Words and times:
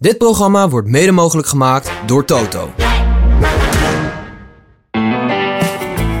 Dit 0.00 0.18
programma 0.18 0.68
wordt 0.68 0.88
mede 0.88 1.12
mogelijk 1.12 1.48
gemaakt 1.48 1.90
door 2.06 2.24
Toto. 2.24 2.70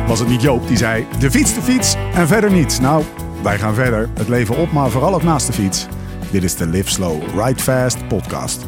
Was 0.06 0.18
het 0.18 0.28
niet 0.28 0.42
Joop 0.42 0.68
die 0.68 0.76
zei: 0.76 1.06
de 1.18 1.30
fiets, 1.30 1.54
de 1.54 1.62
fiets 1.62 1.96
en 2.14 2.26
verder 2.26 2.50
niets? 2.50 2.80
Nou, 2.80 3.04
wij 3.42 3.58
gaan 3.58 3.74
verder. 3.74 4.08
Het 4.14 4.28
leven 4.28 4.56
op, 4.56 4.72
maar 4.72 4.90
vooral 4.90 5.14
ook 5.14 5.22
naast 5.22 5.46
de 5.46 5.52
fiets. 5.52 5.86
Dit 6.30 6.42
is 6.42 6.56
de 6.56 6.66
Live 6.66 6.90
Slow, 6.90 7.22
Ride 7.36 7.62
Fast 7.62 8.08
podcast. 8.08 8.64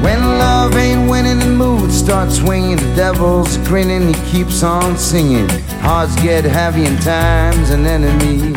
When 0.00 0.18
love 0.18 0.78
ain't 0.78 1.10
winning, 1.10 1.40
the 1.40 1.50
mood 1.50 1.92
starts 1.92 2.36
swinging. 2.36 2.78
The 2.78 2.94
devil's 2.94 3.58
grinning, 3.64 4.14
he 4.14 4.30
keeps 4.30 4.62
on 4.62 4.98
singing. 4.98 5.50
Hearts 5.80 6.20
get 6.20 6.44
heavy 6.44 6.86
and 6.86 7.02
time's 7.02 7.70
an 7.70 7.86
enemy. 7.86 8.52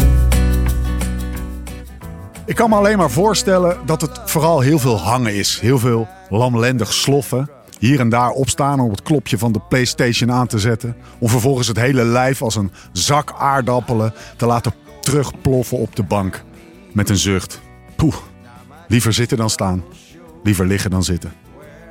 Ik 2.47 2.55
kan 2.55 2.69
me 2.69 2.75
alleen 2.75 2.97
maar 2.97 3.11
voorstellen 3.11 3.77
dat 3.85 4.01
het 4.01 4.19
vooral 4.25 4.59
heel 4.59 4.79
veel 4.79 4.99
hangen 4.99 5.35
is. 5.35 5.59
Heel 5.59 5.79
veel 5.79 6.07
lamlendig 6.29 6.93
sloffen. 6.93 7.49
Hier 7.79 7.99
en 7.99 8.09
daar 8.09 8.29
opstaan 8.29 8.79
om 8.79 8.91
het 8.91 9.01
klopje 9.01 9.37
van 9.37 9.51
de 9.51 9.59
PlayStation 9.69 10.31
aan 10.31 10.47
te 10.47 10.59
zetten. 10.59 10.95
Om 11.19 11.29
vervolgens 11.29 11.67
het 11.67 11.77
hele 11.77 12.03
lijf 12.03 12.41
als 12.41 12.55
een 12.55 12.71
zak 12.91 13.33
aardappelen 13.37 14.13
te 14.37 14.45
laten 14.45 14.73
terugploffen 15.01 15.77
op 15.77 15.95
de 15.95 16.03
bank. 16.03 16.43
Met 16.93 17.09
een 17.09 17.17
zucht. 17.17 17.61
Poeh, 17.95 18.15
liever 18.87 19.13
zitten 19.13 19.37
dan 19.37 19.49
staan. 19.49 19.83
Liever 20.43 20.65
liggen 20.65 20.91
dan 20.91 21.03
zitten. 21.03 21.33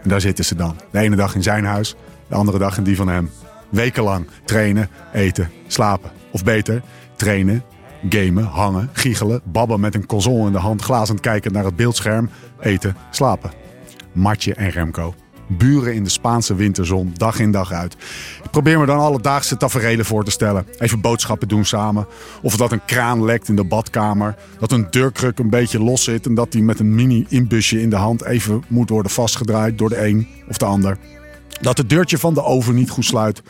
En 0.03 0.09
daar 0.09 0.21
zitten 0.21 0.45
ze 0.45 0.55
dan. 0.55 0.77
De 0.91 0.99
ene 0.99 1.17
dag 1.17 1.35
in 1.35 1.43
zijn 1.43 1.65
huis, 1.65 1.95
de 2.29 2.35
andere 2.35 2.59
dag 2.59 2.77
in 2.77 2.85
die 2.85 2.97
van 2.97 3.09
hem. 3.09 3.31
Wekenlang 3.69 4.27
trainen, 4.45 4.91
eten, 5.13 5.51
slapen. 5.67 6.11
Of 6.31 6.45
beter, 6.45 6.83
trainen, 7.17 7.63
gamen, 8.09 8.45
hangen, 8.45 8.91
giechelen, 8.93 9.41
babben 9.45 9.81
met 9.81 9.95
een 9.95 10.07
console 10.07 10.47
in 10.47 10.53
de 10.53 10.59
hand, 10.59 10.83
glazend 10.83 11.21
kijken 11.21 11.53
naar 11.53 11.65
het 11.65 11.77
beeldscherm, 11.77 12.31
eten, 12.61 12.97
slapen. 13.11 13.51
Matje 14.13 14.55
en 14.55 14.71
Remco. 14.71 15.15
Buren 15.49 15.95
in 15.95 16.05
de 16.05 16.11
Spaanse 16.11 16.55
winterzon, 16.55 17.13
dag 17.17 17.39
in 17.39 17.51
dag 17.51 17.73
uit. 17.73 17.97
Ik 18.45 18.51
probeer 18.51 18.79
me 18.79 18.87
dan 18.87 18.99
alledaagse 18.99 19.57
taferelen 19.57 20.05
voor 20.05 20.25
te 20.25 20.31
stellen. 20.31 20.67
Even 20.79 21.01
boodschappen 21.01 21.49
doen 21.49 21.65
samen. 21.65 22.07
Of 22.43 22.57
dat 22.57 22.73
een 22.73 22.85
kraan 22.85 23.25
lekt 23.25 23.49
in 23.49 23.57
de 23.57 23.65
badkamer. 23.65 24.35
Dat 24.59 24.73
een 24.73 24.87
deurkruk 24.91 25.39
een 25.39 25.51
beetje 25.51 25.83
los 25.83 26.05
zit 26.05 26.27
en 26.27 26.35
dat 26.35 26.53
die 26.53 26.63
met 26.63 26.79
een 26.79 26.95
mini-inbusje 26.95 27.81
in 27.81 27.91
de 27.91 27.97
hand 27.97 28.25
even 28.25 28.65
moet 28.69 28.91
worden 28.91 29.13
vastgedraaid 29.13 29.79
door 29.79 29.89
de 29.89 30.07
een 30.07 30.29
of 30.49 30.57
de 30.57 30.65
ander. 30.65 30.99
Dat 31.61 31.79
het 31.79 31.89
deurtje 31.89 32.19
van 32.19 32.35
de 32.35 32.43
oven 32.43 32.75
niet 32.75 32.91
goed 32.91 33.05
sluit. 33.05 33.43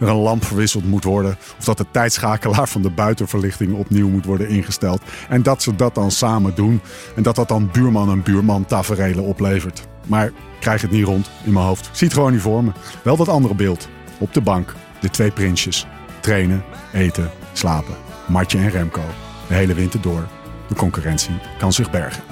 Er 0.00 0.08
een 0.08 0.16
lamp 0.16 0.44
verwisseld 0.44 0.84
moet 0.84 1.04
worden. 1.04 1.36
Of 1.58 1.64
dat 1.64 1.78
de 1.78 1.86
tijdschakelaar 1.90 2.68
van 2.68 2.82
de 2.82 2.90
buitenverlichting 2.90 3.74
opnieuw 3.74 4.08
moet 4.08 4.24
worden 4.24 4.48
ingesteld. 4.48 5.02
En 5.28 5.42
dat 5.42 5.62
ze 5.62 5.76
dat 5.76 5.94
dan 5.94 6.10
samen 6.10 6.54
doen. 6.54 6.80
En 7.16 7.22
dat 7.22 7.34
dat 7.36 7.48
dan 7.48 7.70
buurman 7.72 8.10
en 8.10 8.22
buurman 8.22 8.64
taferelen 8.64 9.24
oplevert. 9.24 9.88
Maar 10.06 10.26
ik 10.26 10.32
krijg 10.60 10.82
het 10.82 10.90
niet 10.90 11.04
rond 11.04 11.30
in 11.44 11.52
mijn 11.52 11.66
hoofd. 11.66 11.86
Ik 11.86 11.94
zie 11.94 12.06
het 12.06 12.16
gewoon 12.16 12.32
niet 12.32 12.40
voor 12.40 12.64
me. 12.64 12.70
Wel 13.02 13.16
dat 13.16 13.28
andere 13.28 13.54
beeld. 13.54 13.88
Op 14.18 14.34
de 14.34 14.40
bank. 14.40 14.74
De 15.00 15.10
twee 15.10 15.30
prinsjes. 15.30 15.86
Trainen, 16.20 16.64
eten, 16.92 17.30
slapen. 17.52 17.94
Martje 18.26 18.58
en 18.58 18.70
Remco. 18.70 19.02
De 19.48 19.54
hele 19.54 19.74
winter 19.74 20.00
door. 20.00 20.26
De 20.68 20.74
concurrentie 20.74 21.34
kan 21.58 21.72
zich 21.72 21.90
bergen. 21.90 22.22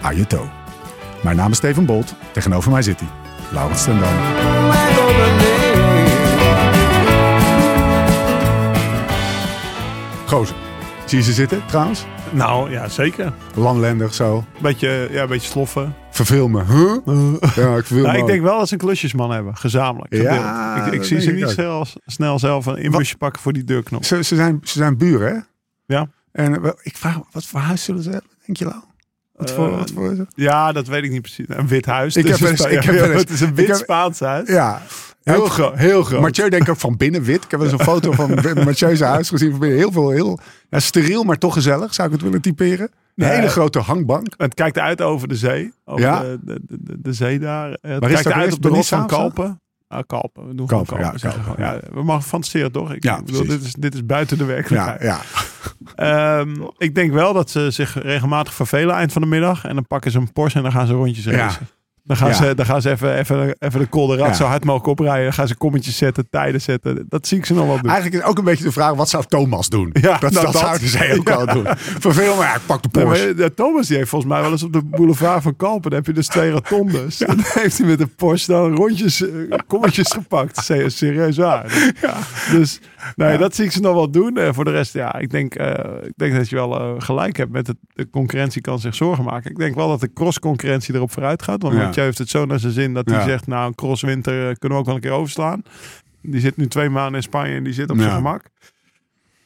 Ajeto. 0.00 0.48
Mijn 1.22 1.36
naam 1.36 1.50
is 1.50 1.56
Steven 1.56 1.86
Bolt. 1.86 2.14
Tegenover 2.32 2.70
mij 2.70 2.82
zit 2.82 3.00
hij. 3.00 3.08
Laurens. 3.52 3.86
Gozer. 10.32 10.56
Zie 11.06 11.18
je 11.18 11.24
ze 11.24 11.32
zitten 11.32 11.66
trouwens? 11.66 12.04
Nou, 12.30 12.70
ja, 12.70 12.88
zeker. 12.88 13.32
Langlendig 13.54 14.14
zo. 14.14 14.44
Beetje, 14.62 15.08
ja, 15.10 15.22
een 15.22 15.28
beetje 15.28 15.48
sloffen. 15.48 15.94
Verveel 16.10 16.48
me. 16.48 16.64
Huh? 16.64 16.96
Ja, 17.64 17.76
ik 17.76 17.84
verveel 17.86 18.02
Nou, 18.02 18.12
me 18.12 18.16
ik 18.16 18.22
ook. 18.22 18.26
denk 18.28 18.42
wel 18.42 18.58
dat 18.58 18.68
ze 18.68 18.74
een 18.74 18.80
klusjesman 18.80 19.30
hebben, 19.30 19.56
gezamenlijk. 19.56 20.14
Ja, 20.14 20.86
ik, 20.90 21.04
zie 21.04 21.20
ze 21.20 21.28
ik 21.30 21.36
niet 21.36 21.48
snel, 21.48 21.86
snel 22.06 22.38
zelf 22.38 22.66
een 22.66 22.76
inbusje 22.76 23.16
pakken 23.16 23.42
voor 23.42 23.52
die 23.52 23.64
deurknop. 23.64 24.04
Ze, 24.04 24.22
ze, 24.24 24.36
zijn, 24.36 24.60
ze 24.62 24.78
zijn 24.78 24.96
buren, 24.96 25.34
hè? 25.34 25.40
Ja. 25.96 26.08
En 26.32 26.54
eh, 26.54 26.60
wel, 26.60 26.78
ik 26.82 26.96
vraag 26.96 27.18
wat 27.32 27.44
voor 27.46 27.60
huis 27.60 27.84
zullen 27.84 28.02
ze 28.02 28.10
hebben, 28.10 28.30
denk 28.46 28.58
je 28.58 28.64
wel? 28.64 28.84
Wat 29.32 29.50
voor, 29.52 29.68
Eh, 29.72 29.78
wat 29.78 29.90
voor... 29.94 30.26
ja, 30.34 30.72
dat 30.72 30.86
weet 30.86 31.04
ik 31.04 31.10
niet 31.10 31.22
precies. 31.22 31.46
Een 31.48 31.68
wit 31.68 31.86
huis. 31.86 32.16
Ik 32.16 32.26
Dus 32.26 32.40
heb 32.40 32.48
het 32.48 32.58
wel 32.58 32.68
is- 32.68 32.74
eens- 32.76 32.86
ik 32.86 32.90
heb 33.00 33.10
eens- 33.10 33.20
Het 33.20 33.30
is 33.30 33.40
een 33.40 33.54
wit 33.54 33.76
Spaans 33.76 34.20
huis. 34.20 34.48
Ja. 34.48 34.82
Heel 35.22 35.46
groot. 35.46 35.74
Heel 35.78 36.02
groot. 36.02 36.20
Mathieu 36.20 36.48
denk 36.48 36.62
ik 36.62 36.68
ook 36.68 36.76
van 36.78 36.96
binnen 36.96 37.22
wit. 37.22 37.44
Ik 37.44 37.50
heb 37.50 37.60
wel 37.60 37.68
eens 37.70 37.78
een 37.78 37.84
foto 37.86 38.12
van 38.12 38.30
Mathieu's 38.64 39.00
huis 39.00 39.28
gezien 39.28 39.50
van 39.50 39.58
binnen. 39.60 39.78
Heel 39.78 39.92
veel, 39.92 40.10
heel 40.10 40.38
ja, 40.70 40.80
steriel, 40.80 41.22
maar 41.24 41.38
toch 41.38 41.52
gezellig. 41.52 41.94
Zou 41.94 42.08
ik 42.08 42.14
het 42.14 42.22
willen 42.22 42.40
typeren? 42.40 42.90
Een 43.16 43.26
Nee. 43.26 43.30
hele 43.30 43.48
grote 43.48 43.78
hangbank. 43.78 44.26
Het 44.36 44.54
kijkt 44.54 44.78
uit 44.78 45.00
over 45.00 45.28
de 45.28 45.36
zee. 45.36 45.72
Over 45.84 46.04
Ja. 46.04 46.20
de, 46.20 46.38
de, 46.44 46.60
de, 46.68 46.96
de 47.00 47.12
zee 47.12 47.38
daar. 47.38 47.68
Het 47.80 48.02
is 48.04 48.08
kijkt 48.22 48.32
uit 48.32 48.52
op 48.52 48.62
de 48.62 48.68
rots 48.68 48.88
van 48.88 49.06
Kalpen. 49.06 49.60
Ah, 49.88 50.02
Kalpen. 50.06 50.48
We 50.48 50.54
doen 50.54 50.66
Kalpen, 50.66 50.98
ja, 50.98 51.14
Kalpen. 51.20 51.54
Ja, 51.58 51.80
we 51.92 52.02
mogen 52.02 52.22
fantaseren 52.22 52.72
toch? 52.72 52.92
Ik, 52.92 53.02
Ja, 53.04 53.22
bedoel, 53.22 53.46
dit, 53.46 53.62
is, 53.62 53.72
dit 53.72 53.94
is 53.94 54.06
buiten 54.06 54.38
de 54.38 54.44
Ja, 54.44 54.50
werkelijkheid. 54.50 55.02
ja. 55.02 55.20
Ehm, 55.94 56.54
ik 56.78 56.94
denk 56.94 57.12
wel 57.12 57.32
dat 57.32 57.50
ze 57.50 57.70
zich 57.70 58.02
regelmatig 58.02 58.54
vervelen 58.54 58.94
eind 58.94 59.12
van 59.12 59.22
de 59.22 59.28
middag. 59.28 59.64
En 59.64 59.74
dan 59.74 59.86
pakken 59.86 60.10
ze 60.10 60.18
een 60.18 60.32
Porsche 60.32 60.58
en 60.58 60.64
dan 60.64 60.72
gaan 60.72 60.86
ze 60.86 60.92
rondjes 60.92 61.24
Ja. 61.24 61.30
racen. 61.30 61.68
Dan 62.04 62.16
gaan, 62.16 62.28
Ja. 62.28 62.34
ze, 62.34 62.54
dan 62.54 62.66
gaan 62.66 62.82
ze 62.82 62.90
even, 62.90 63.16
even, 63.18 63.56
even 63.58 63.80
de 63.80 63.86
kolderad 63.86 64.26
Ja. 64.26 64.32
zo 64.34 64.44
hard 64.44 64.64
mogelijk 64.64 64.86
oprijden. 64.90 65.22
Dan 65.24 65.32
gaan 65.32 65.48
ze 65.48 65.56
kommetjes 65.56 65.96
zetten, 65.96 66.26
tijden 66.30 66.60
zetten. 66.60 67.04
Dat 67.08 67.26
zie 67.26 67.38
ik 67.38 67.46
ze 67.46 67.54
nog 67.54 67.66
wel 67.66 67.80
doen. 67.80 67.90
Eigenlijk 67.90 68.22
is 68.22 68.28
ook 68.30 68.38
een 68.38 68.44
beetje 68.44 68.64
de 68.64 68.72
vraag, 68.72 68.94
wat 68.94 69.08
zou 69.08 69.24
Thomas 69.28 69.68
doen? 69.68 69.90
Ja, 69.92 70.18
dat, 70.18 70.20
nou, 70.20 70.44
dat, 70.44 70.52
dat. 70.52 70.56
zouden 70.62 70.88
zij 70.88 71.18
ook 71.18 71.28
wel 71.28 71.46
doen. 71.46 71.66
Verveel 71.76 72.34
me, 72.36 72.40
ja, 72.42 72.54
ik 72.54 72.60
pak 72.66 72.82
de 72.82 72.88
maar, 72.92 73.04
Porsche. 73.04 73.34
eh, 73.34 73.46
Thomas 73.46 73.86
die 73.86 73.96
heeft 73.96 74.08
volgens 74.08 74.32
mij 74.32 74.40
wel 74.42 74.50
eens 74.50 74.62
op 74.62 74.72
de 74.72 74.82
boulevard 74.82 75.42
van 75.42 75.56
Kalpen. 75.56 75.90
Dan 75.90 75.98
heb 75.98 76.06
je 76.06 76.12
dus 76.12 76.26
twee 76.26 76.50
rotondes. 76.50 77.18
Dan 77.26 77.36
heeft 77.42 77.78
hij 77.78 77.86
met 77.86 78.00
een 78.00 78.14
Porsche 78.14 78.52
dan 78.52 78.74
rondjes, 78.76 79.22
eh, 79.22 79.58
kommetjes 79.66 80.10
gepakt. 80.12 80.64
Se- 80.64 80.88
Serieus 80.88 81.36
waar. 81.36 81.92
Dus 82.50 82.80
nee, 83.16 83.38
dat 83.38 83.54
zie 83.54 83.64
ik 83.64 83.72
ze 83.72 83.80
nog 83.80 83.94
wel 83.94 84.10
doen. 84.10 84.36
En 84.36 84.54
voor 84.54 84.64
de 84.64 84.70
rest, 84.70 84.92
ja, 84.92 85.18
ik 85.18 85.30
denk, 85.30 85.54
eh, 85.54 85.84
ik 86.02 86.12
denk 86.16 86.34
dat 86.34 86.48
je 86.48 86.56
wel 86.56 86.80
eh, 86.80 86.90
gelijk 86.98 87.36
hebt 87.36 87.52
met 87.52 87.66
het, 87.66 87.76
de 87.94 88.10
concurrentie 88.10 88.60
kan 88.60 88.78
zich 88.78 88.94
zorgen 88.94 89.24
maken. 89.24 89.50
Ik 89.50 89.56
denk 89.58 89.74
wel 89.74 89.88
dat 89.88 90.00
de 90.00 90.12
cross-concurrentie 90.12 90.94
erop 90.94 91.12
vooruit 91.12 91.42
gaat. 91.42 91.62
Want. 91.62 91.91
Mathieu 91.92 92.04
heeft 92.04 92.18
het 92.18 92.28
zo 92.28 92.44
naar 92.44 92.58
zijn 92.60 92.72
zin 92.72 92.94
dat 92.94 93.10
hij 93.10 93.22
zegt, 93.22 93.46
nou, 93.46 93.66
een 93.66 93.74
crosswinter 93.74 94.48
eh, 94.48 94.54
kunnen 94.58 94.78
we 94.78 94.84
ook 94.84 94.86
wel 94.86 94.94
een 94.94 95.00
keer 95.00 95.10
overslaan. 95.10 95.62
Die 96.22 96.40
zit 96.40 96.56
nu 96.56 96.66
twee 96.66 96.88
maanden 96.88 97.14
in 97.14 97.22
Spanje 97.22 97.54
en 97.54 97.64
die 97.64 97.72
zit 97.72 97.90
op 97.90 97.96
zijn 97.98 98.10
gemak. 98.16 98.42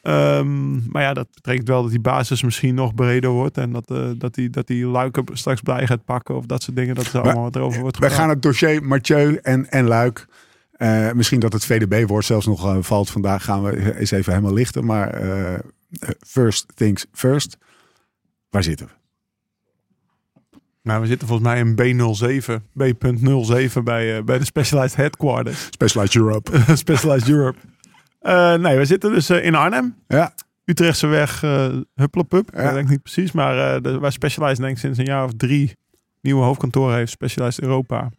Ehm, 0.03 0.89
maar 0.91 1.03
ja, 1.03 1.13
dat 1.15 1.29
betekent 1.35 1.69
wel 1.69 1.83
dat 1.83 1.91
die 1.91 2.01
basis 2.01 2.43
misschien 2.43 2.75
nog 2.75 2.95
breder 2.95 3.31
wordt. 3.31 3.59
En 3.59 3.73
dat, 3.73 3.91
eh 3.91 4.11
dat, 4.19 4.35
die, 4.35 4.51
dat 4.51 4.67
die 4.67 4.87
luiken 4.87 5.25
straks 5.33 5.61
blij 5.61 5.87
gaat 5.87 6.05
pakken. 6.05 6.37
Of 6.37 6.47
dat 6.47 6.63
soort 6.63 6.77
dingen. 6.77 6.95
Dat 6.95 7.07
er 7.13 7.21
allemaal 7.21 7.43
wat 7.43 7.57
erover 7.57 7.81
wordt 7.81 7.99
Wij 7.99 8.09
gepraat. 8.09 8.25
gaan 8.27 8.35
het 8.35 8.43
dossier 8.43 8.83
Mathieu 8.85 9.39
en, 9.43 9.71
en 9.71 9.87
Luik. 9.87 10.27
eh, 10.73 11.13
misschien 11.13 11.41
dat 11.41 11.53
het 11.53 11.65
VDB-woord 11.65 12.25
zelfs 12.25 12.47
nog 12.47 12.77
valt 12.87 13.11
vandaag. 13.11 13.45
Gaan 13.45 13.63
we 13.63 13.99
eens 13.99 14.11
even 14.11 14.33
helemaal 14.33 14.55
lichten. 14.55 14.85
Maar 14.85 15.21
first 16.27 16.67
things 16.75 17.07
first. 17.13 17.57
Waar 18.51 18.63
zitten 18.63 18.87
we? 18.87 18.93
Nou, 20.87 21.01
we 21.01 21.07
zitten 21.07 21.29
volgens 21.29 21.49
mij 21.49 21.59
in 21.59 21.75
B07. 21.75 22.53
B.07 22.77 23.83
bij, 23.85 24.17
eh, 24.17 24.23
bij 24.25 24.39
de 24.39 24.45
Specialized 24.45 24.97
Headquarters. 24.97 25.65
Specialized 25.71 26.17
Europe. 26.17 26.51
Specialized 26.77 27.29
Europe. 27.29 27.59
Eh, 28.21 28.55
nee, 28.55 28.77
we 28.77 28.85
zitten 28.85 29.13
dus 29.13 29.29
eh, 29.29 29.45
in 29.45 29.55
Arnhem. 29.55 29.97
Ja, 30.09 30.35
Utrechtse 30.65 31.07
weg, 31.07 31.43
uh, 31.43 31.67
Hupplepup. 31.95 32.51
Ja. 32.55 32.69
Ik 32.69 32.75
denk 32.75 32.89
niet 32.89 33.03
precies. 33.03 33.33
Maar 33.33 33.83
de, 33.83 33.99
waar 33.99 34.13
Specialized 34.13 34.59
denk 34.59 34.73
ik 34.73 34.79
sinds 34.79 34.99
een 34.99 35.05
jaar 35.05 35.25
of 35.25 35.31
drie 35.37 35.77
nieuwe 36.21 36.43
hoofdkantoren 36.45 36.97
heeft. 36.97 37.11
Specialized 37.11 37.61
Europa. 37.63 38.11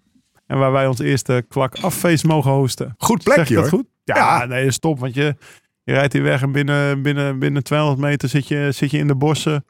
En 0.48 0.58
waar 0.58 0.72
wij 0.72 0.88
ons 0.88 1.00
eerste 1.00 1.46
klak 1.50 1.78
affeest 1.82 2.24
mogen 2.24 2.52
hosten. 2.52 2.96
goed 2.98 3.24
Zeg 3.24 3.34
plekje 3.34 3.56
ik 3.56 3.62
dat 3.62 3.70
hoor. 3.70 3.80
goed? 3.80 3.90
Ja, 4.04 4.16
Ja. 4.16 4.46
nee, 4.46 4.60
dat 4.60 4.68
is 4.72 4.80
top. 4.80 5.00
Want 5.00 5.14
je, 5.14 5.36
je 5.84 5.94
rijdt 5.94 6.14
hier 6.14 6.24
weg 6.24 6.42
en 6.42 6.52
binnen, 6.52 7.02
binnen, 7.02 7.40
binnen 7.40 7.64
200 7.64 8.00
meter 8.00 8.30
zit 8.30 8.48
je, 8.48 8.70
zit 8.72 8.92
je 8.92 8.98
in 8.98 9.08
de 9.08 9.16
bossen. 9.16 9.66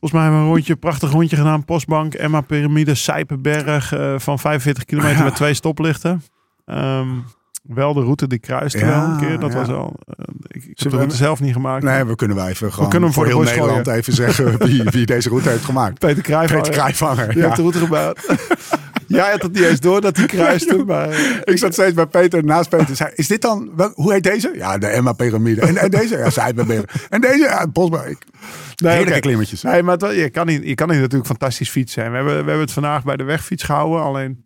Volgens 0.00 0.12
mij 0.12 0.22
hebben 0.22 0.40
we 0.40 0.46
een 0.46 0.52
rondje, 0.52 0.76
prachtig 0.76 1.10
rondje 1.10 1.36
gedaan. 1.36 1.64
Postbank, 1.64 2.14
Emma 2.14 2.40
Pyramide, 2.40 2.94
Sijpenberg. 2.94 3.92
eh, 3.92 4.14
van 4.18 4.38
45 4.38 4.84
kilometer 4.84 5.18
Ja. 5.18 5.24
met 5.24 5.34
twee 5.34 5.54
stoplichten. 5.54 6.22
Ehm, 6.64 7.08
wel 7.62 7.94
de 7.94 8.00
route 8.00 8.26
die 8.26 8.38
kruiste 8.38 8.78
Ja, 8.78 8.86
wel 8.86 9.02
een 9.10 9.16
keer. 9.16 9.38
Dat 9.40 9.52
ja. 9.52 9.58
was 9.58 9.68
al... 9.68 9.94
eh, 10.06 10.24
ik 10.48 10.62
ik 10.64 10.68
heb 10.68 10.76
de 10.78 10.88
we- 10.90 10.96
route 10.96 11.16
zelf 11.16 11.40
niet 11.40 11.52
gemaakt. 11.52 11.84
Nee, 11.84 12.04
we 12.04 12.14
kunnen 12.14 12.36
wel 12.36 12.48
even 12.48 12.72
gewoon 12.72 12.88
kunnen 12.88 13.08
hem 13.08 13.18
voor 13.18 13.26
voor 13.30 13.44
de 13.44 13.46
heel 13.48 13.56
Nederland 13.64 13.86
even 13.86 14.12
zeggen 14.12 14.58
wie, 14.66 14.82
wie 14.82 15.06
deze 15.06 15.28
route 15.28 15.48
heeft 15.48 15.64
gemaakt. 15.64 15.98
Peter 15.98 16.22
Cruijff. 16.22 16.52
Peter 16.52 16.72
Krijvanger. 16.72 17.36
Je 17.36 17.42
hebt 17.42 17.56
de 17.56 17.62
route 17.62 17.78
gebouwd. 17.78 18.20
Jij 19.06 19.30
had 19.30 19.42
het 19.42 19.52
niet 19.52 19.62
eens 19.64 19.80
door 19.80 20.00
dat 20.00 20.16
hij 20.16 20.26
kruiste. 20.26 20.84
maar 20.86 21.40
Ik 21.44 21.58
zat 21.58 21.72
steeds 21.72 21.94
bij 21.94 22.06
Peter 22.06 22.44
naast 22.44 22.68
Peter. 22.68 22.96
Zei, 22.96 23.10
is 23.14 23.26
dit 23.28 23.42
dan, 23.42 23.70
wel- 23.76 23.92
hoe 23.94 24.12
heet 24.12 24.22
deze? 24.22 24.52
Ja, 24.54 24.78
de 24.78 24.86
Emma 24.86 25.12
Pyramide. 25.12 25.60
En, 25.60 25.76
en 25.76 25.90
deze? 25.90 26.16
Ja, 26.16 26.30
Zijpenberg. 26.30 27.06
En 27.08 27.20
deze? 27.20 27.38
Ja, 27.38 27.66
Bosberg. 27.66 28.18
Nee, 28.76 28.96
Heerlijke 28.96 29.20
klimmetjes. 29.20 29.62
Nee, 29.62 29.82
maar 29.82 29.96
het, 29.96 30.16
je, 30.16 30.30
kan 30.30 30.46
niet, 30.46 30.64
je 30.64 30.74
kan 30.74 30.88
niet 30.88 30.98
natuurlijk 30.98 31.26
fantastisch 31.26 31.70
fietsen. 31.70 32.04
En 32.04 32.10
we 32.10 32.16
hebben, 32.16 32.32
we 32.34 32.38
hebben 32.40 32.60
het 32.60 32.72
vandaag 32.72 33.04
bij 33.04 33.16
de 33.16 33.24
wegfiets 33.24 33.62
gehouden. 33.62 34.02
Alleen 34.02 34.44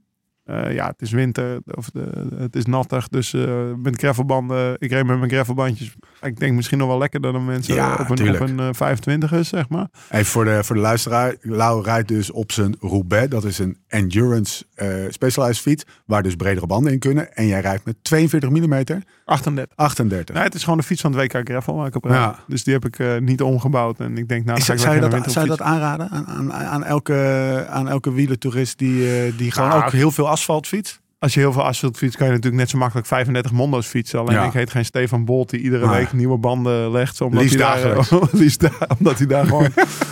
Eh, 0.51 0.75
ja, 0.75 0.87
het 0.87 1.03
is 1.03 1.11
winter 1.11 1.61
of 1.75 1.91
de, 1.91 2.27
het 2.37 2.57
is 2.57 2.65
nattig. 2.65 3.09
Dus 3.09 3.35
eh, 3.35 3.73
met 3.77 3.99
gravelbanden, 3.99 4.77
ik 4.79 4.91
reed 4.91 5.07
met 5.07 5.19
mijn 5.19 5.31
gravelbandjes. 5.31 5.95
Ik 6.23 6.39
denk 6.39 6.55
misschien 6.55 6.79
nog 6.79 6.89
wel 6.89 6.99
lekkerder 6.99 7.33
dan 7.33 7.45
mensen 7.45 7.75
Ja, 7.75 7.97
op 8.01 8.19
een, 8.19 8.35
op 8.35 8.41
een 8.41 8.59
eh, 8.59 8.69
25 8.73 9.33
is, 9.33 9.49
zeg 9.49 9.69
maar. 9.69 9.89
Even 10.11 10.27
voor 10.27 10.45
de, 10.45 10.65
voor 10.65 10.77
de 10.77 10.83
luisteraar. 10.83 11.35
Lau 11.41 11.83
rijdt 11.83 12.09
dus 12.09 12.31
op 12.31 12.53
zijn 12.53 12.77
Roubaix. 12.81 13.29
Dat 13.29 13.45
is 13.45 13.59
een 13.59 13.77
endurance 13.89 14.65
eh 14.75 14.89
specialized 15.09 15.63
fiets. 15.63 15.85
Waar 16.05 16.23
dus 16.23 16.37
bredere 16.37 16.67
banden 16.67 16.93
in 16.93 16.99
kunnen. 16.99 17.33
En 17.35 17.47
jij 17.47 17.61
rijdt 17.61 17.85
met 17.85 17.97
42 18.03 18.51
mm 18.51 18.85
38. 19.31 19.77
38. 19.77 20.35
Nee, 20.35 20.45
het 20.45 20.55
is 20.55 20.63
gewoon 20.65 20.79
de 20.79 20.85
fiets 20.85 21.01
van 21.01 21.13
het 21.17 21.33
WK 21.33 21.49
Gravel 21.49 21.75
waar 21.75 21.87
ik 21.87 21.97
op 21.97 22.05
rijd. 22.05 22.17
Ja. 22.21 22.39
Dus 22.47 22.65
die 22.65 22.75
heb 22.75 22.85
ik 22.85 22.99
eh, 22.99 23.17
niet 23.19 23.43
omgebouwd. 23.43 24.01
En 24.01 24.17
ik 24.19 24.29
denk, 24.29 24.45
nou, 24.45 24.47
dan 24.47 24.57
Is- 24.57 24.65
ga 24.65 24.73
ik 24.73 24.79
zou, 24.79 24.95
je 24.95 25.01
dat, 25.01 25.33
zou 25.33 25.45
je 25.45 25.51
dat 25.51 25.61
aanraden 25.61 26.09
aan, 26.11 26.27
aan, 26.27 26.53
aan, 26.53 26.85
elke, 26.85 27.67
aan 27.71 27.89
elke 27.89 28.13
wielertoerist 28.13 28.79
die, 28.79 29.25
eh, 29.25 29.33
die 29.37 29.51
gewoon 29.53 29.69
Nou, 29.69 29.85
ook 29.85 29.93
heel 29.93 30.11
veel 30.11 30.29
asfalt 30.29 30.67
fietst? 30.67 31.00
Als 31.21 31.35
je 31.35 31.41
heel 31.41 31.53
veel 31.53 31.63
asfalt 31.65 31.97
fietst, 31.97 32.17
kan 32.17 32.27
je 32.27 32.33
natuurlijk 32.33 32.61
net 32.63 32.71
zo 32.71 32.79
makkelijk 32.79 33.07
35 33.07 33.53
mondo's 33.53 33.87
fietsen. 33.87 34.19
Alleen 34.19 34.35
Ja. 34.35 34.45
ik 34.45 34.53
heet 34.53 34.71
geen 34.71 34.85
Stefan 34.85 35.25
Bolt 35.25 35.51
die 35.51 35.61
iedere 35.61 35.87
Nee. 35.87 35.97
week 35.97 36.13
nieuwe 36.13 36.39
banden 36.39 36.91
legt. 36.91 37.21
Omdat 37.21 37.43
Liefst 37.43 37.59
hij 37.59 37.67
daar, 37.83 37.95
dagelijks. 37.95 38.33
liefst 38.41 38.61
da- 38.61 38.87
omdat 38.99 39.19
hij 39.19 39.27
daar 39.27 39.47
gewoon 39.47 39.69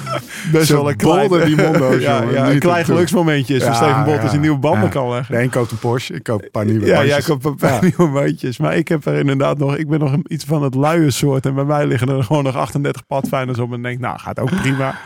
best 0.52 0.68
wel 0.68 0.88
een 0.90 0.96
klein, 0.96 1.28
die 1.44 1.56
mondo's, 1.56 2.00
ja, 2.02 2.18
jongen. 2.20 2.34
ja, 2.34 2.44
Niet 2.44 2.52
een 2.54 2.58
klein 2.60 2.84
geluksmomentje 2.84 3.54
is 3.54 3.64
voor 3.64 3.74
Stefan 3.74 4.04
Bolt 4.04 4.20
als 4.20 4.30
hij 4.30 4.40
nieuwe 4.40 4.58
banden 4.58 4.88
kan 4.90 5.10
leggen. 5.10 5.34
De 5.34 5.42
een 5.42 5.50
koopt 5.50 5.70
een 5.70 5.78
Porsche, 5.78 6.14
ik 6.14 6.22
koop 6.22 6.42
een 6.42 6.50
paar 6.50 6.64
nieuwe 6.64 6.86
Ja, 6.86 7.04
jij 7.04 7.20
koopt 7.22 7.44
een 7.44 7.54
paar 7.56 7.82
nieuwe 7.82 8.08
bandjes. 8.12 8.58
Maar 8.58 8.76
ik 8.76 8.88
heb 8.88 9.06
er 9.06 9.14
inderdaad 9.14 9.58
nog, 9.58 9.76
ik 9.76 9.88
ben 9.88 9.98
nog 9.98 10.16
iets 10.26 10.44
van 10.44 10.62
het 10.62 10.74
luie 10.74 11.10
soort. 11.10 11.46
En 11.46 11.54
bij 11.54 11.64
mij 11.64 11.86
liggen 11.86 12.08
er 12.08 12.24
gewoon 12.24 12.44
nog 12.44 12.56
38 12.56 13.06
padfijners 13.06 13.58
op. 13.58 13.72
En 13.72 13.82
denk, 13.82 13.98
nou, 14.00 14.18
gaat 14.18 14.38
ook 14.40 14.50
prima. 14.60 14.98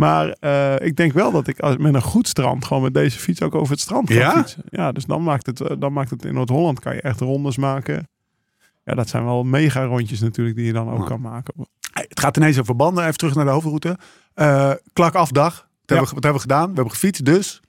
Maar 0.00 0.28
eh, 0.40 0.86
ik 0.86 0.96
denk 0.96 1.12
wel 1.12 1.30
dat 1.30 1.46
ik 1.46 1.58
als, 1.60 1.76
met 1.76 1.94
een 1.94 2.02
goed 2.02 2.28
strand 2.28 2.64
gewoon 2.64 2.82
met 2.82 2.94
deze 2.94 3.18
fiets 3.18 3.42
ook 3.42 3.54
over 3.54 3.70
het 3.72 3.80
strand 3.80 4.06
kan 4.08 4.16
Ja? 4.16 4.32
fietsen. 4.32 4.62
Ja, 4.68 4.92
dus 4.92 5.04
dan 5.04 5.22
maakt 5.22 5.46
het, 5.46 5.60
eh, 5.60 5.76
dan 5.78 5.92
maakt 5.92 6.10
het 6.10 6.24
in 6.24 6.34
Noord-Holland 6.34 6.80
kan 6.80 6.94
je 6.94 7.00
echt 7.00 7.20
rondes 7.20 7.56
maken. 7.56 8.08
Ja, 8.84 8.94
dat 8.94 9.08
zijn 9.08 9.24
wel 9.24 9.44
mega 9.44 9.84
rondjes 9.84 10.20
natuurlijk 10.20 10.56
die 10.56 10.66
je 10.66 10.72
dan 10.72 10.90
ook 10.90 11.06
kan 11.06 11.20
maken. 11.20 11.54
Het 11.92 12.20
gaat 12.20 12.36
ineens 12.36 12.58
over 12.58 12.76
banden. 12.76 13.04
Even 13.04 13.16
terug 13.16 13.34
naar 13.34 13.44
de 13.44 13.50
hoofdroute. 13.50 13.98
Eh 14.34 14.72
klak 14.92 15.14
afdag. 15.14 15.54
Wat, 15.54 15.64
hebben 15.86 16.08
we, 16.08 16.14
wat 16.14 16.22
hebben 16.24 16.42
we 16.42 16.48
gedaan? 16.48 16.68
We 16.68 16.74
hebben 16.74 16.92
gefietst, 16.92 17.24
dus. 17.24 17.60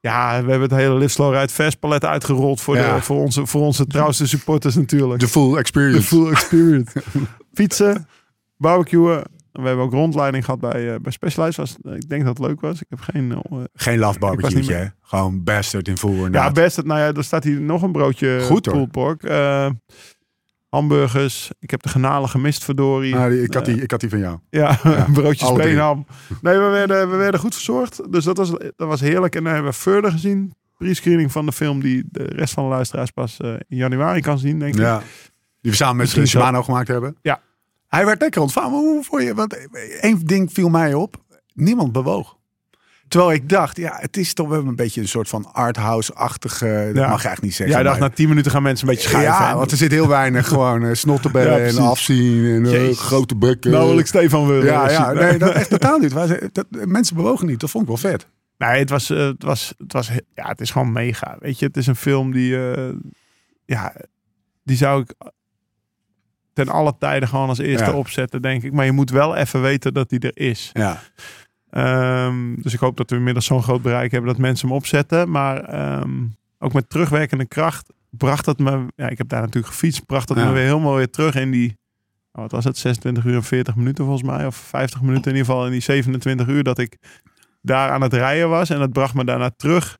Ja, 0.00 0.28
we 0.44 0.50
hebben 0.50 0.68
het 0.68 0.78
hele 0.78 0.94
Live 0.94 1.08
Slow 1.10 1.34
Ride 1.34 1.76
palet 1.80 2.04
uitgerold 2.04 2.60
voor, 2.60 2.76
Ja. 2.76 2.94
de, 2.94 3.02
voor, 3.02 3.20
onze, 3.20 3.46
voor 3.46 3.60
onze 3.62 3.86
trouwste 3.86 4.26
supporters 4.26 4.74
natuurlijk. 4.74 5.20
De 5.20 5.28
full 5.28 5.50
De 5.52 5.58
experience. 5.58 6.06
full 6.06 6.30
experience. 6.30 7.02
Fietsen, 7.54 8.08
barbecuen. 8.56 9.22
We 9.62 9.66
hebben 9.66 9.84
ook 9.84 9.92
rondleiding 9.92 10.44
gehad 10.44 10.60
bij, 10.60 10.92
eh 10.94 11.00
bij 11.00 11.12
Specialized. 11.12 11.56
Was, 11.56 11.76
ik 11.94 12.08
denk 12.08 12.24
dat 12.24 12.38
het 12.38 12.46
leuk 12.46 12.60
was. 12.60 12.80
Ik 12.80 12.86
heb 12.88 13.00
geen... 13.00 13.32
eh, 13.32 13.58
Geen 13.74 13.98
love 13.98 14.18
barbecue? 14.18 14.90
Gewoon 15.02 15.44
bastard 15.44 15.88
in 15.88 15.96
full. 15.98 16.28
ja, 16.32 16.50
best. 16.52 16.84
Nou 16.84 17.00
ja, 17.00 17.12
er 17.12 17.24
staat 17.24 17.44
hier 17.44 17.60
nog 17.60 17.82
een 17.82 17.92
broodje 17.92 18.40
Goed, 18.42 18.62
pulled 18.62 18.90
pork. 18.90 19.22
Eh, 19.22 19.66
hamburgers. 20.68 21.50
Ik 21.60 21.70
heb 21.70 21.82
de 21.82 21.88
granalen 21.88 22.28
gemist, 22.28 22.64
verdorie. 22.64 23.16
Ah, 23.16 23.30
die- 23.30 23.42
ik, 23.42 23.54
had 23.54 23.64
die, 23.64 23.82
ik 23.82 23.90
had 23.90 24.00
die 24.00 24.08
van 24.08 24.18
jou. 24.18 24.38
Ja, 24.50 24.78
een 24.84 25.12
broodje 25.22 25.44
alle 25.46 25.54
drie. 25.58 25.68
speenham. 25.68 26.06
Nee, 26.42 26.58
we 26.58 26.64
werden, 26.68 27.10
we 27.10 27.16
werden 27.16 27.40
goed 27.40 27.54
verzorgd. 27.54 28.12
Dus 28.12 28.24
dat 28.24 28.36
was, 28.36 28.50
dat 28.50 28.88
was 28.88 29.00
heerlijk. 29.00 29.34
En 29.36 29.44
dan 29.44 29.52
hebben 29.52 29.70
we 29.72 29.78
verder 29.78 30.10
gezien. 30.10 30.54
Pre-screening 30.78 31.32
van 31.32 31.46
de 31.46 31.52
film 31.52 31.80
die 31.80 32.04
de 32.10 32.22
rest 32.24 32.54
van 32.54 32.64
de 32.64 32.70
luisteraars 32.70 33.10
pas 33.10 33.36
in 33.68 33.76
januari 33.76 34.20
kan 34.20 34.38
zien, 34.38 34.58
denk 34.58 34.74
ik. 34.74 34.80
Ja. 34.80 35.02
Die 35.60 35.70
we 35.70 35.76
samen 35.76 35.96
met. 35.96 36.26
Shimano 36.28 36.62
gemaakt 36.62 36.88
hebben. 36.88 37.16
Ja. 37.22 37.40
Hij 37.94 38.06
werd 38.06 38.20
lekker 38.20 38.40
ontvangen. 38.40 38.70
Hoe 38.70 39.04
vond 39.04 39.22
je? 39.22 39.34
Want 39.34 39.56
één 40.00 40.20
ding 40.26 40.52
viel 40.52 40.68
mij 40.68 40.94
op. 40.94 41.16
Niemand 41.54 41.92
bewoog. 41.92 42.36
Terwijl 43.08 43.32
ik 43.32 43.48
dacht, 43.48 43.76
ja, 43.76 43.96
het 44.00 44.16
is 44.16 44.34
toch 44.34 44.48
wel 44.48 44.66
een 44.66 44.76
beetje 44.76 45.00
een 45.00 45.08
soort 45.08 45.28
van 45.28 45.52
arthouse-achtige... 45.52 46.66
Dat 46.66 47.02
Ja. 47.02 47.08
mag 47.08 47.22
je 47.22 47.28
eigenlijk 47.28 47.40
niet 47.42 47.54
zeggen. 47.54 47.74
Jij 47.76 47.84
dacht, 47.84 47.98
maar- 48.00 48.08
na 48.08 48.14
10 48.14 48.28
minuten 48.28 48.50
gaan 48.50 48.62
mensen 48.62 48.88
een 48.88 48.94
beetje 48.94 49.08
schuiven. 49.08 49.32
Ja, 49.34 49.50
En- 49.50 49.56
want 49.56 49.70
er 49.70 49.76
zit 49.76 49.90
heel 49.90 50.08
weinig 50.08 50.48
gewoon 50.48 50.82
uh, 50.82 50.94
snottenbellen 50.94 51.60
Ja, 51.60 51.66
en 51.66 51.76
afzien 51.78 52.44
en 52.44 52.88
eh, 52.88 52.96
grote 52.96 53.36
bekken. 53.36 53.70
Nou 53.70 53.88
wil 53.88 53.98
ik 53.98 54.06
Stefan 54.06 54.46
willen. 54.46 54.64
ja, 54.64 54.90
ja, 54.90 55.12
nee, 55.12 55.38
dat 55.38 55.52
echt 55.54 55.70
totaal 55.70 55.98
niet. 55.98 56.12
Dat, 56.52 56.66
mensen 56.70 57.16
bewogen 57.16 57.46
niet. 57.46 57.60
Dat 57.60 57.70
vond 57.70 57.82
ik 57.82 57.88
wel 58.00 58.10
vet. 58.10 58.26
Nee, 58.58 58.78
het 58.78 58.90
was, 58.90 59.10
eh, 59.10 59.18
het 59.26 59.42
was, 59.42 59.74
het 59.78 59.92
was, 59.92 60.10
ja, 60.34 60.48
het 60.48 60.60
is 60.60 60.70
gewoon 60.70 60.92
mega. 60.92 61.36
Weet 61.40 61.58
je, 61.58 61.66
het 61.66 61.76
is 61.76 61.86
een 61.86 61.96
film 61.96 62.32
die, 62.32 62.72
eh, 62.72 62.88
ja, 63.64 63.92
die 64.62 64.76
zou 64.76 65.00
ik 65.02 65.14
ten 66.54 66.68
alle 66.68 66.94
tijden 66.98 67.28
gewoon 67.28 67.48
als 67.48 67.58
eerste 67.58 67.90
Ja. 67.90 67.96
opzetten, 67.96 68.42
denk 68.42 68.62
ik. 68.62 68.72
Maar 68.72 68.84
je 68.84 68.92
moet 68.92 69.10
wel 69.10 69.36
even 69.36 69.62
weten 69.62 69.94
dat 69.94 70.08
die 70.08 70.18
er 70.18 70.46
is. 70.48 70.70
Ja. 70.72 71.00
Ehm, 71.70 72.54
dus 72.62 72.72
ik 72.74 72.80
hoop 72.80 72.96
dat 72.96 73.10
we 73.10 73.16
inmiddels 73.16 73.46
zo'n 73.46 73.62
groot 73.62 73.82
bereik 73.82 74.10
hebben 74.10 74.30
dat 74.30 74.38
mensen 74.40 74.68
hem 74.68 74.76
opzetten. 74.76 75.30
Maar 75.30 75.60
ehm, 75.64 76.10
ook 76.58 76.72
met 76.72 76.90
terugwerkende 76.90 77.46
kracht 77.46 77.92
bracht 78.10 78.46
het 78.46 78.58
me, 78.58 78.86
ja, 78.96 79.08
ik 79.08 79.18
heb 79.18 79.28
daar 79.28 79.40
natuurlijk 79.40 79.72
gefietst, 79.72 80.06
bracht 80.06 80.28
Ja. 80.34 80.34
me 80.46 80.52
weer 80.52 80.64
helemaal 80.64 80.94
weer 80.94 81.10
terug 81.10 81.34
in 81.34 81.50
die, 81.50 81.78
oh, 82.32 82.42
wat 82.42 82.50
was 82.52 82.64
het, 82.64 82.78
26 82.78 83.24
uur 83.24 83.34
en 83.34 83.42
40 83.42 83.74
minuten 83.76 84.04
volgens 84.04 84.28
mij, 84.30 84.46
of 84.46 84.56
50 84.56 85.00
minuten 85.00 85.30
in 85.30 85.36
ieder 85.36 85.46
geval, 85.52 85.64
in 85.66 85.72
die 85.72 85.80
27 85.80 86.46
uur 86.46 86.62
dat 86.62 86.78
ik 86.78 86.96
daar 87.62 87.90
aan 87.90 88.00
het 88.02 88.12
rijden 88.12 88.48
was. 88.48 88.70
En 88.70 88.78
dat 88.78 88.92
bracht 88.92 89.14
me 89.14 89.24
daarna 89.24 89.50
terug 89.56 89.98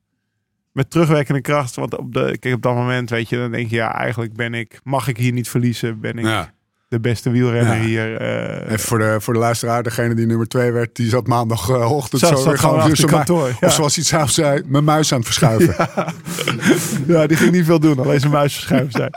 met 0.75 0.89
terugwerkende 0.91 1.41
kracht. 1.41 1.75
Want 1.75 1.97
op, 1.97 2.13
de, 2.13 2.37
kijk, 2.39 2.55
op 2.55 2.61
dat 2.61 2.75
moment, 2.75 3.09
weet 3.09 3.29
je, 3.29 3.37
dan 3.37 3.51
denk 3.51 3.69
je, 3.69 3.75
ja, 3.75 3.93
eigenlijk 3.93 4.33
ben 4.33 4.53
ik, 4.53 4.79
mag 4.83 5.07
ik 5.07 5.17
hier 5.17 5.31
niet 5.31 5.49
verliezen, 5.49 5.99
ben 5.99 6.17
ik 6.17 6.25
ja. 6.25 6.53
de 6.87 6.99
beste 6.99 7.29
wielrenner 7.29 7.75
Ja. 7.77 7.81
hier. 7.83 8.17
eh, 8.17 8.65
Even 8.71 8.79
voor 8.79 8.97
de, 8.99 9.17
voor 9.19 9.33
de 9.33 9.39
luisteraar, 9.39 9.83
degene 9.83 10.13
die 10.15 10.25
nummer 10.25 10.47
twee 10.47 10.71
werd, 10.71 10.95
die 10.95 11.09
zat 11.09 11.27
maandagochtend 11.27 12.21
Zat- 12.21 12.29
zo 12.29 12.35
zat 12.35 12.45
weer 12.45 12.57
gewoon 12.57 12.89
het 12.89 13.05
kantoor, 13.05 13.41
maar- 13.41 13.57
ja. 13.59 13.67
Of 13.67 13.73
zoals 13.73 13.95
hij 13.95 14.03
het 14.07 14.13
zelf 14.17 14.29
zei, 14.29 14.61
mijn 14.65 14.83
muis 14.83 15.11
aan 15.11 15.17
het 15.17 15.27
verschuiven. 15.27 15.75
Ja, 17.07 17.27
die 17.27 17.37
ging 17.37 17.51
niet 17.51 17.65
veel 17.65 17.79
doen, 17.79 17.99
alleen 17.99 18.19
zijn 18.19 18.31
muis 18.31 18.53
verschuiven 18.53 18.91
zijn. 18.91 19.09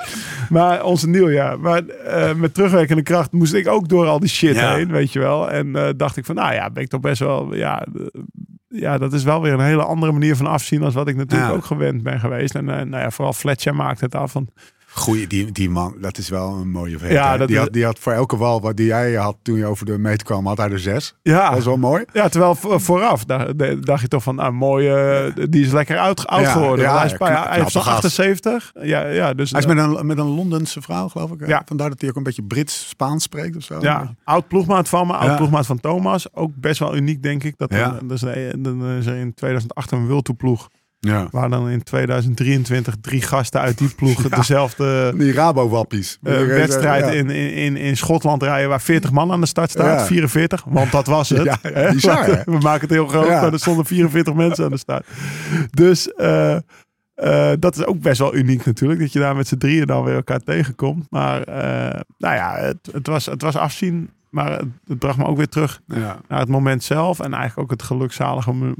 Maar 0.48 0.84
onze 0.84 1.08
nieuwjaar. 1.08 1.60
Maar 1.60 1.86
eh, 1.86 2.34
met 2.34 2.54
terugwerkende 2.54 3.02
kracht 3.02 3.32
moest 3.32 3.54
ik 3.54 3.68
ook 3.68 3.88
door 3.88 4.06
al 4.06 4.18
die 4.20 4.28
shit 4.28 4.54
Ja. 4.54 4.74
heen, 4.74 4.90
weet 4.90 5.12
je 5.12 5.18
wel. 5.18 5.50
En 5.50 5.76
eh, 5.76 5.88
dacht 5.96 6.16
ik 6.16 6.24
van, 6.24 6.34
nou 6.34 6.54
ja, 6.54 6.70
ben 6.70 6.82
ik 6.82 6.88
toch 6.88 7.00
best 7.00 7.18
wel, 7.20 7.54
ja, 7.54 7.86
ja, 8.68 8.98
dat 8.98 9.12
is 9.12 9.24
wel 9.24 9.42
weer 9.42 9.52
een 9.52 9.60
hele 9.60 9.84
andere 9.84 10.12
manier 10.12 10.36
van 10.36 10.46
afzien 10.46 10.82
als 10.82 10.94
wat 10.94 11.08
ik 11.08 11.16
natuurlijk 11.16 11.50
Ja. 11.50 11.56
ook 11.56 11.64
gewend 11.64 12.02
ben 12.02 12.20
geweest. 12.20 12.54
En 12.54 12.68
eh, 12.68 12.76
nou 12.76 13.02
ja, 13.02 13.10
vooral 13.10 13.32
Fletcher 13.32 13.74
maakt 13.74 14.00
het 14.00 14.14
af 14.14 14.30
van, 14.32 14.48
Goeie, 14.90 15.26
die, 15.26 15.52
die 15.52 15.70
man, 15.70 15.94
dat 16.00 16.18
is 16.18 16.28
wel 16.28 16.54
een 16.54 16.70
mooie 16.70 16.98
vent. 16.98 17.12
Ja, 17.12 17.36
die, 17.46 17.58
had, 17.58 17.72
die 17.72 17.84
had 17.84 17.98
voor 17.98 18.12
elke 18.12 18.36
wal 18.36 18.60
wat 18.60 18.76
die 18.76 18.86
jij 18.86 19.12
had 19.14 19.36
toen 19.42 19.56
je 19.58 19.66
over 19.66 19.86
de 19.86 19.98
meet 19.98 20.22
kwam, 20.22 20.46
had 20.46 20.56
hij 20.56 20.70
er 20.70 20.78
zes. 20.78 21.14
ja, 21.22 21.48
Dat 21.50 21.58
is 21.58 21.64
wel 21.64 21.76
mooi. 21.76 22.04
ja, 22.12 22.28
terwijl 22.28 22.54
vo- 22.54 22.78
vooraf 22.78 23.24
dacht, 23.24 24.00
je 24.00 24.08
toch 24.08 24.22
van, 24.22 24.34
nou, 24.34 24.52
mooi, 24.52 24.88
eh, 24.88 25.32
die 25.50 25.64
is 25.64 25.72
lekker 25.72 25.98
oud, 25.98 26.26
oud 26.26 26.40
Ja, 26.40 26.52
geworden. 26.52 26.84
ja, 26.84 26.96
hij 26.96 27.04
is, 27.04 27.10
ja, 27.10 27.16
bij- 27.18 27.30
knap- 27.30 27.44
hij 27.48 27.58
heeft 27.58 27.70
zo'n 27.70 27.82
knappe 27.82 28.00
gast. 28.02 28.18
78. 28.18 28.72
Ja, 28.82 29.06
ja, 29.06 29.34
dus 29.34 29.50
Hij 29.50 29.60
is 29.60 29.66
eh, 29.66 29.74
met 29.74 29.84
een, 29.98 30.06
met 30.06 30.18
een 30.18 30.26
Londense 30.34 30.82
vrouw, 30.82 31.08
geloof 31.08 31.30
ik. 31.30 31.46
Ja. 31.46 31.62
Vandaar 31.64 31.88
dat 31.88 32.00
hij 32.00 32.10
ook 32.10 32.16
een 32.16 32.22
beetje 32.22 32.42
Brits-Spaans 32.42 33.22
spreekt 33.22 33.56
of 33.56 33.62
zo. 33.62 33.78
Ja, 33.80 34.14
oud 34.24 34.48
ploegmaat 34.48 34.88
van 34.88 35.06
me, 35.06 35.12
oud 35.12 35.36
ploegmaat 35.36 35.66
van 35.66 35.80
Thomas. 35.80 36.34
Ook 36.34 36.50
best 36.54 36.78
wel 36.78 36.96
uniek, 36.96 37.22
denk 37.22 37.44
ik. 37.44 37.54
Dat 37.56 37.72
Ja. 37.72 37.98
er, 38.08 38.12
is 38.98 39.06
er 39.06 39.16
in 39.16 39.34
2008 39.34 39.90
een 39.90 40.06
Wilto-ploeg. 40.06 40.68
Ja. 41.00 41.28
Waar 41.30 41.50
dan 41.50 41.68
in 41.68 41.82
2023 41.82 42.94
drie 43.00 43.22
gasten 43.22 43.60
uit 43.60 43.78
die 43.78 43.88
ploeg 43.94 44.22
Ja. 44.28 44.36
dezelfde 44.36 45.12
Die 45.16 45.32
Rabo-wappies. 45.32 46.18
eh, 46.22 46.32
wedstrijd 46.46 47.14
in, 47.14 47.30
in, 47.30 47.52
in, 47.52 47.76
in 47.76 47.96
Schotland 47.96 48.42
rijden. 48.42 48.68
Waar 48.68 48.80
40 48.80 49.10
man 49.10 49.32
aan 49.32 49.40
de 49.40 49.46
start 49.46 49.70
staat. 49.70 50.00
Ja. 50.00 50.06
44, 50.06 50.64
want 50.66 50.92
dat 50.92 51.06
was 51.06 51.28
het. 51.28 51.42
Ja, 51.44 51.58
ja, 51.62 51.70
Hè? 51.70 51.92
bizar, 51.92 52.24
hè? 52.24 52.42
We 52.44 52.58
maken 52.58 52.80
het 52.80 52.90
heel 52.90 53.06
groot, 53.06 53.26
Ja. 53.26 53.40
maar 53.40 53.52
er 53.52 53.58
stonden 53.58 53.84
44 53.86 54.34
mensen 54.34 54.64
aan 54.64 54.70
de 54.70 54.76
start. 54.76 55.06
Dus 55.70 56.12
eh, 56.12 56.56
eh, 57.14 57.52
dat 57.58 57.76
is 57.76 57.84
ook 57.84 58.00
best 58.00 58.18
wel 58.18 58.34
uniek 58.34 58.64
natuurlijk. 58.66 59.00
Dat 59.00 59.12
je 59.12 59.18
daar 59.18 59.36
met 59.36 59.48
z'n 59.48 59.56
drieën 59.56 59.86
dan 59.86 60.04
weer 60.04 60.14
elkaar 60.14 60.40
tegenkomt. 60.40 61.06
Maar 61.10 61.42
eh, 61.42 62.00
nou 62.18 62.34
ja, 62.34 62.54
het, 62.56 62.78
het, 62.92 63.06
was, 63.06 63.26
het 63.26 63.42
was 63.42 63.56
afzien. 63.56 64.10
Maar 64.30 64.50
het, 64.50 64.68
het 64.86 64.98
bracht 64.98 65.18
me 65.18 65.24
ook 65.24 65.36
weer 65.36 65.48
terug 65.48 65.80
Ja. 65.86 66.20
naar 66.28 66.38
het 66.40 66.48
moment 66.48 66.82
zelf. 66.82 67.20
En 67.20 67.32
eigenlijk 67.32 67.58
ook 67.58 67.70
het 67.70 67.82
gelukzalige 67.82 68.74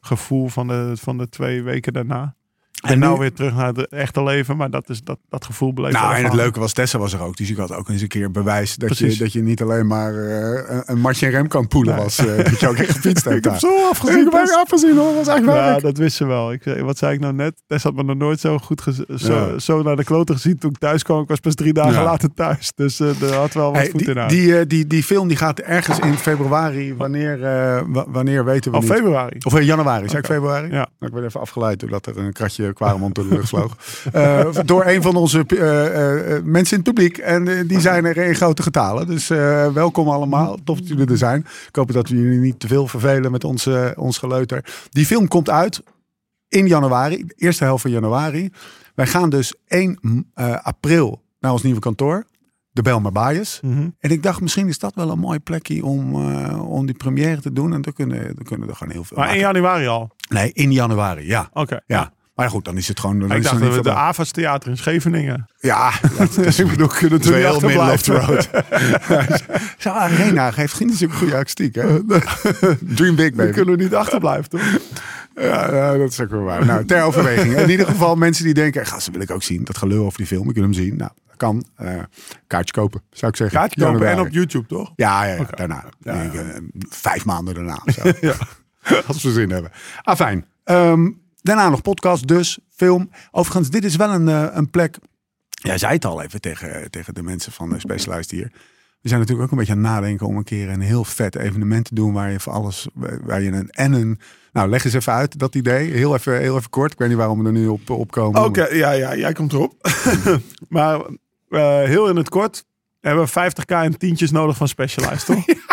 gevoel 0.00 0.48
van 0.48 0.66
de, 0.68 0.92
van 0.94 1.18
de 1.18 1.28
twee 1.28 1.62
weken 1.62 1.92
daarna. 1.92 2.34
En, 2.80 2.90
En 2.90 2.98
nou 2.98 3.12
nu- 3.12 3.18
weer 3.20 3.32
terug 3.32 3.54
naar 3.54 3.66
het 3.66 3.88
echte 3.88 4.22
leven. 4.22 4.56
Maar 4.56 4.70
dat, 4.70 4.88
is, 4.88 5.02
dat, 5.02 5.18
dat 5.28 5.44
gevoel 5.44 5.72
bleef 5.72 5.92
Nou, 5.92 6.14
en 6.14 6.24
het 6.24 6.32
leuke 6.32 6.60
was, 6.60 6.72
Tessa 6.72 6.98
was 6.98 7.12
er 7.12 7.20
ook. 7.22 7.36
Dus 7.36 7.50
ik 7.50 7.56
had 7.56 7.72
ook 7.72 7.88
eens 7.88 8.02
een 8.02 8.08
keer 8.08 8.30
bewijs 8.30 8.76
dat, 8.76 8.98
je, 8.98 9.16
dat 9.16 9.32
je 9.32 9.42
niet 9.42 9.62
alleen 9.62 9.86
maar 9.86 10.14
eh, 10.14 10.78
een- 10.84 10.98
matje 11.00 11.26
en 11.26 11.32
rem 11.32 11.48
kan 11.48 11.68
poelen 11.68 11.94
Nee. 11.94 12.02
was. 12.04 12.18
eh, 12.18 12.36
dat 12.44 12.60
je 12.60 12.68
ook 12.68 12.76
echt 12.76 12.90
gefietst 12.90 13.24
hebt. 13.24 13.36
Ik 13.36 13.42
heb 13.44 13.52
daar. 13.52 13.60
zo 13.60 13.88
afgezien. 13.90 14.26
Ik 14.26 14.32
heb 14.32 14.48
afgezien 14.62 14.96
hoor, 14.96 15.14
dat 15.14 15.26
was 15.26 15.34
echt 15.36 15.44
Ja, 15.44 15.52
werk. 15.52 15.80
dat 15.80 15.96
wist 15.98 16.16
ze 16.16 16.26
wel. 16.26 16.52
Ik, 16.52 16.64
wat 16.80 16.98
zei 16.98 17.14
ik 17.14 17.20
nou 17.20 17.32
net? 17.34 17.62
Tess 17.66 17.84
had 17.84 17.94
me 17.94 18.02
nog 18.02 18.16
nooit 18.16 18.40
zo 18.40 18.58
goed 18.58 18.82
zo, 19.16 19.34
Ja. 19.34 19.58
zo 19.58 19.82
naar 19.82 19.96
de 19.96 20.04
kloten 20.04 20.34
gezien 20.34 20.58
toen 20.58 20.70
ik 20.70 20.78
thuis 20.78 21.02
kwam. 21.02 21.22
Ik 21.22 21.28
was 21.28 21.40
pas 21.40 21.54
drie 21.54 21.72
dagen 21.72 21.92
Ja. 21.92 22.02
later 22.04 22.34
thuis. 22.34 22.72
Dus 22.74 23.00
eh 23.00 23.22
er 23.22 23.34
had 23.34 23.52
wel 23.54 23.66
wat 23.72 23.76
Hey, 23.80 23.90
goed 23.90 24.00
in 24.00 24.06
die, 24.06 24.16
haar. 24.18 24.28
die, 24.28 24.66
die, 24.66 24.86
die 24.86 25.02
film 25.02 25.28
die 25.28 25.36
gaat 25.36 25.58
ergens 25.58 25.98
in 25.98 26.14
februari. 26.14 26.94
Wanneer, 26.94 27.38
wa- 27.92 28.04
wanneer 28.08 28.44
weten 28.44 28.70
we 28.70 28.76
Al 28.76 28.82
niet. 28.82 28.92
februari. 28.92 29.36
Of 29.46 29.58
in 29.58 29.64
januari, 29.64 30.06
zei 30.08 30.18
ik 30.18 30.26
februari? 30.26 30.66
Ja. 30.66 30.72
Nou, 30.74 30.86
ik 31.00 31.12
werd 31.12 31.24
even 31.26 31.40
afgeleid 31.40 31.80
doordat 31.80 32.06
er 32.06 32.18
een 32.18 32.32
kratje 32.32 32.69
Quaremont 32.74 33.14
door 33.14 33.28
de 33.28 33.34
lucht 33.34 33.48
vloog. 33.48 33.76
Eh, 34.12 34.48
door 34.64 34.84
een 34.86 35.02
van 35.02 35.16
onze 35.16 35.44
eh, 35.46 35.86
eh, 35.86 36.36
eh, 36.36 36.44
mensen 36.44 36.76
in 36.78 36.82
het 36.84 36.94
publiek. 36.94 37.18
En 37.18 37.48
eh, 37.48 37.68
die 37.68 37.80
zijn 37.80 38.04
er 38.04 38.16
in 38.16 38.34
grote 38.34 38.62
getalen. 38.62 39.06
Dus 39.06 39.30
eh, 39.30 39.72
welkom 39.72 40.08
allemaal. 40.08 40.56
Tof 40.64 40.78
dat 40.78 40.88
jullie 40.88 41.06
er 41.06 41.16
zijn. 41.18 41.40
Ik 41.68 41.76
hoop 41.76 41.92
dat 41.92 42.08
we 42.08 42.16
jullie 42.16 42.38
niet 42.38 42.60
te 42.60 42.66
veel 42.66 42.86
vervelen 42.86 43.30
met 43.30 43.44
ons, 43.44 43.66
eh, 43.66 43.86
ons 43.96 44.18
geleuter. 44.18 44.64
Die 44.90 45.06
film 45.06 45.28
komt 45.28 45.50
uit 45.50 45.82
in 46.48 46.66
januari, 46.66 47.24
de 47.26 47.34
eerste 47.36 47.64
helft 47.64 47.82
van 47.82 47.90
januari. 47.90 48.50
Wij 48.94 49.06
gaan 49.06 49.30
dus 49.30 49.54
1 49.68 49.98
eh, 50.34 50.56
april 50.62 51.22
naar 51.40 51.52
ons 51.52 51.62
nieuwe 51.62 51.80
kantoor. 51.80 52.24
De 52.72 52.82
Belmar 52.82 53.12
Bias. 53.12 53.60
Mhm. 53.62 53.88
En 53.98 54.10
ik 54.10 54.22
dacht, 54.22 54.40
misschien 54.40 54.68
is 54.68 54.78
dat 54.78 54.94
wel 54.94 55.10
een 55.10 55.18
mooi 55.18 55.38
plekje 55.38 55.84
om, 55.84 56.14
eh, 56.14 56.70
om 56.70 56.86
die 56.86 56.94
première 56.96 57.40
te 57.40 57.52
doen. 57.52 57.72
En 57.74 57.82
dan 57.82 57.92
kunnen, 57.92 58.22
dan 58.34 58.44
kunnen 58.44 58.66
we 58.66 58.72
er 58.72 58.78
gewoon 58.78 58.92
heel 58.92 59.04
veel 59.04 59.16
Maar 59.16 59.26
in 59.34 59.40
maken. 59.42 59.52
januari 59.60 59.86
al. 59.86 60.10
Nee, 60.28 60.52
in 60.52 60.72
januari, 60.72 61.26
ja. 61.26 61.50
Oké. 61.52 61.80
ja. 61.86 62.12
Maar 62.40 62.50
goed, 62.50 62.64
dan 62.64 62.76
is 62.76 62.88
het 62.88 63.00
gewoon... 63.00 63.18
Dan 63.18 63.30
Ik 63.30 63.36
is 63.36 63.42
dacht 63.42 63.60
dat 63.60 63.74
we 63.74 63.82
de 63.82 63.94
Avas 63.94 64.30
Theater 64.30 64.70
in 64.70 64.76
Scheveningen. 64.76 65.46
Ja, 65.60 65.92
dat 66.18 66.36
is 66.36 66.58
ik 66.58 66.66
bedoel, 66.68 66.86
kunnen 66.86 67.18
we 67.20 67.24
niet 67.24 67.34
heel 67.34 67.60
middle 67.60 67.92
of 67.92 68.02
the 68.02 68.12
road. 68.12 68.48
Zo'n 69.78 69.92
arena 69.92 70.50
geeft 70.50 70.74
geen 70.74 70.92
zulke 70.92 71.14
goede 71.14 71.34
akoestiek, 71.36 71.74
hè? 71.74 72.04
Dream 72.96 73.14
big, 73.14 73.34
baby. 73.34 73.52
kunnen 73.52 73.76
we 73.76 73.82
niet 73.82 73.94
achterblijven, 73.94 74.50
toch? 74.50 74.60
Ja, 75.34 75.96
dat 75.96 76.10
is 76.10 76.20
ook 76.20 76.30
wel 76.30 76.42
waar. 76.42 76.66
Nou, 76.66 76.84
ter 76.84 77.02
overweging. 77.02 77.56
In 77.56 77.70
ieder 77.70 77.86
geval 77.86 78.14
mensen 78.16 78.44
die 78.44 78.54
denken, 78.54 78.86
gasten 78.86 79.12
wil 79.12 79.22
ik 79.22 79.30
ook 79.30 79.42
zien. 79.42 79.64
Dat 79.64 79.78
gelul 79.78 80.04
over 80.04 80.18
die 80.18 80.26
film, 80.26 80.48
ik 80.48 80.54
wil 80.54 80.62
hem 80.64 80.72
zien. 80.72 80.96
Nou, 80.96 81.10
dat 81.26 81.36
kan. 81.36 81.64
Eh, 81.76 81.94
kaartje 82.46 82.72
kopen, 82.74 83.02
zou 83.10 83.30
ik 83.30 83.36
zeggen. 83.36 83.58
Kaartje 83.58 83.80
kopen 83.80 84.08
en 84.08 84.20
op 84.20 84.28
YouTube, 84.30 84.66
toch? 84.66 84.92
Ja, 84.96 85.24
ja, 85.24 85.34
ja, 85.34 85.46
daarna. 85.54 85.84
Ja, 85.98 86.12
Ik, 86.12 86.34
eh, 86.34 86.40
vijf 86.88 87.24
maanden 87.24 87.54
daarna. 87.54 87.78
Zo. 87.84 88.12
Ja. 88.20 88.34
Als 89.06 89.22
we 89.22 89.32
zin 89.32 89.50
hebben. 89.50 89.70
Ah, 90.02 90.16
fijn. 90.16 90.44
Ehm, 90.64 91.08
daarna 91.42 91.68
nog 91.68 91.82
podcast, 91.82 92.28
dus 92.28 92.58
film. 92.70 93.10
Overigens, 93.30 93.70
dit 93.70 93.84
is 93.84 93.96
wel 93.96 94.10
een, 94.10 94.28
eh, 94.28 94.46
een 94.50 94.70
plek. 94.70 94.98
Jij 95.48 95.78
zei 95.78 95.92
het 95.92 96.04
al 96.04 96.22
even 96.22 96.40
tegen, 96.40 96.90
tegen 96.90 97.14
de 97.14 97.22
mensen 97.22 97.52
van 97.52 97.70
de 97.70 97.78
Specialized 97.78 98.30
hier. 98.30 98.52
We 99.00 99.08
zijn 99.08 99.20
natuurlijk 99.20 99.46
ook 99.46 99.52
een 99.52 99.58
beetje 99.58 99.72
aan 99.72 99.84
het 99.84 99.92
nadenken 99.92 100.26
om 100.26 100.36
een 100.36 100.44
keer 100.44 100.68
een 100.68 100.80
heel 100.80 101.04
vet 101.04 101.36
evenement 101.36 101.84
te 101.84 101.94
doen. 101.94 102.12
Waar 102.12 102.30
je 102.30 102.40
voor 102.40 102.52
alles, 102.52 102.88
waar 103.22 103.42
je 103.42 103.50
een 103.50 103.70
en 103.70 103.92
een. 103.92 104.20
Nou, 104.52 104.68
leg 104.68 104.84
eens 104.84 104.94
even 104.94 105.12
uit 105.12 105.38
dat 105.38 105.54
idee. 105.54 105.90
Heel 105.90 106.14
even, 106.14 106.38
heel 106.38 106.56
even 106.56 106.70
kort. 106.70 106.92
Ik 106.92 106.98
weet 106.98 107.08
niet 107.08 107.16
waarom 107.16 107.38
we 107.38 107.46
er 107.46 107.52
nu 107.52 107.66
op, 107.66 107.90
op 107.90 108.10
komen. 108.10 108.44
Oké, 108.44 108.66
ja, 108.66 108.90
ja, 108.90 109.16
jij 109.16 109.32
komt 109.32 109.52
erop. 109.52 109.74
maar 110.68 111.00
eh, 111.48 111.82
heel 111.82 112.08
in 112.08 112.16
het 112.16 112.28
kort. 112.28 112.64
We 113.00 113.08
hebben 113.08 113.28
50k 113.28 113.74
en 113.74 113.98
tientjes 113.98 114.30
nodig 114.30 114.56
van 114.56 114.68
Specialized, 114.68 115.26
toch? 115.26 115.44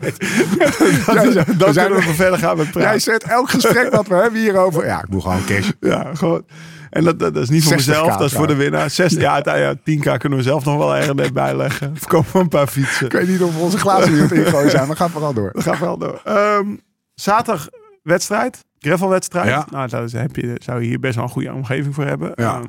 Ja, 0.00 1.44
dan 1.44 1.68
we 1.68 1.72
zijn- 1.72 1.86
kunnen 1.90 2.08
we 2.08 2.14
verder 2.14 2.38
gaan 2.38 2.56
met 2.56 2.70
praten. 2.70 2.90
Jij 2.90 2.98
zet 2.98 3.22
elk 3.22 3.50
gesprek 3.50 3.90
wat 3.94 4.06
we 4.06 4.14
hebben 4.14 4.40
hierover. 4.40 4.86
Ja, 4.86 4.98
ik 5.02 5.08
moet 5.08 5.22
gewoon 5.22 5.44
cash. 5.44 5.70
Ja, 5.80 6.10
gewoon. 6.14 6.44
En 6.90 7.04
dat, 7.04 7.18
dat, 7.18 7.34
dat 7.34 7.42
is 7.42 7.48
niet 7.48 7.62
voor 7.64 7.72
60k 7.72 7.76
mezelf, 7.76 8.16
dat 8.16 8.30
is 8.30 8.32
voor 8.32 8.46
de 8.46 8.54
winnaar. 8.54 8.90
60, 8.90 9.22
ja, 9.22 9.42
ja, 9.44 9.74
10k 9.74 10.16
kunnen 10.18 10.38
we 10.38 10.44
zelf 10.44 10.64
nog 10.64 10.76
wel 10.76 10.96
ergens 10.96 11.14
net 11.14 11.32
bijleggen. 11.32 11.90
Of 11.92 12.06
kopen 12.06 12.32
we 12.32 12.38
een 12.38 12.48
paar 12.48 12.66
fietsen. 12.66 13.06
Ik 13.06 13.12
weet 13.12 13.28
niet 13.28 13.42
of 13.42 13.54
we 13.56 13.60
onze 13.62 13.78
glazen 13.78 14.12
hier 14.12 14.32
ingooien 14.32 14.70
zijn, 14.70 14.86
maar 14.86 14.96
ga 14.96 15.08
vooral 15.08 15.32
door. 15.32 15.50
Dat 15.52 15.62
gaat 15.62 15.78
wel 15.78 15.98
door. 15.98 16.20
Ehm, 16.24 16.66
zaterdag 17.14 17.68
wedstrijd, 18.02 18.64
gravelwedstrijd. 18.78 19.48
Ja. 19.48 19.66
Nou, 19.70 19.88
daar 19.88 20.08
heb 20.10 20.36
je, 20.36 20.60
zou 20.62 20.80
je 20.80 20.86
hier 20.86 20.98
best 21.00 21.14
wel 21.14 21.24
een 21.24 21.30
goede 21.30 21.52
omgeving 21.52 21.94
voor 21.94 22.04
hebben. 22.04 22.32
Ja. 22.34 22.54
Ehm, 22.60 22.66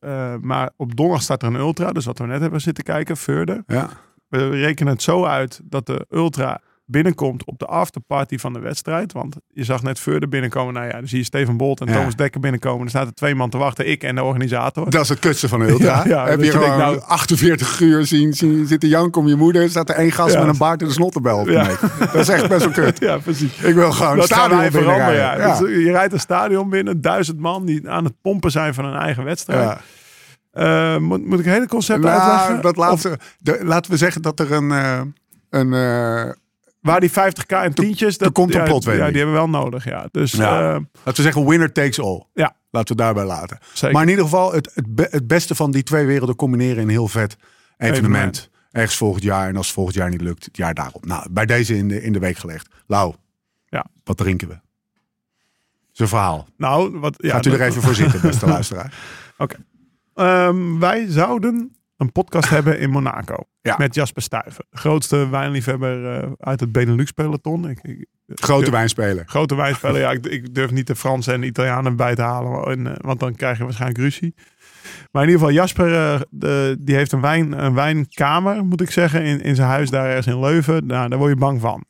eh, 0.00 0.34
maar 0.40 0.70
op 0.76 0.96
donderdag 0.96 1.22
staat 1.24 1.42
er 1.42 1.48
een 1.48 1.54
ultra, 1.54 1.92
dus 1.92 2.04
wat 2.04 2.18
we 2.18 2.26
net 2.26 2.40
hebben 2.40 2.60
zitten 2.60 2.84
kijken, 2.84 3.16
Veurde. 3.16 3.62
Ja. 3.66 3.88
We 4.30 4.48
rekenen 4.48 4.92
het 4.92 5.02
zo 5.02 5.24
uit 5.24 5.60
dat 5.64 5.86
de 5.86 6.06
ultra 6.10 6.60
binnenkomt 6.86 7.44
op 7.44 7.58
de 7.58 7.66
afterparty 7.66 8.38
van 8.38 8.52
de 8.52 8.58
wedstrijd. 8.58 9.12
Want 9.12 9.36
je 9.52 9.64
zag 9.64 9.82
net 9.82 9.98
Veurde 10.00 10.28
binnenkomen. 10.28 10.74
Nou 10.74 10.86
ja, 10.86 10.92
dan 10.92 11.08
zie 11.08 11.18
je 11.18 11.24
Steven 11.24 11.56
Bolt 11.56 11.80
en 11.80 11.86
Ja. 11.86 11.92
Thomas 11.92 12.16
Dekker 12.16 12.40
binnenkomen. 12.40 12.84
Er 12.84 12.90
staat 12.90 13.06
er 13.06 13.14
twee 13.14 13.34
man 13.34 13.50
te 13.50 13.58
wachten, 13.58 13.88
ik 13.88 14.02
en 14.02 14.14
de 14.14 14.22
organisator. 14.22 14.90
Dat 14.90 15.02
is 15.02 15.08
het 15.08 15.18
kutste 15.18 15.48
van 15.48 15.60
ultra. 15.60 16.02
Ja, 16.04 16.08
ja, 16.08 16.26
Heb 16.26 16.38
je 16.38 16.44
je 16.44 16.50
gewoon 16.50 16.78
nou- 16.78 17.00
48 17.00 17.80
uur 17.80 18.06
zien, 18.06 18.34
zien 18.34 18.66
zitten 18.66 18.88
janken 18.88 19.20
om 19.20 19.28
je 19.28 19.36
moeder. 19.36 19.68
Staat 19.68 19.88
er 19.88 19.94
één 19.94 20.12
gast 20.12 20.38
met 20.38 20.48
een 20.48 20.58
baard 20.58 20.82
en. 20.82 21.50
Ja. 21.50 21.66
Nee, 21.66 21.76
dat 21.98 22.14
is 22.14 22.28
echt 22.28 22.48
best 22.48 22.64
wel 22.64 22.72
kut. 22.84 22.98
Ja, 23.08 23.18
precies. 23.18 23.56
Ik 23.58 23.74
wil 23.74 23.92
gewoon 23.92 24.16
Dat 24.16 24.26
stadion 24.26 24.70
veranderen. 24.70 25.14
Ja. 25.14 25.58
Dus 25.58 25.68
je 25.68 25.90
rijdt 25.90 26.12
een 26.12 26.20
stadion 26.20 26.68
binnen, 26.70 27.00
duizend 27.00 27.38
man 27.38 27.64
die 27.64 27.88
aan 27.90 28.04
het 28.04 28.14
pompen 28.22 28.50
zijn 28.50 28.74
van 28.74 28.84
hun 28.84 28.98
eigen 28.98 29.24
wedstrijd. 29.24 29.78
Eh, 30.50 30.96
moet, 30.96 31.24
moet 31.26 31.38
ik 31.38 31.44
het 31.44 31.54
hele 31.54 31.66
concept 31.68 32.00
Nou, 32.02 32.20
uitleggen? 32.20 32.62
dat 32.62 32.72
Of 32.76 32.76
laatste, 32.78 33.18
de, 33.38 33.58
laten 33.64 33.90
we 33.90 33.96
zeggen 33.96 34.22
dat 34.22 34.40
er 34.40 34.52
een, 34.52 34.70
eh, 34.72 35.00
een 35.50 35.72
eh, 35.72 36.32
waar 36.80 37.00
die 37.00 37.10
50k 37.10 37.46
en 37.46 37.74
tientjes... 37.74 38.18
Dat, 38.18 38.32
komt 38.32 38.54
een 38.54 38.60
ja, 38.60 38.66
plotwending. 38.66 39.06
Ja, 39.06 39.12
die 39.12 39.22
hebben 39.22 39.40
we 39.42 39.48
wel 39.50 39.60
nodig, 39.62 39.84
ja. 39.84 40.06
Dus 40.10 40.32
Ja. 40.32 40.60
laten 40.72 40.88
we 41.14 41.22
zeggen 41.22 41.46
winner 41.48 41.72
takes 41.72 42.00
all. 42.00 42.22
ja, 42.34 42.54
Laten 42.70 42.96
we 42.96 43.02
het 43.02 43.14
daarbij 43.14 43.24
laten. 43.36 43.58
zeker. 43.72 43.92
Maar 43.94 44.02
in 44.04 44.08
ieder 44.08 44.24
geval 44.24 44.52
het, 44.52 44.70
het, 44.74 44.94
be- 44.94 45.08
het 45.10 45.26
beste 45.26 45.54
van 45.54 45.70
die 45.70 45.82
twee 45.82 46.06
werelden 46.06 46.36
combineren 46.36 46.76
in 46.76 46.82
een 46.82 46.88
heel 46.88 47.08
vet 47.08 47.36
evenement. 47.76 47.96
Evenement. 47.96 48.50
Ergens 48.70 48.96
volgend 48.96 49.22
jaar. 49.22 49.48
En 49.48 49.56
als 49.56 49.66
het 49.66 49.74
volgend 49.74 49.96
jaar 49.96 50.10
niet 50.10 50.20
lukt, 50.20 50.44
het 50.44 50.56
jaar 50.56 50.74
daarop. 50.74 51.06
Nou, 51.06 51.26
bij 51.30 51.46
deze 51.46 51.76
in 51.76 51.88
de, 51.88 52.02
in 52.02 52.12
de 52.12 52.18
week 52.18 52.36
gelegd. 52.36 52.68
Lau, 52.86 53.14
Ja. 53.66 53.86
wat 54.04 54.16
drinken 54.16 54.48
we? 54.48 54.58
Zijn 55.92 56.08
verhaal. 56.08 56.46
nou, 56.56 56.98
wat, 56.98 57.14
ja, 57.16 57.30
Gaat 57.30 57.46
u 57.46 57.52
er 57.52 57.60
even 57.62 57.82
voor 57.82 57.94
zitten, 57.94 58.20
beste 58.30 58.46
luisteraar. 58.46 58.94
Ehm, 60.14 60.78
wij 60.78 61.06
zouden 61.08 61.76
een 61.96 62.12
podcast 62.12 62.48
hebben 62.56 62.78
in 62.78 62.90
Monaco. 62.90 63.36
Ja. 63.62 63.74
Met 63.78 63.94
Jasper 63.94 64.22
Stuyven. 64.22 64.64
De 64.70 64.76
grootste 64.76 65.28
wijnliefhebber 65.28 66.22
eh, 66.22 66.30
uit 66.38 66.60
het 66.60 66.72
Benelux-peloton. 66.72 67.78
Grote 68.26 68.70
wijnspeler. 68.70 69.22
Grote 69.26 69.54
wijnspeler. 69.54 70.00
Ja, 70.00 70.10
ik, 70.10 70.26
ik 70.26 70.54
durf 70.54 70.70
niet 70.70 70.86
de 70.86 70.96
Fransen 70.96 71.34
en 71.34 71.40
de 71.40 71.46
Italianen 71.46 71.96
bij 71.96 72.14
te 72.14 72.22
halen. 72.22 72.64
En, 72.64 72.86
eh, 72.86 72.92
want 72.96 73.20
dan 73.20 73.34
krijg 73.34 73.58
je 73.58 73.64
waarschijnlijk 73.64 74.00
ruzie. 74.00 74.34
Maar 75.10 75.22
in 75.22 75.28
ieder 75.28 75.46
geval, 75.46 75.60
Jasper 75.62 75.94
eh, 75.94 76.20
de, 76.30 76.76
die 76.80 76.94
heeft 76.94 77.12
een, 77.12 77.20
wijn, 77.20 77.64
een 77.64 77.74
wijnkamer, 77.74 78.64
moet 78.64 78.80
ik 78.80 78.90
zeggen, 78.90 79.22
in, 79.22 79.40
in 79.40 79.54
zijn 79.54 79.68
huis 79.68 79.90
daar 79.90 80.06
ergens 80.06 80.26
in 80.26 80.40
Leuven. 80.40 80.86
Nou, 80.86 81.08
daar 81.08 81.18
word 81.18 81.30
je 81.30 81.36
bang 81.36 81.60
van. 81.60 81.84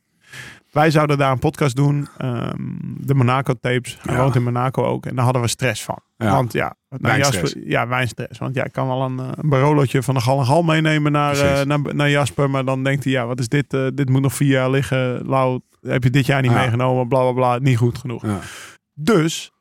Wij 0.71 0.91
zouden 0.91 1.19
daar 1.19 1.33
een 1.33 1.39
podcast 1.39 1.77
doen. 1.77 2.09
ehm, 2.19 2.53
de 2.97 3.15
Monaco 3.15 3.55
tapes. 3.61 3.99
Hij 4.03 4.15
Ja. 4.15 4.21
woont 4.23 4.35
in 4.35 4.43
Monaco 4.43 4.85
ook. 4.85 5.07
En 5.07 5.15
daar 5.15 5.25
hadden 5.25 5.43
we 5.43 5.49
stress 5.49 5.85
van. 5.85 5.99
Ja. 6.17 6.31
Want 6.31 6.53
ja, 6.53 6.75
nou, 6.89 7.03
Wijnstress. 7.03 7.53
Jasper, 7.53 7.71
ja, 7.71 7.89
wijnstress. 7.89 8.39
Want 8.39 8.55
ja, 8.55 8.65
ik 8.65 8.73
kan 8.73 8.87
wel 8.87 9.03
een, 9.03 9.19
eh, 9.19 9.29
een 9.35 9.49
barolotje 9.49 10.03
van 10.03 10.15
de 10.15 10.21
Gal 10.21 10.39
en 10.39 10.47
Gal 10.47 10.63
meenemen 10.63 11.13
naar, 11.13 11.39
eh, 11.39 11.65
naar, 11.65 11.95
naar 11.95 12.11
Jasper. 12.11 12.51
Maar 12.51 12.65
dan 12.65 12.85
denkt 12.85 13.05
hij, 13.05 13.13
ja, 13.13 13.27
wat 13.27 13.39
is 13.39 13.49
dit? 13.49 13.75
eh, 13.75 13.87
dit 13.95 14.09
moet 14.09 14.23
nog 14.23 14.35
vier 14.35 14.49
jaar 14.49 14.71
liggen. 14.71 15.27
Lau, 15.27 15.61
heb 15.81 16.03
je 16.03 16.11
dit 16.11 16.27
jaar 16.27 16.43
niet 16.43 16.51
Ja. 16.51 16.59
meegenomen? 16.59 17.09
Bla, 17.09 17.21
bla, 17.21 17.33
bla. 17.33 17.59
Niet 17.59 17.77
goed 17.77 17.99
genoeg. 17.99 18.25
Dus 18.95 19.53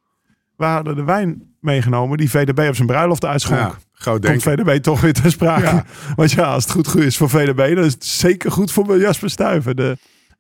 we 0.58 0.66
hadden 0.66 0.96
de 0.96 1.04
wijn 1.04 1.44
meegenomen 1.60 2.18
die 2.18 2.30
VDB 2.30 2.68
op 2.68 2.76
zijn 2.76 2.88
bruiloft 2.88 3.26
uitschonk. 3.26 3.78
Groot 3.94 4.26
Komt. 4.26 4.44
VDB 4.44 4.82
toch 4.82 5.02
weer 5.02 5.14
ter 5.14 5.32
sprake. 5.32 5.84
Want 6.16 6.32
ja, 6.32 6.44
als 6.54 6.64
het 6.64 6.72
goed, 6.74 6.88
goed 6.88 7.02
is 7.02 7.18
voor 7.18 7.30
VDB, 7.30 7.76
dan 7.76 7.84
is 7.84 7.94
het 7.94 8.06
zeker 8.06 8.52
goed 8.52 8.72
voor 8.72 9.00
Jasper 9.00 9.30
Stuyven. 9.30 9.76
De 9.76 9.98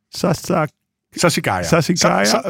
Sasak 0.10 0.70
Sassikaya. 1.12 1.64
Sassikaya? 1.64 2.26
Sa-. 2.26 2.42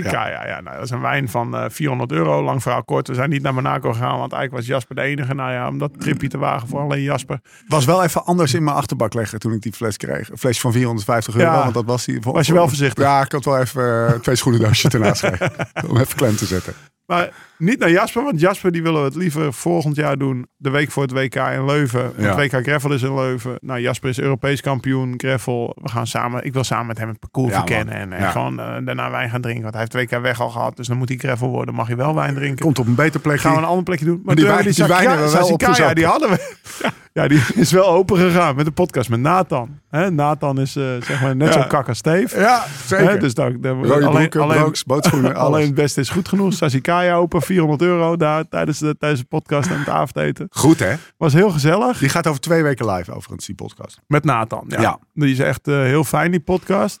Ja. 0.00 0.46
Ja. 0.46 0.60
nou, 0.60 0.74
dat 0.76 0.84
is 0.84 0.90
een 0.90 1.00
wijn 1.00 1.28
van 1.28 1.56
eh 1.56 1.64
400 1.68 2.12
euro. 2.12 2.42
Lang 2.42 2.62
verhaal 2.62 2.84
kort. 2.84 3.08
We 3.08 3.14
zijn 3.14 3.30
niet 3.30 3.42
naar 3.42 3.54
Monaco 3.54 3.92
gegaan, 3.92 4.18
want 4.18 4.32
eigenlijk 4.32 4.52
was 4.52 4.66
Jasper 4.66 4.96
de 4.96 5.02
enige. 5.02 5.34
Nou 5.34 5.52
ja, 5.52 5.68
om 5.68 5.78
dat 5.78 6.00
tripje 6.00 6.28
te 6.28 6.38
wagen 6.38 6.68
voor 6.68 6.80
alleen 6.80 7.02
Jasper. 7.02 7.40
Was 7.68 7.84
wel 7.84 8.02
even 8.04 8.24
anders 8.24 8.54
in 8.54 8.64
mijn 8.64 8.76
achterbak 8.76 9.14
leggen 9.14 9.38
toen 9.38 9.52
ik 9.52 9.60
die 9.62 9.72
fles 9.72 9.96
kreeg. 9.96 10.30
Een 10.30 10.38
flesje 10.38 10.60
van 10.60 10.72
450 10.72 11.34
euro, 11.34 11.50
Ja. 11.50 11.62
want 11.62 11.74
dat 11.74 11.84
was 11.84 12.04
die. 12.04 12.20
Was 12.20 12.46
je 12.46 12.52
wel 12.52 12.68
voorzichtig? 12.68 13.04
Ja, 13.04 13.22
ik 13.22 13.32
had 13.32 13.44
wel 13.44 13.58
even 13.58 14.06
eh, 14.08 14.14
twee 14.14 14.36
schoenendoosjes 14.36 14.92
ernaast 14.94 15.20
gekregen. 15.20 15.68
Om 15.88 15.96
even 15.96 16.16
klem 16.16 16.36
te 16.36 16.46
zetten. 16.46 16.74
Maar 17.06 17.30
niet 17.60 17.78
naar 17.78 17.90
Jasper, 17.90 18.22
want 18.24 18.40
Jasper 18.40 18.72
die 18.72 18.82
willen 18.82 19.00
we 19.00 19.06
het 19.06 19.14
liever 19.16 19.52
volgend 19.52 19.96
jaar 19.96 20.18
doen. 20.18 20.46
De 20.56 20.70
week 20.70 20.90
voor 20.90 21.02
het 21.02 21.12
WK 21.12 21.34
in 21.34 21.64
Leuven. 21.64 22.12
Ja. 22.16 22.36
Het 22.36 22.52
WK 22.52 22.62
Gravel 22.62 22.92
is 22.92 23.02
in 23.02 23.14
Leuven. 23.14 23.56
Nou, 23.60 23.80
Jasper 23.80 24.08
is 24.08 24.18
Europees 24.20 24.60
kampioen 24.60 25.14
Gravel. 25.16 25.76
We 25.82 25.88
gaan 25.88 26.06
samen, 26.06 26.44
ik 26.44 26.52
wil 26.52 26.64
samen 26.64 26.86
met 26.86 26.98
hem 26.98 27.08
het 27.08 27.18
parcours 27.18 27.50
Ja, 27.52 27.56
verkennen. 27.56 27.94
En, 27.94 28.12
en 28.12 28.20
Ja. 28.22 28.30
gewoon 28.30 28.60
eh, 28.60 28.66
daarna 28.84 29.10
wijn 29.10 29.30
gaan 29.30 29.40
drinken. 29.40 29.62
Want 29.62 29.74
hij 29.74 29.86
heeft 29.90 30.10
WK 30.12 30.20
weg 30.20 30.40
al 30.40 30.50
gehad. 30.50 30.76
Dus 30.76 30.86
dan 30.86 30.96
moet 30.96 31.08
hij 31.08 31.18
Gravel 31.18 31.48
worden. 31.48 31.74
Mag 31.74 31.86
hij 31.86 31.96
wel 31.96 32.14
wijn 32.14 32.34
drinken. 32.34 32.64
Komt 32.64 32.78
op 32.78 32.86
een 32.86 32.94
beter 32.94 33.20
plekje. 33.20 33.40
Gaan 33.42 33.52
we 33.52 33.58
een 33.58 33.64
ander 33.64 33.84
plekje 33.84 34.04
doen. 34.04 34.20
Maar 34.24 34.34
die 34.34 34.46
wijn- 34.46 34.64
die 34.64 34.84
wijn 34.84 35.08
hebben 35.08 35.26
we 35.26 35.32
wel 35.32 35.42
Sasikaya, 35.44 35.70
opgezocht. 35.70 35.96
die 35.96 36.06
hadden 36.06 36.30
we. 36.30 36.38
Ja, 37.12 37.28
die 37.28 37.40
is 37.54 37.72
wel 37.72 37.86
open 37.86 38.16
gegaan 38.18 38.56
met 38.56 38.64
de 38.64 38.70
podcast 38.70 39.10
met 39.10 39.20
Nathan. 39.20 39.78
Nathan 40.10 40.60
is 40.60 40.76
eh, 40.76 40.84
zeg 41.00 41.22
maar 41.22 41.36
net 41.36 41.52
zo 41.52 41.62
kak 41.68 41.88
als 41.88 41.98
Steve. 41.98 42.40
Ja, 42.40 42.64
zeker. 42.86 43.20
Dus 43.20 43.34
dan, 43.34 43.58
alleen, 43.64 44.30
alleen, 44.30 44.74
bootschoenen, 44.86 45.34
alles. 45.36 45.46
alleen 45.46 45.66
het 45.66 45.74
beste 45.74 46.00
is 46.00 46.08
goed 46.08 46.28
genoeg. 46.28 46.52
Sasikaya 46.52 47.14
open, 47.14 47.42
400 47.50 47.82
euro 47.82 48.16
daar 48.16 48.48
tijdens 48.48 48.78
de, 48.78 48.96
tijdens 48.98 49.20
de 49.20 49.26
podcast 49.26 49.70
en 49.70 49.78
het 49.78 49.88
avondeten. 49.88 50.46
Goed 50.50 50.78
hè? 50.78 50.94
Was 51.16 51.32
heel 51.32 51.50
gezellig. 51.50 51.98
Die 51.98 52.08
gaat 52.08 52.26
over 52.26 52.40
twee 52.40 52.62
weken 52.62 52.90
live 52.90 53.12
overigens, 53.12 53.46
die 53.46 53.54
podcast. 53.54 54.00
Met 54.06 54.24
Nathan. 54.24 54.64
Ja. 54.68 54.80
Ja. 54.80 54.98
Die 55.14 55.32
is 55.32 55.38
echt 55.38 55.68
eh, 55.68 55.74
heel 55.74 56.04
fijn, 56.04 56.30
die 56.30 56.40
podcast. 56.40 57.00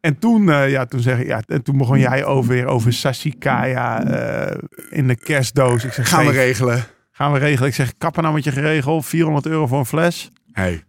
En 0.00 0.18
toen, 0.18 0.50
eh, 0.50 0.70
ja, 0.70 0.84
toen 0.86 1.00
zeg 1.00 1.18
ik, 1.18 1.26
ja, 1.26 1.42
en 1.46 1.62
toen 1.62 1.76
begon 1.76 1.98
jij 1.98 2.24
over 2.24 2.50
weer 2.50 2.66
over 2.66 2.92
Sasikaya 2.92 4.04
eh, 4.04 4.58
in 4.90 5.08
de 5.08 5.16
kerstdoos. 5.16 5.84
Ik 5.84 5.92
zeg, 5.92 6.08
Gaan 6.08 6.26
we 6.26 6.32
regelen. 6.32 6.84
gaan 7.10 7.32
we 7.32 7.38
regelen. 7.38 7.68
Ik 7.68 7.74
zeg, 7.74 7.94
kappen 7.98 8.22
nou 8.22 8.34
met 8.34 8.44
je 8.44 8.52
geregeld. 8.52 9.06
400 9.06 9.46
euro 9.46 9.66
voor 9.66 9.78
een 9.78 9.86
fles. 9.86 10.30
Hey. 10.52 10.84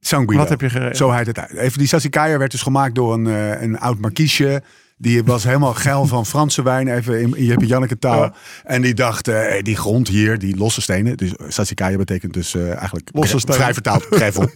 San 0.00 0.18
Guido. 0.24 0.36
Wat 0.38 0.48
heb 0.48 0.60
je 0.60 0.70
geregeld? 0.70 0.96
Zo 0.96 1.10
heet 1.10 1.26
het 1.26 1.38
uit. 1.38 1.52
Even 1.52 1.78
die 1.78 1.86
Sassikaya 1.86 2.38
werd 2.38 2.50
dus 2.50 2.62
gemaakt 2.62 2.94
door 2.94 3.14
een, 3.14 3.26
een 3.62 3.78
oud 3.78 3.98
markiesje. 3.98 4.62
Die 5.00 5.24
was 5.24 5.44
helemaal 5.44 5.74
geil 5.74 6.06
van 6.06 6.26
Franse 6.26 6.62
wijn. 6.62 6.88
Even 6.88 7.20
in, 7.20 7.44
je 7.44 7.50
hebt 7.50 7.66
Janneke 7.68 7.98
taal. 7.98 8.22
Ja. 8.22 8.32
En 8.64 8.82
die 8.82 8.94
dacht, 8.94 9.28
eh, 9.28 9.62
die 9.62 9.76
grond 9.76 10.08
hier, 10.08 10.38
die 10.38 10.56
losse 10.56 10.80
stenen. 10.80 11.16
Dus 11.16 11.32
Sassikaya 11.48 11.96
betekent 11.96 12.32
dus 12.32 12.54
eh, 12.54 12.76
eigenlijk 12.76 13.08
Losse 13.12 13.38
stenen. 13.38 13.60
vrij 13.60 13.72
vertaald 13.72 14.06
gravel. 14.10 14.50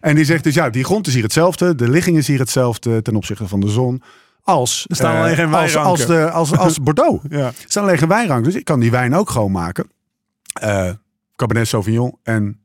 En 0.00 0.14
die 0.14 0.24
zegt 0.24 0.44
dus, 0.44 0.54
ja, 0.54 0.70
die 0.70 0.84
grond 0.84 1.06
is 1.06 1.14
hier 1.14 1.22
hetzelfde. 1.22 1.74
De 1.74 1.88
ligging 1.88 2.16
is 2.16 2.26
hier 2.26 2.38
hetzelfde 2.38 3.02
ten 3.02 3.16
opzichte 3.16 3.48
van 3.48 3.60
de 3.60 3.68
zon. 3.68 4.02
als, 4.42 4.84
Er 4.88 4.96
staan 4.96 5.14
eh, 5.14 5.20
alleen 5.20 5.34
geen 5.34 5.54
als, 5.54 5.76
als, 5.76 6.06
de, 6.06 6.30
als, 6.30 6.56
als 6.56 6.78
Bordeaux. 6.86 7.24
Ja. 7.28 7.46
Er 7.46 7.54
staan 7.66 7.82
alleen 7.84 7.98
geen 7.98 8.08
wijnrank, 8.08 8.44
dus 8.44 8.54
ik 8.54 8.64
kan 8.64 8.80
die 8.80 8.90
wijn 8.90 9.14
ook 9.14 9.30
gewoon 9.30 9.52
maken. 9.52 9.90
Eh, 10.52 10.90
Cabernet 11.36 11.68
Sauvignon 11.68 12.18
en 12.22 12.60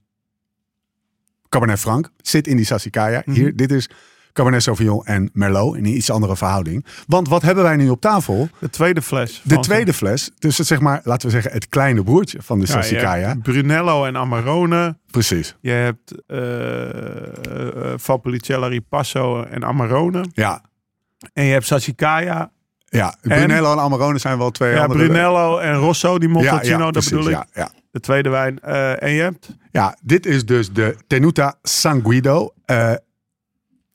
Cabernet 1.50 1.80
Franc 1.80 2.10
zit 2.22 2.48
in 2.48 2.56
die 2.56 2.66
Sassicaia. 2.66 3.22
Mhm. 3.26 3.36
Hier, 3.36 3.56
dit 3.56 3.72
is 3.72 3.90
Cabernet 4.36 4.64
Sauvignon 4.64 5.06
en 5.06 5.30
Merlot 5.34 5.76
in 5.76 5.86
een 5.86 5.96
iets 5.96 6.10
andere 6.10 6.36
verhouding. 6.38 6.86
Want 7.08 7.28
wat 7.30 7.42
hebben 7.42 7.64
wij 7.64 7.76
nu 7.76 7.90
op 7.90 8.02
tafel? 8.02 8.50
De 8.60 8.70
tweede 8.70 9.02
fles. 9.02 9.42
De 9.44 9.54
van 9.54 9.64
tweede 9.64 9.94
fles, 9.94 10.32
dus 10.40 10.58
het, 10.58 10.68
zeg 10.68 10.80
maar, 10.80 11.02
laten 11.04 11.28
we 11.28 11.34
zeggen, 11.34 11.52
het 11.52 11.70
kleine 11.70 12.04
broertje 12.04 12.38
van 12.42 12.60
de 12.60 12.66
Ja, 12.68 12.72
Sassicaia. 12.72 13.36
Brunello 13.44 14.06
en 14.06 14.18
Amarone. 14.18 14.98
Precies. 15.12 15.56
Je 15.62 15.72
hebt 15.72 16.14
uh, 16.28 17.94
Valpolicella 17.98 18.68
Ripasso 18.68 19.44
en 19.44 19.64
Amarone. 19.66 20.26
Ja, 20.34 20.62
En 21.34 21.44
je 21.46 21.52
hebt 21.52 21.66
Sassicaia. 21.66 22.52
ja. 22.86 23.16
Brunello 23.22 23.72
en 23.72 23.80
Amarone 23.80 24.18
zijn 24.18 24.38
wel 24.38 24.52
twee 24.52 24.74
Ja, 24.74 24.82
andere... 24.82 25.04
Brunello 25.04 25.58
en 25.58 25.76
Rosso, 25.76 26.18
die 26.20 26.28
ja, 26.30 26.34
Montalcino, 26.34 26.78
ja, 26.78 26.84
dat 26.84 26.92
precies, 26.92 27.12
bedoel 27.12 27.28
ik. 27.30 27.34
Ja, 27.36 27.46
ja. 27.54 27.72
De 27.92 28.00
tweede 28.00 28.30
wijn. 28.30 28.60
Eh, 28.60 29.04
en 29.04 29.12
je 29.12 29.22
hebt? 29.22 29.50
Ja, 29.72 29.98
dit 30.02 30.26
is 30.26 30.46
dus 30.46 30.72
de 30.72 30.96
Tenuta 31.08 31.56
San 31.64 32.02
Guido. 32.04 32.54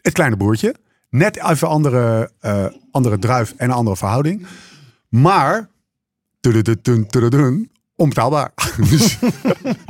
Het 0.02 0.12
kleine 0.12 0.36
broertje. 0.36 0.74
Net 1.10 1.36
even 1.48 1.68
andere, 1.68 2.30
eh, 2.40 2.64
andere 2.90 3.18
druif 3.18 3.54
en 3.56 3.68
een 3.70 3.74
andere 3.76 3.96
verhouding. 3.96 4.46
Maar, 5.08 5.68
tududun, 6.40 7.70
onbetaalbaar. 7.96 8.52
Dus- 8.90 9.18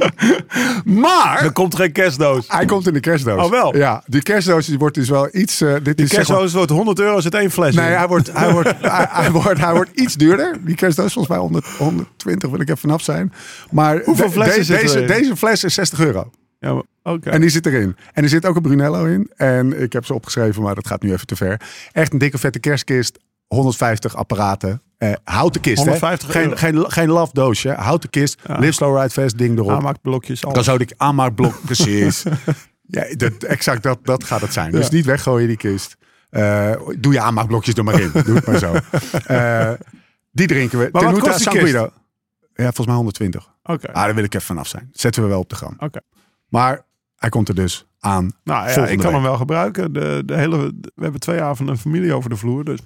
maar, 0.84 1.42
Er 1.44 1.52
komt 1.52 1.74
geen 1.76 1.92
kerstdoos. 1.92 2.44
hij 2.48 2.64
komt 2.64 2.86
in 2.86 2.92
de 2.92 3.00
kerstdoos. 3.00 3.44
Oh, 3.44 3.50
wel? 3.50 3.76
Ja, 3.76 4.02
die 4.06 4.22
kerstdoos 4.22 4.66
die 4.66 4.78
wordt 4.78 4.94
dus 4.94 5.08
wel 5.08 5.28
iets... 5.32 5.60
eh, 5.60 5.72
dit 5.82 5.84
Die 5.84 5.94
is 5.94 6.10
zeg 6.10 6.10
maar- 6.10 6.26
kerstdoos 6.26 6.52
wordt 6.52 6.70
100 6.70 6.98
euro, 6.98 7.20
zit 7.20 7.34
één 7.34 7.50
fles 7.50 7.74
Nee, 7.74 7.84
hij 7.86 8.06
wordt, 8.08 8.32
hij, 8.32 8.52
wordt, 8.52 8.68
hij, 8.80 9.06
hij 9.10 9.30
wordt, 9.30 9.60
hij 9.60 9.72
wordt 9.74 9.90
iets 10.00 10.14
duurder. 10.14 10.56
Die 10.64 10.74
kerstdoos 10.74 11.12
volgens 11.12 11.34
mij 11.34 11.38
100, 11.42 11.66
120 11.66 12.50
wil 12.50 12.60
ik 12.60 12.66
even 12.68 12.80
vanaf 12.80 13.02
zijn. 13.02 13.32
Maar 13.70 14.02
Hoeveel 14.04 14.26
de- 14.26 14.32
flessen 14.32 14.76
deze, 14.78 14.94
erin? 14.96 15.06
deze 15.06 15.36
fles 15.36 15.64
is 15.64 15.74
60 15.74 16.00
euro. 16.00 16.30
Ja, 16.58 16.72
maar- 16.72 16.82
En 17.02 17.40
die 17.40 17.50
zit 17.50 17.66
erin. 17.66 17.96
En 18.12 18.22
er 18.22 18.28
zit 18.28 18.46
ook 18.46 18.56
een 18.56 18.62
Brunello 18.62 19.04
in. 19.04 19.30
En 19.36 19.82
ik 19.82 19.92
heb 19.92 20.04
ze 20.04 20.14
opgeschreven, 20.14 20.62
maar 20.62 20.74
dat 20.74 20.86
gaat 20.86 21.02
nu 21.02 21.12
even 21.12 21.26
te 21.26 21.36
ver. 21.36 21.60
Echt 21.92 22.12
een 22.12 22.18
dikke 22.18 22.38
vette 22.38 22.58
kerstkist. 22.58 23.18
150 23.46 24.16
apparaten. 24.16 24.82
Eh, 24.98 25.12
houten 25.24 25.60
kist, 25.60 25.76
150 25.76 26.32
hè? 26.32 26.40
Geen, 26.40 26.58
geen, 26.58 26.90
geen 26.90 27.08
love 27.08 27.30
doosje. 27.32 27.70
Houten 27.70 28.10
kist. 28.10 28.40
Ja. 28.46 28.58
Live 28.58 28.72
slow 28.72 28.96
ride 28.96 29.10
fast 29.10 29.38
ding 29.38 29.58
erop. 29.58 29.70
Aanmaakblokjes. 29.70 30.42
alles. 30.42 30.54
Dan 30.54 30.64
zou 30.64 30.80
ik 30.80 30.92
aanmaakblok, 30.96 31.60
precies. 31.64 32.22
ja, 32.82 33.04
dat, 33.16 33.32
exact 33.42 33.82
dat, 33.82 33.98
dat 34.02 34.24
gaat 34.24 34.40
het 34.40 34.52
zijn. 34.52 34.70
Dus 34.70 34.86
Ja. 34.88 34.94
niet 34.94 35.04
weggooien 35.04 35.48
die 35.48 35.56
kist. 35.56 35.96
Eh, 36.30 36.72
doe 36.98 37.12
je 37.12 37.20
aanmaakblokjes 37.20 37.74
er 37.74 37.84
maar 37.84 38.00
in. 38.00 38.10
Doe 38.24 38.34
het 38.34 38.46
maar 38.46 38.58
zo. 38.58 38.74
Eh, 39.26 39.70
die 40.32 40.46
drinken 40.46 40.78
we. 40.78 40.88
Maar 40.92 41.02
Tenuta 41.02 41.38
San? 41.38 41.52
Guido. 41.52 41.90
Ja, 42.54 42.64
volgens 42.64 42.86
mij 42.86 42.96
120. 42.96 43.48
Oké. 43.62 43.92
Ah, 43.92 44.04
daar 44.04 44.14
wil 44.14 44.24
ik 44.24 44.34
even 44.34 44.46
vanaf 44.46 44.66
zijn. 44.66 44.88
Zetten 44.92 45.22
we 45.22 45.28
wel 45.28 45.38
op 45.38 45.48
de 45.48 45.54
gram. 45.54 45.74
Oké. 45.78 46.00
Maar 46.48 46.84
hij 47.20 47.30
komt 47.30 47.48
er 47.48 47.54
dus 47.54 47.86
aan. 47.98 48.32
Nou 48.44 48.68
ja, 48.68 48.86
ik 48.86 48.98
kan 48.98 49.06
week. 49.06 49.12
hem 49.12 49.22
wel 49.22 49.36
gebruiken. 49.36 49.92
De, 49.92 50.22
de 50.26 50.36
hele, 50.36 50.56
we 50.94 51.02
hebben 51.02 51.20
twee 51.20 51.40
avonden 51.40 51.74
een 51.74 51.80
familie 51.80 52.12
over 52.12 52.30
de 52.30 52.36
vloer. 52.36 52.64
Dus. 52.64 52.80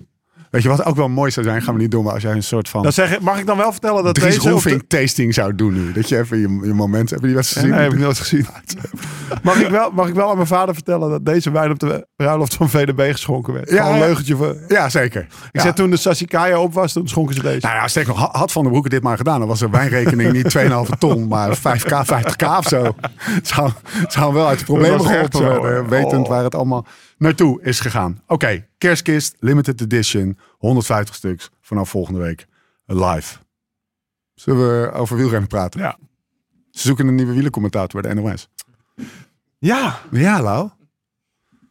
Weet 0.54 0.62
je 0.62 0.68
wat 0.68 0.84
ook 0.84 0.96
wel 0.96 1.08
mooi 1.08 1.30
zou 1.30 1.46
zijn? 1.46 1.62
Gaan 1.62 1.75
we 1.75 1.80
niet 1.80 1.90
doen, 1.90 2.04
maar 2.04 2.12
als 2.12 2.23
jij 2.23 2.32
een 2.32 2.42
soort 2.42 2.68
van 2.68 2.82
Dan 2.82 2.92
zeg 2.92 3.12
ik, 3.14 3.20
mag 3.20 3.38
ik 3.38 3.46
dan 3.46 3.56
wel 3.56 3.73
vertellen 3.73 4.04
dat 4.04 4.14
Dries 4.14 4.38
deze... 4.42 4.68
de- 4.68 4.87
tasting 4.87 5.34
zou 5.34 5.54
doen 5.54 5.73
nu. 5.73 5.92
Dat 5.92 6.08
je 6.08 6.18
even 6.18 6.38
je, 6.38 6.61
je 6.66 6.75
moment... 6.75 7.11
Heb 7.11 7.20
je 7.20 7.26
die 7.26 7.37
Ja, 7.37 7.42
gezien? 7.42 7.70
nee, 7.70 7.80
heb 7.80 7.92
ik 7.92 7.99
nooit 7.99 8.18
gezien. 8.18 8.46
mag, 9.42 9.61
ik 9.61 9.68
wel, 9.68 9.90
mag 9.90 10.08
ik 10.08 10.14
wel 10.14 10.28
aan 10.30 10.34
mijn 10.37 10.46
vader 10.49 10.75
vertellen 10.75 11.11
dat 11.11 11.25
deze 11.26 11.50
wijn 11.50 11.70
op 11.70 11.78
de 11.78 12.06
bruiloft 12.16 12.54
van 12.54 12.70
VDB 12.70 13.11
geschonken 13.12 13.52
werd? 13.52 13.70
Ja, 13.70 13.88
een 13.92 13.99
leugentje. 13.99 14.37
Voor... 14.37 14.56
Ja, 14.68 14.88
zeker. 14.88 15.20
Ik 15.20 15.28
Ja. 15.52 15.61
zei 15.61 15.73
toen 15.75 15.90
de 15.90 15.96
Sassicaia 15.96 16.58
op 16.61 16.73
was, 16.75 16.92
toen 16.92 17.08
schonken 17.08 17.34
ze 17.34 17.42
deze. 17.42 17.66
Nou 17.66 17.88
ja, 17.94 18.02
nog, 18.06 18.28
had 18.32 18.52
Van 18.52 18.62
der 18.62 18.70
Broeke 18.70 18.88
dit 18.88 19.02
maar 19.02 19.16
gedaan, 19.16 19.38
dan 19.38 19.49
was 19.49 19.58
de 19.58 19.70
wijnrekening 19.70 20.32
niet 20.32 20.56
2,5 20.58 20.99
ton, 20.99 21.28
maar 21.28 21.56
5k, 21.58 22.06
50k 22.06 22.46
of 22.58 22.66
zo. 22.68 22.94
Het 23.20 23.49
zou, 23.49 23.70
het 23.84 24.12
zou 24.12 24.34
wel 24.34 24.46
uit 24.46 24.58
de 24.58 24.64
problemen 24.64 24.99
was 24.99 25.06
geholpen 25.06 25.58
worden, 25.58 25.88
wetend 25.88 26.23
Oh. 26.25 26.28
waar 26.28 26.44
het 26.44 26.54
allemaal 26.54 26.87
naartoe 27.18 27.62
is 27.62 27.80
gegaan. 27.80 28.23
Oké, 28.26 28.66
kerstkist, 28.78 29.37
limited 29.38 29.80
edition, 29.80 30.38
150 30.59 31.14
stuks 31.14 31.50
vanaf 31.61 31.88
volgende 31.88 32.21
week 32.21 32.47
live. 32.87 33.38
Zullen 34.35 34.83
we 34.83 34.92
over 34.92 35.16
wielrennen 35.16 35.48
praten? 35.48 35.81
Ja. 35.81 35.98
Ze 36.70 36.81
zoeken 36.81 37.07
een 37.09 37.14
nieuwe 37.14 37.33
wielercommentator 37.33 38.03
bij 38.03 38.14
de 38.14 38.20
NOS. 38.20 38.48
Ja, 39.59 40.00
Ja, 40.11 40.42
Lau. 40.42 40.70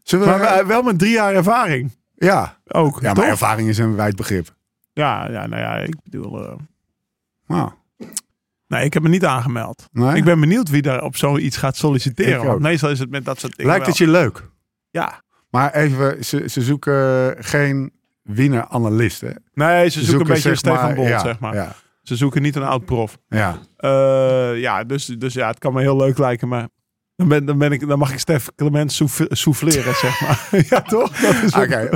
Zullen 0.03 0.25
we... 0.25 0.31
maar 0.31 0.59
eh, 0.59 0.65
wel 0.65 0.81
met 0.81 0.99
drie 0.99 1.11
jaar 1.11 1.33
ervaring. 1.33 1.91
ja. 2.15 2.57
Ook, 2.67 2.95
ja, 2.95 3.05
maar 3.05 3.15
toch? 3.15 3.25
ervaring 3.25 3.69
is 3.69 3.77
een 3.77 3.95
wijd 3.95 4.15
begrip. 4.15 4.55
Ja, 4.93 5.29
ja, 5.31 5.47
nou 5.47 5.61
ja, 5.61 5.75
ik 5.77 5.95
bedoel... 6.03 6.59
Nou, 7.47 7.71
nee, 8.67 8.85
ik 8.85 8.93
heb 8.93 9.03
me 9.03 9.09
niet 9.09 9.25
aangemeld. 9.25 9.89
nee? 9.91 10.15
Ik 10.15 10.23
ben 10.23 10.39
benieuwd 10.39 10.69
wie 10.69 10.81
daar 10.81 11.03
op 11.03 11.17
zoiets 11.17 11.57
gaat 11.57 11.75
solliciteren. 11.75 12.45
Want 12.45 12.59
meestal 12.59 12.89
is 12.89 12.99
het 12.99 13.09
met 13.09 13.25
dat 13.25 13.39
soort 13.39 13.55
dingen 13.55 13.71
Lijkt 13.71 13.87
het 13.87 13.97
je 13.97 14.07
leuk? 14.07 14.49
Ja. 14.89 15.21
Maar 15.53 15.73
even, 15.73 16.25
ze, 16.25 16.43
ze 16.49 16.61
zoeken 16.61 17.35
geen 17.39 17.91
wiener-analyst, 18.21 19.21
hè? 19.21 19.29
Nee, 19.53 19.89
ze 19.89 20.03
zoeken, 20.03 20.27
een 20.27 20.33
beetje 20.33 20.55
Stefan 20.55 20.83
maar- 20.85 20.93
Bolt, 20.95 21.07
ja, 21.07 21.19
zeg 21.19 21.39
maar. 21.39 21.55
Ja, 21.55 21.75
Ze 22.01 22.15
zoeken 22.15 22.41
niet 22.41 22.55
een 22.55 22.63
oud 22.63 22.85
prof. 22.85 23.17
ja. 23.29 23.59
Eh, 23.77 24.59
ja, 24.59 24.83
dus, 24.83 25.05
dus 25.05 25.33
ja, 25.33 25.47
het 25.47 25.59
kan 25.59 25.73
me 25.73 25.81
heel 25.81 25.95
leuk 25.97 26.17
lijken, 26.17 26.47
maar 26.47 26.67
dan, 27.15 27.27
ben, 27.27 27.45
dan, 27.45 27.57
ben 27.57 27.71
ik, 27.71 27.87
dan 27.87 27.99
mag 27.99 28.11
ik 28.13 28.19
Stef 28.19 28.47
Clement 28.55 28.91
souff- 28.91 29.25
souffleren, 29.29 29.95
zeg 29.95 30.21
maar. 30.21 30.47
ja, 30.69 30.81
toch? 30.81 31.09
Oké, 31.57 31.89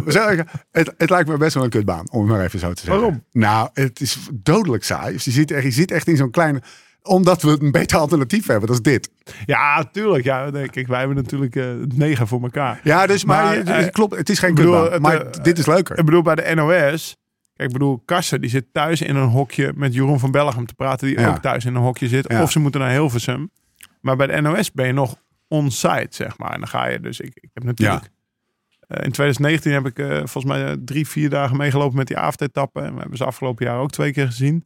het, 0.71 0.93
het 0.97 1.09
lijkt 1.09 1.29
me 1.29 1.37
best 1.37 1.53
wel 1.53 1.63
een 1.63 1.69
kutbaan, 1.69 2.11
om 2.11 2.19
het 2.19 2.29
maar 2.29 2.45
even 2.45 2.59
zo 2.59 2.73
te 2.73 2.81
zeggen. 2.81 2.99
Waarom? 3.01 3.23
Nou, 3.31 3.69
het 3.73 4.01
is 4.01 4.17
dodelijk 4.33 4.83
saai. 4.83 5.13
Dus 5.13 5.23
je, 5.25 5.31
zit 5.31 5.51
echt, 5.51 5.63
je 5.63 5.71
zit 5.71 5.91
echt 5.91 6.07
in 6.07 6.17
zo'n 6.17 6.31
kleine... 6.31 6.61
Omdat 7.07 7.41
we 7.41 7.57
een 7.61 7.71
beter 7.71 7.97
alternatief 7.97 8.47
hebben, 8.47 8.67
dat 8.67 8.75
is 8.77 8.83
dit. 8.91 9.09
Ja, 9.45 9.83
tuurlijk. 9.91 10.23
Ja, 10.23 10.49
nee, 10.49 10.69
kijk, 10.69 10.87
wij 10.87 10.99
hebben 10.99 11.17
natuurlijk 11.17 11.55
eh, 11.55 11.65
het 11.65 11.97
negen 11.97 12.27
voor 12.27 12.41
elkaar. 12.41 12.79
Ja, 12.83 13.07
dus 13.07 13.25
maar, 13.25 13.43
Maar, 13.43 13.55
je- 13.55 13.63
eh, 13.63 13.75
het 13.77 13.91
klopt, 13.91 14.15
het 14.15 14.29
is 14.29 14.39
geen 14.39 14.53
bedoel, 14.55 14.71
kutbaan. 14.73 14.91
het, 14.93 15.01
maar 15.01 15.21
eh, 15.25 15.43
dit 15.43 15.57
is 15.57 15.65
leuker. 15.65 15.97
Ik 15.99 16.05
bedoel, 16.05 16.21
bij 16.21 16.35
de 16.35 16.55
NOS... 16.55 17.15
Kijk, 17.53 17.69
ik 17.69 17.73
bedoel, 17.77 18.01
Karsten 18.05 18.41
die 18.41 18.49
zit 18.49 18.65
thuis 18.71 19.01
in 19.01 19.15
een 19.15 19.27
hokje 19.29 19.71
met 19.75 19.93
Jeroen 19.93 20.19
van 20.19 20.31
Bellegem 20.31 20.65
te 20.65 20.73
praten, 20.73 21.07
die 21.07 21.19
Ja. 21.19 21.29
ook 21.29 21.37
thuis 21.41 21.65
in 21.65 21.75
een 21.75 21.81
hokje 21.81 22.07
zit. 22.07 22.25
Ja. 22.31 22.41
Of 22.41 22.51
ze 22.51 22.59
moeten 22.59 22.79
naar 22.79 22.89
Hilversum. 22.91 23.49
Maar 24.01 24.15
bij 24.15 24.27
de 24.27 24.41
NOS 24.41 24.71
ben 24.71 24.87
je 24.87 24.93
nog 24.93 25.15
on-site, 25.47 26.07
zeg 26.09 26.37
maar. 26.37 26.51
En 26.51 26.59
dan 26.59 26.67
ga 26.67 26.87
je 26.87 26.99
dus... 26.99 27.19
Ik, 27.19 27.31
ik 27.41 27.49
heb 27.53 27.63
natuurlijk... 27.63 28.03
eh, 28.87 29.05
in 29.05 29.11
2019 29.11 29.71
heb 29.71 29.85
ik 29.85 29.99
eh, 29.99 30.07
volgens 30.17 30.45
mij 30.45 30.65
eh, 30.65 30.71
drie, 30.85 31.07
vier 31.07 31.29
dagen 31.29 31.57
meegelopen 31.57 31.97
met 31.97 32.07
die 32.07 32.17
avondetappen. 32.17 32.83
En 32.85 32.93
we 32.93 32.99
hebben 32.99 33.17
ze 33.17 33.25
afgelopen 33.25 33.65
jaar 33.65 33.79
ook 33.79 33.91
twee 33.91 34.11
keer 34.11 34.25
gezien. 34.25 34.65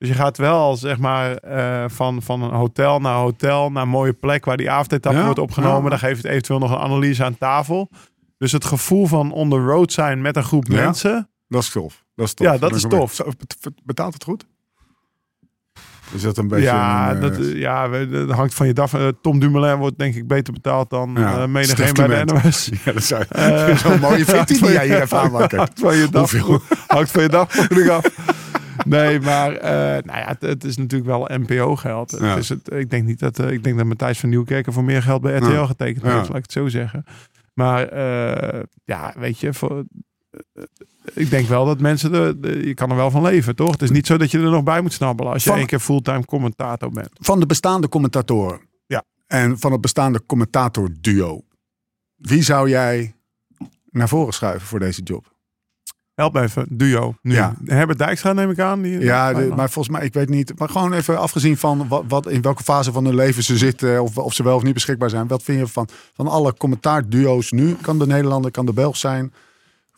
Dus 0.00 0.08
je 0.08 0.14
gaat 0.14 0.36
wel, 0.38 0.76
zeg 0.76 0.98
maar, 0.98 1.34
eh, 1.36 1.84
van, 1.88 2.22
van 2.22 2.42
een 2.42 2.50
hotel 2.54 2.98
naar 3.00 3.14
hotel, 3.14 3.70
naar 3.70 3.82
een 3.82 3.88
mooie 3.88 4.12
plek 4.12 4.44
waar 4.44 4.56
die 4.56 4.70
avondetappe 4.70 5.18
Ja, 5.18 5.24
wordt 5.24 5.38
opgenomen. 5.38 5.82
ja. 5.82 5.88
Dan 5.88 5.98
geeft 5.98 6.22
het 6.22 6.30
eventueel 6.30 6.58
nog 6.58 6.70
een 6.70 6.78
analyse 6.78 7.24
aan 7.24 7.38
tafel. 7.38 7.90
Dus 8.38 8.52
het 8.52 8.64
gevoel 8.64 9.06
van 9.06 9.32
on 9.32 9.50
the 9.50 9.56
road 9.56 9.92
zijn 9.92 10.20
met 10.20 10.36
een 10.36 10.44
groep 10.44 10.66
Ja. 10.66 10.74
mensen. 10.84 11.28
Dat 11.48 11.62
is 11.62 11.68
tof. 11.70 12.04
Dat 12.14 12.26
is 12.26 12.34
tof. 12.34 12.46
Ja, 12.46 12.58
dat 12.58 12.74
is 12.74 12.82
tof. 12.82 13.20
Betaalt 13.84 14.14
het 14.14 14.24
goed? 14.24 14.46
Is 16.14 16.22
dat 16.22 16.38
een 16.38 16.48
beetje... 16.48 16.64
ja, 16.64 17.10
een, 17.10 17.16
eh, 17.16 17.22
dat, 17.22 17.38
ja, 17.52 17.88
dat 18.06 18.30
hangt 18.30 18.54
van 18.54 18.66
je 18.66 18.72
dag. 18.72 18.92
Tom 19.22 19.38
Dumoulin 19.38 19.76
wordt 19.78 19.98
denk 19.98 20.14
ik 20.14 20.26
beter 20.26 20.52
betaald 20.52 20.90
dan 20.90 21.10
Ja, 21.16 21.62
Stef 21.62 21.76
bij 21.76 21.86
de 21.86 21.92
Clement. 21.92 22.44
NOS. 22.44 22.70
Ja, 22.84 22.92
dat 22.92 23.02
zou 23.04 23.24
Eh, 23.28 23.76
zo'n 23.76 24.00
mooie 24.00 24.24
fictie 24.24 24.60
die 24.62 24.72
jij 24.78 24.86
hier 24.86 25.02
even 25.02 25.18
aanmaakt. 25.20 25.52
Hangt 25.56 25.80
van 25.80 25.96
je 25.96 26.08
dag, 26.10 26.30
Hoeveel? 26.30 26.60
hangt 26.86 27.10
van 27.10 27.22
je 27.22 27.28
dagvoeding 27.28 27.88
af. 27.90 28.04
Nee, 28.86 29.20
maar 29.20 29.52
eh, 29.56 29.70
nou 30.04 30.18
ja, 30.18 30.26
het, 30.26 30.42
het 30.42 30.64
is 30.64 30.76
natuurlijk 30.76 31.10
wel 31.10 31.28
NPO-geld. 31.38 32.10
Ja. 32.20 32.26
Het 32.26 32.38
is 32.38 32.48
het, 32.48 32.72
ik 32.72 32.90
denk 32.90 33.06
niet 33.06 33.18
dat 33.18 33.38
eh, 33.38 33.50
ik 33.50 33.64
denk 33.64 33.76
dat 33.76 33.86
Matthijs 33.86 34.18
van 34.20 34.28
Nieuwkerken 34.28 34.72
voor 34.72 34.84
meer 34.84 35.02
geld 35.02 35.20
bij 35.22 35.36
RTL 35.36 35.50
Ja. 35.50 35.66
getekend 35.66 36.04
Ja. 36.04 36.12
heeft, 36.16 36.28
laat 36.28 36.36
ik 36.36 36.42
het 36.42 36.52
zo 36.52 36.68
zeggen. 36.68 37.04
Maar 37.54 37.88
eh, 37.88 38.60
ja, 38.84 39.14
weet 39.18 39.38
je, 39.38 39.52
voor, 39.54 39.84
ik 41.14 41.30
denk 41.30 41.48
wel 41.48 41.64
dat 41.64 41.80
mensen 41.80 42.14
er, 42.14 42.40
de- 42.40 42.66
je 42.66 42.74
kan 42.74 42.90
er 42.90 42.96
wel 42.96 43.10
van 43.10 43.22
leven, 43.22 43.56
toch? 43.56 43.70
Het 43.70 43.82
is 43.82 43.90
niet 43.90 44.06
zo 44.06 44.16
dat 44.16 44.30
je 44.30 44.38
er 44.38 44.50
nog 44.50 44.62
bij 44.62 44.80
moet 44.80 44.92
snabbelen 44.92 45.32
als 45.32 45.42
je 45.44 45.48
Van- 45.48 45.58
één 45.58 45.66
keer 45.66 45.78
fulltime 45.80 46.24
commentator 46.24 46.90
bent. 46.92 47.08
Van 47.12 47.40
de 47.40 47.46
bestaande 47.46 47.88
commentatoren. 47.88 48.60
Ja. 48.86 49.04
En 49.26 49.58
van 49.58 49.72
het 49.72 49.80
bestaande 49.80 50.22
commentator-duo. 50.26 51.44
Wie 52.16 52.42
zou 52.42 52.68
jij 52.68 53.14
naar 53.90 54.08
voren 54.08 54.32
schuiven 54.32 54.66
voor 54.68 54.78
deze 54.78 55.02
job? 55.02 55.32
Help 56.20 56.32
me 56.32 56.40
even, 56.42 56.66
duo. 56.68 57.14
Nu. 57.22 57.34
Ja. 57.34 57.54
Herbert 57.64 57.98
Dijkstra 57.98 58.32
neem 58.32 58.50
ik 58.50 58.58
aan. 58.58 58.82
Die, 58.82 58.98
Ja, 59.00 59.32
de- 59.32 59.52
maar 59.56 59.70
volgens 59.70 59.96
mij, 59.96 60.06
ik 60.06 60.12
weet 60.14 60.28
niet. 60.28 60.58
Maar 60.58 60.68
gewoon 60.68 60.92
even 60.92 61.18
afgezien 61.18 61.56
van 61.56 61.88
wat, 61.88 62.04
wat, 62.08 62.28
in 62.28 62.42
welke 62.42 62.62
fase 62.62 62.92
van 62.92 63.04
hun 63.04 63.14
leven 63.14 63.42
ze 63.42 63.56
zitten. 63.58 64.02
Of, 64.02 64.16
of 64.18 64.34
ze 64.34 64.42
wel 64.42 64.56
of 64.56 64.62
niet 64.62 64.74
beschikbaar 64.74 65.10
zijn. 65.10 65.26
Wat 65.26 65.42
vind 65.42 65.58
je 65.58 65.66
van, 65.66 65.88
van 66.14 66.26
alle 66.26 66.54
commentaarduo's 66.54 67.50
nu? 67.50 67.76
Kan 67.80 67.98
de 67.98 68.06
Nederlander, 68.06 68.50
kan 68.50 68.66
de 68.66 68.72
Belg 68.72 68.96
zijn? 68.96 69.32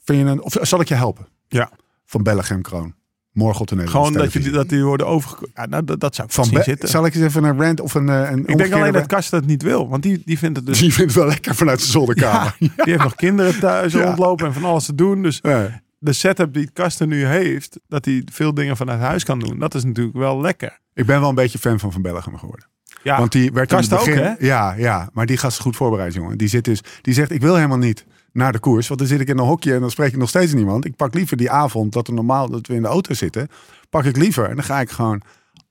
Vind 0.04 0.18
je 0.18 0.24
een, 0.24 0.42
of 0.42 0.56
zal 0.60 0.80
ik 0.80 0.88
je 0.88 0.94
helpen? 0.94 1.26
Ja. 1.48 1.70
Van 2.06 2.22
Bellegem 2.22 2.62
Kroon. 2.62 2.94
Morgen 3.32 3.60
op 3.60 3.66
de 3.68 3.74
Nederlandse 3.74 4.12
Gewoon 4.12 4.30
dat, 4.32 4.42
je, 4.44 4.50
dat 4.50 4.68
die 4.68 4.84
worden 4.84 5.06
overgekomen. 5.06 5.50
Ja, 5.54 5.66
nou, 5.66 5.84
dat, 5.84 6.00
dat 6.00 6.14
zou 6.14 6.26
ik 6.28 6.34
Van 6.34 6.44
zien 6.44 6.62
zitten. 6.62 6.88
Zal 6.88 7.06
ik 7.06 7.14
eens 7.14 7.24
even 7.24 7.44
een 7.44 7.60
rant 7.60 7.80
of 7.80 7.94
een, 7.94 8.08
eh, 8.08 8.30
een 8.30 8.46
Ik 8.46 8.56
denk 8.58 8.72
alleen 8.72 8.92
dat 8.92 9.06
Karsten 9.06 9.40
dat 9.40 9.48
niet 9.48 9.62
wil. 9.62 9.88
Want 9.88 10.02
die, 10.02 10.22
die 10.24 10.38
vindt 10.38 10.56
het 10.56 10.66
dus... 10.66 10.78
Die 10.78 10.92
vindt 10.92 11.14
het 11.14 11.20
wel 11.22 11.30
lekker 11.30 11.54
vanuit 11.54 11.80
zijn 11.80 11.92
zolderkamer. 11.92 12.56
Die 12.58 12.70
heeft 12.76 13.02
nog 13.10 13.14
kinderen 13.14 13.58
thuis 13.60 13.92
Ja. 13.92 14.04
rondlopen 14.04 14.46
en 14.46 14.52
van 14.52 14.64
alles 14.64 14.84
te 14.84 14.94
doen. 14.94 15.22
Dus 15.22 15.38
Ja. 15.42 15.80
De 16.02 16.12
setup 16.12 16.54
die 16.54 16.70
Karsten 16.72 17.08
nu 17.08 17.24
heeft, 17.24 17.80
dat 17.88 18.04
hij 18.04 18.22
veel 18.32 18.54
dingen 18.54 18.76
vanuit 18.76 19.00
huis 19.00 19.24
kan 19.24 19.38
doen, 19.38 19.58
dat 19.58 19.74
is 19.74 19.84
natuurlijk 19.84 20.16
wel 20.16 20.40
lekker. 20.40 20.78
Ik 20.94 21.06
ben 21.06 21.20
wel 21.20 21.28
een 21.28 21.34
beetje 21.34 21.58
fan 21.58 21.78
van 21.78 21.92
Van 21.92 22.02
Bellegem 22.02 22.38
geworden. 22.38 22.66
Ja, 23.02 23.18
Want 23.18 23.32
die 23.32 23.52
werd 23.52 23.70
in 23.70 23.76
het 23.76 23.88
Karsten 23.88 23.98
ook, 23.98 24.04
begin, 24.04 24.36
hè? 24.38 24.46
Ja, 24.46 24.74
ja, 24.74 25.08
maar 25.12 25.26
die 25.26 25.36
gast 25.36 25.58
is 25.58 25.62
goed 25.62 25.76
voorbereid, 25.76 26.14
jongen. 26.14 26.38
Die 26.38 26.48
zit 26.48 26.64
dus, 26.64 26.82
die 27.00 27.14
zegt, 27.14 27.30
ik 27.30 27.40
wil 27.40 27.54
helemaal 27.54 27.78
niet 27.78 28.04
naar 28.32 28.52
de 28.52 28.58
koers, 28.58 28.88
want 28.88 29.00
dan 29.00 29.08
zit 29.08 29.20
ik 29.20 29.28
in 29.28 29.38
een 29.38 29.44
hokje 29.44 29.74
en 29.74 29.80
dan 29.80 29.90
spreek 29.90 30.12
ik 30.12 30.18
nog 30.18 30.28
steeds 30.28 30.52
niemand. 30.52 30.84
Ik 30.84 30.96
pak 30.96 31.14
liever 31.14 31.36
die 31.36 31.50
avond 31.50 31.92
dat 31.92 32.08
er 32.08 32.14
normaal 32.14 32.50
dat 32.50 32.66
we 32.66 32.74
in 32.74 32.82
de 32.82 32.88
auto 32.88 33.14
zitten, 33.14 33.48
pak 33.90 34.04
ik 34.04 34.16
liever 34.16 34.48
en 34.48 34.54
dan 34.54 34.64
ga 34.64 34.80
ik 34.80 34.90
gewoon 34.90 35.22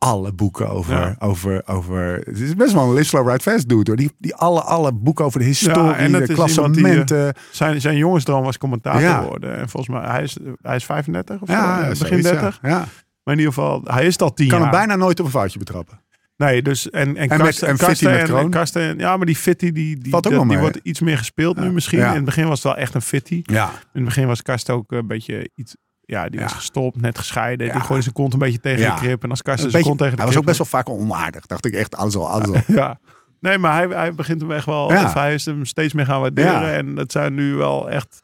alle 0.03 0.31
boeken 0.33 0.69
over, 0.69 0.95
Ja. 0.99 1.15
over, 1.19 1.61
over. 1.67 2.13
Het 2.25 2.39
is 2.39 2.55
best 2.55 2.73
wel 2.73 2.83
een 2.83 2.93
Live 2.93 3.03
Slow 3.07 3.27
Ride 3.29 3.41
Fast 3.41 3.69
dude, 3.69 3.83
hoor. 3.85 3.95
Die, 3.95 4.11
die 4.19 4.35
alle, 4.35 4.61
alle 4.61 4.91
boeken 4.93 5.25
over 5.25 5.39
de 5.39 5.45
historie, 5.45 5.91
en 5.93 6.11
de 6.11 6.17
die, 6.17 6.27
eh, 6.27 6.35
klassementen. 6.35 7.33
Zijn, 7.51 7.81
zijn 7.81 7.97
jongensdroom 7.97 8.43
was 8.43 8.57
commentator 8.57 9.01
Ja. 9.01 9.23
worden. 9.23 9.57
En 9.57 9.69
volgens 9.69 9.95
mij, 9.97 10.09
hij 10.09 10.23
is, 10.23 10.37
hij 10.61 10.75
is 10.75 10.85
35 10.85 11.41
of 11.41 11.47
zo, 11.47 11.53
ja, 11.53 11.81
eh, 11.81 11.87
begin 11.89 12.05
zoiets, 12.07 12.29
ja. 12.29 12.33
30. 12.39 12.59
Ja. 12.61 12.77
Maar 13.23 13.33
in 13.33 13.39
ieder 13.39 13.53
geval, 13.53 13.81
hij 13.83 14.05
is 14.05 14.17
al 14.17 14.33
tien 14.33 14.47
Kan 14.47 14.59
jaar. 14.59 14.67
hem 14.69 14.77
bijna 14.77 14.95
nooit 14.95 15.19
op 15.19 15.25
een 15.25 15.31
foutje 15.31 15.59
betrappen. 15.59 15.99
Nee, 16.37 16.61
dus 16.61 16.89
en, 16.89 17.07
en, 17.07 17.15
En 17.15 17.27
met- 17.29 17.37
Karsten, 17.37 17.67
en 17.67 17.77
Karsten 17.77 18.09
met 18.11 18.19
en, 18.19 18.25
Kroon? 18.25 18.39
en 18.39 18.49
Karsten, 18.49 18.97
ja, 18.97 19.17
maar 19.17 19.25
die 19.25 19.35
Fitty 19.35 19.71
die, 19.71 19.97
die, 19.97 20.11
dat- 20.11 20.23
die 20.23 20.57
wordt 20.57 20.79
iets 20.83 20.99
meer 20.99 21.17
gespeeld 21.17 21.59
nu 21.59 21.71
misschien. 21.71 21.99
Ja. 21.99 22.09
In 22.09 22.15
het 22.15 22.25
begin 22.25 22.47
was 22.47 22.63
het 22.63 22.73
wel 22.73 22.77
echt 22.77 22.93
een 22.93 23.01
Fitty. 23.01 23.39
Ja. 23.43 23.65
In 23.69 23.73
het 23.93 24.03
begin 24.03 24.27
was 24.27 24.41
Karsten 24.41 24.73
ook 24.73 24.91
een 24.91 25.07
beetje 25.07 25.49
iets. 25.55 25.75
Ja, 26.11 26.29
die 26.29 26.39
was 26.39 26.51
Ja. 26.51 26.55
gestopt, 26.57 27.01
net 27.01 27.17
gescheiden. 27.17 27.71
Die 27.71 27.81
gooide 27.81 28.01
zijn 28.03 28.13
kont 28.15 28.33
een 28.33 28.39
beetje 28.39 28.59
tegen 28.59 28.85
de 28.95 29.01
krip. 29.01 29.23
En 29.23 29.29
als 29.29 29.41
Karsten 29.41 29.71
zijn 29.71 29.83
kont 29.83 29.97
tegen 29.97 30.15
de 30.15 30.17
hij 30.21 30.27
was 30.31 30.37
ook 30.39 30.45
best 30.45 30.57
wel 30.57 30.67
vaak 30.67 30.89
onaardig. 30.89 31.45
Dacht 31.45 31.65
ik 31.65 31.73
echt, 31.73 31.95
alles 31.95 32.15
al, 32.15 32.29
alles 32.29 32.47
al. 32.47 32.61
Ja. 32.75 32.99
Nee, 33.39 33.57
maar 33.57 33.73
hij, 33.73 33.87
hij 33.87 34.13
begint 34.13 34.41
hem 34.41 34.51
echt 34.51 34.65
wel. 34.65 34.91
Ja. 34.91 35.03
Of 35.03 35.13
hij 35.13 35.33
is 35.33 35.45
hem 35.45 35.65
steeds 35.65 35.93
meer 35.93 36.05
gaan 36.05 36.21
waarderen. 36.21 36.73
En 36.73 36.95
het 36.95 37.11
zijn 37.11 37.33
nu 37.33 37.53
wel 37.55 37.89
echt 37.89 38.23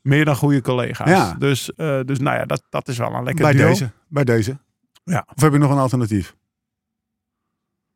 meer 0.00 0.24
dan 0.24 0.36
goede 0.36 0.60
collega's. 0.62 1.08
Ja. 1.08 1.34
Dus, 1.38 1.74
eh, 1.74 2.00
dus 2.04 2.18
nou 2.18 2.36
ja, 2.36 2.44
dat, 2.44 2.62
dat 2.68 2.88
is 2.88 2.98
wel 2.98 3.12
een 3.14 3.24
lekker 3.24 3.44
Bij 3.44 3.52
duo. 3.52 3.68
deze. 3.68 3.90
Bij 4.08 4.24
deze. 4.24 4.58
Ja. 5.04 5.26
Of 5.34 5.42
heb 5.42 5.52
je 5.52 5.58
nog 5.58 5.70
een 5.70 5.78
alternatief? 5.78 6.34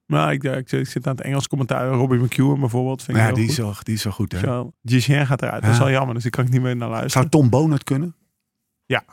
Maar 0.06 0.32
ik, 0.32 0.44
ik, 0.44 0.72
ik 0.72 0.88
zit 0.88 1.06
aan 1.06 1.16
het 1.16 1.24
Engels 1.24 1.48
commentaar. 1.48 1.88
Robbie 1.88 2.18
McEwen 2.20 2.60
bijvoorbeeld. 2.60 3.02
Vind 3.02 3.16
ik 3.18 3.22
Ja, 3.24 3.32
die 3.32 3.48
is, 3.48 3.56
wel, 3.56 3.74
die 3.82 3.94
is 3.94 4.04
wel 4.04 4.12
goed, 4.12 4.32
hè? 4.32 4.38
Zo, 4.38 4.72
Gicien 4.84 5.26
gaat 5.26 5.42
eruit. 5.42 5.62
Dat 5.62 5.72
is 5.72 5.78
wel 5.78 5.90
jammer. 5.90 6.14
Dus 6.14 6.24
ik 6.24 6.30
kan 6.30 6.44
ik 6.44 6.50
niet 6.50 6.62
meer 6.62 6.76
naar 6.76 6.88
luisteren. 6.88 7.10
Zou 7.10 7.28
Tom 7.28 7.50
Boon 7.50 7.70
het 7.70 7.84
kunnen? 7.84 8.14
Ja. 8.90 9.04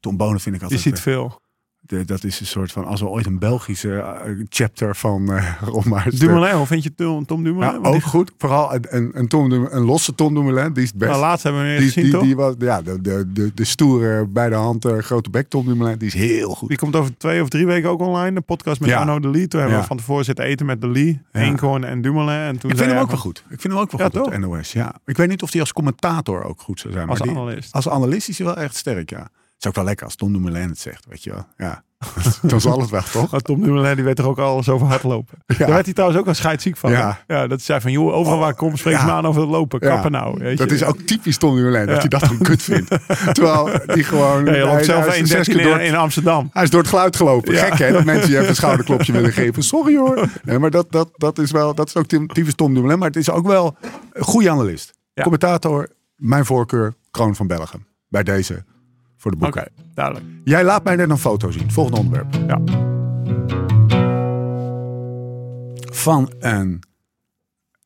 Tom 0.00 0.16
Boon 0.16 0.40
vind 0.40 0.54
ik 0.54 0.60
Je 0.60 0.66
altijd... 0.66 0.80
ziet 0.80 0.96
eh, 0.96 1.02
veel. 1.02 1.40
De- 1.86 2.04
dat 2.04 2.24
is 2.24 2.40
een 2.40 2.46
soort 2.46 2.72
van... 2.72 2.84
Als 2.84 3.00
we 3.00 3.06
ooit 3.06 3.26
een 3.26 3.38
Belgische 3.38 3.94
eh, 3.98 4.30
chapter 4.48 4.96
van 4.96 5.30
uh, 5.32 5.52
Ron 5.62 5.82
Maarten- 5.88 6.18
Dumoulin, 6.18 6.54
hoe 6.54 6.66
vind 6.66 6.82
je 6.82 6.94
Tom, 6.94 7.26
Tom 7.26 7.44
Dumoulin? 7.44 7.80
Want 7.80 7.94
ook 7.96 8.02
goed. 8.02 8.32
Vooral 8.38 8.74
een, 8.74 8.84
een, 8.88 9.10
een, 9.14 9.28
Tom 9.28 9.52
een 9.52 9.84
losse 9.84 10.14
Tom 10.14 10.34
Dumoulin. 10.34 10.72
Die 10.72 10.82
is 10.82 10.88
het 10.88 10.98
best. 10.98 11.10
Nou, 11.10 11.22
laatst 11.22 11.44
hebben 11.44 11.62
we 11.62 11.68
hem 11.68 11.78
die, 11.78 11.86
gezien, 11.86 12.02
die, 12.04 12.12
toch? 12.12 12.22
die 12.22 12.36
was, 12.36 12.54
ja, 12.58 12.82
de, 12.82 13.00
de, 13.00 13.32
de, 13.32 13.50
de 13.54 13.64
stoere, 13.64 14.26
bij 14.26 14.48
de 14.48 14.54
hand, 14.54 14.84
eh, 14.84 14.98
grote 14.98 15.30
bek 15.30 15.48
Tom 15.48 15.66
Dumoulin. 15.66 15.98
Die 15.98 16.08
is 16.08 16.14
heel 16.14 16.54
goed. 16.54 16.68
Die 16.68 16.78
komt 16.78 16.96
over 16.96 17.16
twee 17.16 17.42
of 17.42 17.48
drie 17.48 17.66
weken 17.66 17.90
ook 17.90 18.00
online. 18.00 18.34
De 18.34 18.40
podcast 18.40 18.80
met 18.80 18.88
Ja. 18.88 18.98
Arno 18.98 19.20
de 19.20 19.28
Lee. 19.30 19.48
Toen 19.48 19.60
hebben 19.60 19.76
Ja. 19.78 19.82
we 19.82 19.88
van 19.88 19.96
tevoren 19.96 20.24
zitten 20.24 20.44
eten 20.44 20.66
met 20.66 20.80
de 20.80 20.88
Lee. 20.88 21.20
Ja. 21.32 21.40
En 21.80 22.00
Dumoulin. 22.02 22.34
En 22.34 22.58
toen 22.58 22.70
Ik 22.70 22.76
vind 22.76 22.90
hem 22.90 23.00
ook 23.00 23.10
wel 23.10 23.18
goed. 23.18 23.38
Ik 23.48 23.60
vind 23.60 23.72
hem 23.72 23.82
ook 23.82 23.90
wel 23.90 24.00
Ja, 24.00 24.08
goed 24.20 24.24
toch? 24.32 24.38
NOS. 24.38 24.72
Ja. 24.72 24.94
Ik 25.06 25.16
weet 25.16 25.28
niet 25.28 25.42
of 25.42 25.50
hij 25.52 25.60
als 25.60 25.72
commentator 25.72 26.44
ook 26.44 26.60
goed 26.60 26.80
zou 26.80 26.92
zijn. 26.92 27.08
Als 27.08 27.18
maar 27.18 27.28
die- 27.28 27.36
analist. 27.36 27.72
Als 27.72 27.88
analist 27.88 28.28
is 28.28 28.38
hij 28.38 28.46
wel 28.46 28.56
echt 28.56 28.76
sterk, 28.76 29.10
ja. 29.10 29.28
Is 29.64 29.70
ook 29.70 29.76
wel 29.76 29.84
lekker 29.84 30.04
als 30.06 30.16
Tom 30.16 30.32
Dumoulin 30.32 30.68
het 30.68 30.78
zegt, 30.78 31.04
weet 31.08 31.22
je 31.24 31.30
wel. 31.30 31.46
Ja. 31.56 31.82
Dan 32.42 32.60
zal 32.60 32.80
het 32.80 32.90
wel, 32.90 33.02
toch? 33.12 33.30
Maar 33.30 33.40
Tom 33.40 33.62
Dumoulin 33.62 33.94
die 33.94 34.04
weet 34.04 34.16
toch 34.16 34.26
ook 34.26 34.38
alles 34.38 34.68
over 34.68 34.86
hardlopen. 34.86 35.38
Daar 35.58 35.68
werd 35.68 35.84
hij 35.84 35.94
trouwens 35.94 36.20
ook 36.20 36.26
al 36.26 36.34
scheidsziek 36.34 36.76
van. 36.76 36.90
Ja. 36.90 37.18
ja, 37.26 37.46
dat 37.46 37.62
zei 37.62 37.80
van, 37.80 37.92
joh, 37.92 38.14
overal 38.14 38.38
waar 38.38 38.54
kom, 38.54 38.76
spreek 38.76 38.94
Ja. 38.94 39.04
me 39.04 39.10
aan 39.10 39.26
over 39.26 39.40
het 39.40 39.50
lopen. 39.50 39.80
Kappen 39.80 40.10
nou. 40.10 40.38
Weet 40.38 40.58
Dat 40.58 40.68
je. 40.68 40.74
is 40.74 40.84
ook 40.84 40.98
typisch 41.00 41.36
Tom 41.38 41.54
Dumoulin, 41.56 41.86
dat 41.86 41.98
hij 41.98 42.08
dat 42.08 42.22
gewoon 42.22 42.42
kut 42.42 42.62
vindt. 42.62 42.88
Terwijl 43.34 43.70
die 43.86 44.04
gewoon... 44.04 44.44
Je 44.44 44.58
loopt 44.58 44.72
hij- 44.72 44.84
zelf 44.84 45.06
hij 45.06 45.18
is 45.18 45.20
1.13 45.32 45.36
zes 45.36 45.46
keer 45.48 45.60
in, 45.60 45.66
door, 45.66 45.80
in 45.80 45.94
Amsterdam. 45.94 46.50
Hij 46.52 46.62
is 46.62 46.70
door 46.70 46.80
het 46.80 46.88
geluid 46.88 47.16
gelopen. 47.16 47.54
Gek 47.56 47.78
hè, 47.78 47.92
dat 47.92 48.04
mensen 48.04 48.30
je 48.30 48.36
even 48.36 48.48
een 48.48 48.54
schouderklopje 48.64 49.12
willen 49.12 49.32
geven. 49.32 49.62
Sorry 49.62 49.96
hoor. 49.96 50.28
Nee, 50.44 50.58
maar 50.58 50.70
dat, 50.70 50.86
dat, 50.92 51.08
dat 51.16 51.38
is 51.38 51.50
wel, 51.50 51.74
dat 51.74 51.88
is 51.88 51.96
ook 51.96 52.06
typisch 52.06 52.54
Tom 52.54 52.74
Dumoulin. 52.74 52.98
Maar 52.98 53.08
het 53.08 53.16
is 53.16 53.30
ook 53.30 53.46
wel 53.46 53.76
een 54.12 54.24
goede 54.24 54.50
analist. 54.50 54.92
Commentator, 55.22 55.88
mijn 56.16 56.44
voorkeur, 56.44 56.94
Kroon 57.10 57.34
van 57.36 57.46
Belgium. 57.46 57.86
Bij 58.08 58.22
deze, 58.22 58.64
voor 59.24 59.38
de 59.38 59.46
Oké, 59.46 59.46
boeken. 59.50 59.72
duidelijk. 59.94 60.26
Jij 60.44 60.64
laat 60.64 60.84
mij 60.84 60.96
net 60.96 61.10
een 61.10 61.18
foto 61.18 61.50
zien. 61.50 61.70
Volgende 61.72 61.98
onderwerp. 62.00 62.34
Ja. 62.48 62.60
Van 65.92 66.32
een 66.38 66.82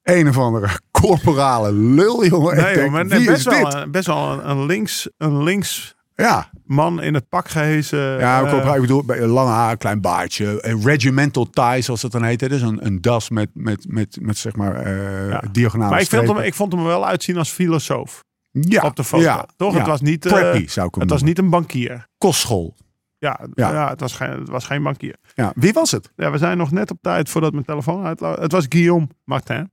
een 0.02 0.28
of 0.28 0.38
andere 0.38 0.68
corporale 0.90 1.72
lul, 1.72 2.24
jongen. 2.26 2.56
Ik 2.56 2.62
Nee, 2.64 2.74
denk, 2.74 2.90
maar 2.90 3.06
wie 3.06 3.24
best, 3.26 3.46
is 3.46 3.60
wel, 3.60 3.74
een- 3.76 3.90
best 3.90 4.06
wel 4.06 4.32
een, 4.32 4.50
een 4.50 4.66
links, 4.66 5.08
een 5.16 5.42
links 5.42 5.94
Ja, 6.14 6.50
man 6.64 7.02
in 7.02 7.14
het 7.14 7.28
pak 7.28 7.48
gehezen. 7.48 7.98
ja 7.98 8.42
eh, 8.42 8.50
corporaal, 8.50 8.74
ik 8.74 8.80
bedoel, 8.80 9.04
lange 9.26 9.50
haar, 9.50 9.76
klein 9.76 10.00
baardje. 10.00 10.58
Een 10.66 10.82
regimental 10.82 11.50
tie, 11.50 11.82
zoals 11.82 12.00
dat 12.00 12.12
dan 12.12 12.22
heet. 12.24 12.48
Dus 12.48 12.62
een, 12.62 12.86
een 12.86 13.00
das 13.00 13.30
met, 13.30 13.50
met, 13.54 13.84
met, 13.88 14.18
met 14.20 14.38
zeg 14.38 14.56
maar 14.56 14.74
eh 14.74 15.28
Ja. 15.30 15.42
diagonale 15.52 15.90
maar 15.90 16.00
ik, 16.00 16.08
vind 16.08 16.28
hem, 16.28 16.38
ik 16.38 16.54
vond 16.54 16.72
hem 16.72 16.84
wel 16.84 17.06
uitzien 17.06 17.36
als 17.36 17.50
filosoof 17.50 18.24
ja, 18.50 18.82
op 18.82 18.96
de 18.96 19.04
foto. 19.04 19.22
Ja, 19.22 19.46
Toch? 19.56 19.72
ja. 19.72 19.78
Het 19.78 19.86
was 19.86 20.00
niet, 20.00 20.26
eh, 20.26 20.32
Preppy, 20.32 20.68
zou 20.68 20.86
ik 20.86 20.92
hem 20.94 21.02
het 21.02 21.12
was 21.12 21.22
niet 21.22 21.38
een 21.38 21.50
bankier. 21.50 22.06
Kostschool. 22.18 22.76
Ja, 23.18 23.40
Ja. 23.54 23.72
ja. 23.72 23.88
het, 23.88 24.00
was 24.00 24.12
geen, 24.12 24.30
het 24.30 24.48
was 24.48 24.64
geen 24.64 24.82
bankier. 24.82 25.16
Ja. 25.34 25.52
Wie 25.54 25.72
was 25.72 25.90
het? 25.90 26.12
Ja, 26.16 26.30
we 26.30 26.38
zijn 26.38 26.58
nog 26.58 26.70
net 26.70 26.90
op 26.90 26.98
tijd 27.00 27.28
voordat 27.28 27.52
mijn 27.52 27.64
telefoon 27.64 28.04
uitloopt. 28.04 28.40
Het 28.40 28.52
was 28.52 28.66
Guillaume 28.68 29.08
Martin. 29.24 29.70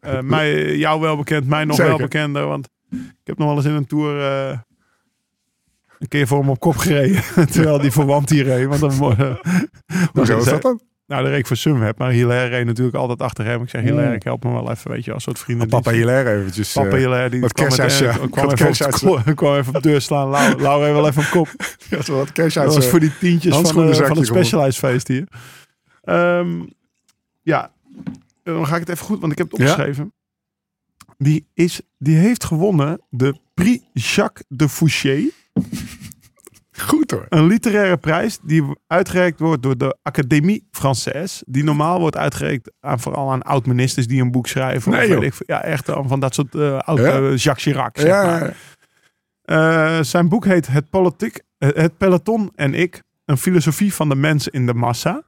Eh, 0.00 0.20
mij, 0.34 0.76
jou 0.76 1.00
wel 1.00 1.16
bekend, 1.16 1.46
mij 1.46 1.64
nog 1.64 1.76
Zeker. 1.76 1.90
wel 1.90 2.00
bekender. 2.00 2.46
Want 2.46 2.68
ik 2.90 3.00
heb 3.24 3.38
nog 3.38 3.46
wel 3.46 3.56
eens 3.56 3.64
in 3.64 3.72
een 3.74 3.86
tour 3.86 4.20
eh, 4.20 4.58
een 5.98 6.08
keer 6.08 6.26
voor 6.26 6.38
hem 6.38 6.48
op 6.50 6.60
kop 6.60 6.76
gereden. 6.76 7.22
terwijl 7.52 7.78
die 7.80 7.90
voor 7.90 8.04
Wanty 8.04 8.40
reed. 8.40 8.66
Want 8.66 8.80
dan, 8.80 9.16
uh, 9.20 9.34
Hoezo 10.12 10.34
was 10.36 10.44
dat 10.44 10.62
dan? 10.62 10.80
Nou, 11.06 11.24
de 11.24 11.30
reek 11.30 11.46
voor 11.46 11.56
Sunweb. 11.56 11.98
Maar 11.98 12.10
Hilaire 12.10 12.48
reed 12.56 12.66
natuurlijk 12.66 12.96
altijd 12.96 13.20
achter 13.22 13.44
hem. 13.44 13.62
Ik 13.62 13.68
zeg, 13.68 13.82
Hilaire, 13.82 14.14
ik 14.14 14.22
help 14.22 14.44
me 14.44 14.50
wel 14.52 14.70
even, 14.70 14.90
weet 14.90 15.04
je, 15.04 15.12
als 15.12 15.22
soort 15.22 15.38
vrienden. 15.38 15.68
Papa 15.68 15.90
Hilaire 15.90 16.38
eventjes. 16.40 16.72
Papa 16.72 16.88
eh, 16.88 16.96
Hilaire, 16.96 17.30
die 17.30 17.40
wat 17.40 17.52
kwam, 17.52 17.68
met, 17.68 17.78
eh, 17.78 17.84
uit- 17.84 18.30
kwam, 18.30 18.50
even 18.50 18.66
op, 19.30 19.36
kwam 19.36 19.56
even 19.56 19.74
op 19.76 19.82
de 19.82 19.88
deur 19.88 20.00
slaan. 20.00 20.28
Lau- 20.28 20.60
Laura 20.60 20.92
wel 20.92 21.06
even 21.08 21.22
op 21.22 21.28
kop. 21.30 21.48
ja, 21.90 22.02
zo 22.02 22.16
wat 22.16 22.32
cash 22.32 22.56
uit 22.56 22.66
Dat 22.66 22.74
was 22.74 22.86
voor 22.86 23.00
die 23.00 23.18
tientjes 23.18 23.52
van, 23.54 23.82
eh, 23.82 23.94
van 24.08 24.16
het. 24.16 24.26
Specialized 24.26 24.76
feest 24.76 25.08
hier. 25.08 25.26
Ehm, 26.02 26.62
ja, 27.42 27.72
dan 28.42 28.66
ga 28.66 28.74
ik 28.74 28.80
het 28.80 28.88
even 28.88 29.04
goed, 29.06 29.20
want 29.20 29.32
ik 29.32 29.38
heb 29.38 29.50
het 29.50 29.60
opgeschreven. 29.60 30.12
Die, 31.18 31.46
is, 31.54 31.80
die 31.98 32.16
heeft 32.16 32.44
gewonnen 32.44 33.00
de 33.10 33.38
Prix 33.54 33.82
Jacques 33.92 34.44
de 34.48 34.68
Fouché. 34.68 35.28
Goed 36.78 37.10
hoor. 37.10 37.26
Een 37.28 37.46
literaire 37.46 37.96
prijs 37.96 38.38
die 38.42 38.64
uitgereikt 38.86 39.38
wordt 39.40 39.62
door 39.62 39.76
de 39.78 39.96
Académie 40.02 40.68
Française. 40.70 41.42
Die 41.46 41.64
normaal 41.64 42.00
wordt 42.00 42.16
uitgereikt 42.16 42.72
aan, 42.80 43.00
vooral 43.00 43.32
aan 43.32 43.42
oud-ministers 43.42 44.06
die 44.06 44.20
een 44.22 44.30
boek 44.30 44.46
schrijven. 44.46 44.92
Nee, 44.92 45.16
of 45.16 45.20
weet 45.20 45.40
ik, 45.40 45.46
ja, 45.46 45.62
echt 45.62 45.88
eh, 45.88 46.00
van 46.06 46.20
dat 46.20 46.34
soort 46.34 46.54
eh 46.54 46.78
oud, 46.78 46.98
Ja? 46.98 47.04
eh, 47.04 47.36
Jacques 47.36 47.62
Chirac. 47.62 47.98
Zeg 47.98 48.06
Ja, 48.08 48.54
maar. 49.44 50.04
Zijn 50.04 50.28
boek 50.28 50.44
heet 50.44 50.66
Het, 50.66 50.90
politiek, 50.90 51.40
het 51.58 51.96
Peloton 51.96 52.50
en 52.54 52.74
ik. 52.74 53.02
Een 53.24 53.36
filosofie 53.38 53.94
van 53.94 54.08
de 54.08 54.14
mens 54.16 54.48
in 54.48 54.66
de 54.66 54.74
massa. 54.74 55.22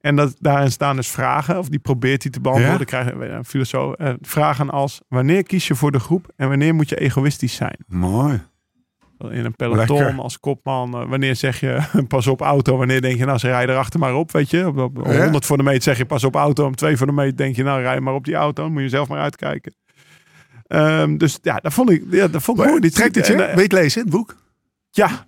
En 0.00 0.16
dat, 0.16 0.36
daarin 0.40 0.70
staan 0.70 0.96
dus 0.96 1.08
vragen, 1.08 1.58
of 1.58 1.68
die 1.68 1.78
probeert 1.78 2.22
hij 2.22 2.32
te 2.32 2.40
beantwoorden. 2.40 2.78
Ja? 2.78 2.84
Krijgen 2.84 3.18
we 3.18 3.26
een 3.28 3.44
filosoof. 3.44 3.94
vragen 4.20 4.70
als: 4.70 5.00
wanneer 5.08 5.42
kies 5.42 5.68
je 5.68 5.74
voor 5.74 5.92
de 5.92 5.98
groep 6.00 6.32
en 6.36 6.48
wanneer 6.48 6.74
moet 6.74 6.88
je 6.88 6.96
egoïstisch 6.96 7.54
zijn? 7.54 7.76
mooi. 7.86 8.40
In 9.18 9.44
een 9.44 9.56
peloton 9.56 9.98
Lekker. 9.98 10.20
als 10.22 10.40
kopman. 10.40 10.94
eh, 11.00 11.08
wanneer 11.08 11.36
zeg 11.36 11.60
je 11.60 11.78
pas 12.08 12.26
op 12.26 12.40
auto? 12.40 12.76
Wanneer 12.76 13.00
denk 13.00 13.18
je 13.18 13.24
nou 13.24 13.38
ze 13.38 13.46
rijden 13.46 13.74
erachter 13.74 14.00
maar 14.00 14.14
op? 14.14 14.32
Weet 14.32 14.50
je, 14.50 14.66
op, 14.66 14.76
op 14.78 15.06
Ja. 15.06 15.22
100 15.22 15.46
voor 15.46 15.56
de 15.56 15.62
meet 15.62 15.82
zeg 15.82 15.98
je 15.98 16.04
pas 16.04 16.24
op 16.24 16.34
auto. 16.34 16.64
Om 16.66 16.74
2 16.74 16.96
voor 16.96 17.06
de 17.06 17.12
meet 17.12 17.36
denk 17.36 17.56
je 17.56 17.62
nou 17.62 17.82
rij 17.82 18.00
maar 18.00 18.14
op 18.14 18.24
die 18.24 18.34
auto. 18.34 18.70
Moet 18.70 18.82
je 18.82 18.88
zelf 18.88 19.08
maar 19.08 19.20
uitkijken. 19.20 19.74
Ehm, 20.66 21.16
dus 21.16 21.38
ja, 21.42 21.56
dat 21.56 21.72
vond 21.72 21.90
ik, 21.90 22.04
ja, 22.10 22.28
dat 22.28 22.42
vond 22.42 22.58
ik 22.60 22.66
mooi. 22.66 22.80
Die 22.80 22.90
Trekt 22.90 23.14
het 23.14 23.26
je? 23.26 23.34
eh, 23.34 23.54
Weet 23.56 23.72
lezen, 23.72 24.00
het 24.02 24.10
boek? 24.10 24.36
Ja, 24.90 25.24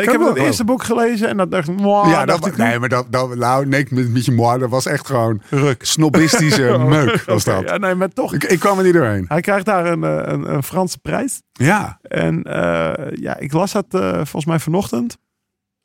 ik, 0.00 0.10
heb 0.10 0.20
het 0.20 0.36
eerste 0.36 0.64
boek 0.64 0.82
gelezen 0.82 1.28
en 1.28 1.36
dat 1.36 1.50
dacht 1.50 1.68
ik, 1.68 1.78
ja, 1.80 2.24
dacht 2.24 2.42
dat, 2.42 2.46
ik, 2.46 2.56
nee, 2.56 2.78
maar 2.78 2.88
dat, 2.88 3.06
dat, 3.12 3.34
nou, 3.34 3.66
nee, 3.66 3.86
met, 3.90 4.12
met 4.12 4.24
je 4.24 4.56
dat 4.58 4.70
was 4.70 4.86
echt 4.86 5.06
gewoon 5.06 5.42
ruk. 5.50 5.84
snobistische 5.84 6.78
meuk, 6.88 7.22
was 7.26 7.44
dat. 7.44 7.62
Ja, 7.62 7.76
nee, 7.76 7.94
maar 7.94 8.08
toch. 8.08 8.34
Ik, 8.34 8.44
ik 8.44 8.58
kwam 8.58 8.78
er 8.78 8.84
niet 8.84 8.94
doorheen. 8.94 9.24
Hij 9.28 9.40
krijgt 9.40 9.64
daar 9.64 9.86
een, 9.86 10.04
eh, 10.04 10.32
een, 10.32 10.54
een 10.54 10.62
Franse 10.62 10.98
prijs. 10.98 11.42
Ja, 11.52 11.98
En 12.02 12.42
eh, 12.42 13.16
ja, 13.16 13.36
ik 13.36 13.52
las 13.52 13.72
dat 13.72 13.86
eh, 13.88 14.12
volgens 14.14 14.44
mij 14.44 14.58
vanochtend. 14.58 15.18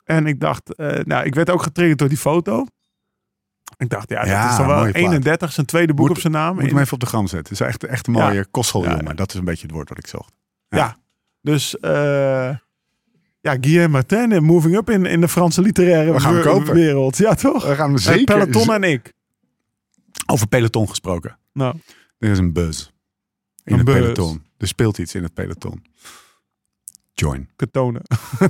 En 0.04 0.26
ik 0.26 0.40
dacht, 0.40 0.72
nou, 1.04 1.24
ik 1.24 1.34
werd 1.34 1.50
ook 1.50 1.62
getriggerd 1.62 1.98
door 1.98 2.08
die 2.08 2.18
foto. 2.18 2.66
Ik 3.76 3.88
dacht, 3.88 4.08
ja, 4.10 4.24
Ja, 4.26 4.42
dat 4.42 4.50
is 4.50 4.56
dan 4.56 4.66
wel 4.66 4.76
mooie 4.78 4.92
plaat. 4.92 5.04
31, 5.04 5.52
zijn 5.52 5.66
tweede 5.66 5.94
boek 5.94 6.06
Moet- 6.06 6.16
op 6.16 6.22
zijn 6.22 6.32
naam. 6.32 6.54
moet 6.54 6.64
hem 6.64 6.78
even 6.78 6.92
op 6.92 7.00
de 7.00 7.06
gram 7.06 7.26
zetten. 7.26 7.52
Het 7.52 7.60
is 7.60 7.66
echt, 7.66 7.84
echt 7.84 8.06
een 8.06 8.12
mooie 8.12 8.32
Ja. 8.34 8.44
kostschooljongen. 8.50 9.02
Ja, 9.04 9.08
ja. 9.10 9.14
Dat 9.14 9.28
is 9.32 9.38
een 9.38 9.44
beetje 9.44 9.66
het 9.66 9.74
woord 9.74 9.88
wat 9.88 9.98
ik 9.98 10.06
zocht. 10.06 10.32
Ja. 10.68 10.96
Dus 11.40 11.76
ja, 13.40 13.56
Guillaume 13.60 13.88
Martin, 13.92 14.32
eh, 14.32 14.40
moving 14.40 14.76
up 14.76 14.90
in, 14.90 15.06
in 15.06 15.20
de 15.20 15.28
Franse 15.28 15.60
literaire 15.62 16.12
We 16.12 16.20
gaan 16.20 16.34
hem 16.34 16.42
we- 16.42 16.48
kopen. 16.48 16.74
wereld. 16.74 17.16
Ja, 17.16 17.34
toch? 17.34 17.66
We 17.66 17.74
gaan 17.74 17.86
hem 17.86 17.96
Eh, 17.96 18.02
zeker... 18.02 18.24
Peloton 18.38 18.74
en 18.74 18.82
ik. 18.82 19.12
Over 20.26 20.46
peloton 20.46 20.88
gesproken. 20.88 21.38
Nou, 21.52 21.76
Er 22.18 22.30
is 22.30 22.38
een 22.38 22.52
buzz. 22.52 22.90
In 23.64 23.72
Een 23.72 23.76
het 23.76 23.84
buzz. 23.86 23.98
peloton. 23.98 24.42
Er 24.58 24.66
speelt 24.68 24.98
iets 24.98 25.14
in 25.14 25.22
het 25.22 25.34
peloton. 25.34 25.82
Join. 27.12 27.48
Ketonen. 27.56 28.02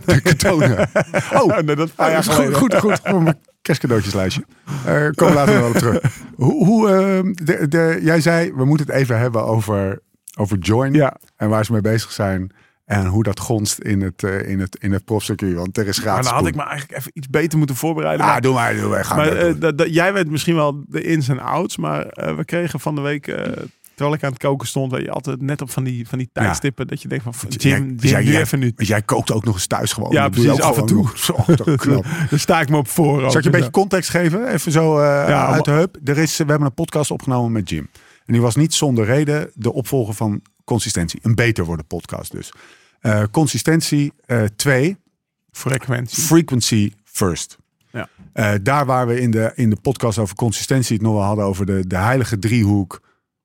De 0.05 0.21
ketonen. 0.21 0.89
Oh, 1.33 1.59
nee, 1.59 1.77
dat 1.77 1.91
Ah, 1.97 2.11
ja, 2.11 2.23
goed, 2.23 2.55
goed, 2.55 2.75
goed. 2.75 3.01
Voor 3.05 3.23
mijn 3.23 3.39
kerstcadeautjeslijstje. 3.63 4.45
Eh 4.85 4.93
komen 4.95 5.11
we 5.15 5.33
later 5.35 5.55
wel 5.61 5.69
op 5.69 5.75
terug. 5.77 6.21
Hoe, 6.37 6.65
hoe, 6.67 6.89
eh, 6.89 7.21
de, 7.47 7.69
de, 7.69 7.99
jij 8.03 8.21
zei, 8.21 8.53
we 8.53 8.65
moeten 8.65 8.87
het 8.87 8.95
even 8.95 9.19
hebben 9.19 9.45
over, 9.45 10.01
over 10.39 10.59
Join. 10.59 10.93
Ja. 10.93 11.17
En 11.37 11.49
waar 11.49 11.65
ze 11.65 11.73
mee 11.73 11.81
bezig 11.81 12.13
zijn. 12.13 12.51
En 12.89 13.07
hoe 13.07 13.23
dat 13.23 13.41
gonst 13.41 13.79
in 13.79 14.01
het, 14.03 14.23
eh, 14.23 14.49
in 14.49 14.61
het, 14.61 14.77
in 14.81 14.93
het 14.93 15.05
profcircuit. 15.05 15.55
Want 15.55 15.77
er 15.79 15.87
is 15.87 15.97
Maar 15.97 16.07
gratis 16.07 16.27
dan 16.31 16.35
had 16.39 16.47
ik 16.47 16.55
me 16.55 16.63
eigenlijk 16.63 16.99
even 16.99 17.11
iets 17.15 17.29
beter 17.29 17.59
moeten 17.59 17.77
voorbereiden. 17.77 18.25
Ah, 18.27 18.33
Maar- 18.33 18.41
doe 18.41 18.55
maar, 18.55 18.75
doe 18.77 18.89
maar. 18.89 19.05
Ga 19.05 19.17
Maar 19.17 19.27
maar 19.27 19.37
eh, 19.37 19.55
doen. 19.77 19.91
jij 19.91 20.13
weet 20.13 20.31
misschien 20.31 20.55
wel 20.55 20.83
de 20.87 21.03
ins 21.03 21.29
en 21.29 21.39
outs, 21.41 21.77
maar 21.77 22.07
eh, 22.07 22.37
we 22.37 22.45
kregen 22.45 22.81
van 22.81 22.95
de 22.95 23.01
week, 23.01 23.25
terwijl 23.95 24.15
ik 24.17 24.25
aan 24.25 24.31
het 24.33 24.39
koken 24.39 24.69
stond, 24.69 24.93
weet 24.93 25.03
je 25.05 25.11
altijd 25.11 25.41
net 25.43 25.63
op 25.63 25.71
van 25.71 25.85
die, 25.85 26.09
van 26.09 26.19
die 26.19 26.31
tijdstippen 26.33 26.87
dat 26.87 27.03
je 27.03 27.09
denkt 27.09 27.25
van 27.31 27.35
Jim, 27.49 27.95
jij- 27.99 28.11
Jim, 28.23 28.33
jij- 28.33 28.41
even 28.41 28.59
nu. 28.59 28.73
Jij 28.77 29.03
kookt 29.03 29.33
ook 29.33 29.45
nog 29.45 29.55
eens 29.55 29.67
thuis 29.67 29.93
gewoon. 29.93 30.13
Ja, 30.13 30.23
doe 30.29 30.31
precies, 30.31 30.51
ook 30.51 30.61
af 30.71 30.79
en 30.79 30.87
toe. 30.87 31.09
Zo, 31.15 31.35
knap. 31.77 32.05
Daar 32.31 32.39
sta 32.39 32.61
ik 32.61 32.69
me 32.69 32.77
op 32.77 32.89
voor. 32.89 33.19
Zal 33.19 33.27
ik 33.27 33.33
je 33.33 33.37
een 33.37 33.43
Dus, 33.43 33.53
beetje 33.53 33.71
context 33.71 34.11
geven? 34.11 34.49
Even 34.53 34.73
zo 34.73 35.01
Ja, 35.03 35.47
uit 35.47 35.65
de 35.65 35.71
maar- 35.71 35.79
heup. 35.79 35.97
Er 36.05 36.19
is, 36.19 36.37
we 36.37 36.45
hebben 36.45 36.67
een 36.67 36.75
podcast 36.75 37.11
opgenomen 37.11 37.53
met 37.53 37.69
Jim. 37.71 37.89
En 38.27 38.33
die 38.33 38.43
was 38.43 38.57
niet 38.57 38.75
zonder 38.75 39.05
reden 39.05 39.51
de 39.55 39.73
opvolger 39.73 40.15
van 40.15 40.41
Consistentie. 40.69 41.21
Een 41.23 41.35
beter 41.35 41.65
worden 41.65 41.87
podcast 41.87 42.33
dus. 42.33 42.53
Eh, 43.01 43.23
consistentie 43.31 44.13
2, 44.57 44.97
frequentie. 45.51 46.23
frequency 46.23 46.93
first. 47.05 47.59
Ja. 47.91 48.09
Eh, 48.33 48.53
daar 48.63 48.87
waar 48.87 49.07
we 49.07 49.21
in 49.21 49.31
de, 49.31 49.53
in 49.55 49.71
de 49.71 49.77
podcast 49.77 50.19
over 50.19 50.35
consistentie 50.35 50.95
het 50.97 51.05
nog 51.05 51.15
wel 51.15 51.23
hadden 51.23 51.45
over 51.45 51.67
de, 51.67 51.87
de 51.87 51.97
heilige 51.97 52.39
driehoek 52.39 53.01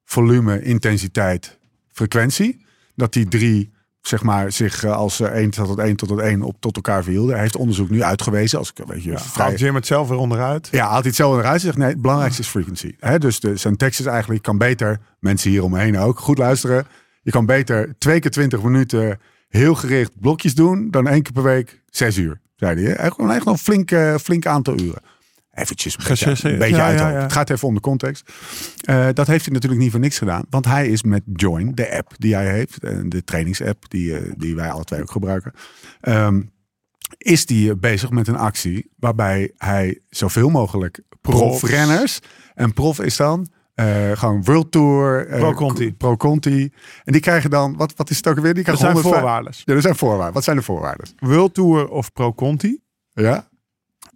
volume, 0.05 0.61
intensiteit, 0.61 1.57
frequentie. 1.91 2.65
Dat 2.95 3.13
die 3.13 3.27
drie 3.27 3.71
zeg 4.01 4.23
maar, 4.23 4.51
zich 4.51 4.83
eh, 4.83 4.91
als 4.91 5.19
1 5.19 5.49
tot 5.49 5.69
het 5.69 5.79
1 5.79 5.95
tot 5.95 6.09
het 6.09 6.19
1 6.19 6.41
op 6.41 6.55
tot 6.59 6.75
elkaar 6.75 7.03
verhielden. 7.03 7.31
Hij 7.33 7.41
heeft 7.41 7.55
onderzoek 7.55 7.89
nu 7.89 8.03
uitgewezen. 8.03 8.59
Als 8.59 8.69
ik 8.69 8.79
een 8.79 8.85
beetje 8.87 9.11
Ja, 9.11 9.19
vrij, 9.19 9.45
Haalt 9.45 9.59
Jim 9.59 9.75
het 9.75 9.87
zelf 9.87 10.07
weer 10.07 10.17
onderuit. 10.17 10.67
ja, 10.71 10.83
haalt 10.83 10.93
hij 10.93 11.01
het 11.07 11.15
zelf 11.15 11.37
eruit. 11.37 11.61
Zegt 11.61 11.77
nee, 11.77 11.87
het 11.87 12.01
belangrijkste 12.01 12.41
is 12.41 12.47
frequency. 12.47 12.95
Hè, 12.99 13.19
dus 13.19 13.39
de, 13.39 13.57
zijn 13.57 13.77
tekst 13.77 13.99
is 13.99 14.05
eigenlijk, 14.05 14.41
kan 14.43 14.57
beter, 14.57 14.99
mensen 15.19 15.49
hier 15.49 15.63
omheen 15.63 15.97
ook, 15.97 16.19
goed 16.19 16.37
luisteren. 16.37 16.87
Je 17.23 17.31
kan 17.31 17.45
beter 17.45 17.95
twee 17.97 18.19
keer 18.19 18.31
20 18.31 18.61
minuten 18.63 19.19
heel 19.49 19.75
gericht 19.75 20.19
blokjes 20.19 20.55
doen 20.55 20.91
dan 20.91 21.07
één 21.07 21.21
keer 21.21 21.33
per 21.33 21.43
week 21.43 21.81
zes 21.89 22.17
uur, 22.17 22.41
zei 22.55 22.83
hij. 22.85 23.11
gewoon 23.11 23.31
echt 23.31 23.45
nog 23.45 23.53
een 23.53 23.59
flink, 23.59 23.91
eh, 23.91 24.15
flink 24.15 24.45
aantal 24.45 24.79
uren. 24.79 25.01
Eventjes 25.51 25.97
een 25.97 26.03
beetje, 26.07 26.49
een 26.49 26.57
beetje 26.57 26.75
Ja, 26.75 26.85
uit 26.85 26.97
ja, 26.99 27.03
hoofd. 27.03 27.15
ja. 27.15 27.21
Het 27.21 27.31
gaat 27.33 27.49
even 27.49 27.67
om 27.67 27.73
de 27.73 27.79
context. 27.79 28.31
Eh, 28.81 29.07
dat 29.13 29.27
heeft 29.27 29.45
hij 29.45 29.53
natuurlijk 29.53 29.81
niet 29.81 29.91
voor 29.91 29.99
niks 29.99 30.17
gedaan. 30.17 30.45
Want 30.49 30.65
hij 30.65 30.87
is 30.87 31.03
met 31.03 31.21
Join, 31.33 31.75
de 31.75 31.95
app 31.97 32.11
die 32.17 32.35
hij 32.35 32.51
heeft, 32.51 32.83
eh, 32.83 32.97
de 33.05 33.23
trainingsapp 33.23 33.89
die, 33.89 34.15
die 34.37 34.55
wij 34.55 34.69
alle 34.71 34.83
twee 34.83 35.01
ook 35.01 35.11
gebruiken. 35.11 35.51
ehm, 36.01 36.41
is 37.17 37.45
die 37.45 37.75
bezig 37.75 38.09
met 38.09 38.27
een 38.27 38.35
actie 38.37 38.89
waarbij 38.95 39.51
hij 39.57 39.99
zoveel 40.09 40.49
mogelijk 40.49 41.01
profrenners. 41.21 42.19
En 42.55 42.73
prof 42.73 42.99
is 43.01 43.15
dan 43.15 43.47
eh, 43.73 44.11
gewoon 44.11 44.43
World 44.43 44.71
Tour. 44.71 45.27
eh, 45.27 45.39
Pro 45.39 45.53
Conti. 45.53 45.93
Pro 45.93 46.17
Conti. 46.17 46.71
En 47.03 47.11
die 47.11 47.21
krijgen 47.21 47.49
dan, 47.49 47.77
wat, 47.77 47.93
wat 47.95 48.09
is 48.09 48.17
het 48.17 48.27
ook 48.27 48.39
weer? 48.39 48.53
Die 48.53 48.63
krijgen 48.63 48.83
zijn 48.83 48.93
105 48.93 49.21
voorwaarden. 49.21 49.53
Ja, 49.65 49.73
er 49.73 49.81
zijn 49.81 49.95
voorwaarden. 49.95 50.33
Wat 50.33 50.43
zijn 50.43 50.55
de 50.57 50.61
voorwaarden? 50.63 51.07
World 51.19 51.53
Tour 51.53 51.87
of 51.87 52.13
Pro 52.13 52.33
Conti. 52.33 52.79
Ja? 53.13 53.47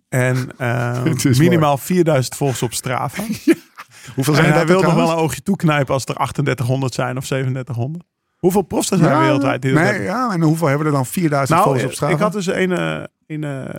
En 0.09 0.49
eh, 0.57 1.05
is 1.23 1.39
minimaal 1.39 1.77
4000 1.77 2.35
volgers 2.35 2.61
op 2.61 2.73
Strava. 2.73 3.23
Hoeveel 4.15 4.33
En 4.33 4.39
zijn 4.41 4.53
hij 4.53 4.59
dat 4.65 4.67
wil 4.67 4.81
nog 4.81 4.93
wel 4.93 5.09
een 5.11 5.15
oogje 5.17 5.41
toeknijpen 5.41 5.93
als 5.93 6.05
er 6.05 6.13
3800 6.13 6.93
zijn 6.93 7.17
of 7.17 7.25
3700. 7.25 8.05
Hoeveel 8.37 8.61
profs 8.61 8.87
zijn 8.87 9.01
er 9.01 9.09
Ja, 9.09 9.19
wereldwijd 9.19 9.61
die 9.61 9.73
dat 9.73 9.81
nee, 9.83 10.01
ja, 10.01 10.31
en 10.31 10.41
hoeveel 10.41 10.67
hebben 10.67 10.87
er 10.87 10.93
dan 10.93 11.05
4000 11.05 11.49
Nou, 11.49 11.63
volgers 11.63 11.85
op 11.85 11.93
Strava? 11.95 12.13
ik 12.13 12.19
had 12.19 12.31
dus 12.31 12.45
een, 12.47 12.71
eh, 12.71 13.03
een 13.27 13.71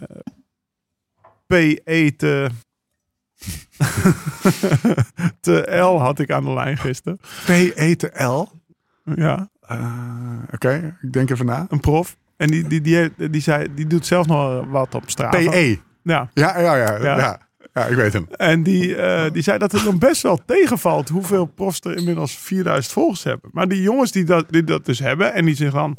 PE 1.47 2.14
te, 2.17 2.49
te 5.40 5.77
L 5.77 6.01
had 6.01 6.18
ik 6.18 6.31
aan 6.31 6.44
de 6.44 6.53
lijn 6.53 6.79
gisteren. 6.79 7.18
P-E-T-L. 7.44 8.42
Ja, 9.14 9.48
Eh, 9.61 9.85
Oké, 10.55 10.96
ik 11.03 11.12
denk 11.12 11.31
even 11.31 11.46
na. 11.46 11.66
een 11.68 11.81
prof. 11.81 12.16
En 12.37 12.48
die, 12.51 12.66
die, 12.66 12.81
die, 12.81 13.31
die, 13.31 13.40
zei, 13.40 13.74
die 13.74 13.87
doet 13.87 14.07
zelf 14.07 14.27
nog 14.27 14.66
wat 14.66 14.94
op 14.94 15.03
Strava. 15.11 15.38
P-E. 15.51 15.77
Ja. 16.03 16.31
Ja, 16.35 16.59
ja, 16.61 16.74
ja, 16.77 16.96
Ja. 16.96 17.16
ja. 17.18 17.46
Ja, 17.74 17.85
ik 17.87 17.96
weet 17.96 18.12
hem. 18.12 18.27
En 18.31 18.62
die, 18.62 18.96
eh, 18.96 19.33
die 19.33 19.42
zei 19.42 19.59
dat 19.59 19.72
het 19.72 19.85
dan 19.85 19.98
best 19.98 20.22
wel 20.22 20.40
tegenvalt 20.46 21.09
hoeveel 21.09 21.44
profs 21.46 21.81
er 21.81 21.96
inmiddels 21.96 22.38
4000 22.38 22.92
volgers 22.92 23.22
hebben. 23.24 23.51
Maar 23.53 23.68
die 23.68 23.83
jongens 23.83 24.12
die 24.12 24.24
dat, 24.24 24.44
die 24.51 24.64
dat 24.64 24.85
dus 24.85 24.98
hebben 24.98 25.33
en 25.35 25.44
die 25.44 25.55
zich 25.55 25.72
dan 25.72 25.96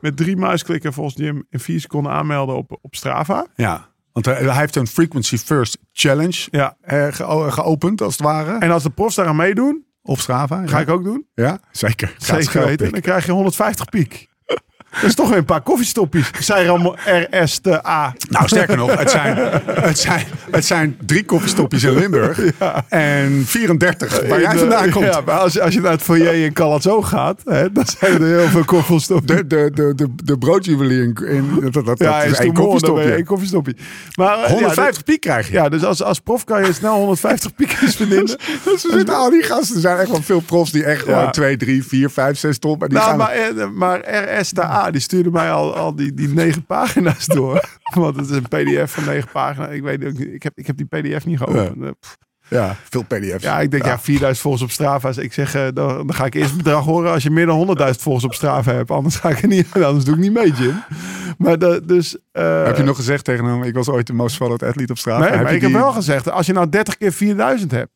met 0.00 0.16
drie 0.16 0.36
muisklikken 0.36 0.92
volgens 0.92 1.16
Jim 1.16 1.46
in 1.50 1.60
vier 1.60 1.80
seconden 1.80 2.12
aanmelden 2.12 2.56
op, 2.56 2.78
op 2.82 2.94
Strava. 2.94 3.46
Ja, 3.54 3.88
want 4.22 4.26
hij, 4.38 4.58
heeft 4.58 4.76
een 4.76 4.86
Frequency 4.86 5.36
First 5.38 5.78
Challenge 5.92 6.48
Ja. 6.50 6.76
eh, 6.80 7.06
geo- 7.10 7.50
geopend, 7.50 8.00
als 8.02 8.12
het 8.16 8.22
ware. 8.26 8.58
En 8.58 8.70
als 8.70 8.82
de 8.82 8.90
profs 8.90 9.14
daaraan 9.14 9.36
meedoen, 9.36 9.84
Op 10.02 10.18
Strava. 10.18 10.62
ga 10.66 10.76
ja. 10.76 10.82
ik 10.82 10.88
ook 10.90 11.04
doen. 11.04 11.26
Ja, 11.34 11.58
zeker. 11.70 12.14
Gratis 12.18 12.44
Zeker 12.44 12.66
weten. 12.66 12.90
Dan 12.92 13.00
krijg 13.00 13.26
je 13.26 13.32
150 13.32 13.88
piek. 13.88 14.28
Dat 14.90 15.02
is 15.04 15.14
toch 15.14 15.28
weer 15.28 15.38
een 15.38 15.44
paar 15.44 15.60
koffiestoppies. 15.60 16.30
Zij 16.40 16.70
allemaal 16.70 16.96
RS 17.30 17.58
te 17.58 17.86
A. 17.86 18.14
Nou, 18.28 18.46
sterker 18.48 18.76
nog, 18.76 18.98
het 18.98 19.10
zijn, 19.10 19.36
het 19.80 19.98
zijn, 19.98 20.24
het 20.50 20.64
zijn 20.64 20.96
drie 21.06 21.24
koffiestopjes 21.24 21.82
in 21.82 21.92
Limburg. 21.98 22.38
En 22.88 23.42
34 23.46 24.26
waar 24.28 24.40
jij 24.40 24.52
De- 24.52 24.58
vandaan 24.58 24.90
komt. 24.90 25.04
Ja, 25.04 25.20
maar 25.26 25.38
als, 25.38 25.60
als 25.60 25.74
je 25.74 25.80
naar 25.80 25.92
het 25.92 26.02
foyer 26.02 26.34
in 26.44 26.52
Calazzo 26.52 27.02
gaat, 27.02 27.40
hè, 27.44 27.72
dan 27.72 27.84
zijn 27.98 28.22
er 28.22 28.38
heel 28.38 28.48
veel 28.48 28.64
koffiestoppies. 28.64 29.36
De, 29.36 29.46
de, 29.46 29.70
de, 29.74 29.92
de, 29.94 30.08
de 30.24 30.38
broodjuwelier 30.38 31.02
in, 31.02 31.16
in 31.28 31.58
dat, 31.60 31.72
dat, 31.72 31.84
dat 31.86 31.98
Ja, 31.98 32.22
is 32.22 32.30
is 32.30 32.38
één 32.38 32.52
koffiestopje. 32.52 33.14
één 33.14 33.24
koffiestopje. 33.24 33.76
Maar, 34.14 34.38
eh, 34.42 34.50
150 34.50 35.04
piek 35.04 35.20
krijg 35.20 35.46
je. 35.46 35.52
Ja, 35.52 35.62
ja, 35.62 35.68
dus 35.68 35.84
als, 35.84 36.02
als 36.02 36.20
prof 36.20 36.44
kan 36.44 36.64
je 36.64 36.72
snel 36.72 36.94
150 36.94 37.54
piekjes 37.54 37.96
verdienen. 37.96 38.24
Dus 38.64 38.82
we 38.82 38.90
zitten 38.92 39.14
al 39.14 39.30
die 39.30 39.42
gasten. 39.42 39.74
Er 39.74 39.80
zijn 39.80 39.98
echt 39.98 40.10
wel 40.10 40.22
veel 40.22 40.40
profs 40.40 40.72
die 40.72 40.84
echt 40.84 41.06
Ja. 41.06 41.12
gewoon 41.18 41.30
2, 41.32 41.56
3, 41.56 41.84
4, 41.84 42.10
5, 42.10 42.38
6 42.38 42.58
ton. 42.58 42.78
Maar 42.78 42.88
die 42.88 42.98
Nou, 42.98 43.08
gaan 43.08 43.18
maar, 43.18 43.32
eh, 43.32 43.66
maar 43.74 44.00
RS 44.40 44.52
te 44.52 44.64
A, 44.64 44.85
die 44.90 45.00
stuurde 45.00 45.30
mij 45.30 45.50
al, 45.52 45.76
al 45.76 45.94
die, 45.96 46.14
die 46.14 46.28
negen 46.28 46.64
pagina's 46.64 47.26
door. 47.26 47.68
Want 47.94 48.16
het 48.16 48.30
is 48.30 48.36
een 48.36 48.42
pdf 48.48 48.92
van 48.94 49.04
negen 49.04 49.28
pagina's. 49.32 49.70
Ik 49.70 49.82
weet 49.82 50.04
ook 50.04 50.18
niet, 50.18 50.32
ik 50.32 50.42
heb, 50.42 50.52
ik 50.58 50.66
heb 50.66 50.76
die 50.76 50.86
pdf 50.86 51.26
niet 51.26 51.38
geopend. 51.38 51.82
Eh. 51.84 51.90
Ja, 52.48 52.76
veel 52.90 53.02
pdf's. 53.02 53.42
Ja, 53.42 53.60
ik 53.60 53.70
denk 53.70 53.84
ja, 53.84 53.98
4000 53.98 54.38
volgers 54.42 54.62
op 54.62 54.70
Strava. 54.70 55.12
Ik 55.16 55.32
zeg, 55.32 55.54
eh, 55.54 55.62
dan, 55.74 55.88
dan 56.06 56.14
ga 56.14 56.24
ik 56.24 56.34
eerst 56.34 56.48
het 56.48 56.62
bedrag 56.62 56.84
horen 56.84 57.12
als 57.12 57.22
je 57.22 57.30
meer 57.30 57.46
dan 57.46 57.76
100.000 57.78 57.84
volgers 58.00 58.24
op 58.24 58.34
Strava 58.34 58.72
hebt. 58.72 58.90
Anders 58.90 59.16
ga 59.16 59.28
ik 59.28 59.42
er 59.42 59.48
niet, 59.48 59.72
anders 59.82 60.04
doe 60.04 60.14
ik 60.14 60.20
niet 60.20 60.32
mee, 60.32 60.52
Jim. 60.52 60.82
Maar 61.38 61.58
de, 61.58 61.82
dus... 61.84 62.16
eh, 62.32 62.64
Heb 62.64 62.76
je 62.76 62.82
nog 62.82 62.96
gezegd 62.96 63.24
tegen 63.24 63.44
hem, 63.44 63.62
ik 63.62 63.74
was 63.74 63.88
ooit 63.88 64.06
de 64.06 64.12
most 64.12 64.36
followed 64.36 64.62
athlete 64.62 64.92
op 64.92 64.98
straat. 64.98 65.18
Nee, 65.20 65.28
Heb 65.28 65.40
maar 65.42 65.50
je 65.50 65.56
ik 65.56 65.62
heb 65.62 65.72
wel 65.72 65.92
gezegd, 65.92 66.30
als 66.30 66.46
je 66.46 66.52
nou 66.52 66.68
30 66.68 66.96
keer 66.96 67.12
4000 67.12 67.70
hebt. 67.70 67.90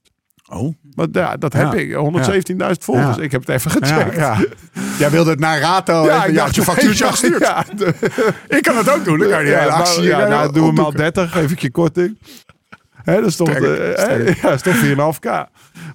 Oh. 0.52 0.74
Maar 0.94 1.06
ja, 1.12 1.36
dat 1.36 1.52
heb 1.52 1.74
ik. 1.74 1.92
117.000 1.92 2.56
volgers. 2.80 3.16
Ik 3.16 3.32
heb 3.32 3.40
het 3.40 3.50
even 3.50 3.70
gecheckt. 3.70 4.16
ja. 4.16 4.38
Jij 4.98 5.10
wilde 5.10 5.30
het 5.30 5.38
naar 5.40 5.60
Rato. 5.60 6.04
Ja, 6.04 6.20
ik 6.24 6.26
je 6.30 6.32
dacht, 6.32 6.46
had 6.46 6.54
je 6.54 6.62
factuurtje 6.62 7.04
de- 7.76 7.94
Ik 8.48 8.62
kan 8.62 8.76
het 8.76 8.88
ook 8.90 9.04
doen. 9.04 9.18
Dan 9.18 9.28
kan 9.28 9.38
je 9.38 9.44
die 9.44 9.54
hele 9.54 9.70
maar- 9.70 9.78
actie 9.78 10.02
ja, 10.02 10.20
eh, 10.22 10.28
nou, 10.28 10.52
doe 10.52 10.66
hem 10.66 10.78
al 10.78 10.86
opdoeken. 10.86 11.12
30, 11.14 11.32
geef 11.32 11.50
ik 11.50 11.58
je 11.60 11.70
korting. 11.70 12.18
Hè, 12.90 13.14
dat 13.14 13.26
is 13.26 13.36
toch, 13.36 13.48
Sterk, 13.50 13.96
eh, 13.96 14.34
ja, 14.42 14.56
toch 14.56 14.76
4,5k. 14.76 15.46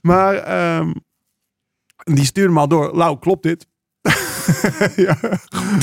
Maar 0.02 0.36
ehm, 0.36 0.92
die 1.98 2.26
stuurde 2.26 2.54
me 2.54 2.60
al 2.60 2.68
door. 2.68 2.96
Lau, 2.96 3.20
klopt 3.20 3.44
dit? 3.44 3.68
ja. 5.06 5.18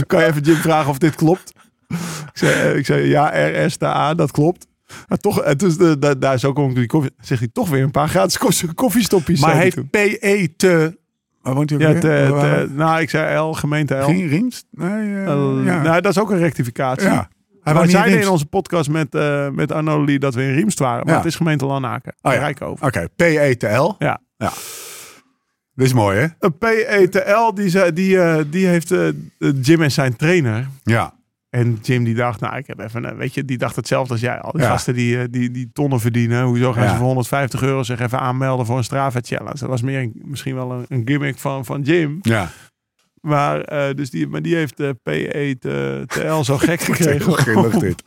Kan 0.07 0.21
je 0.21 0.27
even 0.27 0.43
Jim 0.43 0.57
vragen 0.57 0.91
of 0.91 0.99
dit 0.99 1.15
klopt? 1.15 1.53
Ik 1.89 1.99
zei, 2.33 2.53
eh, 2.53 2.77
ik 2.77 2.87
zei 2.87 3.09
ja, 3.09 3.29
RS, 3.67 3.83
A, 3.83 4.15
dat 4.15 4.31
klopt. 4.31 4.67
Maar 5.09 5.19
toch, 5.19 5.55
dus 5.55 5.77
de, 5.77 5.99
de- 5.99 6.19
daar 6.19 6.35
is 6.35 6.45
ook 6.45 6.59
om 6.59 6.75
die 6.75 6.87
koffie. 6.87 7.11
Zegt 7.21 7.41
hij 7.41 7.51
toch 7.53 7.69
weer 7.69 7.83
een 7.83 7.91
paar 7.91 8.09
gratis 8.09 8.39
koffie- 8.39 8.75
koffiestopjes. 8.75 9.41
Maar 9.41 9.57
heeft. 9.57 9.91
PE 9.91 10.49
te... 10.57 11.01
Waar 11.43 11.55
woont 11.55 11.71
hij 11.71 11.79
ook 11.79 11.85
Ja, 11.85 11.93
weer? 11.93 12.01
te, 12.01 12.69
nou, 12.75 13.01
ik 13.01 13.11
zei 13.11 13.37
L, 13.39 13.53
gemeente 13.53 13.95
L. 13.97 14.05
Geen 14.05 14.29
Riems? 14.29 14.65
Nee, 14.71 15.09
ja. 15.09 15.35
Nou, 15.83 16.01
dat 16.01 16.07
is 16.13 16.19
ook 16.19 16.31
een 16.31 16.39
rectificatie. 16.39 17.09
ja. 17.09 17.29
Wij 17.63 17.73
Hij 17.75 17.83
in 17.83 17.91
zeiden 17.91 18.21
in 18.21 18.29
onze 18.29 18.47
podcast 18.47 18.91
met, 18.91 19.15
eh 19.15 19.49
met 19.49 19.73
Arnolie 19.73 20.19
dat 20.19 20.35
we 20.35 20.43
in 20.43 20.55
Riemst 20.55 20.79
waren. 20.79 21.05
Maar 21.05 21.13
Ja. 21.15 21.19
het 21.21 21.29
is 21.29 21.37
gemeente 21.37 21.67
Lanaken. 21.67 22.15
Oh 22.23 22.33
ja. 22.33 22.39
Rijkover. 22.39 22.87
Oké, 22.87 23.09
PE 23.17 23.55
te 23.59 23.69
L. 23.69 23.95
Ja. 23.99 24.21
Dit 25.75 25.87
is 25.87 25.93
mooi, 25.93 26.19
hè? 26.19 26.27
Een 26.39 26.59
PETL, 26.59 27.55
die, 27.55 27.93
die, 27.93 28.21
eh, 28.21 28.45
die 28.51 28.67
heeft 28.67 28.95
Jim 29.63 29.83
en 29.83 29.91
zijn 29.91 30.17
trainer. 30.17 30.69
Ja. 30.83 31.15
En 31.53 31.79
Jim 31.83 32.05
die 32.05 32.15
dacht, 32.15 32.41
nou, 32.41 32.57
ik 32.57 32.67
heb 32.67 32.79
even, 32.81 33.05
een- 33.05 33.17
weet 33.17 33.35
je, 33.35 33.45
die 33.45 33.59
dacht 33.59 33.77
hetzelfde 33.77 34.13
als 34.13 34.21
jij. 34.23 34.41
Al 34.41 34.53
die 34.53 34.61
Ja. 34.61 34.69
gasten 34.69 34.95
die, 34.95 35.19
eh, 35.19 35.25
die, 35.31 35.51
die 35.51 35.71
tonnen 35.73 36.01
verdienen. 36.01 36.43
Hoezo 36.45 36.73
gaan 36.73 36.83
Ja. 36.85 36.91
ze 36.91 36.97
voor 36.97 37.07
150 37.07 37.63
euro 37.63 37.83
zich 37.83 38.01
even 38.01 38.21
aanmelden 38.21 38.67
voor 38.67 38.77
een 38.77 38.85
Strava 38.85 39.19
Challenge? 39.23 39.59
Dat 39.59 39.69
was 39.69 39.83
meer 39.83 40.01
een- 40.01 40.23
misschien 40.25 40.55
wel 40.55 40.71
een, 40.73 40.85
een 40.89 41.03
gimmick 41.05 41.39
van, 41.39 41.65
van 41.65 41.81
Jim. 41.83 42.19
Ja. 42.23 42.49
Maar, 43.21 43.61
eh, 43.61 43.95
dus 43.95 44.11
die, 44.11 44.29
maar 44.29 44.43
die 44.43 44.55
heeft 44.55 44.77
de 44.77 44.97
PETL 45.03 46.43
zo 46.43 46.59
gek 46.59 46.81
gekregen. 46.91 47.33
Grillig 47.33 47.75
dit. 47.79 48.03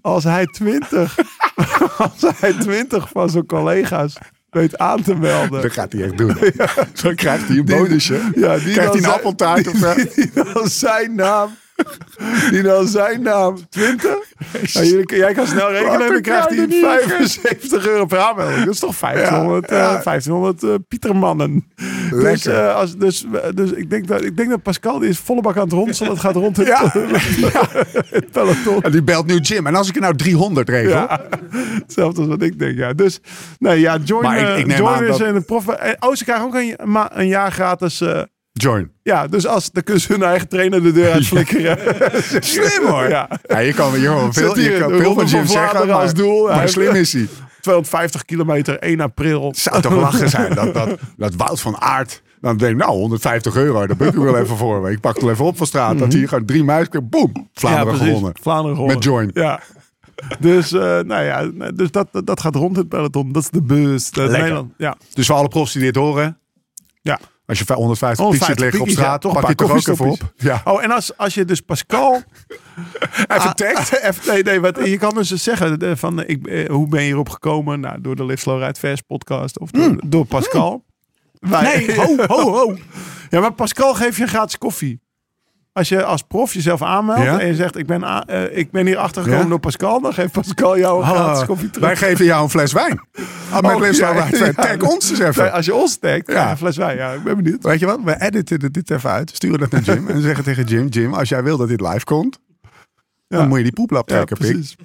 als 0.00 0.24
hij 0.24 0.46
20, 0.46 1.18
als 1.98 2.24
hij 2.36 2.52
20 2.52 3.08
van 3.08 3.30
zijn 3.30 3.46
collega's 3.46 4.16
weet 4.50 4.78
aan 4.78 5.02
te 5.02 5.14
melden. 5.14 5.62
Dat 5.62 5.72
gaat 5.72 5.92
hij 5.92 6.02
echt 6.04 6.18
doen. 6.18 6.36
Zo 7.02 7.12
krijgt 7.14 7.48
hij 7.48 7.56
een 7.56 7.64
bonusje. 7.64 8.30
Ja, 8.34 8.58
die 8.58 8.72
Krijgt 8.72 8.92
hij 8.92 9.02
een 9.02 9.10
appeltaart 9.10 9.68
of 9.68 9.76
zo? 9.76 9.94
die 9.94 10.30
dan 10.34 10.68
zijn 10.68 11.14
naam 11.14 11.50
die 12.50 12.62
dan 12.62 12.86
zijn 12.88 13.22
naam 13.22 13.56
20. 13.68 14.02
Nou, 14.72 14.86
jullie- 14.86 15.16
jij 15.16 15.32
kan 15.34 15.46
snel 15.46 15.70
rekenen 15.70 16.00
en 16.00 16.12
dan 16.12 16.20
krijgt 16.20 16.48
hij 16.48 16.66
75 16.68 17.86
euro 17.88 18.04
per 18.06 18.18
aanmelding. 18.18 18.64
Dat 18.64 18.74
is 18.74 18.80
toch 18.80 18.98
1500, 18.98 19.70
Ja, 19.70 19.76
ja. 19.76 19.82
eh, 19.96 20.02
1500 20.02 20.62
eh, 20.62 20.74
Pietermannen. 20.88 21.66
Dus, 22.10 22.22
Lekker. 22.22 22.54
eh, 22.68 22.74
als, 22.74 22.96
dus, 22.96 23.26
dus 23.54 23.70
ik, 23.70 23.90
denk 23.90 24.06
dat, 24.08 24.24
ik 24.24 24.36
denk 24.36 24.50
dat 24.50 24.62
Pascal 24.62 24.98
die 24.98 25.08
is 25.08 25.18
volle 25.18 25.40
bak 25.40 25.56
aan 25.56 25.62
het 25.62 25.72
ronselen. 25.72 26.10
Het 26.12 26.20
gaat 26.20 26.34
rond 26.34 26.56
het, 26.56 26.66
Ja. 26.76 26.92
het 28.10 28.30
peloton. 28.32 28.82
En 28.82 28.90
die 28.92 29.02
belt 29.02 29.26
nu 29.26 29.36
Jim. 29.38 29.66
En 29.66 29.74
als 29.74 29.88
ik 29.88 29.94
er 29.94 30.00
nou 30.00 30.16
300 30.16 30.68
regel. 30.68 31.06
Hetzelfde 31.50 32.20
als 32.20 32.28
wat 32.30 32.42
ik 32.42 32.58
denk. 32.58 32.76
Ja. 32.78 32.92
Dus, 32.92 33.20
nee, 33.58 33.80
ja, 33.80 33.98
join, 34.04 34.22
Maar 34.22 34.38
ik- 34.38 34.46
eh, 34.46 34.58
ik 34.58 34.66
neem 34.66 34.76
join 34.78 34.94
aan 34.94 35.04
is 35.04 35.16
dat- 35.16 35.34
het 35.34 35.46
prof. 35.46 35.68
eh, 35.68 35.92
Oh, 35.98 36.14
ze 36.14 36.24
krijgen 36.24 36.44
ook 36.46 36.54
een, 36.54 36.74
een 37.20 37.28
jaar 37.28 37.52
gratis. 37.52 38.02
Join. 38.62 38.90
ja, 39.02 39.26
dus 39.26 39.46
als, 39.46 39.70
dan 39.70 39.82
kunnen 39.82 40.02
ze 40.02 40.12
hun 40.12 40.22
eigen 40.22 40.48
trainer 40.48 40.82
de 40.82 40.92
deur 40.92 41.12
uit 41.12 41.26
flikkeren. 41.26 41.78
Slim 42.44 42.86
hoor. 42.86 43.08
Ja. 43.08 43.28
Ja, 43.46 43.58
je 43.58 43.72
kan, 43.72 44.00
je 44.00 44.06
kan 44.06 44.32
veel, 44.34 44.58
je 44.58 44.78
kan 44.78 44.90
veel 44.90 45.14
van 45.14 45.26
Jim 45.26 45.46
zeggen, 45.46 45.86
maar, 45.86 45.96
als 45.96 46.14
doel. 46.14 46.46
maar 46.46 46.68
slim 46.68 46.94
is 46.94 47.12
hij. 47.12 47.28
250 47.60 48.24
kilometer, 48.24 48.78
1 48.78 49.00
april. 49.00 49.52
Zou 49.56 49.82
toch 49.82 49.94
lachen 49.94 50.28
zijn 50.28 50.54
dat, 50.54 50.74
dat, 50.74 50.98
dat 51.16 51.34
Wout 51.34 51.60
van 51.60 51.80
Aert... 51.80 52.22
Dan 52.40 52.56
denk 52.56 52.72
ik, 52.72 52.78
nou, 52.78 52.90
150 52.90 53.56
euro, 53.56 53.86
daar 53.86 53.96
ben 53.96 54.08
ik 54.08 54.14
wel 54.14 54.36
even 54.36 54.56
voor. 54.56 54.90
Ik 54.90 55.00
pak 55.00 55.14
het 55.14 55.28
even 55.28 55.44
op 55.44 55.56
van 55.56 55.66
straat. 55.66 55.98
Dat 55.98 56.12
hier 56.12 56.28
gewoon 56.28 56.44
drie 56.44 56.64
muizen, 56.64 57.08
boem, 57.08 57.48
Vlaanderen 57.52 58.00
gewonnen. 58.00 58.32
Vlaanderen 58.40 58.76
gewonnen. 58.76 58.96
Met 58.96 59.04
Join. 59.04 59.30
Ja. 59.34 59.60
Dus, 60.38 60.72
eh, 60.72 60.80
nou 60.80 61.22
ja, 61.22 61.50
dus 61.70 61.90
dat, 61.90 62.08
dat 62.24 62.40
gaat 62.40 62.54
rond 62.54 62.76
het 62.76 62.88
peloton. 62.88 63.32
Dat 63.32 63.42
is 63.42 63.50
de 63.50 63.62
bus. 63.62 64.10
Ja. 64.76 64.96
Dus 65.12 65.26
voor 65.26 65.36
alle 65.36 65.48
profs 65.48 65.72
die 65.72 65.82
dit 65.82 65.96
horen... 65.96 66.38
Ja. 67.02 67.18
Als 67.46 67.58
je 67.58 67.64
150 67.74 68.24
150 68.24 68.38
piekjes 68.38 68.58
liggen 68.58 68.80
op 68.80 68.88
straat, 68.88 69.06
ja, 69.06 69.18
toch 69.18 69.40
pak 69.40 69.48
je 69.48 69.54
toch 69.54 69.70
ook 69.70 69.88
even 69.88 70.10
op. 70.10 70.32
Ja. 70.36 70.60
Oh, 70.64 70.82
en 70.84 70.90
als, 70.90 71.16
als 71.16 71.34
je 71.34 71.44
dus 71.44 71.60
Pascal... 71.60 72.22
Even 73.36 73.54
tagt. 73.60 74.26
Nee, 74.30 74.42
nee, 74.42 74.60
wat, 74.60 74.78
je 74.84 74.98
kan 74.98 75.14
dus 75.14 75.28
zeggen 75.30 75.78
eh, 75.78 75.92
van, 75.94 76.22
eh, 76.22 76.28
ik, 76.28 76.46
eh, 76.46 76.68
hoe 76.70 76.88
ben 76.88 77.00
je 77.00 77.06
hierop 77.06 77.28
gekomen? 77.28 77.80
Nou, 77.80 78.00
door 78.00 78.16
de 78.16 78.24
Live 78.24 78.40
Slow 78.40 78.62
Ride 78.62 78.78
Fast 78.78 79.06
podcast 79.06 79.58
of 79.58 79.70
door, 79.70 79.96
door 80.06 80.24
Pascal. 80.24 80.84
Wij- 81.40 81.62
Nee, 81.86 81.96
ho, 81.96 82.16
ho, 82.26 82.50
ho. 82.52 82.76
Ja, 83.30 83.40
maar 83.40 83.52
Pascal 83.52 83.94
geeft 83.94 84.16
je 84.16 84.22
een 84.22 84.28
gratis 84.28 84.58
koffie. 84.58 85.00
Als 85.76 85.88
je 85.88 86.04
als 86.04 86.22
prof 86.22 86.54
jezelf 86.54 86.82
aanmeldt 86.82 87.22
Ja? 87.22 87.40
en 87.40 87.46
je 87.46 87.54
zegt, 87.54 87.76
ik 87.78 87.86
ben, 87.86 88.02
eh, 88.26 88.58
ik 88.58 88.70
ben 88.70 88.86
hier 88.86 88.96
achtergekomen 88.96 89.42
Ja? 89.44 89.48
door 89.48 89.58
Pascal, 89.60 90.00
dan 90.00 90.12
geeft 90.14 90.32
Pascal 90.32 90.78
jou 90.78 91.00
een 91.02 91.08
gratis 91.08 91.40
Ah, 91.40 91.46
koffie 91.46 91.70
terug. 91.70 91.88
wij 91.88 91.96
geven 92.08 92.24
jou 92.24 92.42
een 92.42 92.50
fles 92.50 92.72
wijn. 92.72 93.00
Ah, 93.50 93.60
met 93.62 93.74
Oh, 93.74 93.90
ja, 93.92 94.28
ja. 94.30 94.52
Tag 94.52 94.80
ons 94.80 95.10
eens 95.10 95.18
even. 95.18 95.52
Als 95.52 95.66
je 95.66 95.74
ons 95.74 95.96
tagt, 95.98 96.26
ja. 96.26 96.50
Een 96.50 96.56
fles 96.56 96.76
wijn. 96.76 96.96
Ja, 96.96 97.12
ik 97.12 97.22
ben 97.22 97.36
benieuwd. 97.36 97.62
Weet 97.62 97.78
je 97.80 97.86
wat? 97.86 97.98
We 98.04 98.20
editen 98.22 98.72
dit- 98.72 98.90
even 98.90 99.10
uit. 99.10 99.30
Sturen 99.34 99.58
dat 99.58 99.70
naar 99.70 99.82
Jim. 99.82 100.08
En 100.08 100.20
zeggen 100.22 100.44
tegen 100.44 100.64
Jim: 100.64 100.86
Jim, 100.88 101.14
als 101.14 101.28
jij 101.28 101.42
wil 101.42 101.56
dat 101.56 101.68
dit 101.68 101.80
live 101.80 102.04
komt, 102.04 102.38
Ja. 103.28 103.36
dan 103.38 103.48
moet 103.48 103.56
je 103.58 103.64
die 103.64 103.72
poeplap 103.72 104.08
trekken, 104.08 104.36
precies. 104.36 104.76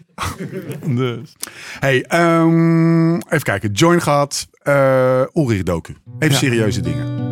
dus. 0.86 1.36
Hey, 1.80 2.04
ehm, 2.04 3.14
even 3.16 3.42
kijken. 3.44 3.72
Join 3.72 4.02
gehad. 4.02 4.48
eh 4.62 5.22
Ulrich 5.34 5.64
Doku. 5.64 5.94
Even 6.20 6.34
Ja. 6.34 6.40
serieuze 6.40 6.82
dingen. 6.82 7.30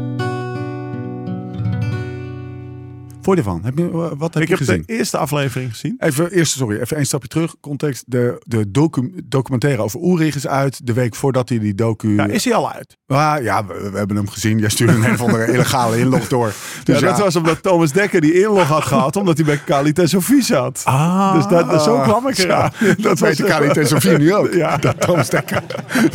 Voor 3.21 3.33
je 3.35 3.39
ervan? 3.41 3.61
Heb 3.63 3.77
je, 3.77 3.83
eh, 3.83 3.91
wat 4.17 4.33
heb 4.33 4.43
Ik 4.43 4.49
je 4.49 4.55
heb 4.55 4.57
gezien? 4.67 4.83
de 4.85 4.93
eerste 4.93 5.17
aflevering 5.17 5.71
gezien. 5.71 5.95
Even, 5.99 6.31
eerst, 6.31 6.51
sorry, 6.57 6.79
even 6.79 6.97
een 6.97 7.05
stapje 7.05 7.27
terug. 7.27 7.55
Context. 7.61 8.03
De, 8.07 8.41
de 8.43 8.71
docu, 8.71 9.11
documentaire 9.25 9.81
over 9.81 9.99
Ulrich 10.03 10.35
is 10.35 10.47
uit. 10.47 10.85
De 10.85 10.93
week 10.93 11.15
voordat 11.15 11.49
hij 11.49 11.59
die 11.59 11.75
docu... 11.75 12.15
Ja, 12.15 12.25
is 12.25 12.45
hij 12.45 12.53
al 12.53 12.71
uit? 12.71 12.97
Ah, 13.07 13.35
ja, 13.43 13.65
we, 13.65 13.89
we 13.91 13.97
hebben 13.97 14.15
hem 14.15 14.29
gezien. 14.29 14.59
Jij 14.59 14.69
stuurde 14.69 14.93
een 14.93 15.11
of 15.13 15.21
andere 15.21 15.51
illegale 15.51 15.99
inlog 16.03 16.27
door. 16.27 16.53
Dus 16.83 16.99
ja, 16.99 17.07
dat 17.07 17.19
was 17.19 17.35
omdat 17.35 17.63
Thomas 17.63 17.91
Dekker 17.91 18.21
die 18.21 18.33
inlog 18.41 18.67
had 18.67 18.83
gehad, 18.83 19.15
omdat 19.15 19.37
hij 19.37 19.45
bij 19.45 19.59
Khalid 19.65 19.99
en 19.99 20.09
Sofie 20.09 20.41
zat. 20.43 20.81
Ah, 20.85 21.33
Dus 21.33 21.47
dat, 21.47 21.69
dat- 21.71 21.83
zo 21.83 21.99
kwam 21.99 22.27
ik 22.27 22.37
eraan. 22.37 22.71
Dat 22.97 23.19
weet 23.19 23.37
de 23.37 23.43
Khalid 23.43 23.77
en 23.77 23.87
Sofie 23.87 24.17
nu 24.17 24.33
ook. 24.33 24.53
Ja. 24.59 24.77
Dat 24.77 25.01
Thomas 25.01 25.29
Dekker. 25.29 25.63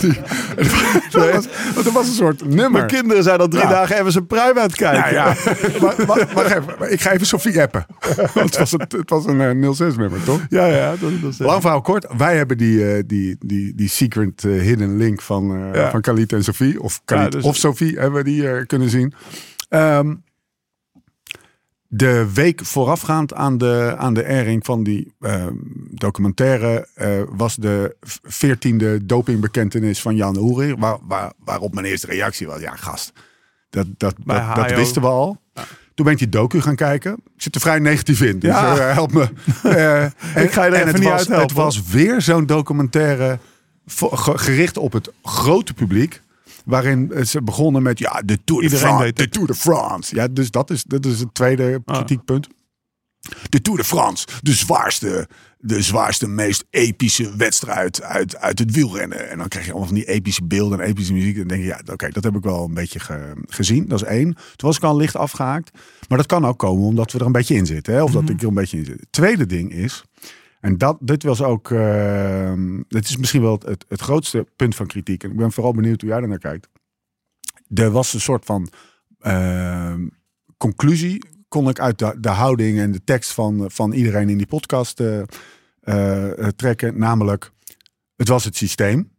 Die, 0.00 0.12
dat, 1.10 1.92
was, 1.92 2.06
een 2.06 2.12
soort 2.14 2.44
nummer. 2.48 2.70
Mijn 2.70 2.86
kinderen 2.86 3.22
zijn 3.22 3.38
al 3.38 3.48
drie 3.48 3.66
dagen 3.68 3.98
even 3.98 4.12
zijn 4.12 4.26
pruim 4.26 4.56
aan 4.56 4.62
het 4.62 4.74
kijken. 4.76 5.00
Nou 5.00 5.14
ja, 5.14 5.34
maar, 5.80 5.94
maar, 6.06 6.26
wacht 6.34 6.50
even. 6.50 6.92
Ik 6.92 7.00
ga 7.04 7.12
even 7.12 7.26
Sofie 7.26 7.60
appen. 7.62 7.86
Want 8.34 8.56
het 8.56 8.56
was 8.58 8.70
het 8.70 9.10
was 9.10 9.24
een 9.26 9.40
eh, 9.40 9.92
06-nummer, 9.92 10.24
toch? 10.24 10.46
ja, 10.48 10.66
ja, 10.66 10.96
dat, 10.96 11.10
dat 11.22 11.38
Lang 11.38 11.60
verhaal 11.60 11.80
kort. 11.80 12.06
Wij 12.16 12.36
hebben 12.36 12.56
die, 12.58 12.92
eh, 12.94 13.02
die, 13.06 13.36
die, 13.40 13.74
die 13.74 13.88
secret 13.88 14.44
eh, 14.44 14.60
hidden 14.60 14.96
link 14.96 15.22
van, 15.22 15.54
eh 15.56 15.74
Ja. 15.74 15.90
van 15.90 16.00
Khalid 16.00 16.32
en 16.32 16.44
Sofie. 16.44 16.82
Of 16.82 17.00
Khalid 17.04 17.24
Ja, 17.24 17.30
dus- 17.30 17.44
of 17.44 17.56
Sofie 17.56 17.98
hebben 17.98 18.24
we 18.24 18.30
die 18.30 18.48
eh, 18.50 18.66
kunnen 18.66 18.90
zien. 18.90 19.12
Ehm, 19.68 20.14
de 21.88 22.32
week 22.34 22.64
voorafgaand 22.64 23.34
aan 23.34 23.58
de, 23.58 23.94
aan 23.98 24.14
de 24.14 24.26
airing 24.26 24.64
van 24.64 24.82
die 24.82 25.12
documentaire 25.90 26.88
eh, 26.94 27.22
was 27.36 27.54
de 27.56 27.96
veertiende 28.22 29.06
dopingbekentenis 29.06 30.00
van 30.00 30.16
Jan 30.16 30.36
Ulrich. 30.36 30.74
Waar, 30.78 30.98
waar, 31.02 31.32
waarop 31.44 31.74
mijn 31.74 31.86
eerste 31.86 32.06
reactie 32.06 32.46
was, 32.46 32.60
ja 32.60 32.76
gast, 32.76 33.12
dat, 33.70 33.86
dat, 33.96 34.14
dat, 34.24 34.56
dat 34.56 34.72
wisten 34.74 35.02
we 35.02 35.08
al. 35.08 35.42
Toen 35.94 36.04
ben 36.04 36.14
ik 36.14 36.18
die 36.18 36.28
docu 36.28 36.60
gaan 36.60 36.74
kijken. 36.76 37.12
Ik 37.12 37.42
zit 37.42 37.54
er 37.54 37.60
vrij 37.60 37.78
negatief 37.78 38.20
in, 38.22 38.38
dus 38.38 38.50
Ja. 38.50 38.76
eh, 38.76 38.92
help 38.94 39.12
me. 39.12 39.28
Eh, 39.62 40.02
en, 40.02 40.12
Ik 40.34 40.52
ga 40.52 40.64
je 40.64 40.70
er 40.70 40.74
en 40.74 40.80
even 40.80 40.86
het 40.86 40.98
niet 40.98 41.08
was. 41.08 41.26
Het 41.28 41.52
was 41.52 41.82
weer 41.82 42.22
zo'n 42.22 42.46
documentaire 42.46 43.38
gericht 44.34 44.76
op 44.76 44.92
het 44.92 45.12
grote 45.22 45.74
publiek. 45.74 46.22
Waarin 46.64 47.12
ze 47.26 47.42
begonnen 47.42 47.82
met 47.82 47.98
ja, 47.98 48.22
de 48.24 48.38
Tour 48.44 48.60
de 48.62 48.66
Iedereen 48.68 48.94
France. 48.94 49.12
De. 49.12 49.28
Tour 49.28 49.46
de 49.46 49.54
France. 49.54 50.14
Ja, 50.14 50.28
dus 50.28 50.50
dat 50.50 50.70
is, 50.70 50.84
dat 50.84 51.06
is 51.06 51.20
het 51.20 51.34
tweede 51.34 51.82
Ah. 51.84 51.94
kritiekpunt. 51.96 52.48
De 53.48 53.60
Tour 53.62 53.78
de 53.78 53.84
France. 53.84 54.26
De 54.42 54.52
zwaarste, 54.52 55.28
de 55.66 55.82
zwaarste, 55.82 56.28
meest 56.28 56.64
epische 56.70 57.36
wedstrijd 57.36 58.02
uit, 58.02 58.36
uit 58.36 58.58
het 58.58 58.70
wielrennen. 58.70 59.30
En 59.30 59.38
dan 59.38 59.48
krijg 59.48 59.64
je 59.64 59.70
allemaal 59.70 59.88
van 59.88 59.98
die 59.98 60.08
epische 60.08 60.44
beelden 60.44 60.80
en 60.80 60.86
epische 60.86 61.12
muziek. 61.12 61.32
En 61.32 61.38
dan 61.38 61.48
denk 61.48 61.60
je, 61.60 61.66
ja, 61.66 61.92
oké, 61.92 62.08
dat 62.08 62.24
heb 62.24 62.36
ik 62.36 62.42
wel 62.42 62.64
een 62.64 62.74
beetje 62.74 63.00
ge- 63.00 63.42
gezien. 63.46 63.88
Dat 63.88 64.02
is 64.02 64.08
één. 64.08 64.32
Toen 64.34 64.68
was 64.68 64.76
ik 64.76 64.82
al 64.82 64.96
licht 64.96 65.16
afgehaakt. 65.16 65.78
Maar 66.08 66.18
dat 66.18 66.26
kan 66.26 66.46
ook 66.46 66.58
komen 66.58 66.84
omdat 66.84 67.12
we 67.12 67.18
er 67.18 67.26
een 67.26 67.32
beetje 67.32 67.54
in 67.54 67.66
zitten. 67.66 67.94
Hè? 67.94 68.02
Of 68.02 68.10
dat 68.10 68.28
ik 68.28 68.40
er 68.40 68.48
een 68.48 68.54
beetje 68.54 68.78
in 68.78 68.84
zit. 68.84 69.06
Tweede 69.10 69.46
ding 69.46 69.72
is, 69.72 70.04
en 70.60 70.78
dat, 70.78 70.96
dit 71.00 71.22
was 71.22 71.42
ook, 71.42 71.70
uh, 71.70 72.52
dit 72.88 73.08
is 73.08 73.16
misschien 73.16 73.42
wel 73.42 73.60
het, 73.66 74.00
grootste 74.00 74.46
punt 74.56 74.74
van 74.74 74.86
kritiek. 74.86 75.24
En 75.24 75.30
ik 75.30 75.36
ben 75.36 75.52
vooral 75.52 75.72
benieuwd 75.72 76.00
hoe 76.00 76.10
jij 76.10 76.20
er 76.20 76.28
naar 76.28 76.38
kijkt. 76.38 76.68
Er 77.74 77.90
was 77.90 78.14
een 78.14 78.20
soort 78.20 78.44
van 78.44 78.68
uh, 79.26 79.94
conclusie, 80.56 81.24
kon 81.54 81.68
ik 81.68 81.80
uit 81.80 81.98
de, 81.98 82.14
de, 82.18 82.28
houding 82.28 82.78
en 82.78 82.92
de 82.92 83.04
tekst 83.04 83.32
van, 83.32 83.64
van 83.66 83.92
iedereen 83.92 84.28
in 84.28 84.36
die 84.36 84.46
podcast 84.46 85.00
uh, 85.00 85.22
uh, 85.84 86.48
trekken. 86.56 86.98
Namelijk, 86.98 87.50
het 88.16 88.28
was 88.28 88.44
het 88.44 88.56
systeem. 88.56 89.10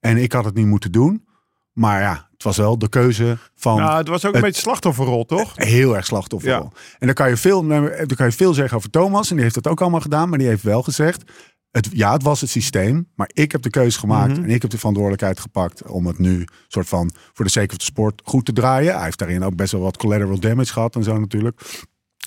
En 0.00 0.16
ik 0.16 0.32
had 0.32 0.44
het 0.44 0.54
niet 0.54 0.66
moeten 0.66 0.92
doen. 0.92 1.26
Maar 1.72 2.00
ja, 2.00 2.28
het 2.32 2.42
was 2.42 2.56
wel 2.56 2.78
de 2.78 2.88
keuze 2.88 3.38
van. 3.54 3.76
Nou, 3.76 3.98
het 3.98 4.08
was 4.08 4.24
ook 4.24 4.34
een 4.34 4.40
beetje 4.40 4.60
slachtofferrol, 4.60 5.24
toch? 5.24 5.52
Heel 5.54 5.96
erg 5.96 6.06
slachtofferrol. 6.06 6.70
Ja. 6.74 6.80
En 6.98 7.06
dan 7.06 7.14
kan, 7.14 7.28
je 7.28 7.36
veel, 7.36 7.66
dan 7.66 8.06
kan 8.16 8.26
je 8.26 8.32
veel 8.32 8.54
zeggen 8.54 8.76
over 8.76 8.90
Thomas. 8.90 9.28
En 9.28 9.34
die 9.34 9.44
heeft 9.44 9.54
dat 9.62 9.66
ook 9.66 9.80
allemaal 9.80 10.00
gedaan. 10.00 10.28
Maar 10.28 10.38
die 10.38 10.48
heeft 10.48 10.62
wel 10.62 10.82
gezegd. 10.82 11.32
Het, 11.70 11.88
ja, 11.92 12.12
het 12.12 12.22
was 12.22 12.40
het 12.40 12.50
systeem. 12.50 13.08
Maar 13.14 13.30
ik 13.32 13.52
heb 13.52 13.62
de 13.62 13.70
keuze 13.70 13.98
gemaakt. 13.98 14.28
Mm 14.28 14.34
-hmm. 14.34 14.44
En 14.44 14.50
ik 14.50 14.62
heb 14.62 14.70
de 14.70 14.78
verantwoordelijkheid 14.78 15.40
gepakt. 15.40 15.82
Om 15.86 16.06
het 16.06 16.18
nu 16.18 16.44
soort 16.68 16.88
van 16.88 17.10
voor 17.32 17.44
de 17.44 17.60
of 17.60 17.76
the 17.76 17.84
sport 17.84 18.22
goed 18.24 18.44
te 18.44 18.52
draaien. 18.52 18.94
Hij 18.94 19.04
heeft 19.04 19.18
daarin 19.18 19.44
ook 19.44 19.56
best 19.56 19.72
wel 19.72 19.80
wat 19.80 19.96
collateral 19.96 20.40
damage 20.40 20.72
gehad. 20.72 20.94
En 20.94 21.02
zo 21.02 21.18
natuurlijk. 21.18 21.60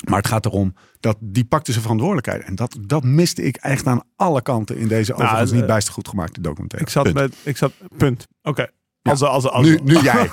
Maar 0.09 0.17
het 0.17 0.27
gaat 0.27 0.45
erom 0.45 0.73
dat 0.99 1.17
die 1.19 1.45
pakte 1.45 1.71
zijn 1.71 1.83
verantwoordelijkheid. 1.83 2.43
En 2.43 2.55
dat, 2.55 2.77
dat 2.81 3.03
miste 3.03 3.43
ik 3.43 3.55
echt 3.55 3.87
aan 3.87 4.01
alle 4.15 4.41
kanten 4.41 4.77
in 4.77 4.87
deze 4.87 5.11
nou, 5.11 5.23
overigens 5.23 5.51
niet 5.51 5.65
bijster 5.65 5.93
goed 5.93 6.07
gemaakte 6.07 6.41
documentaire. 6.41 6.87
Ik 6.87 6.93
zat 6.93 7.03
punt. 7.03 7.15
met, 7.15 7.35
ik 7.43 7.57
zat, 7.57 7.71
punt. 7.97 8.27
Oké. 8.41 8.49
Okay. 8.49 8.69
Als, 9.01 9.21
als, 9.21 9.47
als, 9.47 9.65
nu, 9.65 9.79
nu 9.83 9.97
jij. 10.11 10.29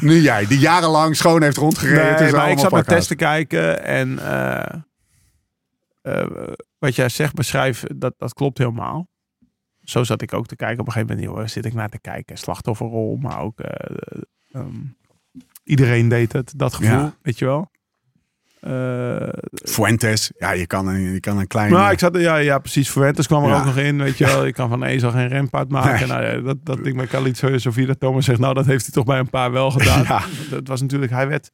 nu 0.00 0.20
jij. 0.20 0.46
Die 0.46 0.58
jarenlang 0.58 1.16
schoon 1.16 1.42
heeft 1.42 1.56
rondgereden. 1.56 2.22
Nee, 2.22 2.32
maar 2.32 2.50
ik 2.50 2.58
zat 2.58 2.70
naar 2.70 2.84
testen 2.84 3.16
kijken. 3.16 3.84
En 3.84 4.08
uh, 4.08 4.62
uh, 6.08 6.52
wat 6.78 6.94
jij 6.94 7.08
zegt, 7.08 7.34
beschrijf, 7.34 7.84
dat, 7.96 8.14
dat 8.16 8.34
klopt 8.34 8.58
helemaal. 8.58 9.08
Zo 9.82 10.04
zat 10.04 10.22
ik 10.22 10.32
ook 10.32 10.46
te 10.46 10.56
kijken. 10.56 10.80
Op 10.80 10.86
een 10.86 10.92
gegeven 10.92 11.16
moment 11.16 11.36
joh, 11.36 11.46
zit 11.46 11.64
ik 11.64 11.74
naar 11.74 11.88
te 11.88 12.00
kijken. 12.00 12.38
Slachtofferrol, 12.38 13.16
maar 13.16 13.40
ook... 13.40 13.60
Uh, 13.60 14.60
um, 14.62 14.96
iedereen 15.64 16.08
deed 16.08 16.32
het, 16.32 16.52
dat 16.56 16.74
gevoel, 16.74 16.98
ja. 16.98 17.14
weet 17.22 17.38
je 17.38 17.44
wel. 17.44 17.70
Uh, 18.60 19.28
Fuentes, 19.52 20.32
ja, 20.38 20.50
je 20.50 20.66
kan 20.66 20.86
een, 20.86 21.00
je 21.00 21.20
kan 21.20 21.38
een 21.38 21.46
kleine... 21.46 21.76
Nou, 21.76 21.92
ik 21.92 21.98
zat, 21.98 22.16
ja, 22.16 22.36
ja, 22.36 22.58
precies. 22.58 22.90
Fuentes 22.90 23.26
kwam 23.26 23.44
er 23.44 23.50
ja. 23.50 23.58
ook 23.58 23.64
nog 23.64 23.76
in, 23.76 23.98
weet 23.98 24.18
je 24.18 24.24
wel. 24.24 24.44
Je 24.46 24.52
kan 24.52 24.68
van 24.68 24.84
Ezel 24.84 25.10
geen 25.10 25.28
rempaard 25.28 25.68
maken. 25.68 26.08
Nee. 26.08 26.18
Nou, 26.18 26.42
dat, 26.42 26.56
dat 26.64 26.84
ding 26.84 26.96
met 26.96 27.08
Khalid 27.08 27.36
Sofie, 27.36 27.86
dat 27.86 28.00
Thomas 28.00 28.24
zegt, 28.24 28.38
nou, 28.38 28.54
dat 28.54 28.66
heeft 28.66 28.84
hij 28.84 28.94
toch 28.94 29.04
bij 29.04 29.18
een 29.18 29.30
paar 29.30 29.52
wel 29.52 29.70
gedaan. 29.70 30.02
ja. 30.08 30.22
Dat 30.50 30.68
was 30.68 30.80
natuurlijk, 30.80 31.12
hij 31.12 31.28
werd, 31.28 31.50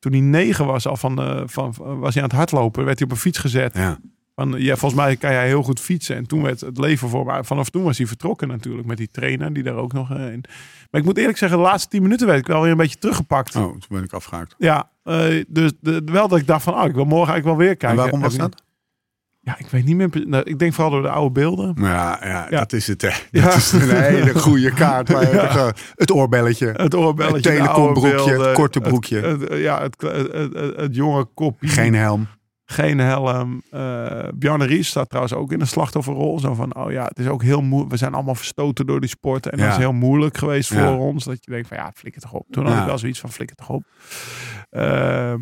toen 0.00 0.12
hij 0.12 0.20
negen 0.20 0.66
was, 0.66 0.86
al 0.86 0.96
van, 0.96 1.20
uh, 1.20 1.42
van, 1.46 1.74
was 1.76 2.14
hij 2.14 2.22
aan 2.22 2.28
het 2.28 2.38
hardlopen, 2.38 2.84
werd 2.84 2.98
hij 2.98 3.08
op 3.08 3.12
een 3.12 3.20
fiets 3.20 3.38
gezet. 3.38 3.74
Ja. 3.74 3.98
Van, 4.34 4.54
ja, 4.58 4.76
volgens 4.76 5.00
mij 5.00 5.16
kan 5.16 5.32
jij 5.32 5.46
heel 5.46 5.62
goed 5.62 5.80
fietsen. 5.80 6.16
En 6.16 6.26
toen 6.26 6.42
werd 6.42 6.60
het 6.60 6.78
leven 6.78 7.08
voor 7.08 7.24
maar 7.24 7.44
vanaf 7.44 7.70
toen 7.70 7.82
was 7.82 7.98
hij 7.98 8.06
vertrokken 8.06 8.48
natuurlijk 8.48 8.86
met 8.86 8.96
die 8.96 9.08
trainer 9.10 9.52
die 9.52 9.62
daar 9.62 9.74
ook 9.74 9.92
nog 9.92 10.10
uh, 10.10 10.32
in. 10.32 10.44
Maar 10.90 11.00
ik 11.00 11.06
moet 11.06 11.18
eerlijk 11.18 11.38
zeggen, 11.38 11.58
de 11.58 11.64
laatste 11.64 11.88
tien 11.88 12.02
minuten 12.02 12.26
werd 12.26 12.38
ik 12.38 12.46
wel 12.46 12.62
weer 12.62 12.70
een 12.70 12.76
beetje 12.76 12.98
teruggepakt. 12.98 13.56
Oh, 13.56 13.62
toen 13.62 13.80
ben 13.88 14.02
ik 14.02 14.12
afgehaakt. 14.12 14.54
Ja, 14.58 14.90
uh, 15.04 15.44
dus 15.48 15.72
de, 15.80 16.02
wel 16.04 16.28
dat 16.28 16.38
ik 16.38 16.46
dacht 16.46 16.62
van, 16.62 16.74
oh, 16.74 16.84
ik 16.84 16.94
wil 16.94 17.04
morgen 17.04 17.32
eigenlijk 17.32 17.58
wel 17.58 17.66
weer 17.66 17.76
kijken. 17.76 17.88
En 17.88 17.96
waarom 17.96 18.20
was 18.20 18.36
dat? 18.36 18.62
Ja, 19.42 19.58
ik 19.58 19.66
weet 19.66 19.84
niet 19.84 19.96
meer. 19.96 20.10
nou, 20.26 20.42
ik 20.44 20.58
denk 20.58 20.72
vooral 20.72 20.92
door 20.92 21.02
de 21.02 21.08
oude 21.08 21.32
beelden. 21.32 21.74
Ja, 21.78 22.18
ja, 22.22 22.46
Ja. 22.50 22.58
dat 22.58 22.72
is 22.72 22.86
het. 22.86 23.02
Hè. 23.02 23.10
Ja. 23.30 23.44
Dat 23.44 23.56
is 23.56 23.72
een 23.72 24.02
hele 24.02 24.38
goede 24.38 24.72
kaart. 24.82 25.10
Gewoon- 25.14 25.72
Het 25.94 26.10
oorbelletje. 26.12 26.72
Het 26.76 26.94
oorbelletje, 26.94 27.50
Het 27.50 27.58
telecombroekje, 27.58 28.42
het 28.42 28.52
korte 28.52 28.80
broekje. 28.80 29.20
Het, 29.20 29.40
het- 29.40 29.58
ja, 29.58 29.82
het, 29.82 30.02
het, 30.76 30.94
jonge 30.94 31.24
kopje. 31.24 31.68
Geen 31.68 31.94
helm. 31.94 32.26
Geen 32.64 32.98
helm. 32.98 33.62
Eh 33.70 34.28
Bjarne 34.34 34.64
Ries 34.64 34.88
staat 34.88 35.08
trouwens 35.08 35.34
ook 35.34 35.52
in 35.52 35.60
een 35.60 35.66
slachtofferrol. 35.66 36.38
Zo 36.38 36.54
van, 36.54 36.74
oh 36.76 36.90
ja, 36.92 37.04
het 37.04 37.18
is 37.18 37.26
ook 37.26 37.42
heel 37.42 37.62
moeilijk. 37.62 37.90
We 37.92 37.96
zijn 37.98 38.14
allemaal 38.14 38.34
verstoten 38.34 38.86
door 38.86 39.00
die 39.00 39.08
sport. 39.08 39.46
En 39.48 39.58
dat 39.58 39.68
is 39.68 39.76
heel 39.76 39.92
moeilijk 39.92 40.36
geweest 40.38 40.72
voor 40.74 40.98
ons. 40.98 41.24
Dat 41.24 41.38
je 41.44 41.50
denkt 41.50 41.68
van, 41.68 41.76
ja, 41.76 41.92
flikker 41.94 42.20
toch 42.22 42.32
op. 42.32 42.46
Toen 42.50 42.66
had 42.66 42.78
ik 42.80 42.84
wel 42.86 42.98
zoiets 42.98 43.20
van, 43.20 43.30
flikker 43.32 43.56
toch 43.56 43.68
op. 43.68 43.84
Ehm, 44.70 45.40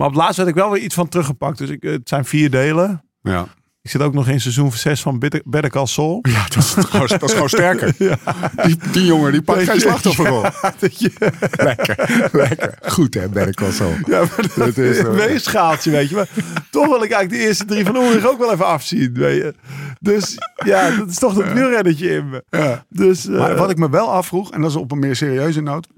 maar 0.00 0.08
op 0.08 0.14
het 0.14 0.22
laatst 0.24 0.36
werd 0.36 0.48
ik 0.48 0.54
wel 0.54 0.70
weer 0.70 0.82
iets 0.82 0.94
van 0.94 1.08
teruggepakt. 1.08 1.58
Dus 1.58 1.68
ik, 1.68 1.82
het 1.82 2.08
zijn 2.08 2.24
vier 2.24 2.50
delen. 2.50 3.04
Ja. 3.22 3.46
Ik 3.82 3.90
zit 3.90 4.00
ook 4.00 4.14
nog 4.14 4.28
in 4.28 4.40
seizoen 4.40 4.72
6 4.72 5.00
van 5.02 5.18
Better 5.44 5.70
Call 5.70 5.86
Saul. 5.86 6.18
Ja, 6.22 6.44
dat 6.48 6.56
is, 6.56 6.74
gewoon, 6.86 7.06
dat 7.06 7.22
is 7.22 7.32
gewoon 7.32 7.48
sterker. 7.48 7.94
Die, 8.66 8.76
die 8.92 9.04
jongen 9.04 9.32
die 9.32 9.42
pakt 9.42 9.62
geen 9.68 9.80
slachtofferrol. 9.80 10.42
Dat 10.80 11.00
je, 11.00 11.12
Lekker, 11.56 12.28
lekker. 12.32 12.78
Goed 12.82 13.14
hè, 13.14 13.28
Better 13.28 13.54
Call 13.54 13.70
Saul. 13.72 13.92
ja, 14.06 14.18
maar 14.18 14.36
dat, 14.36 14.54
Dat 14.54 14.76
is 14.76 14.96
zo. 14.96 15.08
een 15.10 15.14
weegschaaltje, 15.14 15.90
weet 15.90 16.08
je. 16.08 16.14
Maar 16.14 16.28
toch 16.70 16.86
wil 16.86 17.02
ik 17.02 17.10
eigenlijk 17.10 17.30
de 17.30 17.48
eerste 17.48 17.64
drie 17.64 17.84
van 17.84 17.96
Ulrich 17.96 18.26
ook 18.26 18.38
wel 18.38 18.52
even 18.52 18.66
afzien, 18.66 19.12
weet 19.14 19.36
je. 19.36 19.54
Dus 20.00 20.38
ja, 20.64 20.96
dat 20.96 21.08
is 21.08 21.18
toch 21.18 21.34
dat 21.34 21.52
wielrennetje 21.52 22.10
in 22.10 22.28
me. 22.28 22.44
Ja. 22.50 22.84
Dus, 22.88 23.26
eh, 23.26 23.38
Maar 23.38 23.56
wat 23.56 23.70
ik 23.70 23.78
me 23.78 23.90
wel 23.90 24.12
afvroeg, 24.12 24.50
en 24.52 24.60
dat 24.60 24.70
is 24.70 24.76
op 24.76 24.92
een 24.92 24.98
meer 24.98 25.16
serieuze 25.16 25.60
noot. 25.60 25.88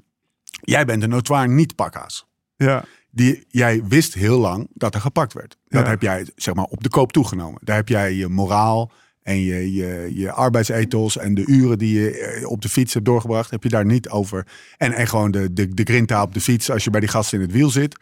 Jij 0.61 0.85
bent 0.85 1.03
een 1.03 1.09
notoire 1.09 1.49
niet-pakkaas. 1.49 2.27
ja, 2.57 2.85
Die, 3.15 3.45
jij 3.49 3.85
wist 3.85 4.15
heel 4.15 4.39
lang 4.39 4.69
dat 4.75 4.95
er 4.95 5.01
gepakt 5.01 5.33
werd. 5.33 5.57
Dat 5.69 5.85
Ja. 5.85 5.89
heb 5.91 6.03
jij 6.03 6.27
zeg 6.37 6.55
maar, 6.55 6.65
op 6.65 6.83
de 6.83 6.89
koop 6.89 7.13
toegenomen. 7.13 7.61
Daar 7.65 7.77
heb 7.77 7.89
jij 7.89 8.13
je 8.15 8.29
moraal 8.29 8.93
en 9.23 9.41
je, 9.41 9.73
je, 9.73 10.11
je 10.15 10.33
arbeidsethos 10.33 11.17
en 11.19 11.35
de 11.35 11.47
uren 11.47 11.79
die 11.79 12.01
je 12.01 12.19
eh, 12.19 12.49
op 12.51 12.63
de 12.63 12.69
fiets 12.69 12.95
hebt 12.95 13.07
doorgebracht, 13.07 13.51
heb 13.51 13.63
je 13.63 13.69
daar 13.69 13.85
niet 13.85 14.09
over. 14.09 14.47
En, 14.77 14.93
en 14.93 15.07
gewoon 15.09 15.31
de, 15.31 15.53
de, 15.53 15.69
de 15.75 15.83
grinta 15.85 16.23
op 16.23 16.35
de 16.35 16.41
fiets 16.41 16.71
als 16.71 16.85
je 16.85 16.91
bij 16.91 17.01
die 17.01 17.09
gasten 17.09 17.39
in 17.39 17.45
het 17.45 17.55
wiel 17.55 17.71
zit, 17.71 17.99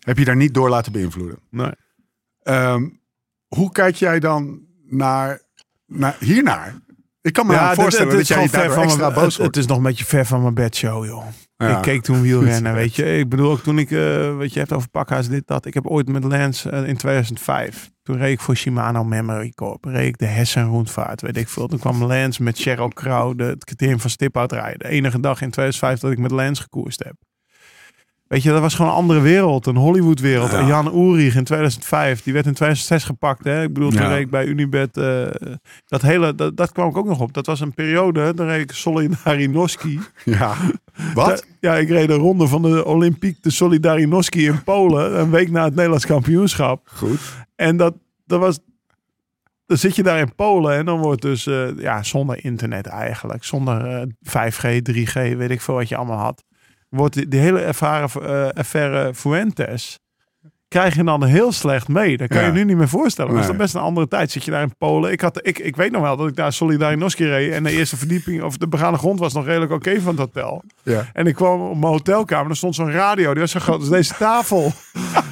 heb 0.00 0.18
je 0.18 0.24
daar 0.24 0.36
niet 0.36 0.54
door 0.54 0.68
laten 0.68 0.92
beïnvloeden. 0.92 1.38
nee. 1.50 1.70
Ehm, 2.42 2.88
hoe 3.46 3.72
kijk 3.72 3.94
jij 3.94 4.20
dan 4.20 4.60
naar, 4.86 5.40
naar 5.86 6.16
hiernaar? 6.20 6.78
Ik 7.20 7.32
kan 7.32 7.46
me 7.46 7.52
Ja, 7.52 7.68
dit- 7.68 7.80
voorstellen 7.80 8.08
dit 8.16 8.18
dat 8.18 8.28
jij 8.28 8.48
van 8.48 8.82
extra 8.82 9.00
mijn- 9.02 9.14
boos 9.14 9.24
het, 9.24 9.36
wordt. 9.36 9.54
het 9.54 9.56
is 9.64 9.66
nog 9.66 9.76
een 9.76 9.82
beetje 9.82 10.04
ver 10.04 10.26
van 10.26 10.42
mijn 10.42 10.54
bedshow, 10.54 11.04
joh. 11.04 11.26
Ja. 11.56 11.76
Ik 11.76 11.82
keek 11.82 12.02
toen 12.02 12.22
wielrennen, 12.22 12.74
weet 12.82 12.94
je. 12.96 13.18
Ik 13.18 13.28
bedoel 13.28 13.50
ook 13.50 13.60
toen 13.60 13.78
ik, 13.78 13.90
eh 13.90 14.36
wat 14.36 14.52
je 14.52 14.58
hebt 14.58 14.72
over 14.72 14.88
pakhuis, 14.88 15.28
dit, 15.28 15.46
dat. 15.46 15.66
Ik 15.66 15.74
heb 15.74 15.86
ooit 15.86 16.08
met 16.08 16.24
Lance 16.24 16.70
eh, 16.70 16.88
in 16.88 16.96
2005, 16.96 17.90
toen 18.02 18.16
reed 18.16 18.32
ik 18.32 18.40
voor 18.40 18.56
Shimano 18.56 19.04
Memory 19.04 19.50
Corp. 19.54 19.84
Reed 19.84 20.06
ik 20.08 20.18
de 20.18 20.26
Hessen-rondvaart, 20.26 21.20
weet 21.20 21.36
ik 21.36 21.48
veel. 21.48 21.66
Toen 21.66 21.78
kwam 21.78 22.04
Lance 22.04 22.42
met 22.42 22.58
Cheryl 22.58 22.88
Crow 22.88 23.38
de, 23.38 23.44
het 23.44 23.64
criterium 23.64 24.00
van 24.00 24.10
Stiphout 24.10 24.52
rijden. 24.52 24.78
De 24.78 24.88
enige 24.88 25.20
dag 25.20 25.40
in 25.42 25.50
2005 25.50 26.00
dat 26.00 26.10
ik 26.10 26.18
met 26.18 26.30
Lance 26.30 26.62
gekoerst 26.62 27.04
heb. 27.04 27.14
Weet 28.26 28.42
je, 28.42 28.50
dat 28.50 28.60
was 28.60 28.74
gewoon 28.74 28.90
een 28.90 28.96
andere 28.96 29.20
wereld, 29.20 29.66
een 29.66 29.76
Hollywood-wereld. 29.76 30.50
Ja. 30.50 30.66
Jan 30.66 30.94
Oerig 30.94 31.34
in 31.34 31.44
2005, 31.44 32.22
die 32.22 32.32
werd 32.32 32.46
in 32.46 32.52
2006 32.54 33.04
gepakt. 33.04 33.44
Hè? 33.44 33.62
Ik 33.62 33.72
bedoel, 33.72 33.90
toen 33.90 34.00
Ja. 34.02 34.08
reed 34.08 34.20
ik 34.20 34.30
bij 34.30 34.44
Unibet. 34.44 34.96
eh, 34.96 35.26
dat 35.86 36.02
hele, 36.02 36.34
dat, 36.34 36.56
dat 36.56 36.72
kwam 36.72 36.88
ik 36.88 36.96
ook 36.96 37.06
nog 37.06 37.20
op. 37.20 37.32
Dat 37.32 37.46
was 37.46 37.60
een 37.60 37.74
periode, 37.74 38.34
dan 38.34 38.46
reed 38.46 38.60
ik 38.62 38.72
Solidarinoski. 38.72 40.00
Ja. 40.24 40.54
Wat? 41.14 41.46
Ja, 41.60 41.76
ik 41.76 41.88
reed 41.88 42.08
de 42.08 42.14
ronde 42.14 42.46
van 42.46 42.62
de 42.62 42.84
Olympique 42.84 43.38
de 43.40 43.50
Solidarinoski 43.50 44.46
in 44.46 44.62
Polen. 44.64 45.18
Een 45.18 45.30
week 45.30 45.50
na 45.50 45.64
het 45.64 45.74
Nederlands 45.74 46.06
kampioenschap. 46.06 46.88
Goed. 46.92 47.20
En 47.54 47.76
dat, 47.76 47.94
dat 48.24 48.40
was... 48.40 48.58
Dan 49.66 49.76
zit 49.76 49.96
je 49.96 50.02
daar 50.02 50.18
in 50.18 50.34
Polen 50.34 50.76
en 50.76 50.84
dan 50.84 51.00
wordt 51.00 51.22
dus... 51.22 51.46
eh, 51.46 51.78
ja, 51.78 52.02
zonder 52.02 52.44
internet 52.44 52.86
eigenlijk. 52.86 53.44
Zonder 53.44 53.86
eh, 53.86 54.02
5G, 54.52 54.82
3G, 54.92 55.36
weet 55.36 55.50
ik 55.50 55.60
veel 55.60 55.74
wat 55.74 55.88
je 55.88 55.96
allemaal 55.96 56.18
had. 56.18 56.44
Wordt 56.88 57.14
die, 57.14 57.28
die 57.28 57.40
hele 57.40 57.60
ervaren 57.60 58.22
eh 58.22 58.48
affaire 58.48 59.14
Fuentes... 59.14 59.98
Krijg 60.76 60.94
je 60.94 61.04
dan 61.04 61.24
heel 61.24 61.52
slecht 61.52 61.88
mee. 61.88 62.16
Dat 62.16 62.28
kan 62.28 62.40
Ja. 62.40 62.46
je 62.46 62.52
nu 62.52 62.64
niet 62.64 62.76
meer 62.76 62.88
voorstellen. 62.88 63.32
Dat 63.32 63.40
is 63.42 63.48
Nee. 63.48 63.56
best 63.56 63.74
een 63.74 63.80
andere 63.80 64.08
tijd. 64.08 64.30
Zit 64.30 64.44
je 64.44 64.50
daar 64.50 64.62
in 64.62 64.74
Polen. 64.78 65.12
Ik, 65.12 65.20
had, 65.20 65.38
ik, 65.46 65.58
ik 65.58 65.76
weet 65.76 65.90
nog 65.92 66.02
wel 66.02 66.16
dat 66.16 66.28
ik 66.28 66.36
daar 66.36 66.52
Solidarinoski 66.52 67.24
reed. 67.26 67.52
En 67.52 67.62
de 67.62 67.70
eerste 67.70 67.96
verdieping, 67.96 68.42
of 68.42 68.56
de 68.56 68.68
begane 68.68 68.96
grond 68.96 69.18
was 69.18 69.32
nog 69.32 69.44
redelijk 69.44 69.72
oké 69.72 70.00
van 70.00 70.10
het 70.10 70.18
hotel. 70.18 70.62
Ja. 70.82 71.04
En 71.12 71.26
ik 71.26 71.34
kwam 71.34 71.60
op 71.60 71.76
mijn 71.78 71.92
hotelkamer. 71.92 72.50
Er 72.50 72.56
stond 72.56 72.74
zo'n 72.74 72.90
radio. 72.90 73.30
Die 73.32 73.40
was 73.40 73.50
zo 73.50 73.60
groot 73.60 73.78
als 73.80 73.88
deze 73.88 74.14
tafel. 74.18 74.72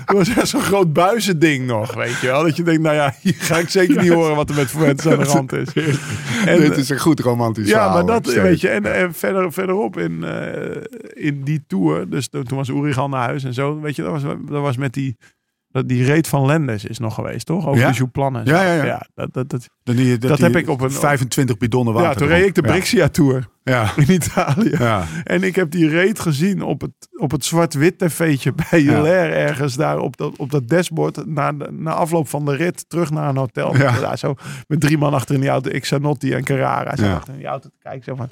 Dat 0.04 0.16
was 0.16 0.36
echt 0.36 0.48
zo'n 0.48 0.60
groot 0.60 0.92
buizending 0.92 1.66
nog, 1.66 1.94
weet 1.94 2.20
je 2.20 2.26
wel. 2.26 2.42
Dat 2.42 2.56
je 2.56 2.62
denkt, 2.62 2.82
nou 2.82 2.94
ja, 2.94 3.14
hier 3.20 3.34
ga 3.38 3.56
ik 3.56 3.68
zeker 3.68 4.02
niet 4.02 4.12
horen 4.12 4.36
wat 4.36 4.48
er 4.50 4.54
met 4.56 4.70
Fuentes 4.70 5.06
aan 5.12 5.18
de 5.18 5.26
hand 5.26 5.52
is. 5.52 5.68
En, 6.46 6.60
Dit 6.60 6.76
is 6.76 6.88
een 6.88 6.98
goed 6.98 7.20
romantisch 7.20 7.68
ja, 7.68 7.72
verhaal. 7.72 7.92
maar 7.94 8.06
dat, 8.20 8.32
weet 8.34 8.60
je. 8.60 8.68
En, 8.68 8.94
en 8.94 9.14
verder, 9.14 9.52
verderop 9.52 9.98
in, 9.98 10.24
eh, 10.24 10.82
in 11.12 11.42
die 11.44 11.64
tour. 11.66 12.08
Dus 12.10 12.28
toen 12.28 12.44
was 12.56 12.68
Urigal 12.68 13.02
al 13.02 13.08
naar 13.08 13.22
huis 13.24 13.44
en 13.44 13.54
zo. 13.54 13.80
Weet 13.80 13.96
je, 13.96 14.02
dat 14.02 14.10
was, 14.10 14.22
dat 14.22 14.60
was 14.62 14.76
met 14.76 14.92
die... 14.92 15.16
Dat, 15.74 15.88
die 15.88 16.04
reet 16.04 16.28
van 16.28 16.46
Lendes 16.46 16.84
is 16.84 16.98
nog 16.98 17.14
geweest, 17.14 17.46
toch? 17.46 17.66
Over 17.66 17.80
Ja? 17.80 17.90
de 17.90 17.96
Jouplan 17.96 18.40
Ja, 18.44 18.62
ja, 18.74 18.84
ja. 18.84 19.06
dat, 19.14 19.32
dat, 19.32 19.50
dat, 19.50 19.68
die, 19.82 20.18
dat 20.18 20.28
Dat 20.28 20.36
die 20.36 20.46
heb 20.46 20.56
ik 20.56 20.68
op 20.68 20.80
een- 20.80 20.90
25 20.92 21.56
bidonnen 21.56 21.94
water. 21.94 22.10
ja, 22.10 22.16
toen 22.16 22.26
reed 22.28 22.46
ik 22.46 22.54
de. 22.54 22.60
Brixia 22.62 23.08
Tour 23.08 23.48
Ja. 23.64 23.90
in 23.96 24.12
Italië. 24.12 24.74
Ja. 24.78 25.04
En 25.24 25.42
ik 25.42 25.54
heb 25.56 25.70
die 25.70 25.88
reet 25.88 26.20
gezien 26.20 26.62
op 26.62 26.80
het, 26.80 26.92
op 27.16 27.30
het 27.30 27.44
zwart-wit 27.44 27.98
tv'tje 27.98 28.52
bij 28.70 28.82
Ja. 28.82 28.94
Hilaire 28.96 29.32
ergens 29.34 29.74
daar 29.76 29.98
op 29.98 30.16
dat, 30.16 30.36
op 30.36 30.50
dat 30.50 30.68
dashboard. 30.68 31.26
Na, 31.26 31.50
na 31.70 31.92
afloop 31.92 32.28
van 32.28 32.44
de 32.44 32.56
rit 32.56 32.84
terug 32.88 33.10
naar 33.10 33.28
een 33.28 33.36
hotel. 33.36 33.76
Ja. 33.76 34.00
Daar 34.00 34.18
zo 34.18 34.34
met 34.66 34.80
drie 34.80 34.98
man 34.98 35.14
achter 35.14 35.34
in 35.34 35.40
die 35.40 35.50
auto. 35.50 35.70
Ik, 35.70 35.84
Sanotti 35.84 36.32
en 36.32 36.44
Carrara. 36.44 36.96
Zo 36.96 37.04
Ja. 37.04 37.14
achter 37.14 37.32
in 37.32 37.38
die 37.38 37.48
auto 37.48 37.68
te 37.68 37.78
kijken. 37.82 38.04
Zo 38.04 38.14
van, 38.14 38.28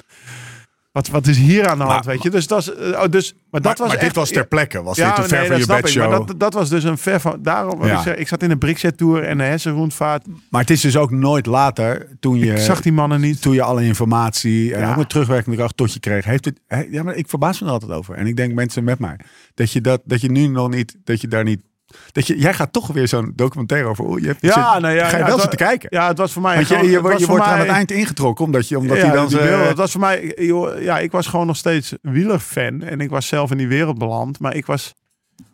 wat, 0.93 1.09
wat 1.09 1.26
is 1.26 1.38
hier 1.38 1.66
aan 1.68 1.78
de 1.78 1.84
hand, 1.84 2.05
Maar- 2.05 2.14
weet 2.14 2.22
je? 2.22 2.30
Dus 2.30 2.47
dat, 2.47 2.59
is, 2.61 2.74
eh, 2.74 2.88
oh, 3.03 3.05
dus, 3.11 3.32
maar 3.51 3.61
dat 3.61 3.62
Maar, 3.62 3.74
was 3.78 3.78
maar 3.86 3.97
echt, 3.97 4.01
dit 4.01 4.14
was 4.14 4.30
ter 4.30 4.47
plekke. 4.47 4.82
Was 4.82 4.97
dit 4.97 5.07
een 5.07 5.24
ver 5.24 5.38
nee, 5.38 5.49
van 5.49 5.59
je 5.59 5.66
bedshow? 5.82 6.11
Dat, 6.26 6.40
dat 6.40 6.55
was 6.55 6.68
dus 6.68 6.84
een 6.84 6.99
ver 6.99 7.20
van... 7.20 7.38
Daarom, 7.43 7.86
Ja. 7.86 8.07
ik, 8.07 8.18
ik 8.18 8.28
zat 8.28 8.43
in 8.43 8.49
de 8.49 8.57
Brixia 8.57 8.90
Tour 8.97 9.22
en 9.24 9.38
de 9.38 9.45
Hessenrondvaart. 9.45 10.26
Maar 10.51 10.61
het 10.61 10.70
is 10.70 10.80
dus 10.80 10.97
ook 10.97 11.11
nooit 11.11 11.47
later, 11.47 12.09
toen 12.20 12.38
je, 12.38 12.53
Ik 12.53 12.59
zag 12.59 12.80
die 12.82 12.93
mannen 12.93 13.20
niet. 13.20 13.43
toen 13.43 13.55
je 13.55 13.62
alle 13.62 13.84
informatie 13.84 14.74
en 14.74 14.80
Ja. 14.80 14.90
ook 14.90 14.97
met 14.97 15.09
terugwerkende 15.09 15.57
kracht 15.57 15.76
tot 15.76 15.93
je 15.93 16.01
kreeg. 16.01 16.24
Heeft 16.24 16.45
het, 16.45 16.61
he- 16.66 16.86
ja, 16.90 17.03
maar 17.03 17.14
ik 17.14 17.28
verbaas 17.28 17.61
me 17.61 17.66
er 17.66 17.72
altijd 17.72 17.90
over. 17.93 18.14
En 18.14 18.26
ik 18.26 18.36
denk 18.36 18.55
mensen 18.55 18.84
met 18.84 18.99
mij. 18.99 19.16
Dat 19.55 19.72
je, 19.72 19.80
dat, 19.80 20.01
dat 20.05 20.20
je 20.20 20.30
nu 20.30 20.47
nog 20.47 20.68
niet, 20.70 20.97
dat 21.05 21.20
je 21.20 21.28
daar 21.28 21.45
niet... 21.45 21.61
Dat 22.12 22.26
je, 22.26 22.38
jij 22.38 22.55
gaat 22.55 22.72
toch 22.72 22.86
weer 22.86 23.09
zo'n 23.09 23.32
documentaire 23.36 23.88
over. 23.88 24.05
oh, 24.05 24.18
Je 24.20 24.26
hebt, 24.26 24.40
Ja, 24.40 24.72
zit- 24.72 24.82
nou 24.82 24.95
ja, 24.95 25.09
ga 25.09 25.16
je 25.18 25.24
wel 25.24 25.38
zitten 25.38 25.59
kijken. 25.59 25.88
Ja, 25.93 26.09
het 26.09 26.18
was 26.18 26.32
voor 26.32 26.43
mij... 26.43 26.55
Want 26.55 26.68
je, 26.68 26.74
gewoon- 26.74 26.90
je, 26.90 27.01
wordt- 27.01 27.20
je 27.20 27.40
aan 27.43 27.59
het 27.59 27.68
eind 27.68 27.90
ingetrokken, 27.90 28.45
omdat, 28.45 28.68
je, 28.68 28.78
omdat 28.78 28.97
ja, 28.97 29.05
hij 29.07 29.14
dan... 29.14 29.28
die. 29.28 29.38
Het 29.38 29.76
was 29.76 29.93
voor 29.93 30.01
mij, 30.01 30.32
joh, 30.36 30.82
ja, 30.82 30.99
ik 30.99 31.11
was 31.11 31.26
gewoon 31.26 31.47
nog 31.47 31.57
steeds 31.57 31.93
wielerfan 32.03 32.82
en 32.82 33.01
ik 33.01 33.11
was 33.11 33.26
zelf 33.26 33.51
in 33.51 33.57
die 33.57 33.68
wereld 33.68 33.99
beland. 33.99 34.38
Maar 34.40 34.55
ik 34.57 34.66
was, 34.66 34.95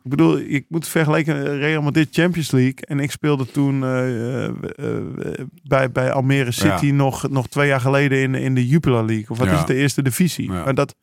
ik 0.04 0.10
bedoel, 0.10 0.38
ik 0.38 0.64
moet 0.68 0.88
vergelijken 0.88 1.58
Real 1.58 1.82
Madrid 1.82 2.08
Champions 2.10 2.50
League 2.50 2.74
en 2.80 3.00
ik 3.00 3.10
speelde 3.10 3.46
toen 3.50 3.82
eh, 3.84 4.44
eh, 4.44 4.44
eh, 4.44 4.54
bij, 5.62 5.90
bij 5.92 6.12
Almere 6.12 6.50
City 6.52 6.86
Ja. 6.86 6.92
nog, 6.92 7.28
nog 7.28 7.48
twee 7.48 7.68
jaar 7.68 7.80
geleden 7.80 8.18
in, 8.18 8.34
in 8.34 8.54
de 8.54 8.66
Jupiler 8.66 9.04
League. 9.04 9.26
Of 9.28 9.38
wat 9.38 9.46
Ja. 9.46 9.52
is 9.52 9.58
het, 9.58 9.66
de 9.66 9.74
eerste 9.74 10.02
divisie. 10.02 10.52
Ja. 10.52 10.64
Maar 10.64 10.74
dat, 10.74 10.94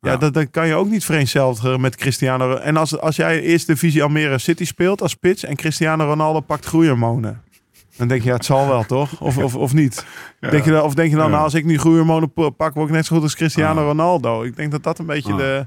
ja, 0.00 0.10
Ja. 0.10 0.16
Dat, 0.16 0.34
dat 0.34 0.50
kan 0.50 0.66
je 0.66 0.74
ook 0.74 0.88
niet 0.88 1.04
vereenzelvigen 1.04 1.80
met 1.80 1.96
Cristiano. 1.96 2.54
En 2.56 2.76
als, 2.76 2.98
als 3.00 3.16
jij 3.16 3.42
eerste 3.42 3.72
divisie 3.72 4.02
Almere 4.02 4.38
City 4.38 4.64
speelt 4.64 5.02
als 5.02 5.10
spits 5.10 5.44
en 5.44 5.56
Cristiano 5.56 6.04
Ronaldo 6.04 6.40
pakt 6.40 6.64
groeihormonen. 6.66 7.42
Dan 7.96 8.08
denk 8.08 8.22
je, 8.22 8.28
ja, 8.28 8.34
het 8.34 8.44
zal 8.44 8.68
wel, 8.68 8.84
toch? 8.84 9.20
Of, 9.20 9.38
of, 9.38 9.54
of 9.54 9.72
niet? 9.72 10.06
Denk 10.40 10.64
je 10.64 10.70
dan, 10.70 10.82
of 10.82 10.94
denk 10.94 11.10
je 11.10 11.16
dan, 11.16 11.30
nou, 11.30 11.42
als 11.42 11.54
ik 11.54 11.64
nu 11.64 11.78
groeihormonen 11.78 12.32
pak, 12.56 12.74
word 12.74 12.88
ik 12.88 12.94
net 12.94 13.06
zo 13.06 13.14
goed 13.14 13.24
als 13.24 13.34
Cristiano 13.36 13.80
Ja. 13.80 13.86
Ronaldo. 13.86 14.42
Ik 14.42 14.56
denk 14.56 14.70
dat 14.70 14.82
dat 14.82 14.98
een 14.98 15.06
beetje 15.06 15.32
Ja. 15.32 15.36
de, 15.38 15.66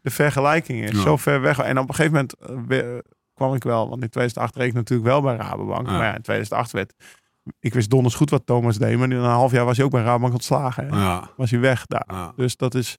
de 0.00 0.10
vergelijking 0.10 0.84
is. 0.90 1.02
Zo 1.02 1.16
ver 1.16 1.40
weg. 1.40 1.58
En 1.58 1.78
op 1.78 1.88
een 1.88 1.94
gegeven 1.94 2.12
moment 2.12 2.34
eh, 2.34 2.56
we- 2.66 3.04
kwam 3.34 3.54
ik 3.54 3.62
wel, 3.62 3.88
want 3.88 4.02
in 4.02 4.08
2008 4.08 4.56
reed 4.56 4.66
ik 4.68 4.74
natuurlijk 4.74 5.08
wel 5.08 5.22
bij 5.22 5.36
Rabobank. 5.36 5.86
Maar 5.86 6.04
ja, 6.04 6.14
in 6.14 6.22
2008 6.22 6.70
werd, 6.72 6.92
ik 7.60 7.74
wist 7.74 7.90
donders 7.90 8.14
goed 8.14 8.30
wat 8.30 8.46
Thomas 8.46 8.78
deed, 8.78 8.96
maar 8.98 9.10
in 9.10 9.16
een 9.16 9.24
half 9.24 9.52
jaar 9.52 9.64
was 9.64 9.76
hij 9.76 9.84
ook 9.86 9.92
bij 9.92 10.02
Rabobank 10.02 10.32
ontslagen. 10.32 10.92
hè. 10.94 11.18
Was 11.36 11.50
hij 11.50 11.60
weg 11.60 11.86
daar. 11.86 12.32
Dus 12.36 12.56
dat 12.56 12.74
is, 12.74 12.98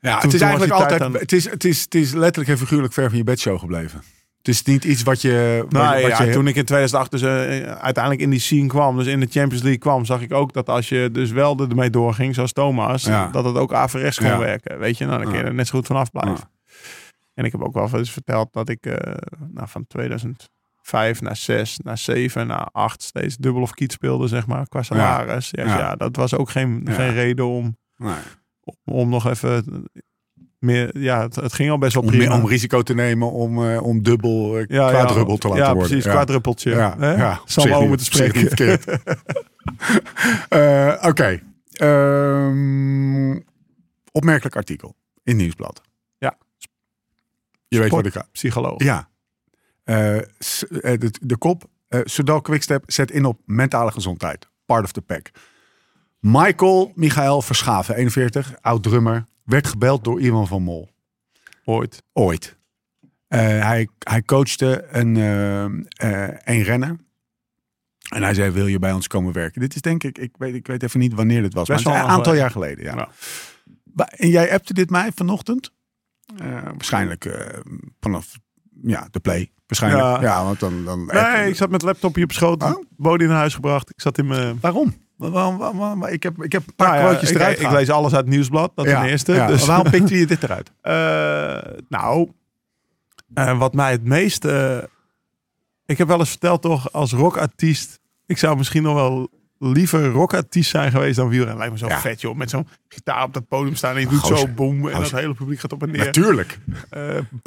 Ja, 0.00 0.12
Toen- 0.14 0.24
het 0.30 0.34
is 0.34 0.40
eigenlijk 0.40 0.72
altijd. 0.72 1.02
Het 1.20 1.32
is, 1.32 1.50
het, 1.50 1.64
is, 1.64 1.80
het 1.80 1.94
is 1.94 2.12
letterlijk 2.12 2.50
en 2.50 2.58
figuurlijk 2.66 2.92
ver 2.92 3.08
van 3.08 3.18
je 3.18 3.24
bedshow 3.24 3.58
gebleven. 3.58 4.02
Het 4.38 4.48
is 4.48 4.62
niet 4.62 4.84
iets 4.84 5.02
wat 5.02 5.20
je. 5.22 5.66
Nou 5.68 6.02
wat 6.02 6.10
ja, 6.18 6.22
je 6.22 6.32
toen 6.32 6.46
ik 6.46 6.54
in 6.56 6.64
2008 6.64 7.10
dus 7.10 7.22
eh, 7.22 7.28
uiteindelijk 7.72 8.20
in 8.24 8.30
die 8.30 8.40
scene 8.40 8.66
kwam, 8.66 8.96
dus 8.96 9.06
in 9.06 9.20
de 9.20 9.26
Champions 9.30 9.62
League 9.62 9.78
kwam, 9.80 10.04
zag 10.04 10.20
ik 10.20 10.32
ook 10.32 10.52
dat 10.52 10.68
als 10.68 10.88
je 10.88 11.08
dus 11.12 11.30
wel 11.30 11.58
ermee 11.58 11.90
doorging, 11.90 12.34
zoals 12.34 12.52
Thomas, 12.52 13.02
Ja. 13.04 13.28
dat 13.28 13.44
het 13.44 13.56
ook 13.56 13.72
averechts 13.72 14.18
kon 14.18 14.38
werken. 14.38 14.78
Weet 14.78 14.98
je, 14.98 15.06
nou 15.06 15.22
dan 15.22 15.30
kun 15.30 15.38
je 15.40 15.44
er 15.46 15.54
net 15.54 15.66
zo 15.66 15.78
goed 15.78 15.86
vanaf 15.86 16.10
blijven. 16.10 16.50
En 17.34 17.44
ik 17.44 17.52
heb 17.52 17.62
ook 17.62 17.74
wel 17.74 17.88
eens 17.98 18.12
verteld 18.12 18.52
dat 18.52 18.68
ik 18.68 18.86
eh, 18.86 19.14
nou, 19.48 19.68
van 19.68 19.86
2005 19.86 21.20
naar 21.20 21.36
6, 21.36 21.78
naar 21.84 21.98
7, 21.98 22.46
naar 22.46 22.68
8 22.72 23.02
steeds 23.02 23.36
dubbel 23.36 23.62
of 23.62 23.70
kiet 23.70 23.92
speelde, 23.92 24.26
zeg 24.28 24.46
maar, 24.46 24.68
qua 24.68 24.82
salaris. 24.82 25.48
Ja, 25.50 25.64
Ja. 25.64 25.78
ja. 25.78 25.94
dat 25.96 26.16
was 26.16 26.34
ook 26.34 26.50
geen, 26.50 26.86
geen 26.90 27.12
reden 27.12 27.46
om, 27.46 27.76
Nee. 27.96 28.14
Om 28.84 29.08
nog 29.08 29.26
even 29.28 29.84
meer, 30.58 30.98
ja, 30.98 31.22
het, 31.22 31.34
het 31.36 31.52
ging 31.52 31.70
al 31.70 31.78
best 31.78 31.94
wel 31.94 32.02
Om, 32.02 32.08
prima. 32.08 32.34
om 32.34 32.46
risico 32.46 32.82
te 32.82 32.94
nemen 32.94 33.32
om, 33.32 33.64
eh, 33.70 33.82
om 33.82 34.02
dubbel, 34.02 34.56
eh, 34.58 34.64
ja, 34.66 34.90
ja, 34.90 35.04
te 35.04 35.14
laten 35.14 35.48
ja, 35.56 35.74
worden. 35.74 35.76
precies. 35.76 36.04
Ja, 36.72 36.96
hè? 36.98 37.14
ja. 37.14 37.40
Sam 37.44 37.64
Zeg 37.64 37.72
over 37.74 37.88
niet- 37.88 37.98
te 37.98 38.04
spreken. 38.04 38.80
Eh, 40.48 40.94
Oké. 41.02 41.40
Ehm, 41.72 43.38
opmerkelijk 44.12 44.56
artikel 44.56 44.94
in 45.22 45.36
Nieuwsblad. 45.36 45.80
Ja. 46.18 46.36
Je 47.68 47.78
weet 47.78 47.90
wat 47.90 48.06
ik 48.06 48.12
ga. 48.12 48.26
Psycholoog. 48.32 48.82
Ja. 48.82 49.08
De, 49.84 51.12
de 51.22 51.36
kop. 51.38 51.64
eh 51.88 52.00
Soudal 52.04 52.40
Quickstep 52.40 52.84
zet 52.86 53.10
in 53.10 53.24
op 53.24 53.40
mentale 53.44 53.90
gezondheid. 53.92 54.48
Part 54.66 54.84
of 54.84 54.92
the 54.92 55.02
pack. 55.02 55.30
Michael 56.20 56.92
Michael 56.94 57.42
Verschaven, 57.42 57.94
41, 57.94 58.54
oud 58.60 58.82
drummer, 58.82 59.24
werd 59.44 59.66
gebeld 59.66 60.04
door 60.04 60.20
Iwan 60.20 60.46
van 60.46 60.62
Mol. 60.62 60.88
Ooit. 61.64 62.02
Ooit. 62.12 62.58
Eh, 63.28 63.38
hij, 63.40 63.88
hij 63.98 64.22
coachte 64.22 64.86
een, 64.90 65.16
eh, 65.16 65.64
eh, 65.64 66.36
een 66.44 66.62
renner. 66.62 66.96
En 68.08 68.22
hij 68.22 68.34
zei, 68.34 68.50
wil 68.50 68.66
je 68.66 68.78
bij 68.78 68.92
ons 68.92 69.06
komen 69.06 69.32
werken? 69.32 69.60
Dit 69.60 69.74
is 69.74 69.80
denk 69.80 70.04
ik, 70.04 70.18
ik 70.18 70.34
weet, 70.38 70.54
ik 70.54 70.66
weet 70.66 70.82
even 70.82 71.00
niet 71.00 71.14
wanneer 71.14 71.42
dit 71.42 71.54
was. 71.54 71.68
Best 71.68 71.84
maar 71.84 71.94
een 71.94 72.00
aantal 72.00 72.16
geleden. 72.16 72.40
jaar 72.40 72.50
geleden. 72.50 72.84
Ja. 72.84 73.08
En 74.16 74.28
jij 74.28 74.52
appte 74.52 74.74
dit 74.74 74.90
mij 74.90 75.12
vanochtend? 75.14 75.72
Waarschijnlijk 76.36 77.50
vanaf 78.00 78.38
ja, 78.82 79.08
de 79.10 79.20
play. 79.20 79.52
Waarschijnlijk. 79.66 80.04
Ja, 80.04 80.20
Ja. 80.20 80.44
want 80.44 80.60
dan... 80.60 80.84
dan 80.84 81.06
Nee, 81.06 81.48
ik 81.48 81.56
zat 81.56 81.70
met 81.70 81.82
laptopje 81.82 82.24
op 82.24 82.32
schoot. 82.32 82.62
Oh. 82.62 82.84
Bodie 82.96 83.28
naar 83.28 83.36
huis 83.36 83.54
gebracht. 83.54 83.90
Ik 83.90 84.00
zat 84.00 84.18
in 84.18 84.26
mijn... 84.26 84.58
Waarom? 84.60 84.94
Waarom, 85.28 85.58
waarom, 85.58 85.78
waarom- 85.78 86.04
Ik, 86.06 86.22
heb, 86.22 86.42
ik 86.42 86.52
heb 86.52 86.62
een 86.66 86.74
paar 86.74 86.88
Nou 86.88 87.00
ja, 87.00 87.04
quotejes 87.06 87.30
ik, 87.30 87.36
eruit 87.36 87.52
ik 87.52 87.58
gehaald. 87.58 87.76
lees 87.78 87.90
alles 87.90 88.12
uit 88.14 88.24
het 88.24 88.34
nieuwsblad. 88.34 88.72
Dat 88.74 88.84
Ja, 88.86 89.00
ten 89.00 89.10
eerste. 89.10 89.32
ja. 89.32 89.46
Dus, 89.46 89.66
Waarom 89.66 89.90
pikte 89.90 90.18
je 90.18 90.26
dit 90.26 90.42
eruit? 90.42 90.70
Eh, 90.80 91.72
nou, 91.88 92.30
eh, 93.34 93.58
wat 93.58 93.74
mij 93.74 93.90
het 93.90 94.04
meest... 94.04 94.44
eh, 94.44 94.78
ik 95.86 95.98
heb 95.98 96.08
wel 96.08 96.18
eens 96.18 96.30
verteld 96.30 96.62
toch, 96.62 96.92
als 96.92 97.12
rockartiest... 97.12 98.00
Ik 98.26 98.38
zou 98.38 98.56
misschien 98.56 98.82
nog 98.82 98.94
wel 98.94 99.28
liever 99.62 100.06
rockartiest 100.10 100.70
zijn 100.70 100.90
geweest 100.90 101.16
dan 101.16 101.28
wielrennen. 101.28 101.56
Lijkt 101.58 101.72
me 101.72 101.78
zo 101.78 101.86
Ja. 101.86 102.00
vet, 102.00 102.20
joh. 102.20 102.36
Met 102.36 102.50
zo'n 102.50 102.66
gitaar 102.88 103.22
op 103.24 103.34
dat 103.34 103.48
podium 103.48 103.74
staan 103.76 103.94
en 103.94 104.00
je 104.00 104.06
doet 104.06 104.26
zo 104.26 104.46
boem. 104.54 104.88
En 104.88 105.00
dat 105.00 105.10
hele 105.10 105.34
publiek 105.34 105.60
gaat 105.60 105.72
op 105.72 105.82
en 105.82 105.90
neer. 105.90 106.04
Natuurlijk. 106.04 106.58
Eh, 106.90 107.02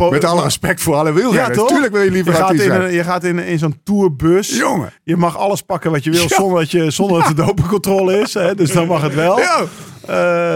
Met 0.09 0.23
alle 0.23 0.41
respect 0.43 0.81
voor 0.81 0.95
alle 0.95 1.09
Ja, 1.09 1.15
wielrenners. 1.15 1.57
toch? 1.57 1.67
Tuurlijk 1.67 1.91
wil 1.91 2.01
je 2.01 2.07
Je 2.07 2.13
liever 2.13 2.33
gaat, 2.33 2.41
artiest 2.41 2.65
in, 2.65 2.71
een- 2.71 2.91
je 2.93 3.03
gaat 3.03 3.23
in, 3.23 3.39
in 3.39 3.59
zo'n 3.59 3.79
tourbus. 3.83 4.57
Jongen. 4.57 4.91
Je 5.03 5.15
mag 5.17 5.37
alles 5.37 5.61
pakken 5.61 5.91
wat 5.91 6.03
je 6.03 6.11
wil 6.11 6.21
Ja. 6.29 6.35
zonder 6.35 6.59
dat, 6.59 6.71
je, 6.71 6.91
zonder 6.91 7.19
dat 7.19 7.27
de 7.27 7.33
dopingcontrole 7.45 8.19
is. 8.19 8.33
Hè? 8.33 8.55
Dus 8.55 8.71
dan 8.71 8.87
mag 8.87 9.01
het 9.01 9.13
wel. 9.15 9.39
Ja. 9.39 9.61
Eh, 10.07 10.09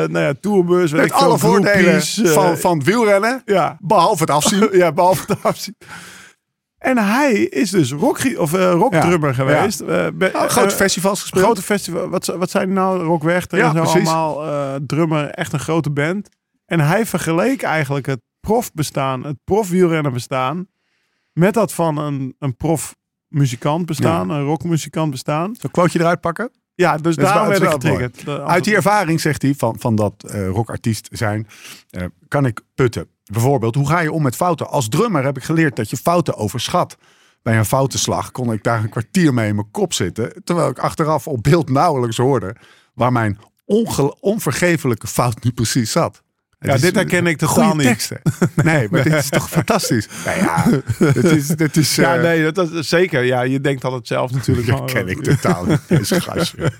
nou 0.10 0.20
ja, 0.20 0.34
tourbus. 0.41 0.91
Met 0.91 1.12
alle 1.12 1.38
voordelen 1.38 1.95
eh, 1.95 2.32
van, 2.32 2.58
van 2.58 2.78
het 2.78 2.88
wielrennen. 2.88 3.41
ja. 3.45 3.78
Behalve 3.80 4.22
het 4.22 4.32
afzien. 4.32 4.70
ja, 4.78 4.91
behalve 4.91 5.26
de 5.28 5.36
afzien. 5.41 5.76
En 6.78 6.98
hij 6.98 7.34
is 7.34 7.70
dus 7.70 7.92
rock, 7.92 8.20
of, 8.38 8.54
eh, 8.54 8.72
rockdrummer 8.72 9.30
Ja. 9.30 9.36
geweest. 9.36 9.80
Eh, 9.80 10.08
be- 10.14 10.32
Oh, 10.34 10.42
grote 10.46 10.72
eh, 10.72 10.76
festivals 10.76 11.22
gespeeld. 11.22 11.44
Grote 11.44 11.62
festival. 11.62 12.10
Wat, 12.10 12.26
wat 12.26 12.50
zijn 12.50 12.74
nou? 12.74 13.04
Rockwerchter 13.04 13.58
Ja, 13.58 13.66
en 13.70 13.76
zo 13.76 13.82
precies. 13.92 14.10
allemaal. 14.10 14.80
drummer, 14.86 15.30
echt 15.30 15.54
een 15.54 15.60
grote 15.60 15.90
band. 15.90 16.30
En 16.66 16.80
hij 16.80 17.06
vergeleek 17.06 17.62
eigenlijk 17.62 18.06
het 18.06 18.22
profbestaan, 18.40 19.24
het 19.24 19.38
profwielrennen 19.44 20.14
bestaan, 20.14 20.68
met 21.34 21.54
dat 21.54 21.74
van 21.74 21.98
een, 21.98 22.36
een 22.40 22.56
profmuzikant 22.56 23.86
bestaan, 23.86 24.30
een 24.30 24.44
rockmuzikant 24.44 25.12
bestaan. 25.12 25.56
Zo'n 25.60 25.72
quoteje 25.72 26.00
eruit 26.00 26.22
pakken. 26.22 26.52
Ja, 26.76 26.98
dus 26.98 27.16
wel- 27.16 27.48
werd 27.48 27.62
ik 27.62 27.70
getriggerd. 27.70 28.28
Uit 28.30 28.64
die 28.64 28.76
ervaring, 28.76 29.22
zegt 29.22 29.42
hij, 29.42 29.54
van, 29.58 29.76
van 29.80 29.96
dat 29.96 30.14
rockartiest 30.52 31.08
zijn, 31.12 31.48
kan 32.28 32.46
ik 32.46 32.62
putten. 32.76 33.08
Bijvoorbeeld, 33.32 33.76
hoe 33.76 33.88
ga 33.88 34.00
je 34.00 34.12
om 34.12 34.22
met 34.22 34.36
fouten? 34.36 34.70
Als 34.70 34.90
drummer 34.90 35.24
heb 35.24 35.38
ik 35.38 35.44
geleerd 35.44 35.76
dat 35.76 35.90
je 35.90 35.98
fouten 35.98 36.36
overschat. 36.36 36.98
Bij 37.42 37.58
een 37.58 37.66
foutenslag 37.66 38.32
kon 38.32 38.52
ik 38.52 38.64
daar 38.64 38.84
een 38.84 38.90
kwartier 38.90 39.34
mee 39.34 39.48
in 39.48 39.56
mijn 39.56 39.72
kop 39.72 39.94
zitten. 39.94 40.44
Terwijl 40.44 40.70
ik 40.70 40.80
achteraf 40.80 41.28
op 41.28 41.44
beeld 41.44 41.70
nauwelijks 41.70 42.18
hoorde 42.18 42.56
waar 42.94 43.12
mijn 43.12 43.40
onvergevelijke 44.20 45.08
fout 45.08 45.44
nu 45.44 45.52
precies 45.52 45.92
zat. 45.92 46.24
Het 46.58 46.68
Ja, 46.70 46.76
is 46.76 46.82
dit 46.82 46.95
herken 46.95 47.28
ik 47.28 47.38
totaal 47.38 47.76
niet. 47.76 47.88
teksten. 47.88 48.22
Nee, 48.64 48.88
maar 48.91 49.03
dit 49.03 49.14
is 49.14 49.30
toch 49.30 49.49
fantastisch? 49.49 50.08
Nou 50.26 50.38
ja, 50.38 50.66
dit 51.14 51.24
is... 51.24 51.49
Is 51.76 51.95
ja, 51.95 52.16
eh, 52.16 52.22
nee, 52.22 52.51
dat 52.51 52.72
is 52.72 52.89
zeker. 52.89 53.24
Ja, 53.24 53.41
je 53.41 53.62
denkt 53.62 53.84
altijd 53.84 54.08
zelf 54.08 54.32
natuurlijk. 54.32 54.68
Dat 54.78 54.91
ken 54.91 55.08
ik 55.08 55.24
totaal 55.24 55.66
niet. 55.66 55.80
Gastje. 56.08 56.72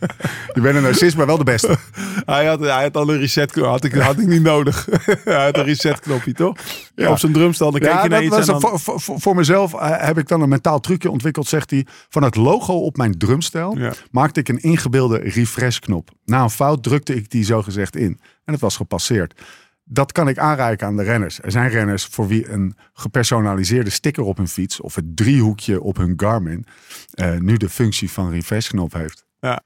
Je 0.54 0.62
bent 0.62 0.76
een 0.76 0.82
narcist, 0.82 1.18
maar 1.18 1.26
wel 1.26 1.38
de 1.38 1.44
beste. 1.44 1.78
Hij 2.26 2.46
had, 2.46 2.60
hij 2.60 2.70
had 2.84 2.96
al 2.98 3.10
een 3.10 3.20
reset 3.20 3.52
knop. 3.52 3.66
Had 3.66 3.84
ik, 3.84 3.94
had 3.94 4.20
ik 4.20 4.28
niet 4.28 4.42
nodig. 4.42 4.88
hij 5.24 5.44
had 5.46 5.58
een 5.58 5.64
reset 5.64 6.00
knopje, 6.00 6.34
toch? 6.34 6.58
Ja. 6.96 7.10
Op 7.12 7.20
zijn 7.20 7.34
drumstel. 7.34 7.72
Dan 7.72 7.80
keek 7.80 7.90
Ja, 7.90 8.04
je 8.04 8.10
naar 8.10 8.24
iets 8.24 8.36
was 8.36 8.46
dan... 8.46 8.80
voor, 8.80 9.02
voor- 9.20 9.36
mezelf 9.36 9.74
eh, 9.74 10.06
heb 10.06 10.18
ik 10.18 10.28
dan 10.28 10.42
een 10.42 10.50
mentaal 10.50 10.80
trucje 10.80 11.12
ontwikkeld, 11.12 11.48
zegt 11.48 11.70
hij. 11.72 11.86
Van 12.10 12.24
het 12.24 12.36
logo 12.36 12.74
op 12.74 12.98
mijn 12.98 13.18
drumstel 13.18 13.78
Ja. 13.78 13.94
maakte 14.12 14.40
ik 14.40 14.50
een 14.50 14.60
ingebeelde 14.62 15.18
refresh-knop. 15.18 16.10
Na 16.26 16.42
een 16.44 16.50
fout 16.50 16.84
drukte 16.84 17.16
ik 17.16 17.30
die 17.30 17.46
zogezegd 17.46 17.96
in. 17.96 18.20
En 18.48 18.54
het 18.54 18.62
was 18.62 18.76
gepasseerd. 18.76 19.42
Dat 19.84 20.12
kan 20.12 20.28
ik 20.28 20.38
aanreiken 20.38 20.88
aan 20.88 20.98
de 20.98 21.04
renners. 21.04 21.42
Er 21.42 21.52
zijn 21.52 21.70
renners 21.70 22.06
voor 22.06 22.28
wie 22.28 22.50
een 22.50 22.76
gepersonaliseerde 22.94 23.90
sticker 23.90 24.24
op 24.24 24.38
hun 24.38 24.48
fiets 24.48 24.82
of 24.82 24.96
het 24.96 25.16
driehoekje 25.18 25.82
op 25.82 25.98
hun 25.98 26.14
Garmin 26.16 26.66
eh, 27.12 27.38
nu 27.38 27.58
de 27.58 27.70
functie 27.70 28.12
van 28.12 28.30
refresh-knop 28.32 28.94
heeft. 28.94 29.26
Ja. 29.40 29.62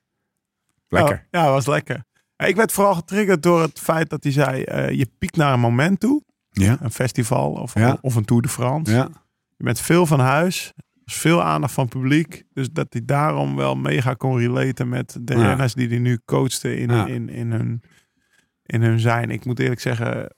Lekker. 0.87 1.27
Ja, 1.31 1.43
ja, 1.43 1.49
was 1.51 1.65
lekker. 1.67 2.03
Ik 2.37 2.55
werd 2.55 2.71
vooral 2.71 2.95
getriggerd 2.95 3.43
door 3.43 3.61
het 3.61 3.79
feit 3.79 4.09
dat 4.09 4.23
hij 4.23 4.31
zei... 4.31 4.63
eh, 4.63 4.89
je 4.89 5.07
piekt 5.19 5.35
naar 5.35 5.53
een 5.53 5.59
moment 5.59 5.99
toe. 5.99 6.23
Ja. 6.49 6.77
Een 6.81 6.91
festival 6.91 7.51
of, 7.51 7.73
Ja. 7.73 7.97
of 8.01 8.15
een 8.15 8.25
Tour 8.25 8.41
de 8.41 8.49
France. 8.49 8.91
Ja. 8.93 9.09
Je 9.57 9.63
bent 9.63 9.79
veel 9.79 10.05
van 10.05 10.19
huis. 10.19 10.71
Er 10.75 10.83
is 11.05 11.15
veel 11.15 11.43
aandacht 11.43 11.73
van 11.73 11.83
het 11.83 11.93
publiek. 11.93 12.43
Dus 12.53 12.69
dat 12.71 12.87
hij 12.89 13.01
daarom 13.05 13.55
wel 13.55 13.75
mega 13.75 14.13
kon 14.13 14.37
relaten 14.37 14.89
met 14.89 15.17
de 15.21 15.33
renners 15.33 15.73
die 15.73 15.87
hij 15.87 15.99
nu 15.99 16.19
coachte 16.25 16.77
in, 16.77 16.89
in, 16.89 17.29
in, 17.29 17.51
hun, 17.51 17.81
in 18.71 18.81
hun 18.81 18.99
zijn. 18.99 19.29
Ik 19.29 19.45
moet 19.45 19.59
eerlijk 19.59 19.81
zeggen... 19.81 20.35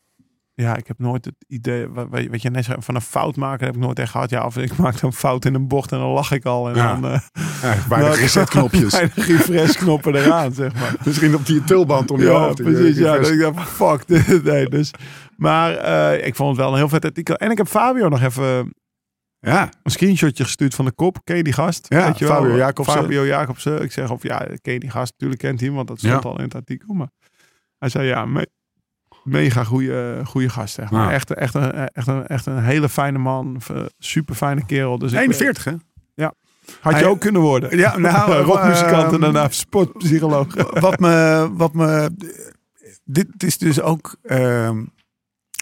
Ja, 0.55 0.75
ik 0.75 0.87
heb 0.87 0.99
nooit 0.99 1.25
het 1.25 1.35
idee, 1.47 1.87
wat, 1.89 2.41
je 2.41 2.49
net 2.49 2.65
zei, 2.65 2.77
van 2.81 2.95
een 2.95 3.01
fout 3.01 3.35
maken 3.35 3.65
heb 3.65 3.75
ik 3.75 3.81
nooit 3.81 3.99
echt 3.99 4.11
gehad. 4.11 4.29
Ja, 4.29 4.45
of 4.45 4.57
ik 4.57 4.77
maak 4.83 5.01
een 5.01 5.13
fout 5.13 5.45
in 5.45 5.53
een 5.53 5.67
bocht 5.67 5.91
en 5.91 5.97
dan 5.99 6.07
lach 6.09 6.31
ik 6.31 6.45
al. 6.45 6.69
En 6.69 6.75
Ja. 6.75 6.95
dan 6.99 7.11
uh, 7.11 7.19
Ja, 7.61 7.75
bij 7.89 7.99
de 8.09 8.15
resetknopjes. 8.15 8.91
bij 8.99 9.09
de 9.15 9.21
refresh-knoppen 9.21 10.15
eraan, 10.15 10.53
zeg 10.53 10.73
maar. 10.73 10.95
Misschien 11.05 11.35
op 11.35 11.45
die 11.45 11.63
tulband 11.63 12.11
om 12.11 12.19
je 12.19 12.25
Ja, 12.25 12.31
hoofd. 12.31 12.63
precies. 12.63 12.97
Ja, 12.97 13.15
ik 13.15 13.39
dacht, 13.39 13.69
fuck. 13.69 14.07
Nee, 14.43 14.65
dus, 14.69 14.91
maar 15.37 15.75
eh, 15.75 16.27
ik 16.27 16.35
vond 16.35 16.49
het 16.49 16.59
wel 16.59 16.71
een 16.71 16.77
heel 16.77 16.89
vet 16.89 17.05
artikel. 17.05 17.35
En 17.35 17.51
ik 17.51 17.57
heb 17.57 17.67
Fabio 17.67 18.09
nog 18.09 18.21
even 18.21 18.73
ja. 19.39 19.69
een 19.83 19.91
screenshotje 19.91 20.43
gestuurd 20.43 20.75
van 20.75 20.85
de 20.85 20.91
kop. 20.91 21.17
Ken 21.23 21.37
je 21.37 21.43
die 21.43 21.53
gast? 21.53 21.85
Ja, 21.89 22.05
Weet 22.07 22.19
je 22.19 22.25
wel? 22.25 22.35
Fabio 22.35 22.55
Jacobsen. 22.55 22.93
Fabio 23.01 23.25
Jacobsen. 23.25 23.81
Ik 23.81 23.91
zeg 23.91 24.11
of 24.11 24.23
ja, 24.23 24.47
ken 24.61 24.73
je 24.73 24.79
die 24.79 24.89
gast? 24.89 25.11
Natuurlijk 25.11 25.41
kent 25.41 25.57
hij 25.59 25.67
hem, 25.67 25.75
want 25.77 25.87
dat 25.87 25.97
stond 25.99 26.23
Ja. 26.23 26.29
al 26.29 26.37
in 26.37 26.43
het 26.43 26.55
artikel. 26.55 26.93
Maar 26.93 27.09
hij 27.83 27.91
zei 27.91 28.07
ja, 28.07 28.25
me- 28.25 28.49
mega 29.23 29.63
goede, 29.63 30.21
goede 30.25 30.49
gast. 30.49 30.73
Zeg 30.73 30.91
maar. 30.91 31.05
Ja. 31.07 31.11
Echt, 31.11 31.33
echt, 31.33 31.53
een, 31.53 31.71
echt, 31.89 32.07
een, 32.07 32.27
echt 32.27 32.45
een 32.45 32.63
hele 32.63 32.89
fijne 32.89 33.17
man. 33.17 33.61
Super 33.97 34.35
fijne 34.35 34.65
kerel. 34.65 34.97
Dus 34.97 35.11
ik- 35.11 35.19
41, 35.19 35.63
hè? 35.63 35.73
had 36.81 36.93
je 36.93 36.99
Hij- 36.99 37.07
ook 37.07 37.19
kunnen 37.19 37.41
worden. 37.41 37.77
Ja, 37.77 37.97
nou, 38.09 38.41
Rockmuzikant 38.43 39.03
en 39.05 39.11
ehm, 39.11 39.19
daarna 39.19 39.49
sportpsycholoog. 39.49 40.47
wat 40.79 40.99
me, 40.99 41.49
wat 41.53 41.73
me, 41.73 42.09
dit 43.03 43.43
is 43.43 43.57
dus 43.57 43.81
ook 43.81 44.15
ehm, 44.23 44.77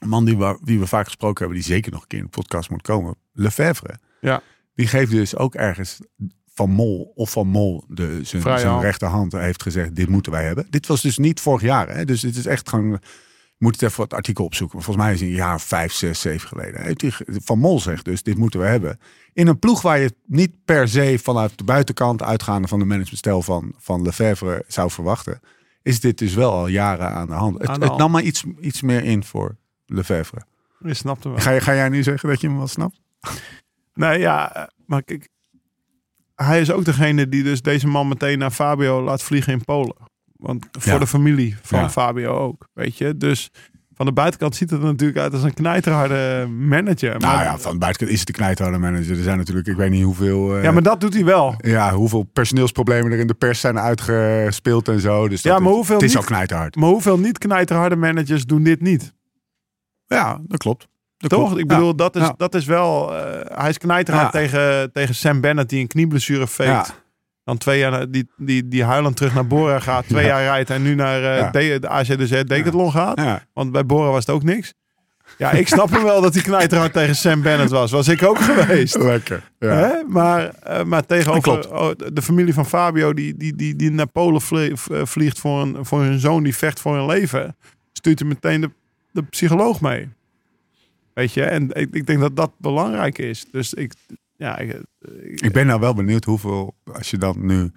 een 0.01 0.09
man 0.09 0.25
die 0.25 0.37
we, 0.37 0.59
wie 0.63 0.79
we 0.79 0.87
vaak 0.87 1.05
gesproken 1.05 1.39
hebben, 1.39 1.63
die 1.63 1.71
zeker 1.73 1.91
nog 1.91 2.01
een 2.01 2.07
keer 2.07 2.19
in 2.19 2.25
de 2.25 2.31
podcast 2.31 2.69
moet 2.69 2.81
komen. 2.81 3.15
Lefebvre. 3.33 3.99
Ja. 4.19 4.41
Die 4.75 4.87
geeft 4.87 5.11
dus 5.11 5.35
ook 5.35 5.55
ergens 5.55 5.99
van 6.61 6.69
Mol 6.69 7.11
of 7.15 7.31
van 7.31 7.47
Mol 7.47 7.83
de, 7.87 8.19
zijn, 8.23 8.41
zijn 8.41 8.67
hand. 8.67 8.83
rechterhand 8.83 9.31
heeft 9.31 9.61
gezegd, 9.61 9.95
dit 9.95 10.09
moeten 10.09 10.31
wij 10.31 10.43
hebben. 10.43 10.67
Dit 10.69 10.87
was 10.87 11.01
dus 11.01 11.17
niet 11.17 11.39
vorig 11.39 11.61
jaar. 11.61 11.95
Hè? 11.95 12.05
Dus 12.05 12.21
dit 12.21 12.35
is 12.35 12.45
echt 12.45 12.69
gewoon, 12.69 12.89
je 12.91 12.99
moet 13.57 13.81
het 13.81 13.89
even 13.89 14.03
het 14.03 14.13
artikel 14.13 14.45
opzoeken. 14.45 14.81
Volgens 14.81 15.05
mij 15.05 15.13
is 15.13 15.19
het 15.19 15.29
een 15.29 15.35
jaar 15.35 15.61
vijf, 15.61 15.93
zes, 15.93 16.19
zeven 16.19 16.47
geleden. 16.47 16.95
Van 17.43 17.59
Mol 17.59 17.79
zegt 17.79 18.05
dus, 18.05 18.23
dit 18.23 18.37
moeten 18.37 18.59
we 18.59 18.65
hebben. 18.65 18.99
In 19.33 19.47
een 19.47 19.59
ploeg 19.59 19.81
waar 19.81 19.99
je 19.99 20.13
niet 20.25 20.51
per 20.65 20.87
se 20.87 21.19
vanuit 21.23 21.57
de 21.57 21.63
buitenkant, 21.63 22.23
uitgaande 22.23 22.67
van 22.67 22.79
de 22.79 22.85
managementstijl 22.85 23.41
van, 23.41 23.73
van 23.77 24.01
Lefebvre, 24.01 24.63
zou 24.67 24.91
verwachten. 24.91 25.39
Is 25.83 25.99
dit 25.99 26.17
dus 26.17 26.33
wel 26.33 26.51
al 26.51 26.67
jaren 26.67 27.09
aan 27.09 27.27
de 27.27 27.33
hand. 27.33 27.57
Het, 27.57 27.67
Aan 27.67 27.73
de 27.73 27.79
het 27.79 27.87
hand. 27.87 27.99
nam 27.99 28.11
maar 28.11 28.21
iets, 28.23 28.43
iets 28.59 28.81
meer 28.81 29.03
in 29.03 29.23
voor 29.23 29.55
Lefebvre. 29.85 30.41
Je 30.79 30.93
snapt 30.93 31.23
hem 31.23 31.33
wel. 31.33 31.41
Ga, 31.41 31.59
ga 31.59 31.75
jij 31.75 31.89
nu 31.89 32.03
zeggen 32.03 32.29
dat 32.29 32.41
je 32.41 32.47
hem 32.47 32.57
wel 32.57 32.67
snapt? 32.67 32.99
Nee, 33.93 34.19
ja, 34.19 34.55
eh, 34.55 34.63
maar 34.85 35.03
kijk, 35.03 35.29
hij 36.45 36.61
is 36.61 36.71
ook 36.71 36.85
degene 36.85 37.29
die 37.29 37.43
dus 37.43 37.61
deze 37.61 37.87
man 37.87 38.07
meteen 38.07 38.37
naar 38.39 38.51
Fabio 38.51 39.03
laat 39.03 39.23
vliegen 39.23 39.53
in 39.53 39.63
Polen. 39.65 39.95
Want 40.35 40.67
voor 40.71 40.91
Ja. 40.93 40.99
de 40.99 41.07
familie 41.07 41.55
van 41.61 41.79
Ja. 41.79 41.89
Fabio 41.89 42.37
ook, 42.37 42.67
weet 42.73 42.97
je. 42.97 43.17
Dus 43.17 43.49
van 43.93 44.05
de 44.05 44.11
buitenkant 44.11 44.55
ziet 44.55 44.69
het 44.69 44.79
er 44.79 44.85
natuurlijk 44.85 45.19
uit 45.19 45.33
als 45.33 45.43
een 45.43 45.53
knijterharde 45.53 46.47
manager. 46.47 47.11
Maar, 47.11 47.19
Nou 47.35 47.43
ja, 47.43 47.57
van 47.57 47.71
de 47.71 47.77
buitenkant 47.77 48.11
is 48.11 48.17
het 48.19 48.27
de 48.27 48.33
knijthouder 48.33 48.79
manager. 48.79 49.17
Er 49.17 49.23
zijn 49.23 49.37
natuurlijk, 49.37 49.67
ik 49.67 49.75
weet 49.75 49.89
niet 49.91 50.03
hoeveel... 50.03 50.55
eh, 50.57 50.63
ja, 50.63 50.71
maar 50.71 50.83
dat 50.83 51.01
doet 51.01 51.13
hij 51.13 51.25
wel. 51.25 51.55
ja, 51.57 51.93
hoeveel 51.93 52.23
personeelsproblemen 52.23 53.11
er 53.11 53.19
in 53.19 53.27
de 53.27 53.33
pers 53.33 53.59
zijn 53.59 53.79
uitgespeeld 53.79 54.87
en 54.87 54.99
zo. 54.99 55.27
Dus 55.27 55.41
Ja, 55.41 55.59
maar 55.59 55.69
is- 55.69 55.75
hoeveel 55.75 55.95
Het 55.95 56.03
is 56.03 56.09
niet- 56.09 56.19
ook 56.19 56.25
knijterhard. 56.25 56.75
Maar 56.75 56.89
hoeveel 56.89 57.19
niet 57.19 57.37
knijterharde 57.37 57.95
managers 57.95 58.45
doen 58.45 58.63
dit 58.63 58.81
niet? 58.81 59.13
Ja, 60.05 60.39
dat 60.47 60.59
klopt. 60.59 60.87
Toch? 61.29 61.45
klopt. 61.45 61.57
Ik 61.61 61.67
bedoel, 61.67 61.87
Ja. 61.87 61.93
dat, 61.93 62.15
is, 62.15 62.21
Ja. 62.21 62.33
dat 62.37 62.55
is 62.55 62.65
wel... 62.65 63.15
eh, 63.17 63.57
hij 63.57 63.69
is 63.69 63.77
knijterhard 63.77 64.33
Ja. 64.33 64.39
tegen, 64.39 64.91
tegen 64.93 65.15
Sam 65.15 65.41
Bennett 65.41 65.69
die 65.69 65.79
een 65.81 65.87
knieblessure. 65.87 66.47
Ja. 66.57 66.85
Dan 67.43 67.57
twee 67.57 67.79
jaar, 67.79 68.09
die, 68.11 68.29
die, 68.37 68.67
die 68.67 68.83
huilend 68.83 69.15
terug 69.15 69.33
naar 69.33 69.47
Bora 69.47 69.79
gaat. 69.79 70.07
Twee 70.07 70.25
jaar 70.31 70.41
rijdt 70.43 70.69
en 70.69 70.81
nu 70.81 70.95
naar 70.95 71.21
Ja. 71.21 71.49
de, 71.49 71.77
de 71.79 71.87
AZDZ 71.89 72.41
Decathlon 72.43 72.91
gaat. 72.91 73.21
Want 73.53 73.71
bij 73.71 73.85
Bora 73.85 74.09
was 74.09 74.25
het 74.25 74.35
ook 74.35 74.43
niks. 74.43 74.73
Ja, 75.37 75.51
ik 75.51 75.67
snap 75.67 75.89
hem 75.91 76.03
wel 76.03 76.21
dat 76.21 76.33
hij 76.33 76.43
knijterhard 76.43 76.93
tegen 76.93 77.15
Sam 77.15 77.41
Bennett 77.41 77.71
was. 77.71 77.91
Was 77.91 78.07
ik 78.07 78.23
ook 78.23 78.39
geweest. 78.51 78.97
Lekker. 78.97 79.51
Ja. 79.59 79.69
Hè? 79.69 80.03
Maar, 80.07 80.49
eh, 80.63 80.83
maar 80.83 81.05
tegenover 81.05 81.71
oh, 81.73 81.89
de 82.13 82.21
familie 82.21 82.53
van 82.53 82.65
Fabio, 82.65 83.13
die, 83.13 83.37
die, 83.37 83.55
die, 83.55 83.75
die 83.75 83.91
naar 83.91 84.07
Polen 84.07 84.41
vliegt 85.07 85.39
voor, 85.39 85.61
een, 85.61 85.77
voor 85.85 86.01
hun 86.01 86.19
zoon 86.19 86.43
die 86.43 86.55
vecht 86.55 86.79
voor 86.79 86.95
hun 86.95 87.05
leven, 87.05 87.55
stuurt 87.93 88.19
hij 88.19 88.27
meteen 88.27 88.61
de, 88.61 88.71
de 89.11 89.23
psycholoog 89.23 89.81
mee. 89.81 90.09
Weet 91.13 91.33
je, 91.33 91.43
en 91.43 91.69
ik, 91.71 91.93
ik 91.93 92.05
denk 92.05 92.19
dat 92.19 92.35
dat 92.35 92.51
belangrijk 92.57 93.17
is. 93.17 93.45
Dus 93.51 93.73
ik, 93.73 93.93
ja, 94.35 94.57
ik, 94.57 94.81
ik- 95.23 95.41
Ik 95.41 95.51
ben 95.53 95.65
nou 95.67 95.79
wel 95.79 95.93
benieuwd 95.93 96.23
hoeveel, 96.25 96.75
als 96.93 97.09
je 97.09 97.17
dan 97.17 97.45
nu 97.45 97.71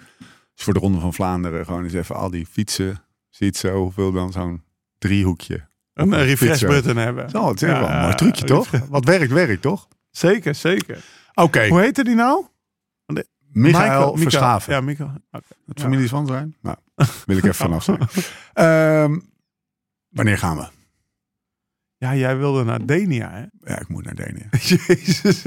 voor 0.54 0.72
de 0.74 0.80
Ronde 0.80 1.00
van 1.00 1.14
Vlaanderen 1.14 1.64
gewoon 1.64 1.84
eens 1.84 1.92
even 1.92 2.14
al 2.16 2.30
die 2.30 2.46
fietsen 2.46 3.02
ziet, 3.30 3.56
zo 3.56 3.76
hoeveel 3.76 4.12
dan 4.12 4.32
zo'n 4.32 4.62
driehoekje. 4.98 5.66
een 5.94 6.12
eh, 6.12 6.24
refresh 6.24 6.60
button 6.60 6.96
hebben. 6.96 7.30
Zo, 7.30 7.48
het 7.48 7.62
is 7.62 7.68
wel 7.68 7.88
een 7.88 8.00
mooi 8.00 8.14
trucje, 8.14 8.44
toch? 8.44 8.70
Wat 8.88 9.04
werkt, 9.04 9.32
werkt, 9.32 9.62
toch? 9.62 9.88
Zeker, 10.10 10.54
zeker. 10.54 11.04
Oké, 11.34 11.68
Hoe 11.68 11.80
heette 11.80 12.04
die 12.04 12.14
nou? 12.14 12.44
Michael 13.52 13.80
Michael- 13.82 14.16
Verschaven. 14.16 14.72
Ja, 14.72 14.80
Michael. 14.80 15.12
Het 15.66 15.80
familie 15.80 16.08
van 16.08 16.26
zijn? 16.26 16.56
Nou, 16.62 16.76
wil 17.26 17.36
ik 17.36 17.42
even 17.42 17.54
vanaf 17.54 17.84
zijn. 17.84 17.98
Ehm, 18.52 19.18
wanneer 20.08 20.38
gaan 20.38 20.56
we? 20.56 20.66
Ja, 22.04 22.14
jij 22.14 22.36
wilde 22.36 22.64
naar 22.64 22.86
Denia, 22.86 23.30
hè? 23.30 23.70
Ja, 23.72 23.80
ik 23.80 23.88
moet 23.88 24.04
naar. 24.04 24.14
Jezus. 24.86 25.42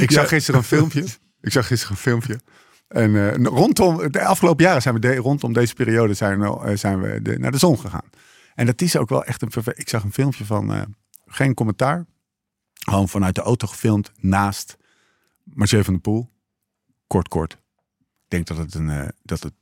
Ik 0.00 0.10
zag 0.10 0.28
gisteren 0.28 0.60
een 0.60 0.66
filmpje. 0.66 1.04
Ik 1.40 1.52
zag 1.52 1.66
gisteren 1.66 1.94
een 1.94 2.02
filmpje. 2.02 2.40
En 2.88 3.16
eh, 3.16 3.44
rondom 3.44 4.12
de 4.12 4.24
afgelopen 4.24 4.64
jaren 4.64 4.82
zijn 4.82 4.94
we 4.94 5.00
de, 5.00 5.16
rondom 5.16 5.52
deze 5.52 5.74
periode 5.74 6.14
zijn, 6.14 6.40
we, 6.40 6.60
eh, 6.60 6.76
zijn 6.76 7.00
we 7.00 7.22
de, 7.22 7.38
naar 7.38 7.50
de 7.50 7.58
zon 7.58 7.78
gegaan. 7.78 8.10
En 8.54 8.66
dat 8.66 8.80
is 8.80 8.96
ook 8.96 9.08
wel 9.08 9.24
echt 9.24 9.42
een 9.42 9.50
Ik 9.74 9.88
zag 9.88 10.02
een 10.02 10.12
filmpje 10.12 10.44
van 10.44 10.72
eh, 10.72 10.82
geen 11.26 11.54
commentaar. 11.54 12.06
Gewoon 12.72 13.08
vanuit 13.08 13.34
de 13.34 13.40
auto 13.40 13.66
gefilmd 13.66 14.12
naast 14.16 14.76
Mathieu 15.44 15.84
van 15.84 15.92
der 15.92 16.02
Poel. 16.02 16.30
Kort, 17.06 17.28
kort. 17.28 17.52
Ik 17.52 18.28
denk 18.28 18.46
dat 18.46 18.56
het, 18.56 18.74
een, 18.74 19.12
dat 19.22 19.42
het 19.42 19.52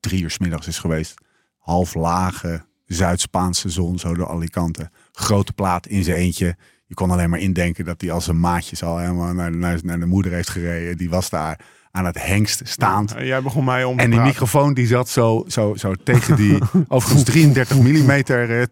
drie 0.00 0.22
uur 0.22 0.30
's 0.30 0.38
middags 0.38 0.66
is 0.66 0.78
geweest. 0.78 1.14
Half 1.58 1.94
lage 1.94 2.64
Zuid-Spaanse 2.86 3.68
zon, 3.68 3.98
zo 3.98 4.14
door 4.14 4.28
Alicante. 4.28 4.90
Grote 5.12 5.52
plaat 5.52 5.86
in 5.86 6.04
zijn 6.04 6.16
eentje. 6.16 6.56
Je 6.86 6.94
kon 6.94 7.10
alleen 7.10 7.30
maar 7.30 7.38
indenken 7.38 7.84
dat 7.84 8.00
hij 8.00 8.10
als 8.10 8.24
zijn 8.24 8.40
maatjes 8.40 8.82
al 8.82 8.98
helemaal 8.98 9.32
naar, 9.34 9.56
naar, 9.56 9.78
naar 9.82 10.00
de 10.00 10.06
moeder 10.06 10.32
heeft 10.32 10.50
gereden. 10.50 10.96
Die 10.96 11.10
was 11.10 11.30
daar 11.30 11.58
aan 11.90 12.04
het 12.04 12.22
hengst 12.22 12.60
staand. 12.64 13.14
En 13.14 13.26
jij 13.26 13.42
begon 13.42 13.64
mij 13.64 13.84
om 13.84 13.98
En 13.98 14.10
die 14.10 14.20
microfoon 14.20 14.74
die 14.74 14.86
zat 14.86 15.08
zo, 15.08 15.44
zo, 15.48 15.74
zo 15.74 15.94
tegen 16.04 16.36
die 16.36 16.58
overigens 16.88 17.24
33 17.24 17.78
mm 17.78 18.22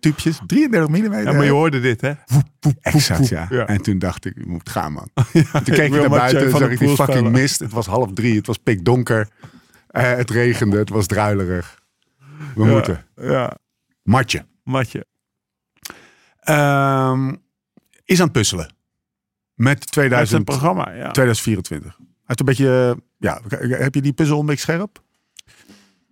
tubjes. 0.01 0.41
33 0.47 0.89
mm. 0.89 1.15
Ja, 1.15 1.33
maar 1.33 1.45
je 1.45 1.51
hoorde 1.51 1.81
dit, 1.81 2.01
hè? 2.01 2.13
Exact, 2.81 3.29
ja. 3.29 3.47
Ja. 3.51 3.67
En 3.67 3.83
toen 3.83 3.99
dacht 3.99 4.25
ik, 4.25 4.37
ik 4.37 4.47
moet 4.47 4.69
gaan, 4.69 4.93
man. 4.93 5.09
Ja, 5.33 5.43
Toen 5.61 5.75
keek 5.75 5.93
ik 5.95 6.01
naar 6.01 6.09
buiten 6.09 6.45
en 6.45 6.51
zag 6.51 6.71
ik 6.71 6.79
die 6.79 6.89
fucking 6.89 7.31
mist. 7.31 7.59
Het 7.59 7.73
was 7.73 7.87
half 7.87 8.13
drie, 8.13 8.37
het 8.37 8.47
was 8.47 8.57
pikdonker. 8.57 9.29
Eh 9.89 10.11
het 10.11 10.31
regende, 10.31 10.79
het 10.79 10.89
was 10.89 11.07
druilerig. 11.07 11.81
We 12.55 12.65
Ja, 12.65 12.71
moeten. 12.71 13.05
Ja, 13.17 13.57
Matje. 14.03 14.47
matje. 14.65 15.07
Ehm, 16.41 17.35
is 18.05 18.19
aan 18.19 18.25
het 18.25 18.33
puzzelen. 18.33 18.75
Met 19.55 19.79
Dat 19.79 19.81
is 19.81 19.85
een 19.87 19.91
2000, 19.93 20.45
programma, 20.45 20.91
ja. 20.93 21.11
2024. 21.11 21.97
Hij 21.97 22.07
heeft 22.27 22.41
een 22.41 22.47
beetje, 22.47 22.97
eh, 22.97 23.01
ja, 23.19 23.41
heb 23.79 23.95
je 23.95 24.03
die 24.03 24.13
puzzel 24.13 24.41
een 24.41 24.47
beetje 24.47 24.63
scherp? 24.63 25.03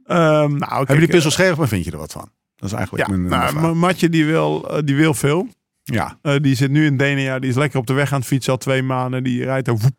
Ehm, 0.05 0.57
nou, 0.57 0.79
heb 0.79 0.89
je 0.89 0.99
die 0.99 1.09
puzzel 1.09 1.31
scherp, 1.31 1.57
maar 1.57 1.69
vind 1.69 1.85
je 1.85 1.91
er 1.91 1.99
wat 1.99 2.13
van? 2.13 2.31
Dat 2.57 2.69
is 2.69 2.75
eigenlijk 2.77 3.07
Ja, 3.09 3.15
mijn, 3.17 3.29
mijn 3.29 3.55
nou. 3.55 3.67
Ma- 3.67 3.75
Matje 3.75 4.09
die 4.09 4.25
wil, 4.27 4.71
eh, 4.77 4.83
die 4.85 4.97
wil 4.97 5.15
veel. 5.15 5.49
Ja, 5.83 6.19
Eh, 6.23 6.37
die 6.41 6.55
zit 6.55 6.71
nu 6.71 6.87
in 6.87 6.97
Denia. 6.97 7.39
Die 7.39 7.51
is 7.51 7.57
lekker 7.57 7.79
op 7.79 7.87
de 7.87 7.93
weg 7.93 8.13
aan 8.13 8.19
het 8.19 8.29
fietsen 8.29 8.53
al 8.53 8.59
twee 8.59 8.83
maanden. 8.83 9.23
Die 9.23 9.45
rijdt 9.45 9.69
er 9.69 9.77
woep, 9.79 9.97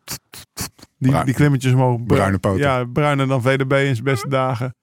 die, 0.98 1.10
Bruin. 1.10 1.26
die 1.26 1.34
klimmetjes 1.34 1.72
omhoog. 1.72 1.96
Bru- 1.96 2.04
Bruine 2.16 2.38
poten. 2.38 2.60
Ja, 2.60 2.84
bruiner 2.84 3.26
dan 3.28 3.42
VDB 3.42 3.72
in 3.72 3.92
zijn 3.94 4.04
beste 4.04 4.28
dagen. 4.28 4.74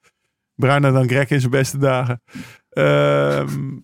Bruiner 0.54 0.92
dan 0.92 1.08
Greg 1.08 1.28
in 1.30 1.38
zijn 1.40 1.50
beste 1.52 1.78
dagen. 1.78 2.22
Ehm, 2.70 3.78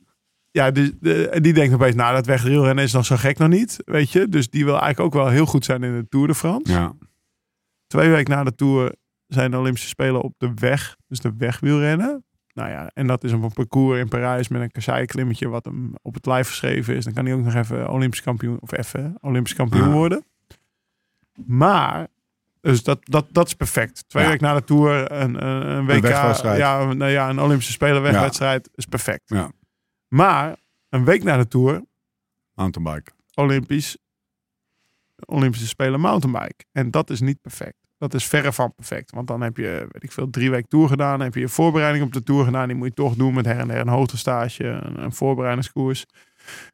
ja, 0.51 0.71
de, 0.71 1.29
en 1.33 1.43
die 1.43 1.53
denkt 1.53 1.75
opeens, 1.75 1.95
nou 1.95 2.15
dat 2.15 2.27
wegwielrennen 2.27 2.85
is 2.85 2.93
nog 2.93 3.05
zo 3.07 3.17
gek 3.17 3.39
nog 3.39 3.49
niet. 3.49 3.77
Weet 3.85 4.11
je? 4.11 4.29
Dus 4.29 4.51
die 4.51 4.65
wil 4.65 4.81
eigenlijk 4.81 5.01
ook 5.01 5.23
wel 5.23 5.33
heel 5.33 5.47
goed 5.47 5.65
zijn 5.65 5.83
in 5.83 5.99
de 6.01 6.09
Tour 6.09 6.27
de 6.27 6.35
France. 6.35 6.73
ja. 6.73 6.93
Twee 7.87 8.11
weken 8.11 8.35
na 8.35 8.45
de 8.45 8.55
Tour 8.55 8.95
zijn 9.27 9.51
de 9.51 9.59
Olympische 9.59 9.89
Spelen 9.89 10.23
op 10.23 10.35
de 10.39 10.51
weg. 10.55 10.97
Dus 11.09 11.21
de 11.21 11.33
wegwielrennen. 11.39 12.25
Nou 12.53 12.71
ja, 12.71 12.91
en 12.95 13.07
dat 13.07 13.25
is 13.25 13.33
op 13.33 13.43
een 13.43 13.53
parcours 13.53 13.99
in 14.01 14.09
Parijs 14.09 14.49
met 14.49 14.61
een 14.63 14.71
kasseiklimmetje 14.71 15.49
wat 15.49 15.65
hem 15.65 15.93
op 16.03 16.15
het 16.15 16.27
lijf 16.27 16.49
geschreven 16.49 16.97
is. 16.97 17.05
Dan 17.05 17.13
kan 17.13 17.25
hij 17.25 17.35
ook 17.35 17.45
nog 17.45 17.55
even 17.55 17.89
Olympisch 17.91 18.23
kampioen, 18.23 18.57
of 18.61 18.73
even 18.73 19.17
Olympisch 19.21 19.55
kampioen 19.55 19.89
Ja. 19.89 19.93
worden. 19.93 20.25
Maar, 21.47 22.07
dus 22.67 22.83
dat, 22.83 22.99
dat, 23.03 23.27
dat 23.31 23.47
is 23.47 23.55
perfect. 23.55 24.05
Twee 24.09 24.23
Ja. 24.25 24.29
weken 24.31 24.47
na 24.47 24.55
de 24.55 24.65
Tour, 24.65 25.13
een, 25.13 25.47
een, 25.47 25.67
een 25.71 25.87
WK, 25.87 26.01
wegwedstrijd. 26.03 26.59
ja, 26.59 26.81
een- 26.81 26.97
nou 26.97 27.11
ja, 27.11 27.29
een 27.29 27.41
Olympische 27.41 27.73
Spelen 27.73 28.03
wegwedstrijd 28.03 28.71
is 28.75 28.85
perfect. 28.87 29.23
Ja. 29.29 29.51
Maar, 30.09 30.57
een 30.89 31.05
week 31.05 31.23
na 31.23 31.37
de 31.37 31.49
Tour, 31.49 31.83
Mountainbike. 32.55 33.11
Olympisch, 33.35 33.97
Olympische 35.27 35.67
Spelen 35.67 36.01
mountainbike. 36.01 36.65
En 36.73 36.91
dat 36.91 37.11
is 37.11 37.21
niet 37.21 37.41
perfect. 37.41 37.75
Dat 37.99 38.15
is 38.15 38.25
verre 38.27 38.53
van 38.53 38.75
perfect. 38.75 39.11
Want 39.11 39.27
dan 39.27 39.41
heb 39.41 39.57
je, 39.57 39.87
weet 39.91 40.03
ik 40.03 40.13
veel, 40.13 40.31
drie 40.31 40.51
weken 40.51 40.69
tour 40.69 40.89
gedaan. 40.89 41.17
Dan 41.17 41.21
heb 41.27 41.35
je 41.35 41.41
je 41.41 41.49
voorbereiding 41.49 42.05
op 42.05 42.13
de 42.13 42.23
tour 42.23 42.45
gedaan. 42.45 42.69
Die 42.69 42.77
moet 42.77 42.89
je 42.89 42.95
toch 42.95 43.15
doen 43.15 43.35
met 43.35 43.45
her 43.45 43.59
en 43.59 43.71
her 43.71 43.81
een 43.81 43.89
hoogtestage, 43.89 44.65
een, 44.67 45.03
een 45.03 45.13
voorbereidingskoers. 45.13 46.07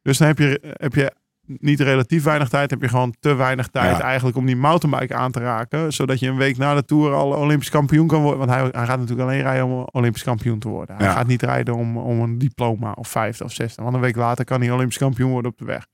Dus 0.02 0.18
dan 0.18 0.26
heb 0.28 0.38
je, 0.38 0.60
heb 0.76 0.94
je 0.94 1.12
niet 1.46 1.80
relatief 1.80 2.22
weinig 2.22 2.48
tijd. 2.48 2.70
Heb 2.70 2.80
je 2.80 2.88
gewoon 2.88 3.14
te 3.20 3.34
weinig 3.34 3.66
tijd 3.68 3.96
Ja. 3.96 4.02
eigenlijk 4.02 4.36
om 4.36 4.46
die 4.46 4.56
mountainbike 4.56 5.14
aan 5.14 5.30
te 5.32 5.38
raken. 5.40 5.92
Zodat 5.92 6.18
je 6.20 6.28
een 6.28 6.36
week 6.36 6.56
na 6.56 6.74
de 6.74 6.84
tour 6.84 7.12
al 7.14 7.32
Olympisch 7.32 7.70
kampioen 7.70 8.06
kan 8.06 8.20
worden. 8.22 8.38
Want 8.38 8.50
hij, 8.50 8.60
hij 8.72 8.86
gaat 8.86 8.98
natuurlijk 8.98 9.28
alleen 9.28 9.42
rijden 9.42 9.64
om 9.66 9.86
Olympisch 9.92 10.22
kampioen 10.22 10.58
te 10.58 10.68
worden. 10.68 10.96
Hij 10.96 11.06
Ja. 11.06 11.12
gaat 11.12 11.26
niet 11.26 11.42
rijden 11.42 11.74
om, 11.74 11.96
om 11.96 12.20
een 12.20 12.38
diploma 12.38 12.92
of 12.92 13.08
vijfde 13.08 13.44
of 13.44 13.52
zesde. 13.52 13.82
Want 13.82 13.94
een 13.94 14.00
week 14.00 14.16
later 14.16 14.44
kan 14.44 14.60
hij 14.60 14.70
Olympisch 14.70 14.98
kampioen 14.98 15.30
worden 15.30 15.50
op 15.50 15.58
de 15.58 15.64
weg. 15.64 15.86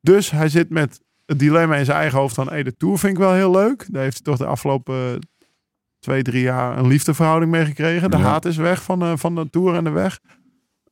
Dus 0.00 0.30
hij 0.30 0.48
zit 0.48 0.70
met 0.70 1.00
het 1.26 1.38
dilemma 1.38 1.76
in 1.76 1.84
zijn 1.84 1.98
eigen 1.98 2.18
hoofd 2.18 2.34
van... 2.34 2.48
Hey, 2.48 2.62
de 2.62 2.76
Tour 2.76 2.98
vind 2.98 3.12
ik 3.12 3.18
wel 3.18 3.32
heel 3.32 3.50
leuk. 3.50 3.86
Daar 3.90 4.02
heeft 4.02 4.14
hij 4.14 4.24
toch 4.24 4.36
de 4.36 4.46
afgelopen 4.46 5.18
twee, 5.98 6.22
drie 6.22 6.42
jaar 6.42 6.78
een 6.78 6.86
liefdeverhouding 6.86 7.50
mee 7.50 7.64
gekregen. 7.64 8.10
De 8.10 8.16
Ja. 8.16 8.22
haat 8.22 8.44
is 8.44 8.56
weg 8.56 8.82
van, 8.82 9.02
eh, 9.02 9.12
van 9.16 9.34
de 9.34 9.50
Tour 9.50 9.74
en 9.74 9.84
de 9.84 9.90
weg. 9.90 10.18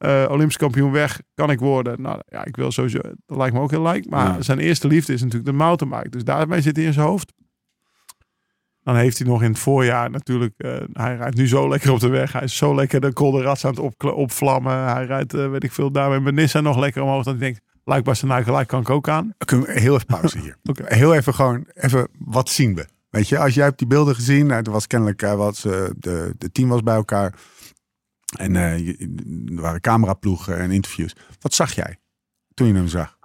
Eh, 0.03 0.25
Olympisch 0.29 0.57
kampioen 0.57 0.93
weg 0.93 1.21
kan 1.35 1.51
ik 1.51 1.59
worden. 1.59 2.03
Nou 2.03 2.21
ja, 2.29 2.45
ik 2.45 2.57
wil 2.57 2.73
sowieso... 2.73 2.99
Dat 3.27 3.37
lijkt 3.37 3.55
me 3.55 3.61
ook 3.61 3.71
heel 3.71 3.83
leuk. 3.83 4.09
Maar 4.11 4.27
Ja. 4.35 4.43
zijn 4.43 4.59
eerste 4.59 4.89
liefde 4.89 5.13
is 5.13 5.21
natuurlijk 5.21 5.51
de 5.51 5.57
mountainbike. 5.57 6.09
Dus 6.09 6.25
daarmee 6.25 6.61
zit 6.61 6.77
hij 6.77 6.85
in 6.85 6.93
zijn 6.93 7.07
hoofd. 7.07 7.33
Dan 8.83 8.97
heeft 8.97 9.19
hij 9.19 9.27
nog 9.27 9.43
in 9.43 9.51
het 9.51 9.59
voorjaar 9.59 10.11
natuurlijk... 10.11 10.55
eh, 10.57 10.77
hij 10.93 11.17
rijdt 11.17 11.37
nu 11.37 11.49
zo 11.49 11.69
lekker 11.69 11.91
op 11.93 12.01
de 12.01 12.09
weg. 12.09 12.33
Hij 12.33 12.43
is 12.43 12.57
zo 12.57 12.75
lekker 12.75 13.01
de 13.01 13.13
Col 13.13 13.31
de 13.31 13.43
Rats 13.43 13.65
aan 13.65 13.71
het 13.71 13.81
opkla- 13.81 14.11
opvlammen. 14.11 14.73
Hij 14.93 15.05
rijdt, 15.05 15.35
eh, 15.35 15.51
weet 15.51 15.65
ik 15.65 15.73
veel, 15.73 15.91
daar 15.93 16.11
met 16.11 16.25
Benissa 16.25 16.61
nog 16.61 16.79
lekker 16.79 17.03
omhoog. 17.03 17.25
Dat 17.25 17.35
hij 17.39 17.43
denkt, 17.43 17.61
lijkt 17.85 18.05
Bastenaar 18.05 18.45
gelijk 18.45 18.69
kan 18.69 18.81
ik 18.81 18.91
ook 18.91 19.09
aan. 19.09 19.35
Kunnen 19.45 19.67
we 19.67 19.81
heel 19.81 19.95
even 19.95 20.07
pauze 20.07 20.39
hier. 20.39 20.57
Heel 20.99 21.15
even 21.15 21.35
gewoon, 21.35 21.67
even, 21.75 22.09
wat 22.19 22.49
zien 22.49 22.75
we? 22.75 22.87
Weet 23.11 23.29
je, 23.29 23.39
als 23.39 23.55
jij 23.55 23.65
hebt 23.65 23.79
die 23.79 23.87
beelden 23.87 24.15
gezien, 24.15 24.47
nou, 24.47 24.63
er 24.63 24.71
was 24.73 24.87
kennelijk 24.87 25.21
wat, 25.21 25.57
de, 25.99 26.35
de 26.39 26.53
team 26.53 26.69
was 26.69 26.83
bij 26.83 26.95
elkaar. 26.95 27.35
En 28.39 28.57
eh, 28.57 28.79
je- 28.79 29.13
er 29.57 29.61
waren 29.63 29.81
cameraploegen 29.81 30.59
en 30.59 30.71
interviews. 30.71 31.17
Wat 31.41 31.55
zag 31.55 31.73
jij 31.73 31.97
toen 32.55 32.67
je 32.67 32.75
hem 32.75 32.89
zag? 32.89 33.17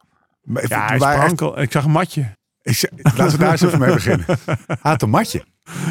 Ja, 0.43 0.85
hij 0.87 0.97
waar 0.97 1.11
echt- 1.13 1.21
sprankel. 1.21 1.59
Ik 1.61 1.71
zag 1.71 1.83
een 1.85 1.91
matje. 1.91 2.35
ik 2.61 2.89
laten 3.03 3.31
we 3.31 3.37
daar 3.37 3.51
eens 3.51 3.61
even 3.61 3.79
mee 3.79 3.93
beginnen. 3.93 4.25
Hij 4.67 4.77
had 4.81 5.01
een 5.01 5.09
matje. 5.09 5.43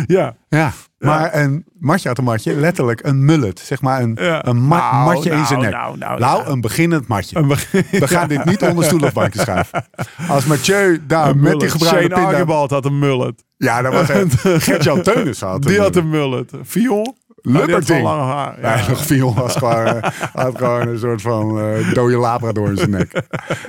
Ja. 0.06 0.36
Ja, 0.48 0.72
maar 0.98 1.34
een 1.34 1.64
matje 1.78 2.08
had 2.08 2.18
een 2.18 2.24
matje, 2.24 2.54
letterlijk 2.54 3.04
een 3.06 3.24
mullet. 3.24 3.58
Zeg 3.58 3.80
maar 3.80 4.02
een, 4.02 4.16
Ja. 4.20 4.46
een 4.46 4.66
ma- 4.66 4.90
Nou, 4.92 5.14
matje 5.14 5.30
in 5.30 5.46
zijn 5.46 5.60
nou, 5.60 5.90
nek. 5.98 6.08
nou, 6.08 6.20
nou, 6.20 6.46
een 6.46 6.60
beginnend 6.60 7.06
matje. 7.06 7.36
Een 7.36 7.48
begin- 7.48 7.84
We 7.90 8.08
gaan 8.08 8.28
dit 8.28 8.44
niet 8.44 8.62
onder 8.62 8.84
stoel 8.84 9.00
of 9.00 9.12
bankje 9.12 9.40
schuiven. 9.40 9.84
Als 10.28 10.44
Mathieu 10.44 11.06
daar 11.06 11.28
Een 11.28 11.40
met 11.40 11.60
die 11.60 11.68
gebruikte 11.70 12.14
pinda... 12.14 12.44
Had 12.54 12.84
een 12.84 12.98
mullet. 12.98 13.44
Ja, 13.56 13.82
dat 13.82 13.92
was 13.92 14.08
echt... 14.08 14.34
Gert-Jan 14.64 15.02
Teunis 15.02 15.40
had 15.40 15.62
Die 15.62 15.80
had 15.80 15.96
een 15.96 16.08
mullet. 16.10 16.52
Fion? 16.64 17.16
Lubberting. 17.52 18.02
lang 18.02 18.20
haar. 18.22 18.60
Ja, 18.60 18.76
Ja. 18.76 18.88
nog 18.88 19.04
Fion 19.04 19.34
was 19.34 19.56
gewoon, 19.56 20.00
had 20.32 20.58
gewoon 20.58 20.88
een 20.88 20.98
soort 20.98 21.22
van 21.22 21.60
eh, 21.60 21.92
dode 21.92 22.16
labrador 22.16 22.68
in 22.68 22.76
zijn 22.76 22.90
nek. 22.90 23.12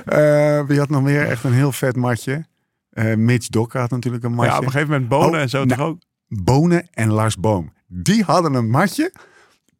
Eh, 0.04 0.62
wie 0.66 0.78
had 0.78 0.88
nog 0.88 1.02
meer? 1.02 1.26
Echt 1.28 1.44
een 1.44 1.52
heel 1.52 1.72
vet 1.72 1.96
matje. 1.96 2.46
Eh, 2.90 3.14
Mitch 3.14 3.46
Dokker 3.48 3.80
had 3.80 3.90
natuurlijk 3.90 4.24
een 4.24 4.32
matje. 4.34 4.50
Ja, 4.50 4.56
op 4.58 4.64
een 4.64 4.70
gegeven 4.70 4.92
moment 4.92 5.08
bonen 5.08 5.30
Oh, 5.34 5.40
en 5.40 5.48
zo 5.48 5.64
nou, 5.64 5.78
toch 5.78 5.86
ook. 5.88 5.98
Bonen 6.28 6.88
en 6.92 7.12
Lars 7.12 7.36
Boom. 7.36 7.72
Die 7.86 8.22
hadden 8.24 8.54
een 8.54 8.70
matje. 8.70 9.12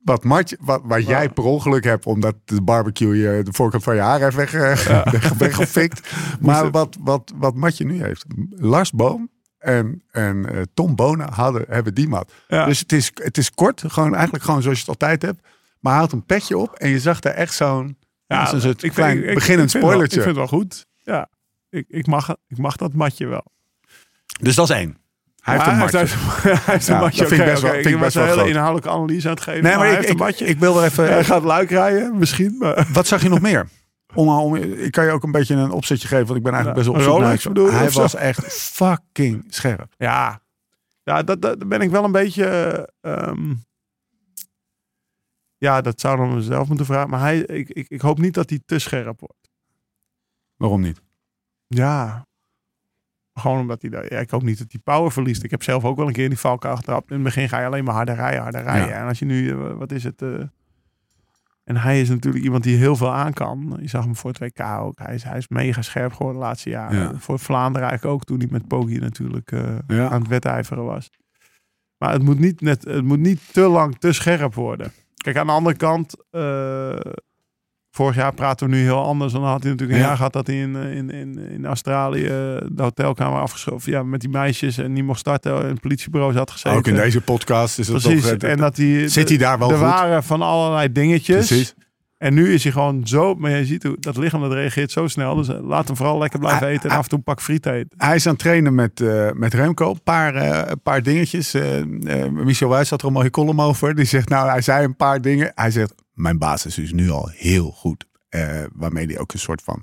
wat, 0.03 0.25
Martje, 0.25 0.59
wat, 0.61 0.81
waar 0.85 1.01
jij 1.01 1.29
per 1.29 1.45
ongeluk 1.45 1.85
hebt, 1.85 2.07
omdat 2.07 2.35
de 2.45 2.63
barbecue 2.63 3.17
je 3.17 3.43
de 3.43 3.53
voorkant 3.53 3.83
van 3.83 3.95
je 3.95 4.01
haar 4.01 4.21
heeft 4.21 4.37
weg, 4.37 4.51
weg, 5.13 5.33
weggefikt. 5.39 6.13
maar 6.41 6.71
wat, 6.71 6.97
wat, 7.01 7.33
wat 7.37 7.55
Matje 7.55 7.85
nu 7.85 8.03
heeft. 8.03 8.25
Lars 8.51 8.91
Boom 8.93 9.31
en, 9.59 10.03
en 10.11 10.47
eh, 10.55 10.61
Tom 10.75 10.95
Bonen 10.97 11.33
hadden, 11.33 11.65
hebben 11.69 11.95
die 11.95 12.09
mat. 12.09 12.33
Ja. 12.49 12.65
Dus 12.65 12.79
het 12.79 12.93
is, 12.93 13.11
het 13.15 13.39
is 13.39 13.51
kort, 13.51 13.83
gewoon, 13.87 14.15
eigenlijk 14.15 14.45
gewoon 14.45 14.63
zoals 14.63 14.77
je 14.79 14.83
het 14.91 14.91
altijd 15.03 15.23
hebt. 15.23 15.47
Maar 15.81 15.93
hij 15.93 16.03
had 16.03 16.13
een 16.13 16.25
petje 16.25 16.59
op 16.59 16.75
en 16.75 16.89
je 16.89 17.01
zag 17.01 17.21
daar 17.21 17.35
echt 17.35 17.55
zo'n 17.55 17.97
ja, 18.27 18.47
zo'n 18.47 18.61
soort 18.61 18.83
ik 18.83 18.93
klein 18.93 19.17
vind- 19.17 19.29
ik- 19.29 19.35
beginnend 19.35 19.41
ik 19.67 19.71
vind 19.71 19.73
het 19.73 19.73
wel- 19.73 19.83
spoilertje. 19.83 20.17
Ik 20.19 20.23
vind 20.25 20.37
het 20.37 20.51
wel 20.51 20.59
goed. 20.61 20.87
Ja, 21.03 21.29
ik, 21.71 21.85
ik, 21.89 22.07
mag, 22.07 22.35
ik 22.49 22.59
mag 22.59 22.77
dat 22.77 22.93
matje 22.93 23.27
wel. 23.27 23.45
Dus 24.41 24.55
dat 24.55 24.71
is 24.71 24.77
één. 24.77 24.97
Hij 25.41 25.55
heeft 25.55 25.67
Maar 25.67 25.75
een 25.75 25.81
matje. 25.81 25.99
Hij 25.99 26.07
heeft, 26.07 26.65
hij 26.65 26.75
heeft 26.75 26.87
Ja, 26.87 26.95
een 26.95 27.01
matje. 27.01 27.19
dat 27.21 27.29
vind 27.29 27.41
ik 27.41 27.47
Oké, 27.47 27.51
best 27.51 27.63
wel- 27.63 27.71
oké, 27.73 27.83
vind 27.83 27.95
ik 27.95 28.01
best 28.01 28.15
wel 28.15 28.25
een 28.25 28.31
hele 28.31 28.49
inhoudelijke 28.49 28.91
analyse 28.91 29.29
aan 29.29 29.35
het 29.35 29.43
geven. 29.43 29.63
Nee, 29.63 29.73
maar 29.77 29.81
hij 29.81 29.91
ik, 29.91 29.97
heeft 29.97 30.09
ik, 30.13 30.19
een 30.19 30.25
matje. 30.27 30.45
ik 30.45 30.59
wil 30.59 30.79
er 30.79 30.85
even... 30.85 31.05
hij 31.13 31.25
gaat 31.25 31.43
luik 31.43 31.71
rijden, 31.71 32.19
misschien. 32.19 32.57
Maar, 32.59 32.87
Wat 32.93 33.07
zag 33.07 33.23
je 33.23 33.29
nog 33.29 33.41
meer? 33.41 33.69
Om, 34.19 34.29
om, 34.29 34.55
ik 34.57 34.93
kan 34.93 35.05
je 35.05 35.11
ook 35.11 35.23
een 35.23 35.31
beetje 35.33 35.55
een 35.55 35.71
opzetje 35.71 36.09
geven, 36.09 36.27
want 36.27 36.39
ik 36.39 36.45
ben 36.45 36.53
eigenlijk 36.53 36.85
Ja, 36.87 36.91
best 36.93 37.03
wel 37.05 37.15
op 37.15 37.21
naar 37.21 37.27
Rolex 37.29 37.45
bedoel 37.47 37.71
Hij 37.73 37.91
was 37.91 38.15
echt 38.15 38.53
fucking 38.53 39.45
scherp. 39.49 39.95
ja, 39.97 40.41
ja 41.03 41.23
dat, 41.23 41.43
dat 41.43 41.69
ben 41.69 41.81
ik 41.81 41.91
wel 41.91 42.05
een 42.05 42.13
beetje... 42.13 42.45
ehm, 43.01 43.55
ja, 45.57 45.81
dat 45.81 46.01
zou 46.01 46.17
dan 46.17 46.35
mezelf 46.35 46.69
moeten 46.69 46.87
vragen. 46.87 47.11
Maar 47.11 47.21
hij, 47.21 47.39
ik, 47.39 47.69
ik, 47.69 47.89
ik 47.89 48.01
hoop 48.01 48.19
niet 48.19 48.35
dat 48.35 48.51
hij 48.51 48.61
te 48.67 48.79
scherp 48.79 49.21
wordt. 49.21 49.51
Waarom 50.57 50.81
niet? 50.81 51.03
Ja. 51.67 52.27
Gewoon 53.33 53.61
omdat 53.61 53.81
hij... 53.83 53.91
daar- 53.91 54.13
Ja, 54.13 54.19
ik 54.21 54.31
hoop 54.31 54.43
niet 54.43 54.59
dat 54.59 54.73
hij 54.73 54.81
power 54.85 55.13
verliest. 55.13 55.43
Ik 55.43 55.51
heb 55.51 55.63
zelf 55.63 55.85
ook 55.85 55.97
wel 55.97 56.07
een 56.07 56.13
keer 56.13 56.25
in 56.25 56.31
die 56.31 56.39
valkuil 56.39 56.77
getrapt. 56.77 57.09
In 57.09 57.15
het 57.15 57.25
begin 57.25 57.49
ga 57.49 57.61
je 57.61 57.67
alleen 57.67 57.85
maar 57.85 57.95
harder 57.95 58.15
rijden, 58.15 58.43
harder 58.43 58.63
rijden. 58.63 58.89
Ja. 58.89 59.01
En 59.01 59.07
als 59.09 59.19
je 59.19 59.25
nu... 59.25 59.51
eh, 59.51 59.73
Wat 59.73 59.93
is 59.93 60.05
het... 60.05 60.23
eh, 60.23 60.43
en 61.69 61.77
hij 61.77 62.01
is 62.01 62.09
natuurlijk 62.09 62.45
iemand 62.45 62.63
die 62.63 62.77
heel 62.77 62.97
veel 62.97 63.13
aan 63.13 63.33
kan. 63.33 63.79
Je 63.81 63.89
zag 63.89 64.05
hem 64.05 64.17
voor 64.17 64.31
het 64.31 64.39
WK 64.39 64.61
ook. 64.61 64.99
Hij 64.99 65.15
is, 65.15 65.23
hij 65.23 65.39
is 65.39 65.49
mega 65.49 65.83
scherp 65.83 66.13
geworden 66.13 66.41
de 66.41 66.47
laatste 66.47 66.71
jaren. 66.71 66.99
Ja. 66.99 67.13
Voor 67.19 67.39
Vlaanderen 67.39 67.89
eigenlijk 67.89 68.19
ook. 68.19 68.25
Toen 68.25 68.39
hij 68.39 68.49
met 68.51 68.69
Poggi 68.69 68.99
natuurlijk 68.99 69.53
eh, 69.53 69.63
Ja. 69.87 70.09
aan 70.09 70.21
het 70.21 70.29
wedijveren 70.29 70.85
was. 70.85 71.11
Maar 71.99 72.13
het 72.13 72.23
moet 72.23 72.39
niet, 72.39 72.61
net, 72.61 72.85
het 72.85 73.05
moet 73.05 73.19
niet 73.19 73.41
te 73.53 73.61
lang 73.61 73.99
te 73.99 74.13
scherp 74.13 74.55
worden. 74.55 74.93
Kijk, 75.17 75.37
aan 75.37 75.47
de 75.47 75.53
andere 75.53 75.77
kant... 75.77 76.15
eh, 76.31 77.01
vorig 77.99 78.17
jaar 78.17 78.35
praten 78.35 78.69
we 78.69 78.75
nu 78.75 78.83
heel 78.83 79.05
anders. 79.05 79.33
Dan 79.33 79.45
had 79.45 79.63
hij 79.63 79.71
natuurlijk 79.71 79.99
een 79.99 80.03
Ja. 80.05 80.09
jaar 80.09 80.17
gehad 80.17 80.33
dat 80.33 80.47
hij 80.47 80.57
in, 80.57 80.77
eh, 80.77 80.97
in, 80.97 81.11
in, 81.11 81.39
in 81.39 81.67
Australië 81.67 82.23
de 82.73 82.83
hotelkamer 82.83 83.41
afgeschoven. 83.41 83.93
Ja, 83.93 84.03
met 84.03 84.21
die 84.21 84.31
meisjes 84.31 84.79
en 84.79 84.93
niet 84.93 85.05
mocht 85.05 85.19
starten. 85.19 85.63
En 85.63 85.69
het 85.69 85.81
politiebureau 85.81 86.33
zat 86.33 86.51
gezeten. 86.51 86.79
Ook 86.79 86.87
in 86.87 86.95
deze 86.95 87.21
podcast 87.21 87.79
is 87.79 87.89
het 87.89 88.03
Precies. 88.03 88.23
toch... 88.29 88.33
eh, 88.37 88.51
en 88.51 88.57
dat 88.57 88.77
hij, 88.77 89.09
zit 89.09 89.29
hij 89.29 89.39
daar 89.39 89.59
wel 89.59 89.71
er 89.71 89.77
goed? 89.77 89.85
waren 89.85 90.25
van 90.25 90.43
allerlei 90.43 90.93
dingetjes. 90.93 91.47
Precies. 91.47 91.75
En 92.19 92.35
nu 92.35 92.53
is 92.53 92.63
hij 92.63 92.73
gewoon 92.73 93.07
zo... 93.07 93.35
Maar 93.35 93.51
je 93.51 93.65
ziet 93.65 93.83
hoe 93.83 93.97
dat 94.01 94.17
lichaam 94.17 94.41
dat 94.41 94.53
reageert 94.53 94.91
zo 94.91 95.07
snel. 95.09 95.35
Dus 95.35 95.49
eh, 95.49 95.57
laat 95.63 95.87
hem 95.87 95.97
vooral 95.97 96.19
lekker 96.19 96.39
blijven 96.39 96.67
eten. 96.67 96.91
En 96.91 96.97
af 96.97 97.03
en 97.03 97.09
toe 97.09 97.19
pak 97.19 97.41
friet 97.43 97.67
eten. 97.67 97.89
Hij 97.97 98.15
is 98.15 98.27
aan 98.27 98.33
het 98.33 98.41
trainen 98.43 98.75
met, 98.75 99.01
eh, 99.01 99.31
met 99.33 99.55
Remco. 99.55 99.91
Een 99.91 100.03
paar, 100.03 100.35
eh, 100.35 100.73
paar 100.83 101.03
dingetjes. 101.03 101.55
Eh 101.55 101.79
eh, 101.79 101.85
Michel 102.33 102.69
Wijs 102.69 102.91
had 102.91 103.01
er 103.01 103.07
een 103.07 103.13
mooie 103.13 103.31
column 103.31 103.61
over. 103.61 103.95
Die 103.95 104.05
zegt, 104.05 104.29
nou, 104.29 104.49
hij 104.51 104.61
zei 104.61 104.85
een 104.85 104.97
paar 104.97 105.21
dingen. 105.21 105.53
Hij 105.55 105.71
zegt, 105.71 105.95
mijn 106.19 106.39
basis 106.39 106.79
is 106.79 106.93
nu 106.93 107.11
al 107.11 107.29
heel 107.35 107.71
goed. 107.71 108.05
Eh, 108.29 108.63
waarmee 108.73 109.07
hij 109.07 109.19
ook 109.19 109.33
een 109.33 109.39
soort 109.39 109.63
van... 109.63 109.77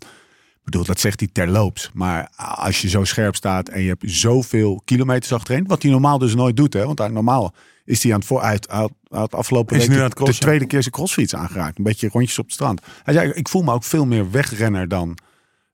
Ik 0.56 0.72
bedoel, 0.72 0.84
dat 0.86 1.00
zegt 1.00 1.20
hij 1.20 1.30
terloops. 1.32 1.90
Maar 1.94 2.30
als 2.36 2.82
je 2.82 2.90
zo 2.90 3.04
scherp 3.04 3.36
staat 3.36 3.70
en 3.70 3.82
je 3.82 3.88
hebt 3.88 4.04
zoveel 4.06 4.82
kilometers 4.86 5.34
achtereen... 5.34 5.68
Wat 5.68 5.82
hij 5.82 5.92
normaal 5.92 6.18
dus 6.18 6.36
nooit 6.36 6.56
doet, 6.58 6.74
hè. 6.74 6.86
Want 6.86 7.00
hij, 7.00 7.08
normaal 7.08 7.54
is 7.86 8.04
hij 8.04 8.12
aan 8.14 8.18
het 8.20 8.28
voor... 8.28 8.42
Hij 8.42 8.52
had, 8.52 8.68
hij 8.70 8.88
hij 9.10 9.28
afgelopen 9.28 9.76
Is 9.76 9.88
week 9.88 9.98
nu 9.98 10.08
de- 10.26 10.34
tweede 10.34 10.66
keer 10.66 10.82
zijn 10.82 10.94
crossfiets 10.94 11.36
aangeraakt. 11.36 11.78
Een 11.78 11.84
beetje 11.84 12.10
rondjes 12.12 12.40
op 12.40 12.46
het 12.46 12.54
strand. 12.54 12.82
Hij 13.04 13.14
zei, 13.14 13.32
ik 13.32 13.48
voel 13.50 13.62
me 13.64 13.72
ook 13.74 13.84
veel 13.84 14.06
meer 14.06 14.32
wegrenner 14.32 14.88
dan... 14.88 15.18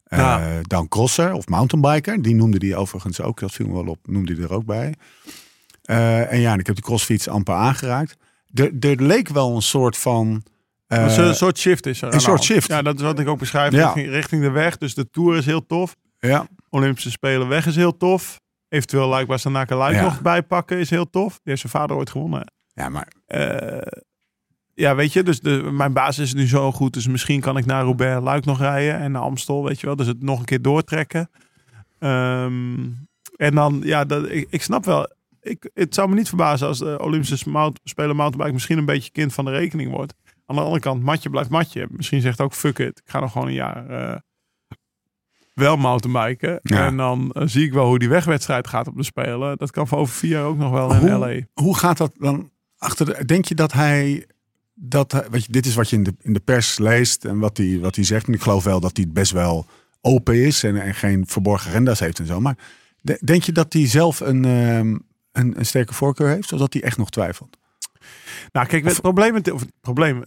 eh, 0.04 0.20
Ja. 0.20 0.60
dan 0.62 0.88
crosser 0.88 1.34
of 1.34 1.48
mountainbiker. 1.48 2.22
Die 2.22 2.36
noemde 2.36 2.60
die 2.60 2.76
overigens 2.76 3.22
ook. 3.22 3.40
Dat 3.40 3.52
viel 3.52 3.68
me 3.68 3.74
wel 3.74 3.88
op. 3.88 4.00
Noemde 4.08 4.34
die 4.36 4.44
er 4.44 4.54
ook 4.54 4.66
bij. 4.66 4.94
Eh, 5.82 6.32
en 6.32 6.40
ja, 6.40 6.54
en 6.54 6.60
ik 6.60 6.68
heb 6.68 6.76
de 6.76 6.82
crossfiets 6.82 7.28
amper 7.28 7.54
aangeraakt. 7.56 8.18
Er, 8.54 8.72
er 8.80 9.04
leek 9.04 9.28
wel 9.30 9.56
een 9.56 9.62
soort 9.62 9.98
van... 9.98 10.44
eh, 10.88 11.04
Dus 11.04 11.18
een 11.18 11.36
soort 11.36 11.58
shift 11.58 11.86
is 11.86 12.02
er. 12.02 12.12
de 12.12 12.20
soort 12.20 12.44
shift. 12.44 12.68
Ja, 12.68 12.82
dat 12.82 12.96
is 12.96 13.02
wat 13.02 13.20
ik 13.20 13.28
ook 13.28 13.40
beschrijf. 13.40 13.72
Ja. 13.74 13.84
Richting, 13.86 14.08
richting 14.10 14.42
de 14.42 14.50
weg. 14.50 14.78
Dus 14.78 14.94
de 14.94 15.10
Tour 15.10 15.38
is 15.38 15.46
heel 15.46 15.66
tof. 15.66 15.96
ja, 16.20 16.48
Olympische 16.70 17.12
Spelen 17.12 17.48
weg 17.48 17.66
is 17.66 17.76
heel 17.76 17.98
tof. 17.98 18.40
Eventueel 18.70 19.08
Luik 19.08 19.28
Bastenaken 19.28 19.78
Luik 19.78 19.96
Ja. 19.96 20.02
nog 20.04 20.22
bijpakken 20.22 20.78
is 20.78 20.90
heel 20.90 21.10
tof. 21.10 21.30
Die 21.34 21.40
heeft 21.44 21.60
zijn 21.60 21.72
vader 21.74 21.96
ooit 21.96 22.10
gewonnen. 22.10 22.52
ja, 22.74 22.90
maar 22.90 23.08
Eh, 23.26 23.78
ja, 24.74 24.96
weet 24.96 25.14
je, 25.14 25.24
dus 25.24 25.40
de, 25.40 25.70
mijn 25.72 25.94
basis 25.94 26.26
is 26.28 26.34
nu 26.34 26.48
zo 26.48 26.72
goed. 26.72 26.94
Dus 26.94 27.08
misschien 27.08 27.42
kan 27.42 27.58
ik 27.58 27.66
naar 27.66 27.84
Roubaix 27.84 28.24
Luik 28.24 28.46
nog 28.46 28.60
rijden 28.60 29.00
en 29.00 29.12
naar 29.12 29.22
Amstel, 29.22 29.64
weet 29.64 29.80
je 29.80 29.86
wel. 29.86 29.96
Dus 29.96 30.08
het 30.08 30.24
nog 30.24 30.40
een 30.40 30.46
keer 30.46 30.62
doortrekken. 30.62 31.30
Ehm, 32.00 32.80
en 33.36 33.56
dan, 33.56 33.82
ja, 33.84 34.06
dat, 34.06 34.30
ik, 34.30 34.48
ik 34.50 34.62
snap 34.62 34.86
wel. 34.86 35.08
Ik, 35.42 35.70
het 35.74 35.94
zou 35.96 36.10
me 36.10 36.16
niet 36.16 36.28
verbazen 36.28 36.68
als 36.68 36.80
de 36.80 37.00
Olympische 37.02 37.50
mount, 37.50 37.80
speler 37.84 38.16
mountainbike 38.16 38.54
misschien 38.54 38.78
een 38.78 38.86
beetje 38.86 39.12
kind 39.12 39.34
van 39.34 39.46
de 39.46 39.52
rekening 39.52 39.92
wordt. 39.92 40.14
Aan 40.46 40.56
de 40.56 40.62
andere 40.62 40.80
kant, 40.82 41.04
matje 41.04 41.30
blijft 41.30 41.50
matje. 41.50 41.88
Misschien 41.92 42.22
zegt 42.22 42.42
ook 42.42 42.54
fuck 42.54 42.80
it. 42.80 43.02
Ik 43.06 43.10
ga 43.12 43.20
nog 43.20 43.32
gewoon 43.32 43.48
een 43.48 43.54
jaar 43.54 43.90
eh, 43.90 44.18
wel 45.54 45.78
mountainbiken. 45.78 46.60
Ja. 46.64 46.86
En 46.86 46.98
dan 46.98 47.32
eh, 47.32 47.44
zie 47.48 47.66
ik 47.66 47.74
wel 47.74 47.86
hoe 47.86 48.00
die 48.00 48.10
wegwedstrijd 48.10 48.68
gaat 48.68 48.88
op 48.88 48.96
de 48.98 49.04
Spelen. 49.04 49.58
Dat 49.58 49.72
kan 49.72 49.88
voor 49.88 49.98
over 49.98 50.14
vier 50.16 50.30
jaar 50.32 50.44
ook 50.44 50.58
nog 50.58 50.72
wel 50.72 50.94
in 50.96 51.18
LA. 51.18 51.40
hoe, 51.54 51.78
gaat 51.78 51.98
dat 51.98 52.12
dan 52.18 52.52
achter 52.78 53.06
de... 53.06 53.26
Denk 53.26 53.46
je 53.46 53.56
dat 53.56 53.72
hij... 53.74 54.26
Dat, 54.74 55.12
hij- 55.12 55.26
weet 55.30 55.46
je, 55.46 55.52
dit 55.52 55.66
is 55.66 55.76
wat 55.76 55.90
je 55.90 55.96
in 55.96 56.04
de, 56.04 56.16
in 56.20 56.34
de 56.34 56.40
pers 56.40 56.78
leest 56.80 57.26
en 57.26 57.40
wat 57.40 57.58
hij, 57.58 57.80
wat 57.80 57.96
hij 57.96 58.04
zegt. 58.06 58.28
En 58.28 58.34
ik 58.34 58.42
geloof 58.42 58.64
wel 58.64 58.80
dat 58.80 58.98
hij 58.98 59.06
best 59.10 59.32
wel 59.32 59.66
open 60.02 60.36
is 60.46 60.64
en, 60.64 60.82
en 60.82 60.96
geen 60.96 61.28
verborgen 61.28 61.70
agenda's 61.70 62.00
heeft 62.00 62.20
en 62.20 62.26
zo. 62.26 62.40
Maar 62.40 62.58
de- 63.02 63.20
denk 63.24 63.44
je 63.44 63.52
dat 63.52 63.74
hij 63.74 63.88
zelf 63.88 64.20
een, 64.20 64.46
ehm, 64.46 64.98
een, 65.32 65.58
een 65.58 65.66
sterke 65.66 65.94
voorkeur 65.94 66.28
heeft? 66.30 66.54
Of 66.54 66.60
dat 66.60 66.74
hij 66.74 66.84
echt 66.84 66.98
nog 66.98 67.10
twijfelt? 67.10 67.58
Nou, 68.52 68.68
kijk, 68.68 68.86
het 68.86 69.02
probleem, 69.02 69.34
met- 69.34 69.52
of 69.52 69.60
het 69.60 69.72
probleem, 69.82 70.24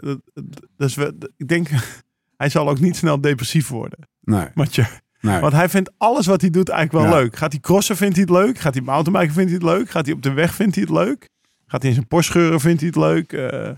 wel- 0.96 1.12
ik 1.36 1.48
denk, 1.48 1.68
hij 2.36 2.48
zal 2.48 2.68
ook 2.68 2.80
niet 2.80 2.96
snel 2.96 3.20
depressief 3.20 3.68
worden. 3.68 3.98
Nee. 4.20 4.46
Matje. 4.54 4.86
nee. 5.20 5.40
Want 5.40 5.52
hij 5.52 5.68
vindt 5.68 5.90
alles 5.98 6.26
wat 6.26 6.40
hij 6.40 6.50
doet 6.50 6.68
eigenlijk 6.68 7.06
wel 7.06 7.14
Ja. 7.16 7.22
leuk. 7.22 7.36
Gaat 7.36 7.52
hij 7.52 7.60
crossen, 7.60 7.96
vindt 7.96 8.14
hij 8.16 8.22
het 8.28 8.32
leuk. 8.34 8.58
Gaat 8.58 8.74
hij 8.74 8.82
mountainbiken, 8.82 9.34
vindt 9.34 9.50
hij 9.50 9.58
het 9.60 9.78
leuk. 9.78 9.90
Gaat 9.90 10.06
hij 10.06 10.14
op 10.14 10.22
de 10.22 10.32
weg, 10.32 10.54
vindt 10.54 10.74
hij 10.74 10.84
het 10.84 10.92
leuk. 10.92 11.28
Gaat 11.66 11.80
hij 11.80 11.90
in 11.90 11.96
zijn 11.96 12.08
Porsche 12.08 12.32
scheuren, 12.32 12.60
vindt 12.60 12.80
hij 12.80 12.88
het 12.94 12.98
leuk. 12.98 13.32
Eh, 13.32 13.70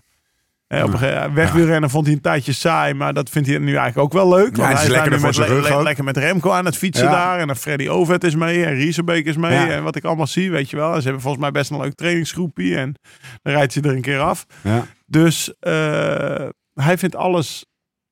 eh, 0.67 0.83
op 0.85 0.93
een 0.93 0.99
gegeven 0.99 1.35
wegwielrennen 1.35 1.91
vond 1.91 2.07
hij 2.07 2.15
een 2.15 2.21
tijdje 2.21 2.53
saai, 2.53 2.95
maar 2.95 3.15
dat 3.15 3.31
vindt 3.31 3.49
hij 3.49 3.59
nu 3.59 3.67
eigenlijk 3.77 3.99
ook 3.99 4.13
wel 4.13 4.29
leuk. 4.29 4.57
Ja, 4.57 4.63
want 4.63 4.75
hij 4.79 4.87
is 4.87 4.95
hij 4.95 5.09
met, 5.21 5.37
le- 5.69 5.83
lekker 5.83 6.05
met 6.05 6.17
Remco 6.17 6.51
aan 6.51 6.65
het 6.65 6.77
fietsen 6.77 7.05
Ja. 7.07 7.11
daar. 7.13 7.39
En 7.39 7.47
dan 7.47 7.57
Freddy 7.57 7.89
Ovet 7.89 8.25
is 8.25 8.35
mee 8.35 8.65
en 8.65 8.75
Riesebeek 8.75 9.27
is 9.27 9.37
mee. 9.37 9.53
Ja. 9.53 9.69
En 9.69 9.83
wat 9.83 9.97
ik 9.97 10.05
allemaal 10.05 10.27
zie, 10.27 10.51
weet 10.51 10.71
je 10.71 10.77
wel. 10.77 10.95
Ze 10.97 11.03
hebben 11.03 11.21
volgens 11.21 11.43
mij 11.43 11.51
best 11.53 11.71
een 11.71 11.81
leuk 11.81 11.95
trainingsgroepje. 11.95 12.77
En 12.77 12.95
dan 13.43 13.53
rijdt 13.53 13.75
hij 13.75 13.83
er 13.83 13.91
een 13.97 14.01
keer 14.03 14.21
af. 14.21 14.47
Ja. 14.63 14.85
Dus 15.07 15.55
eh, 15.61 16.47
hij 16.75 16.99
vindt 16.99 17.17
alles 17.17 17.67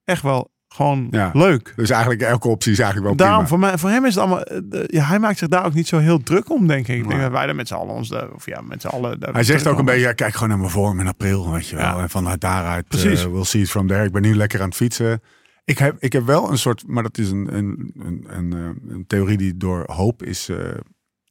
echt 0.05 0.22
wel 0.22 0.52
gewoon 0.75 1.09
Ja. 1.11 1.31
leuk. 1.33 1.72
Dus 1.77 1.91
eigenlijk 1.91 2.22
elke 2.22 2.49
optie 2.49 2.72
is 2.72 2.79
eigenlijk 2.79 3.09
wel 3.09 3.27
Daarom, 3.27 3.45
prima. 3.45 3.49
voor, 3.49 3.68
mij, 3.68 3.79
voor 3.79 3.91
hem 3.91 4.05
is 4.05 4.14
het 4.14 4.22
allemaal... 4.25 4.43
eh, 4.43 4.61
de- 4.64 4.85
ja, 4.87 5.05
hij 5.05 5.18
maakt 5.18 5.39
zich 5.39 5.49
daar 5.49 5.64
ook 5.66 5.75
niet 5.75 5.89
zo 5.89 5.99
heel 5.99 6.22
druk 6.22 6.51
om, 6.51 6.66
denk 6.66 6.89
ik. 6.89 6.97
Ik 7.03 7.09
denk 7.09 7.20
dat 7.20 7.31
wij 7.31 7.47
er 7.49 7.55
met 7.55 7.68
z'n 7.68 7.75
allen 7.75 7.95
ons... 7.95 8.09
de- 8.09 8.31
Of 8.35 8.47
ja, 8.47 8.61
met 8.61 8.81
z'n 8.81 8.87
allen... 8.87 9.20
daar 9.20 9.33
Hij 9.33 9.45
zegt 9.45 9.66
ook 9.66 9.79
een 9.79 9.85
beetje, 9.85 10.01
ja, 10.01 10.12
kijk 10.12 10.33
gewoon 10.33 10.49
naar 10.49 10.59
mijn 10.59 10.70
vorm 10.70 11.01
in 11.01 11.07
april, 11.07 11.51
weet 11.53 11.68
je 11.68 11.77
wel. 11.77 11.99
En 12.01 12.11
vanuit 12.11 12.41
daaruit, 12.41 12.89
Precies. 12.89 13.25
eh, 13.25 13.31
we'll 13.31 13.45
see 13.45 13.61
it 13.62 13.70
from 13.70 13.87
there. 13.87 14.05
Ik 14.05 14.12
ben 14.12 14.22
nu 14.22 14.35
lekker 14.37 14.61
aan 14.61 14.66
het 14.68 14.77
fietsen. 14.77 15.22
Ik 15.64 15.79
heb, 15.79 15.97
ik 15.99 16.12
heb 16.12 16.25
wel 16.27 16.51
een 16.51 16.59
soort, 16.59 16.85
maar 16.87 17.03
dat 17.03 17.18
is 17.18 17.31
een, 17.31 17.55
een, 17.57 17.93
een, 17.99 18.25
een, 18.29 18.53
eh, 18.53 18.93
een 18.95 19.05
theorie 19.07 19.37
die 19.37 19.57
door 19.57 19.83
hoop 19.93 20.22
is, 20.22 20.49
eh, 20.49 20.57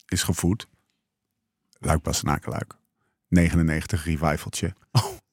is 0.08 0.24
gevoed. 0.24 0.68
Luik 1.80 2.02
Bastenaken 2.02 2.52
Luik. 2.52 2.76
99 3.28 4.06
revivaltje. 4.06 4.74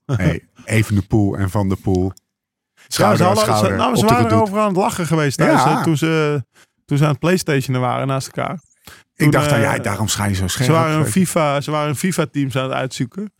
Hey, 0.07 0.49
even 0.65 0.95
de 0.95 1.03
poel 1.03 1.37
en 1.37 1.51
van 1.51 1.69
de 1.69 1.77
poel. 1.77 2.13
Ja, 2.97 3.17
ze, 3.17 3.25
ze, 3.25 3.41
schouder. 3.41 3.77
nou, 3.77 3.97
ze 3.97 4.07
waren 4.07 4.33
over 4.41 4.59
aan 4.59 4.69
het 4.69 4.77
lachen 4.77 5.07
geweest 5.07 5.39
thuis, 5.39 5.63
Ja. 5.63 5.77
eh, 5.77 5.83
toen, 5.83 5.97
ze, 5.97 6.45
toen 6.85 6.99
ze 6.99 7.05
aan 7.05 7.11
het 7.11 7.19
Playstationen 7.19 7.81
waren 7.81 8.07
naast 8.07 8.27
elkaar. 8.27 8.61
Toen, 9.15 9.27
Ik 9.27 9.33
dacht, 9.33 9.53
eh, 9.53 9.63
ja, 9.63 9.79
daarom 9.79 10.09
schijn 10.09 10.29
je 10.31 10.35
zo 10.37 10.47
scherp. 10.47 10.67
Ze 10.67 10.73
waren 10.73 10.99
een. 10.99 11.07
FIFA, 11.07 11.61
ze 11.61 11.71
waren 11.71 11.89
een 11.89 11.97
FIFA-teams 11.97 12.57
aan 12.57 12.63
het 12.63 12.73
uitzoeken. 12.73 13.33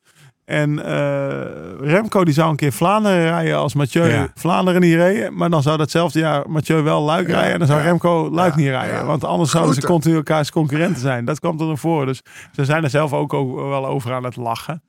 En 0.45 0.85
eh, 0.85 1.89
Remco 1.89 2.25
die 2.25 2.35
zou 2.35 2.51
een 2.51 2.57
keer 2.57 2.73
Vlaanderen 2.73 3.23
rijden 3.23 3.57
als 3.57 3.75
Mathieu 3.75 4.09
Ja. 4.09 4.29
Vlaanderen 4.35 4.81
niet 4.81 4.95
reed. 4.95 5.31
Maar 5.31 5.51
dan 5.51 5.63
zou 5.63 5.77
datzelfde 5.79 6.19
jaar 6.19 6.51
Mathieu 6.51 6.83
wel 6.83 7.03
Luik 7.03 7.27
Ja, 7.29 7.33
rijden. 7.35 7.53
En 7.53 7.59
dan 7.59 7.69
zou 7.69 7.81
ja. 7.81 7.85
Remco 7.87 8.31
Luik 8.31 8.55
niet 8.57 8.69
rijden. 8.69 9.07
Want 9.07 9.25
anders 9.25 9.51
zouden 9.51 9.75
ze 9.75 9.87
continu 9.87 10.15
elkaars 10.15 10.51
concurrenten 10.51 11.01
zijn. 11.01 11.25
Dat 11.25 11.41
kwam 11.41 11.53
er 11.61 11.67
dan 11.67 11.79
voor. 11.79 12.07
Dus 12.07 12.23
ze 12.53 12.65
zijn 12.65 12.85
er 12.85 12.91
zelf 12.91 13.13
ook, 13.13 13.33
ook 13.33 13.57
wel 13.57 13.87
over 13.87 14.13
aan 14.13 14.25
het 14.25 14.37
lachen. 14.37 14.83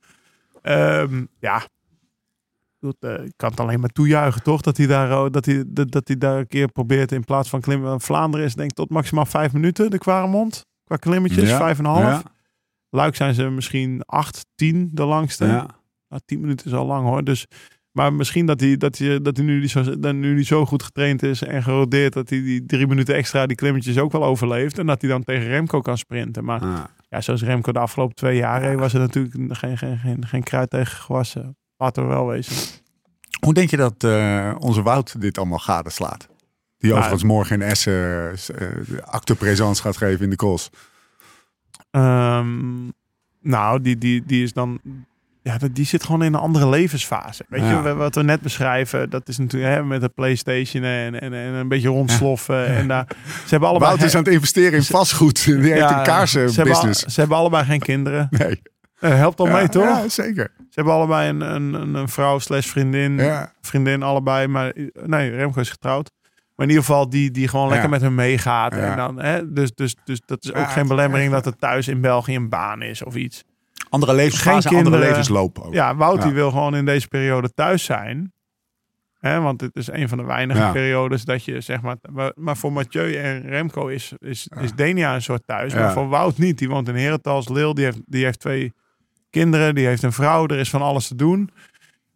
Ehm, 0.62 1.22
ja. 1.40 1.62
Eh, 2.82 3.24
ik 3.24 3.32
kan 3.36 3.50
het 3.50 3.60
alleen 3.60 3.80
maar 3.80 3.88
toejuichen, 3.88 4.42
toch? 4.42 4.60
Dat 4.60 4.76
hij 4.76 4.86
daar, 4.86 5.10
eh, 5.10 5.30
dat 5.30 5.44
hij, 5.44 5.64
dat, 5.66 6.06
hij 6.08 6.16
daar 6.18 6.38
een 6.38 6.46
keer 6.46 6.68
probeert 6.72 7.12
in 7.12 7.24
plaats 7.24 7.48
van 7.48 7.60
klimmen. 7.60 8.00
Vlaanderen 8.00 8.46
is 8.46 8.54
denk 8.54 8.70
ik 8.70 8.76
tot 8.76 8.90
maximaal 8.90 9.26
vijf 9.26 9.52
minuten 9.52 9.90
de 9.90 9.98
Quaremont. 9.98 10.66
Qua 10.84 10.96
klimmetjes, 10.96 11.48
Ja, 11.50 11.56
vijf 11.56 11.78
en 11.78 11.84
een 11.84 11.90
half. 11.90 12.02
Ja, 12.02 12.22
Luik 12.90 13.14
zijn 13.16 13.34
ze 13.34 13.42
misschien 13.48 14.02
8, 14.04 14.46
10 14.54 14.90
de 14.92 15.04
langste. 15.04 15.44
ja. 15.44 15.66
nou, 16.08 16.22
10 16.24 16.40
minuten 16.40 16.66
is 16.66 16.72
al 16.72 16.86
lang 16.86 17.06
hoor. 17.06 17.24
Dus, 17.24 17.46
maar 17.92 18.12
misschien 18.12 18.46
dat 18.46 18.60
hij, 18.60 18.76
dat 18.76 18.98
hij, 18.98 19.20
dat 19.22 19.36
hij 19.36 19.46
nu, 19.46 19.60
niet 19.60 19.70
zo, 19.70 19.98
dat 19.98 20.14
nu 20.14 20.34
niet 20.34 20.46
zo 20.46 20.66
goed 20.66 20.82
getraind 20.82 21.22
is 21.22 21.42
en 21.42 21.62
gerodeerd. 21.62 22.12
Dat 22.12 22.30
hij 22.30 22.42
die 22.42 22.64
drie 22.66 22.86
minuten 22.86 23.14
extra 23.14 23.46
die 23.46 23.56
klimmetjes 23.56 23.98
ook 23.98 24.12
wel 24.12 24.24
overleeft. 24.24 24.78
En 24.78 24.86
dat 24.86 25.00
hij 25.00 25.10
dan 25.10 25.22
tegen 25.22 25.46
Remco 25.48 25.80
kan 25.80 25.98
sprinten. 25.98 26.44
Maar 26.44 26.60
Ah. 26.62 26.84
ja, 27.08 27.20
zoals 27.20 27.42
Remco 27.42 27.72
de 27.72 27.78
afgelopen 27.78 28.14
twee 28.14 28.36
jaar 28.36 28.76
was 28.76 28.94
er 28.94 29.00
natuurlijk 29.00 29.34
geen, 29.58 29.78
geen, 29.78 29.98
geen, 29.98 30.26
geen 30.26 30.42
kruid 30.42 30.70
tegen 30.70 30.96
gewassen. 30.98 31.56
Laten 31.82 32.02
we 32.02 32.08
wel 32.08 32.26
wezen. 32.26 32.54
Hoe 33.40 33.54
denk 33.54 33.70
je 33.70 33.76
dat 33.76 34.04
eh, 34.04 34.54
onze 34.58 34.82
Wout 34.82 35.20
dit 35.20 35.38
allemaal 35.38 35.58
gadeslaat? 35.58 36.28
Die 36.78 36.90
Nou, 36.90 36.94
overigens 36.94 37.22
morgen 37.30 37.60
in 37.60 37.68
Essen 37.68 37.92
de 38.86 39.02
acte 39.04 39.34
présence 39.34 39.82
gaat 39.82 39.96
geven 39.96 40.24
in 40.24 40.30
de 40.30 40.36
cross. 40.36 40.70
Ehm, 41.90 42.86
nou, 43.40 43.80
die, 43.80 43.98
die, 43.98 44.22
die 44.26 44.42
is 44.42 44.52
dan. 44.52 44.80
Ja, 45.42 45.58
dat- 45.58 45.74
die 45.74 45.84
zit 45.84 46.04
gewoon 46.04 46.22
in 46.22 46.34
een 46.34 46.40
andere 46.40 46.68
levensfase. 46.68 47.44
Weet 47.48 47.60
Ja. 47.62 47.88
je, 47.88 47.94
wat 47.94 48.14
we 48.14 48.22
net 48.22 48.40
beschrijven, 48.40 49.10
dat 49.10 49.28
is 49.28 49.38
natuurlijk 49.38 49.74
hè, 49.74 49.84
met 49.84 50.00
de 50.00 50.08
PlayStation 50.08 50.82
en, 50.84 51.20
en, 51.20 51.32
en 51.32 51.52
een 51.54 51.68
beetje 51.68 51.88
rondsloffen. 51.88 52.66
En 52.66 52.88
daar, 52.88 53.06
ze 53.24 53.48
hebben 53.48 53.68
allebei. 53.68 53.90
Wout 53.90 54.04
is 54.06 54.14
aan 54.14 54.24
het 54.24 54.32
investeren 54.32 54.72
in 54.72 54.82
vastgoed. 54.82 55.44
Die 55.44 55.54
heeft 55.54 55.66
Ja, 55.66 55.72
een 55.72 55.78
ze 55.78 55.84
hebben, 55.86 55.96
al- 55.98 56.04
kaarsenbusiness. 56.18 57.02
ze 57.14 57.20
hebben 57.20 57.38
allebei 57.38 57.64
geen 57.64 57.80
kinderen. 57.80 58.26
Nee. 58.30 58.62
Eh, 59.02 59.14
helpt 59.16 59.40
al 59.40 59.46
Ja, 59.46 59.52
mee, 59.52 59.68
toch? 59.68 59.84
Ja, 59.84 60.08
zeker. 60.08 60.50
Ze 60.56 60.64
hebben 60.70 60.92
allebei 60.94 61.28
een, 61.28 61.40
een, 61.40 61.74
een, 61.74 61.94
een 61.94 62.08
vrouw 62.08 62.38
slash 62.38 62.66
vriendin. 62.66 63.16
Ja. 63.18 63.52
Vriendin 63.60 64.02
allebei. 64.02 64.46
Maar 64.46 64.72
nee, 65.06 65.30
Remco 65.30 65.60
is 65.60 65.70
getrouwd. 65.70 66.10
Maar 66.56 66.66
in 66.66 66.72
ieder 66.72 66.84
geval 66.84 67.08
die, 67.10 67.30
die 67.30 67.48
gewoon 67.48 67.68
lekker 67.68 67.88
met 67.88 68.00
hem 68.00 68.14
meegaat. 68.14 68.74
Ja. 68.74 68.90
En 68.90 68.96
dan, 68.96 69.18
hè, 69.20 69.52
dus, 69.52 69.74
dus, 69.74 69.96
dus 70.04 70.20
dat 70.26 70.44
is 70.44 70.50
ook 70.50 70.56
Ja, 70.56 70.64
geen 70.66 70.86
belemmering 70.88 71.32
dat 71.32 71.44
het 71.44 71.58
thuis 71.60 71.88
in 71.88 72.00
België 72.00 72.34
een 72.34 72.48
baan 72.48 72.82
is 72.82 73.04
of 73.04 73.14
iets. 73.14 73.44
Andere 73.88 74.14
levensfase, 74.14 74.68
Geen 74.68 74.76
andere 74.76 74.82
kinderen. 74.82 75.08
levensloop 75.08 75.58
ook. 75.58 75.72
Ja, 75.74 75.96
Wout 75.96 76.18
Ja. 76.18 76.24
die 76.24 76.32
wil 76.32 76.50
gewoon 76.50 76.74
in 76.74 76.84
deze 76.84 77.08
periode 77.08 77.52
thuis 77.54 77.84
zijn. 77.84 78.32
Hè, 79.18 79.40
want 79.40 79.60
het 79.60 79.76
is 79.76 79.90
een 79.90 80.08
van 80.08 80.18
de 80.18 80.24
weinige 80.24 80.60
Ja. 80.60 80.72
periodes 80.72 81.24
dat 81.24 81.44
je 81.44 81.60
zeg 81.60 81.80
maar... 81.80 81.96
Maar, 82.34 82.56
voor 82.56 82.72
Mathieu 82.72 83.14
en 83.16 83.40
Remco 83.48 83.86
is, 83.86 84.12
is, 84.18 84.48
is 84.60 84.72
Denia 84.74 85.14
een 85.14 85.22
soort 85.22 85.42
thuis. 85.46 85.72
Ja. 85.72 85.78
Maar 85.78 85.92
voor 85.92 86.08
Wout 86.08 86.38
niet. 86.38 86.58
Die 86.58 86.68
woont 86.68 86.88
in 86.88 86.94
Herentals. 86.94 87.48
Lil, 87.48 87.74
die 87.74 87.84
heeft, 87.84 88.00
die 88.06 88.24
heeft 88.24 88.40
twee 88.40 88.72
kinderen. 89.32 89.74
Die 89.74 89.86
heeft 89.86 90.02
een 90.02 90.12
vrouw. 90.12 90.46
Er 90.46 90.58
is 90.58 90.70
van 90.70 90.82
alles 90.82 91.08
te 91.08 91.14
doen. 91.14 91.50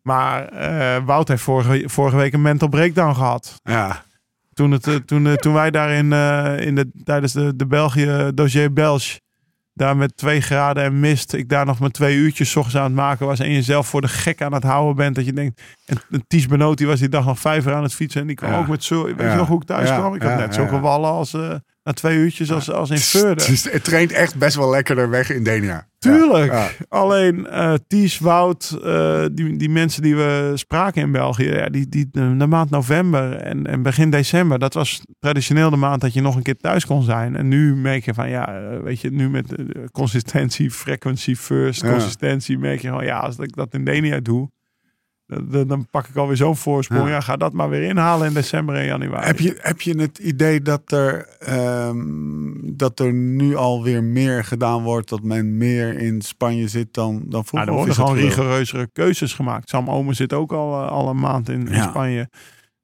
Maar 0.02 0.48
eh, 0.48 1.04
Wout 1.04 1.28
heeft 1.28 1.42
vorige, 1.42 1.88
vorige 1.88 2.16
week 2.16 2.32
een 2.32 2.42
mental 2.42 2.68
breakdown 2.68 3.14
gehad. 3.14 3.60
Ja. 3.62 4.04
Toen, 4.54 4.70
het, 4.70 4.86
eh, 4.86 4.94
toen, 4.94 5.26
eh, 5.26 5.32
toen 5.32 5.52
wij 5.54 5.70
daar 5.70 5.90
in, 5.90 6.12
in 6.66 6.74
de, 6.74 6.90
tijdens 7.04 7.32
de, 7.32 7.56
de 7.56 7.66
België 7.66 8.30
dossier 8.34 8.72
Belge, 8.72 9.20
daar 9.72 9.96
met 9.96 10.16
twee 10.16 10.40
graden 10.40 10.82
en 10.84 11.00
mist, 11.00 11.32
ik 11.32 11.48
daar 11.48 11.66
nog 11.66 11.78
maar 11.78 11.90
twee 11.90 12.16
uurtjes 12.16 12.56
ochtends 12.56 12.76
aan 12.76 12.84
het 12.84 12.94
maken 12.94 13.26
was 13.26 13.38
en 13.40 13.52
jezelf 13.52 13.86
voor 13.88 14.00
de 14.00 14.08
gek 14.08 14.42
aan 14.42 14.52
het 14.52 14.62
houden 14.62 14.96
bent, 14.96 15.14
dat 15.14 15.24
je 15.24 15.32
denkt, 15.32 15.62
en, 15.86 15.96
en 16.10 16.24
Ties 16.26 16.46
Benoot 16.46 16.78
die 16.78 16.86
was 16.86 16.98
die 16.98 17.08
dag 17.08 17.24
nog 17.24 17.38
vijf 17.38 17.66
uur 17.66 17.74
aan 17.74 17.82
het 17.82 17.94
fietsen 17.94 18.20
en 18.20 18.26
die 18.26 18.36
kwam 18.36 18.50
Ja. 18.50 18.58
ook 18.58 18.68
met 18.68 18.84
zo, 18.84 19.04
weet 19.04 19.14
Ja. 19.18 19.30
je 19.30 19.36
nog 19.36 19.48
hoe 19.48 19.60
ik 19.60 19.66
thuis 19.66 19.88
Ja. 19.88 19.96
kwam? 19.98 20.14
Ik 20.14 20.22
had 20.22 20.36
net 20.38 20.54
zo 20.54 20.62
ja. 20.62 20.80
wallen 20.80 21.10
als 21.10 21.34
eh, 21.34 21.54
na 21.86 21.92
twee 21.92 22.16
uurtjes 22.16 22.52
als, 22.52 22.70
als 22.70 22.90
in 22.90 22.96
Het, 23.28 23.48
is- 23.48 23.70
het 23.72 23.84
traint 23.84 24.12
echt 24.12 24.36
best 24.36 24.56
wel 24.56 24.70
lekkerder 24.70 25.10
weg 25.10 25.30
in 25.30 25.42
Denia. 25.44 25.86
Tuurlijk. 25.98 26.52
Ja. 26.52 26.68
Alleen 26.88 27.46
eh 27.46 27.74
Ties, 27.88 28.18
Wout, 28.18 28.78
eh, 28.84 29.24
die, 29.32 29.56
die 29.56 29.68
mensen 29.70 30.02
die 30.02 30.16
we 30.16 30.52
spraken 30.54 31.02
in 31.02 31.12
België, 31.12 31.44
ja, 31.50 31.68
die, 31.68 31.88
die, 31.88 32.08
de, 32.10 32.36
de 32.36 32.46
maand 32.46 32.70
november 32.70 33.32
en, 33.36 33.66
en 33.66 33.82
begin 33.82 34.10
december, 34.10 34.58
dat 34.58 34.74
was 34.74 35.00
traditioneel 35.18 35.70
de 35.70 35.76
maand 35.76 36.00
dat 36.00 36.12
je 36.14 36.20
nog 36.20 36.36
een 36.36 36.42
keer 36.42 36.56
thuis 36.56 36.86
kon 36.86 37.02
zijn. 37.02 37.36
En 37.36 37.48
nu 37.48 37.76
merk 37.76 38.04
je 38.04 38.14
van, 38.14 38.28
ja, 38.28 38.48
eh, 38.48 38.80
weet 38.82 39.00
je, 39.00 39.10
nu 39.10 39.30
met 39.30 39.54
consistentie, 39.92 40.70
frequency 40.70 41.34
first, 41.34 41.82
Ja. 41.82 41.90
consistentie, 41.90 42.58
merk 42.58 42.80
je 42.80 42.88
gewoon, 42.88 43.04
ja, 43.04 43.18
als 43.18 43.38
ik 43.38 43.56
dat 43.56 43.74
in 43.74 43.84
Denia 43.84 44.20
doe, 44.20 44.50
dan, 45.26 45.66
dan- 45.68 45.86
pak 45.90 46.06
ik 46.06 46.16
alweer 46.16 46.36
zo'n 46.36 46.56
voorsprong. 46.56 47.02
Ja. 47.06 47.08
Ja. 47.14 47.20
ga 47.20 47.36
dat 47.36 47.52
maar 47.52 47.68
weer 47.68 47.82
inhalen 47.82 48.26
in 48.26 48.34
december 48.34 48.74
en 48.74 48.84
januari. 48.84 49.26
Heb 49.26 49.38
je, 49.38 49.56
heb 49.60 49.80
je 49.80 49.98
het 50.00 50.18
idee 50.18 50.60
dat 50.62 50.92
er, 50.92 51.26
ehm, 51.38 52.50
dat 52.62 53.00
er 53.00 53.12
nu 53.12 53.56
alweer 53.56 54.04
meer 54.04 54.44
gedaan 54.44 54.82
wordt, 54.82 55.08
dat 55.08 55.22
men 55.22 55.56
meer 55.56 55.98
in 55.98 56.22
Spanje 56.22 56.68
zit 56.68 56.94
dan, 56.94 57.22
dan 57.28 57.40
Ja, 57.40 57.42
vroeger? 57.46 57.68
er 57.68 57.74
worden 57.74 57.94
gewoon 57.94 58.16
rigoureuzere 58.16 58.88
keuzes 58.92 59.32
gemaakt. 59.34 59.68
Sam 59.68 59.90
Omen 59.90 60.14
zit 60.16 60.32
ook 60.32 60.52
al, 60.52 60.82
eh, 60.82 60.88
al 60.90 61.08
een 61.08 61.18
maand 61.20 61.48
in, 61.48 61.66
in 61.68 61.74
Ja. 61.74 61.88
Spanje. 61.88 62.28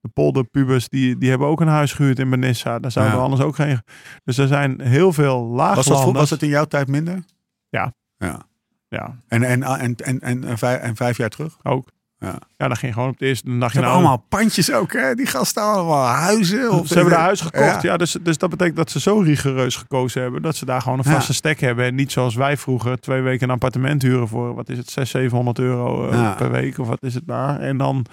De 0.00 0.08
polderpubers, 0.08 0.88
die, 0.88 1.18
die 1.18 1.28
hebben 1.30 1.48
ook 1.48 1.60
een 1.60 1.66
huis 1.68 1.92
gehuurd 1.92 2.18
in 2.18 2.30
Benissa. 2.30 2.78
Daar 2.78 2.90
zouden 2.90 3.16
we 3.16 3.22
anders 3.22 3.42
ook 3.42 3.54
geen... 3.54 3.80
Dus 4.24 4.38
er 4.38 4.46
zijn 4.46 4.80
heel 4.80 5.12
veel 5.12 5.48
Was, 5.50 5.74
dat, 5.74 5.86
laaglanders. 5.86 6.18
was 6.18 6.30
het 6.30 6.42
in 6.42 6.48
jouw 6.48 6.64
tijd 6.64 6.88
minder? 6.88 7.24
Ja. 7.68 7.94
ja. 8.16 8.42
Ja, 8.88 9.16
En, 9.28 9.42
en, 9.42 9.62
en, 9.62 9.94
en, 9.96 10.20
en, 10.20 10.44
en, 10.44 10.58
vijf, 10.58 10.80
en 10.80 10.96
vijf 10.96 11.16
jaar 11.16 11.28
terug? 11.28 11.56
ook. 11.62 11.88
Ja. 12.22 12.38
Ja, 12.56 12.68
dan 12.68 12.76
ging 12.76 12.92
gewoon 12.92 13.08
op 13.08 13.18
de 13.18 13.26
eerste 13.26 13.58
dag. 13.58 13.70
Ze 13.70 13.76
hebben 13.78 13.94
allemaal 13.94 14.24
pandjes 14.28 14.72
ook, 14.72 14.92
hè? 14.92 15.14
Die 15.14 15.26
gasten 15.26 15.62
allemaal 15.62 16.06
huizen. 16.06 16.70
Of 16.70 16.86
Ze 16.86 16.94
hebben 16.94 17.12
daar 17.12 17.22
huis 17.22 17.40
gekocht. 17.40 17.82
Ja. 17.82 17.90
Ja, 17.90 17.96
dus, 17.96 18.16
dus 18.22 18.38
dat 18.38 18.50
betekent 18.50 18.76
dat 18.76 18.90
ze 18.90 19.00
zo 19.00 19.18
rigoureus 19.18 19.76
gekozen 19.76 20.22
hebben. 20.22 20.42
Dat 20.42 20.56
ze 20.56 20.64
daar 20.64 20.82
gewoon 20.82 20.98
een 20.98 21.04
Ja. 21.08 21.12
vaste 21.12 21.34
stek 21.34 21.60
hebben. 21.60 21.84
En 21.84 21.94
niet 21.94 22.12
zoals 22.12 22.34
wij 22.34 22.56
vroeger 22.56 23.00
twee 23.00 23.20
weken 23.20 23.48
een 23.48 23.54
appartement 23.54 24.02
huren 24.02 24.28
voor, 24.28 24.54
wat 24.54 24.68
is 24.68 24.76
het, 24.78 24.90
600, 24.90 25.08
700 25.10 25.58
euro 25.58 26.08
eh, 26.10 26.18
Ja. 26.18 26.32
per 26.34 26.50
week. 26.50 26.78
Of 26.78 26.86
wat 26.88 27.02
is 27.02 27.14
het 27.14 27.26
daar. 27.26 27.60
En 27.60 27.76
dan 27.76 28.06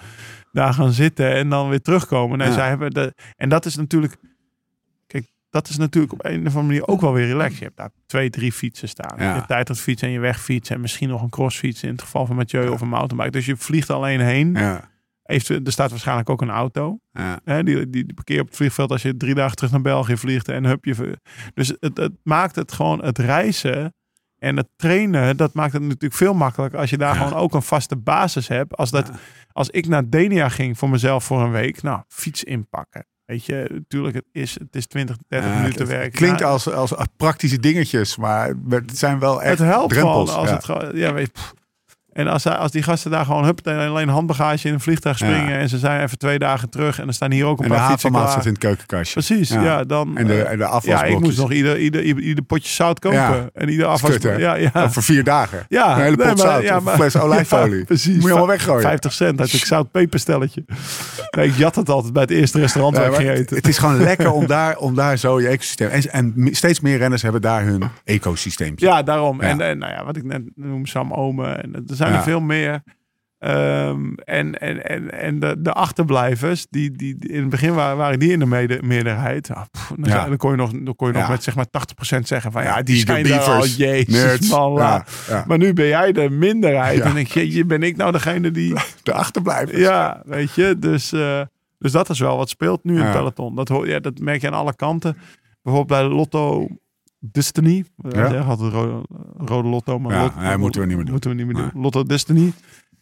daar 0.52 0.74
gaan 0.74 0.92
zitten 0.92 1.32
en 1.34 1.48
dan 1.48 1.68
weer 1.68 1.82
terugkomen. 1.82 2.38
Nee, 2.38 2.52
zij 2.52 2.68
hebben 2.68 2.90
de, 2.90 3.14
en 3.36 3.48
dat 3.48 3.64
is 3.66 3.76
natuurlijk, 3.76 4.16
dat 5.50 5.68
is 5.68 5.76
natuurlijk 5.76 6.12
op 6.12 6.24
een 6.24 6.40
of 6.40 6.46
andere 6.46 6.62
manier 6.66 6.86
ook 6.86 7.00
wel 7.00 7.12
weer 7.12 7.26
relaxed. 7.26 7.58
Je 7.58 7.64
hebt 7.64 7.76
daar 7.76 7.90
twee, 8.06 8.30
drie 8.30 8.52
fietsen 8.52 8.88
staan. 8.88 9.18
Ja. 9.18 9.34
Je 9.34 9.46
tijdritfiets 9.46 10.02
en 10.02 10.10
je 10.10 10.18
wegfiets. 10.20 10.70
En 10.70 10.80
misschien 10.80 11.08
nog 11.08 11.22
een 11.22 11.30
crossfiets 11.30 11.82
in 11.82 11.90
het 11.90 12.02
geval 12.02 12.26
van 12.26 12.36
Mathieu 12.36 12.68
of 12.68 12.80
een 12.80 12.88
mountainbike. 12.88 13.30
Dus 13.30 13.46
je 13.46 13.56
vliegt 13.56 13.90
alleen 13.90 14.20
heen. 14.20 14.54
Ja. 14.54 14.88
Eventueel, 15.22 15.60
er 15.64 15.72
staat 15.72 15.90
waarschijnlijk 15.90 16.30
ook 16.30 16.42
een 16.42 16.50
auto. 16.50 16.98
Ja. 17.12 17.40
Hè, 17.44 17.62
die, 17.62 17.74
die, 17.90 18.04
die 18.04 18.14
parkeer 18.14 18.40
op 18.40 18.46
het 18.46 18.56
vliegveld 18.56 18.90
als 18.90 19.02
je 19.02 19.16
drie 19.16 19.34
dagen 19.34 19.56
terug 19.56 19.70
naar 19.72 19.80
België 19.82 20.16
vliegt 20.16 20.48
en 20.48 20.64
hup 20.64 20.84
je. 20.84 21.18
Dus 21.54 21.72
het, 21.80 21.96
het 21.96 22.12
maakt 22.22 22.56
het 22.56 22.72
gewoon 22.72 23.04
het 23.04 23.18
reizen 23.18 23.94
en 24.38 24.56
het 24.56 24.68
trainen, 24.76 25.36
dat 25.36 25.54
maakt 25.54 25.72
het 25.72 25.82
natuurlijk 25.82 26.14
veel 26.14 26.34
makkelijker 26.34 26.78
als 26.78 26.90
je 26.90 26.98
daar 26.98 27.14
Ja. 27.14 27.20
gewoon 27.26 27.38
ook 27.42 27.54
een 27.54 27.62
vaste 27.62 27.96
basis 27.96 28.48
hebt. 28.48 28.76
Als, 28.76 28.90
dat, 28.90 29.06
Ja. 29.06 29.14
als 29.52 29.70
ik 29.70 29.86
naar 29.88 30.08
Denia 30.10 30.48
ging 30.48 30.78
voor 30.78 30.90
mezelf 30.90 31.24
voor 31.24 31.40
een 31.40 31.50
week, 31.50 31.82
nou, 31.82 32.02
fiets 32.08 32.44
inpakken. 32.44 33.06
Weet 33.30 33.44
je, 33.44 33.66
natuurlijk, 33.72 34.14
het 34.14 34.24
is, 34.32 34.58
het 34.58 34.76
is 34.76 34.86
20, 34.86 35.16
30 35.28 35.50
Ja, 35.50 35.56
minuten 35.56 35.80
het 35.80 35.88
werk. 35.88 36.12
Klinkt 36.12 36.42
als, 36.42 36.72
als 36.72 36.92
praktische 37.16 37.58
dingetjes, 37.58 38.16
maar 38.16 38.54
het 38.68 38.98
zijn 38.98 39.18
wel 39.18 39.42
echt 39.42 39.58
het 39.58 39.68
helpt 39.68 39.92
drempels. 39.92 40.30
gewoon 40.30 40.40
als 40.40 40.48
ja. 40.48 40.54
het 40.54 40.64
gewoon, 40.64 40.96
ja, 40.96 41.12
weet 41.12 41.32
pff. 41.32 41.54
En 42.12 42.28
als, 42.28 42.46
als 42.46 42.70
die 42.70 42.82
gasten 42.82 43.10
daar 43.10 43.24
gewoon 43.24 43.44
hup, 43.44 43.66
alleen 43.68 44.08
handbagage 44.08 44.68
in 44.68 44.74
een 44.74 44.80
vliegtuig 44.80 45.18
Ja. 45.18 45.26
springen 45.26 45.58
en 45.58 45.68
ze 45.68 45.78
zijn 45.78 46.02
even 46.02 46.18
twee 46.18 46.38
dagen 46.38 46.70
terug 46.70 46.98
en 47.00 47.06
er 47.06 47.14
staan 47.14 47.30
hier 47.32 47.44
ook 47.46 47.58
een 47.58 47.64
en 47.64 47.70
paar 47.70 47.78
fietsen 47.90 48.12
havenmaat 48.12 48.22
klaar. 48.22 48.36
zit 48.36 48.44
in 48.46 48.50
het 48.52 48.60
keukenkastje. 48.60 49.12
Precies, 49.12 49.48
Ja. 49.48 49.62
ja. 49.62 49.84
dan, 49.84 50.16
En 50.16 50.26
de, 50.26 50.42
eh, 50.42 50.50
en 50.52 50.58
de 50.58 50.80
ja, 50.82 51.02
ik 51.04 51.20
moest 51.20 51.38
nog 51.38 51.52
ieder, 51.52 51.78
ieder, 51.78 52.02
ieder, 52.02 52.22
ieder 52.22 52.44
potje 52.44 52.68
zout 52.72 52.98
kopen. 52.98 53.18
Ja. 53.18 53.48
En 53.54 53.68
ieder 53.68 53.86
afwas. 53.86 54.18
kut, 54.18 54.38
ja, 54.38 54.54
ja. 54.54 54.90
Voor 54.90 55.02
vier 55.02 55.24
dagen. 55.24 55.64
ja, 55.68 55.96
Een 55.96 56.02
hele 56.02 56.16
pot 56.16 56.24
nee, 56.26 56.34
maar- 56.34 56.46
zout 56.46 56.62
ja, 56.62 56.80
maar- 56.80 56.94
fles 56.94 57.16
olijfolie. 57.24 57.84
Precies. 57.84 58.14
Moet 58.14 58.22
je 58.24 58.28
allemaal 58.30 58.46
weggooien. 58.46 58.82
50 58.82 59.12
cent 59.12 59.40
uit 59.40 59.52
een 59.52 59.58
zout 59.58 59.90
peperstelletje. 59.90 60.64
Nee, 61.36 61.46
ik 61.48 61.56
jat 61.56 61.74
het 61.74 61.88
altijd 61.88 62.12
bij 62.12 62.22
het 62.22 62.30
eerste 62.30 62.58
restaurant 62.58 62.96
waar 62.96 63.06
ik 63.06 63.14
ging 63.14 63.28
het, 63.28 63.38
eten. 63.38 63.56
het 63.56 63.68
is 63.68 63.78
gewoon 63.78 63.96
lekker 64.10 64.30
om 64.32 64.46
daar, 64.46 64.76
om 64.76 64.94
daar 64.94 65.16
zo 65.16 65.40
je 65.40 65.48
ecosysteem. 65.48 65.88
En, 65.88 66.02
en 66.12 66.48
steeds 66.50 66.80
meer 66.80 66.98
renners 66.98 67.22
hebben 67.22 67.40
daar 67.42 67.64
hun 67.64 67.82
ecosysteem. 68.04 68.72
Ja, 68.76 69.02
daarom. 69.02 69.40
En, 69.40 69.60
en 69.60 69.78
nou 69.78 69.92
ja, 69.92 70.04
wat 70.04 70.16
ik 70.16 70.24
net 70.24 70.42
noem, 70.54 70.86
Sam 70.86 71.12
Omen. 71.12 71.62
En 71.62 71.72
zijn 72.00 72.12
Ja. 72.12 72.18
er 72.18 72.22
veel 72.24 72.40
meer. 72.40 72.82
Ehm, 73.38 74.12
en 74.14 74.58
en, 74.60 74.84
en, 74.88 75.10
en 75.20 75.38
de, 75.40 75.56
de 75.58 75.72
achterblijvers, 75.72 76.66
die, 76.70 76.90
die, 76.90 77.16
die- 77.18 77.30
in 77.32 77.40
het 77.40 77.48
begin 77.50 77.74
waren, 77.74 77.96
waren 77.96 78.18
die 78.18 78.32
in 78.32 78.38
de 78.38 78.46
mede, 78.46 78.78
meerderheid. 78.82 79.50
Ah, 79.50 79.62
pff, 79.70 79.88
dan, 79.88 79.96
Ja. 80.04 80.10
zei- 80.10 80.28
dan 80.28 80.36
kon 80.36 80.50
je 80.50 80.56
nog, 80.56 80.70
dan 80.70 80.96
kon 80.96 81.06
je 81.08 81.12
nog 81.14 81.22
Ja. 81.22 81.28
met 81.30 81.42
zeg 81.42 81.54
maar 81.54 81.66
80% 81.70 82.28
zeggen 82.28 82.52
van 82.52 82.62
ja, 82.62 82.82
die 82.82 82.96
zijn 83.06 83.24
daar 83.28 83.40
al, 83.40 83.66
jezus 83.66 84.50
man. 84.50 84.74
Ja. 84.74 85.04
Maar 85.46 85.58
nu 85.58 85.72
ben 85.72 85.86
jij 85.86 86.12
de 86.12 86.30
minderheid. 86.30 87.00
En 87.00 87.14
denk 87.14 87.26
je, 87.26 87.52
je 87.52 87.64
ben 87.64 87.82
ik 87.82 87.96
nou 87.96 88.12
degene 88.12 88.50
die... 88.50 88.74
De 89.02 89.12
achterblijvers. 89.12 89.78
Ja, 89.78 90.22
weet 90.24 90.54
je. 90.54 90.76
Dus, 90.78 91.12
eh, 91.12 91.40
dus 91.78 91.92
dat 91.92 92.08
is 92.10 92.18
wel 92.18 92.36
wat 92.36 92.48
speelt 92.48 92.84
nu 92.84 93.00
in 93.02 93.10
peloton. 93.10 93.54
Dat, 93.54 93.68
hoor, 93.68 93.88
ja, 93.88 93.98
dat 94.00 94.18
merk 94.18 94.40
je 94.40 94.46
aan 94.46 94.52
alle 94.54 94.76
kanten. 94.76 95.16
Bijvoorbeeld 95.62 96.00
bij 96.00 96.08
Lotto 96.16 96.68
Destiny. 97.32 97.84
Ja. 97.96 98.38
Altijd 98.40 98.72
rode, 98.72 99.04
rode 99.36 99.68
Lotto. 99.68 99.98
Maar 99.98 100.12
Ja, 100.12 100.22
Lot- 100.22 100.36
nee, 100.36 100.56
moeten 100.56 100.80
we 100.80 100.86
niet 100.86 100.96
meer 100.96 101.04
doen. 101.04 101.12
Moeten 101.12 101.30
we 101.30 101.36
niet 101.36 101.46
meer 101.46 101.54
doen. 101.72 101.82
Lotto 101.82 102.02
Destiny. 102.04 102.52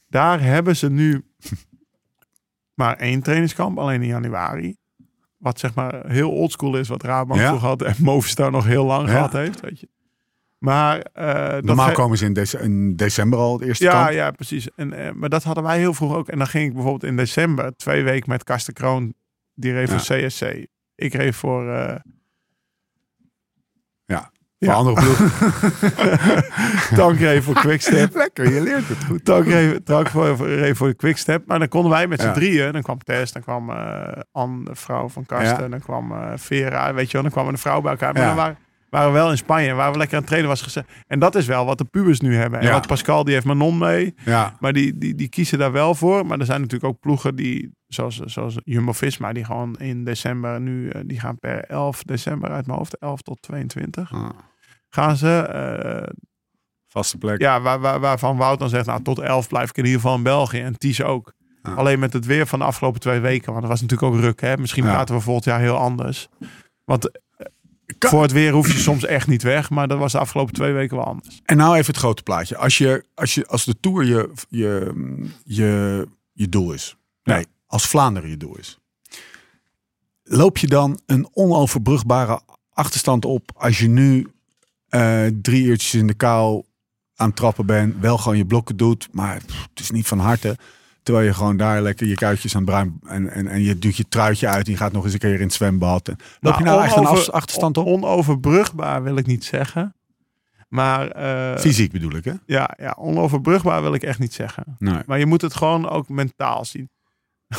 Daar 0.08 0.40
hebben 0.42 0.76
ze 0.76 0.90
nu 0.90 1.24
maar 2.80 2.96
één 2.96 3.22
trainingskamp. 3.22 3.78
Alleen 3.78 4.02
in 4.02 4.08
januari. 4.08 4.76
Wat 5.36 5.58
zeg 5.58 5.74
maar 5.74 6.06
heel 6.10 6.30
oldschool 6.30 6.76
is. 6.76 6.88
Wat 6.88 7.02
Rabobank 7.02 7.40
Ja. 7.40 7.46
vroeger 7.46 7.68
had. 7.68 7.82
En 7.82 7.94
Movistar 8.04 8.50
nog 8.50 8.64
heel 8.64 8.84
lang 8.84 9.06
Ja. 9.08 9.12
gehad 9.14 9.32
heeft. 9.32 9.60
Weet 9.60 9.80
je. 9.80 9.88
Maar 10.58 11.06
dat 11.12 11.64
Normaal 11.64 11.92
komen 11.92 12.18
ze 12.18 12.24
in, 12.24 12.60
in 12.62 12.96
december 12.96 13.38
al 13.38 13.52
het 13.58 13.62
eerste 13.68 13.84
ja, 13.84 14.02
kamp. 14.02 14.12
ja, 14.14 14.30
precies. 14.30 14.70
En, 14.74 14.92
eh, 14.92 15.12
maar 15.12 15.28
dat 15.28 15.42
hadden 15.42 15.64
wij 15.64 15.78
heel 15.78 15.94
vroeg 15.94 16.14
ook. 16.14 16.28
En 16.28 16.38
dan 16.38 16.46
ging 16.46 16.66
ik 16.66 16.72
bijvoorbeeld 16.72 17.04
in 17.10 17.16
december 17.16 17.76
twee 17.76 18.02
weken 18.02 18.30
met 18.30 18.44
Karsten 18.44 18.74
Kroon. 18.74 19.14
Die 19.54 19.72
reed 19.72 19.90
voor 19.90 20.16
CSC. 20.16 20.66
Ik 20.94 21.14
reed 21.14 21.34
voor... 21.34 21.70
eh, 21.72 21.94
Ja. 24.58 24.72
Andere 24.72 25.00
ploegen. 25.00 25.30
Tankreed 26.96 27.44
voor 27.44 27.54
Quickstep. 27.54 28.14
Lekker, 28.14 28.52
je 28.52 28.60
leert 28.60 28.88
het 28.88 29.04
goed. 29.04 29.24
Tank 29.84 30.08
voor, 30.08 30.36
voor, 30.76 30.88
de 30.88 30.94
Quickstep. 30.96 31.46
Maar 31.46 31.58
dan 31.58 31.68
konden 31.68 31.90
wij 31.90 32.06
met 32.06 32.20
z'n 32.20 32.26
Ja. 32.26 32.32
drieën. 32.32 32.72
Dan 32.72 32.82
kwam 32.82 32.98
Tess, 32.98 33.32
dan 33.32 33.42
kwam 33.42 33.70
eh 33.70 34.22
Anne, 34.32 34.64
de 34.64 34.74
vrouw 34.74 35.08
van 35.08 35.26
Karsten. 35.26 35.62
Ja. 35.62 35.68
Dan 35.68 35.80
kwam 35.80 36.12
eh, 36.12 36.32
Vera, 36.36 36.94
weet 36.94 37.06
je 37.06 37.12
wel. 37.12 37.22
Dan 37.22 37.30
kwamen 37.32 37.52
de 37.52 37.60
vrouw 37.60 37.80
bij 37.80 37.90
elkaar. 37.90 38.12
Maar 38.12 38.26
dan 38.26 38.36
waren, 38.36 38.56
waren 38.90 39.08
we 39.12 39.18
wel 39.18 39.30
in 39.30 39.36
Spanje. 39.36 39.74
Waar 39.74 39.92
we 39.92 39.96
lekker 39.98 40.14
aan 40.14 40.20
het 40.22 40.28
trainen 40.28 40.50
was 40.50 40.62
gezegd. 40.62 40.88
En 41.06 41.18
dat 41.18 41.34
is 41.34 41.46
wel 41.46 41.64
wat 41.64 41.78
de 41.78 41.84
pubers 41.84 42.20
nu 42.20 42.36
hebben. 42.36 42.60
En 42.60 42.66
Ja. 42.66 42.72
wat 42.72 42.86
Pascal, 42.86 43.24
die 43.24 43.34
heeft 43.34 43.46
Manon 43.46 43.78
mee. 43.78 44.14
Ja, 44.24 44.56
Maar 44.60 44.72
die, 44.72 44.98
die, 44.98 45.14
die 45.14 45.28
kiezen 45.28 45.58
daar 45.58 45.72
wel 45.72 45.94
voor. 45.94 46.26
Maar 46.26 46.38
er 46.38 46.44
zijn 46.46 46.60
natuurlijk 46.60 46.92
ook 46.92 47.00
ploegen 47.00 47.34
die, 47.36 47.70
zoals, 47.86 48.16
zoals 48.20 48.56
Jumbo-Visma, 48.64 49.32
die 49.32 49.44
gewoon 49.44 49.76
in 49.78 50.04
december 50.04 50.60
nu, 50.60 50.88
eh, 50.88 51.00
die 51.06 51.20
gaan 51.20 51.38
per 51.38 51.64
11 51.64 52.02
december 52.02 52.50
uit 52.50 52.66
mijn 52.66 52.78
hoofd, 52.78 52.98
11 52.98 53.22
tot 53.22 53.42
22, 53.42 54.12
Ah, 54.12 54.28
gaan 54.88 55.16
ze, 55.16 55.38
eh, 55.38 56.14
vaste 56.88 57.18
plek. 57.18 57.40
ja, 57.40 57.60
waar, 57.60 57.80
waar, 57.80 58.00
waarvan 58.00 58.36
Wout 58.36 58.58
dan 58.58 58.68
zegt, 58.68 58.86
nou 58.86 59.02
tot 59.02 59.18
11 59.18 59.48
blijf 59.48 59.68
ik 59.70 59.76
in 59.76 59.84
ieder 59.84 60.00
geval 60.00 60.16
in 60.16 60.22
België. 60.22 60.60
En 60.60 60.78
Ties 60.78 61.02
ook. 61.02 61.32
Ja. 61.62 61.72
Alleen 61.74 61.98
met 61.98 62.12
het 62.12 62.26
weer 62.26 62.46
van 62.46 62.58
de 62.58 62.64
afgelopen 62.64 63.00
twee 63.00 63.20
weken, 63.20 63.48
want 63.50 63.60
dat 63.60 63.70
was 63.70 63.80
natuurlijk 63.80 64.12
ook 64.14 64.20
ruk. 64.20 64.40
Hè? 64.40 64.56
Misschien 64.56 64.84
Ja. 64.84 64.90
praten 64.90 65.14
we 65.14 65.20
volgend 65.20 65.44
jaar 65.44 65.60
heel 65.60 65.76
anders. 65.76 66.28
Want 66.84 67.20
Kan- 67.98 68.10
voor 68.10 68.22
het 68.22 68.32
weer 68.32 68.52
hoef 68.52 68.72
je 68.72 68.78
soms 68.78 69.04
echt 69.04 69.26
niet 69.26 69.42
weg, 69.42 69.70
maar 69.70 69.88
dat 69.88 69.98
was 69.98 70.12
de 70.12 70.18
afgelopen 70.18 70.54
twee 70.54 70.72
weken 70.72 70.96
wel 70.96 71.06
anders. 71.06 71.40
En 71.44 71.56
nou 71.56 71.74
even 71.74 71.86
het 71.86 71.96
grote 71.96 72.22
plaatje. 72.22 72.56
Als, 72.56 72.78
je, 72.78 73.04
als, 73.14 73.34
je, 73.34 73.46
als 73.46 73.64
de 73.64 73.80
Tour 73.80 74.04
je, 74.04 74.30
je, 74.48 74.92
je, 75.44 76.06
je 76.32 76.48
doel 76.48 76.72
is. 76.72 76.96
Nee, 77.22 77.46
als 77.66 77.86
Vlaanderen 77.86 78.30
je 78.30 78.36
doel 78.36 78.56
is. 78.58 78.78
Loop 80.22 80.58
je 80.58 80.66
dan 80.66 81.00
een 81.06 81.28
onoverbrugbare 81.32 82.40
achterstand 82.72 83.24
op 83.24 83.50
als 83.54 83.78
je 83.78 83.88
nu 83.88 84.26
eh, 84.88 85.26
drie 85.42 85.64
uurtjes 85.64 85.94
in 85.94 86.06
de 86.06 86.14
kou 86.14 86.64
aan 87.16 87.26
het 87.26 87.36
trappen 87.36 87.66
bent. 87.66 87.94
Wel 88.00 88.18
gewoon 88.18 88.36
je 88.36 88.46
blokken 88.46 88.76
doet, 88.76 89.08
maar 89.12 89.40
pff, 89.46 89.66
het 89.70 89.80
is 89.80 89.90
niet 89.90 90.06
van 90.06 90.18
harte. 90.18 90.56
Terwijl 91.08 91.28
je 91.28 91.34
gewoon 91.34 91.56
daar 91.56 91.82
lekker 91.82 92.06
je 92.06 92.14
kuitjes 92.14 92.54
aan 92.56 92.60
het 92.60 92.70
bruin 92.70 93.00
en, 93.06 93.30
en, 93.30 93.46
en 93.46 93.62
je 93.62 93.78
doet 93.78 93.96
je 93.96 94.08
truitje 94.08 94.48
uit 94.48 94.66
en 94.66 94.72
je 94.72 94.78
gaat 94.78 94.92
nog 94.92 95.04
eens 95.04 95.12
een 95.12 95.18
keer 95.18 95.34
in 95.34 95.40
het 95.40 95.52
zwembad. 95.52 96.08
En 96.08 96.16
loop 96.40 96.58
je 96.58 96.64
nou 96.64 96.82
echt 96.82 96.96
een 96.96 97.32
achterstand 97.32 97.76
op? 97.76 97.86
Onoverbrugbaar 97.86 99.02
wil 99.02 99.16
ik 99.16 99.26
niet 99.26 99.44
zeggen. 99.44 99.94
Maar 100.68 101.10
eh, 101.10 101.58
Fysiek 101.58 101.92
bedoel 101.92 102.14
ik, 102.14 102.24
hè? 102.24 102.32
ja, 102.46 102.74
ja, 102.78 102.96
onoverbrugbaar 102.98 103.82
wil 103.82 103.94
ik 103.94 104.02
echt 104.02 104.18
niet 104.18 104.32
zeggen. 104.32 104.76
Nee. 104.78 105.02
Maar 105.06 105.18
je 105.18 105.26
moet 105.26 105.40
het 105.40 105.54
gewoon 105.54 105.88
ook 105.88 106.08
mentaal 106.08 106.64
zien. 106.64 106.90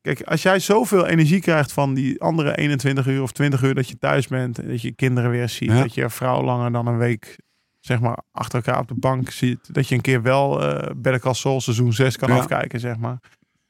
Kijk, 0.00 0.22
als 0.22 0.42
jij 0.42 0.58
zoveel 0.58 1.06
energie 1.06 1.40
krijgt 1.40 1.72
van 1.72 1.94
die 1.94 2.20
andere 2.20 2.56
21 2.56 3.06
uur 3.06 3.22
of 3.22 3.32
20 3.32 3.62
uur 3.62 3.74
dat 3.74 3.88
je 3.88 3.98
thuis 3.98 4.28
bent, 4.28 4.58
en 4.58 4.68
dat 4.68 4.82
je 4.82 4.92
kinderen 4.92 5.30
weer 5.30 5.48
ziet, 5.48 5.70
Ja. 5.70 5.80
dat 5.82 5.94
je 5.94 6.10
vrouw 6.10 6.42
langer 6.42 6.72
dan 6.72 6.86
een 6.86 6.98
week 6.98 7.38
zeg 7.82 8.00
maar 8.00 8.18
achter 8.32 8.54
elkaar 8.64 8.80
op 8.80 8.88
de 8.88 8.94
bank 8.98 9.30
ziet, 9.30 9.74
dat 9.74 9.88
je 9.88 9.94
een 9.94 10.00
keer 10.00 10.22
wel 10.22 10.62
eh 10.62 10.90
Better 10.96 11.20
Call 11.20 11.34
Saul 11.34 11.60
seizoen 11.60 11.92
6 11.92 12.16
kan 12.16 12.28
Ja. 12.28 12.36
afkijken, 12.36 12.80
zeg 12.80 12.96
maar. 12.96 13.18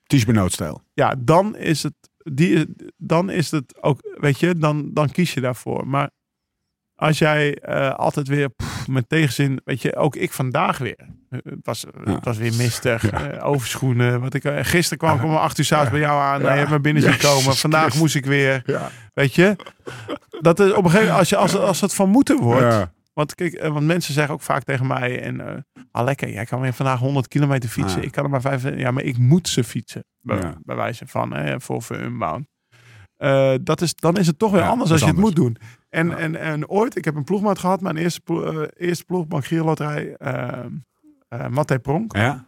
Ties 0.07 0.25
Benoot-stijl. 0.25 0.83
Ja, 0.93 1.15
dan 1.19 1.57
is 1.57 1.83
het 1.83 1.95
die, 2.33 2.67
dan 2.97 3.31
is 3.31 3.51
het 3.51 3.83
ook, 3.83 4.01
weet 4.21 4.41
je, 4.41 4.55
dan, 4.59 4.91
dan 4.93 5.11
kies 5.11 5.35
je 5.35 5.41
daarvoor. 5.41 5.87
Maar 5.89 6.11
als 6.95 7.19
jij 7.19 7.55
eh, 7.59 7.95
altijd 7.95 8.29
weer 8.29 8.49
pff, 8.49 8.89
met 8.89 9.09
tegenzin, 9.09 9.61
weet 9.65 9.83
je, 9.83 9.97
ook 9.97 10.17
ik 10.17 10.33
vandaag 10.33 10.79
weer. 10.79 10.99
Eh, 11.29 11.39
Het 11.43 11.59
was, 11.63 11.85
Ja. 12.05 12.13
het 12.15 12.25
was 12.25 12.37
weer 12.39 12.55
mistig, 12.55 13.13
overschoenen. 13.43 14.21
Wat 14.21 14.35
ik, 14.35 14.43
gisteren 14.47 14.99
kwam 14.99 15.17
ik 15.19 15.25
om 15.25 15.35
acht 15.37 15.59
uur 15.59 15.65
s'avonds 15.65 15.91
bij 15.91 16.01
jou 16.01 16.21
aan. 16.21 16.41
Ja. 16.41 16.47
Ja. 16.47 16.53
Je 16.53 16.59
hebt 16.59 16.71
me 16.71 16.81
binnen 16.81 17.03
zien 17.03 17.19
komen. 17.19 17.57
Vandaag 17.57 17.95
moest 17.95 18.15
ik 18.15 18.25
weer, 18.27 18.63
Ja. 18.67 18.91
weet 19.15 19.35
je. 19.35 19.57
Dat 20.41 20.61
is 20.61 20.71
op 20.73 20.85
een 20.85 20.91
gegeven 20.91 20.99
moment, 21.01 21.19
als, 21.19 21.29
je, 21.29 21.37
als, 21.37 21.57
als 21.57 21.81
het 21.81 21.95
van 21.95 22.09
moeten 22.09 22.37
wordt. 22.39 22.87
Want 23.13 23.35
kijk, 23.35 23.53
eh, 23.53 23.73
want 23.73 23.87
mensen 23.87 24.15
zeggen 24.15 24.35
ook 24.35 24.41
vaak 24.41 24.63
tegen 24.63 24.87
mij 24.87 25.23
en 25.23 25.67
ah 25.91 26.05
lekker, 26.05 26.31
jij 26.31 26.45
kan 26.45 26.61
weer 26.61 26.73
vandaag 26.73 26.99
100 26.99 27.29
kilometer 27.29 27.69
fietsen. 27.69 27.99
Ah. 27.99 28.05
Ik 28.05 28.13
kan 28.13 28.25
er 28.25 28.31
maar 28.31 28.41
vijf. 28.41 28.77
Ja, 28.77 28.91
maar 28.91 29.03
ik 29.03 29.19
moet 29.19 29.49
ze 29.49 29.65
fietsen. 29.65 30.05
Bij, 30.21 30.39
Ja. 30.39 30.59
bij 30.63 30.77
wijze 30.77 31.07
van 31.07 31.33
hè, 31.35 31.61
voor 31.61 31.85
Unbound. 31.91 32.47
Eh, 33.17 33.55
dat 33.63 33.81
is, 33.81 33.95
dan 33.95 34.17
is 34.17 34.27
het 34.27 34.39
toch 34.39 34.51
weer 34.51 34.61
Ja, 34.61 34.69
anders 34.69 34.91
als 34.91 35.01
je 35.01 35.07
het 35.07 35.17
moet 35.17 35.37
doen. 35.37 35.57
En, 35.89 36.09
Ja. 36.09 36.17
en, 36.17 36.37
en 36.37 36.69
ooit, 36.69 36.97
ik 36.97 37.05
heb 37.05 37.15
een 37.15 37.25
ploegmaat 37.25 37.59
gehad, 37.59 37.81
mijn 37.81 37.97
eerste, 37.97 38.73
eerste 38.77 39.05
ploegmaat 39.05 39.47
Gierloterij, 39.47 40.17
uh, 40.19 40.65
uh, 41.29 41.49
Matthij 41.49 41.79
Pronk. 41.79 42.17
Ja. 42.17 42.47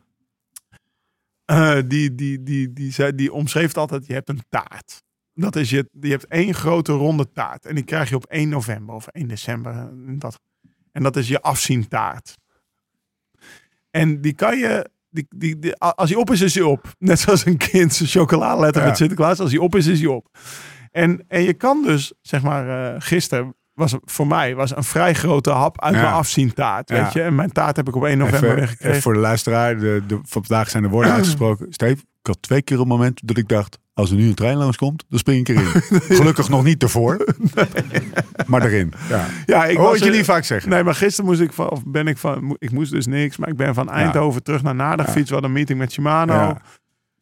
Eh, 1.45 1.79
die, 1.87 2.15
die, 2.15 2.43
die, 2.43 2.73
die, 2.73 2.93
zei, 2.93 3.15
die 3.15 3.33
omschreef 3.33 3.67
het 3.67 3.77
altijd, 3.77 4.07
je 4.07 4.13
hebt 4.13 4.29
een 4.29 4.45
taart. 4.49 5.03
Dat 5.35 5.57
is 5.57 5.71
je, 5.71 5.89
je 6.01 6.11
hebt 6.11 6.27
één 6.27 6.55
grote 6.55 6.93
ronde 6.93 7.33
taart. 7.33 7.67
En 7.67 7.75
die 7.75 7.85
krijg 7.85 8.09
je 8.09 8.15
op 8.17 8.25
1 8.25 8.49
november 8.49 8.95
of 8.95 9.07
1 9.07 9.29
december. 9.29 9.91
Dat, 10.19 10.41
en 10.95 11.03
dat 11.03 11.17
is 11.17 11.29
je 11.29 11.41
afzientaart. 11.43 12.35
En 13.91 14.21
die 14.21 14.33
kan 14.35 14.59
je, 14.59 14.91
die, 15.11 15.27
die, 15.37 15.59
die, 15.59 15.77
als 15.77 16.11
hij 16.11 16.19
op 16.19 16.31
is, 16.31 16.41
is 16.41 16.55
hij 16.55 16.63
op. 16.65 16.93
Net 16.99 17.21
zoals 17.21 17.45
een 17.47 17.57
kind 17.57 17.95
zijn 17.95 18.09
chocoladeletter 18.09 18.83
Ja. 18.83 18.89
met 18.89 18.97
Sinterklaas. 18.97 19.41
Als 19.41 19.51
hij 19.51 19.61
op 19.61 19.75
is, 19.77 19.87
is 19.87 19.99
hij 20.01 20.09
op. 20.09 20.29
En, 20.91 21.25
en 21.29 21.43
je 21.43 21.55
kan 21.55 21.83
dus, 21.83 22.13
zeg 22.21 22.43
maar, 22.43 22.95
eh, 22.95 23.01
gisteren 23.01 23.55
was 23.75 23.95
voor 24.05 24.27
mij 24.27 24.55
was 24.55 24.77
een 24.77 24.85
vrij 24.85 25.15
grote 25.15 25.51
hap 25.51 25.81
uit 25.81 25.95
Ja. 25.95 26.01
mijn 26.01 26.13
afzientaart. 26.15 26.91
Weet 26.91 26.99
Ja. 26.99 27.11
je? 27.13 27.23
En 27.23 27.35
mijn 27.35 27.53
taart 27.53 27.77
heb 27.77 27.89
ik 27.89 27.97
op 27.97 28.05
1 28.05 28.19
november 28.19 28.77
even 28.79 29.03
voor 29.03 29.13
de 29.13 29.19
luisteraar. 29.19 29.79
De, 29.79 30.03
de, 30.07 30.19
vandaag 30.23 30.71
zijn 30.71 30.83
de 30.83 30.89
woorden 30.89 31.13
uitgesproken. 31.19 31.67
Steve, 31.73 32.01
ik 32.03 32.27
had 32.27 32.43
twee 32.43 32.63
keer 32.63 32.81
een 32.81 32.87
moment 32.87 33.21
dat 33.25 33.37
ik 33.37 33.49
dacht... 33.49 33.79
als 33.95 34.11
er 34.11 34.17
nu 34.17 34.27
een 34.29 34.35
trein 34.35 34.57
langskomt, 34.57 35.05
dan 35.09 35.19
spring 35.19 35.49
ik 35.49 35.57
erin. 35.57 35.83
Gelukkig 36.19 36.49
nog 36.49 36.65
niet 36.65 36.83
ervoor. 36.83 37.17
Maar 38.47 38.63
erin. 38.65 38.93
Ja. 39.09 39.27
Ja, 39.47 39.65
ik 39.65 39.77
Hoor 39.77 39.99
je 39.99 40.11
niet 40.11 40.25
vaak 40.25 40.45
zeggen. 40.45 40.71
Nee, 40.71 40.83
maar 40.83 40.95
gisteren 40.95 41.31
moest 41.31 41.41
ik 41.41 41.53
van, 41.53 41.71
of 41.71 41.85
ben 41.87 42.07
ik 42.07 42.19
van, 42.19 42.57
ik 42.59 42.71
moest 42.71 42.91
dus 42.91 43.07
niks, 43.07 43.37
maar 43.37 43.49
ik 43.49 43.57
ben 43.57 43.75
van 43.75 43.91
Eindhoven 43.91 44.43
terug 44.43 44.63
naar 44.63 44.75
Naarden 44.75 45.07
gefietst. 45.07 45.29
We 45.29 45.33
hadden 45.33 45.51
een 45.51 45.57
meeting 45.57 45.79
met 45.79 45.93
Shimano. 45.93 46.33
Ja. 46.33 46.61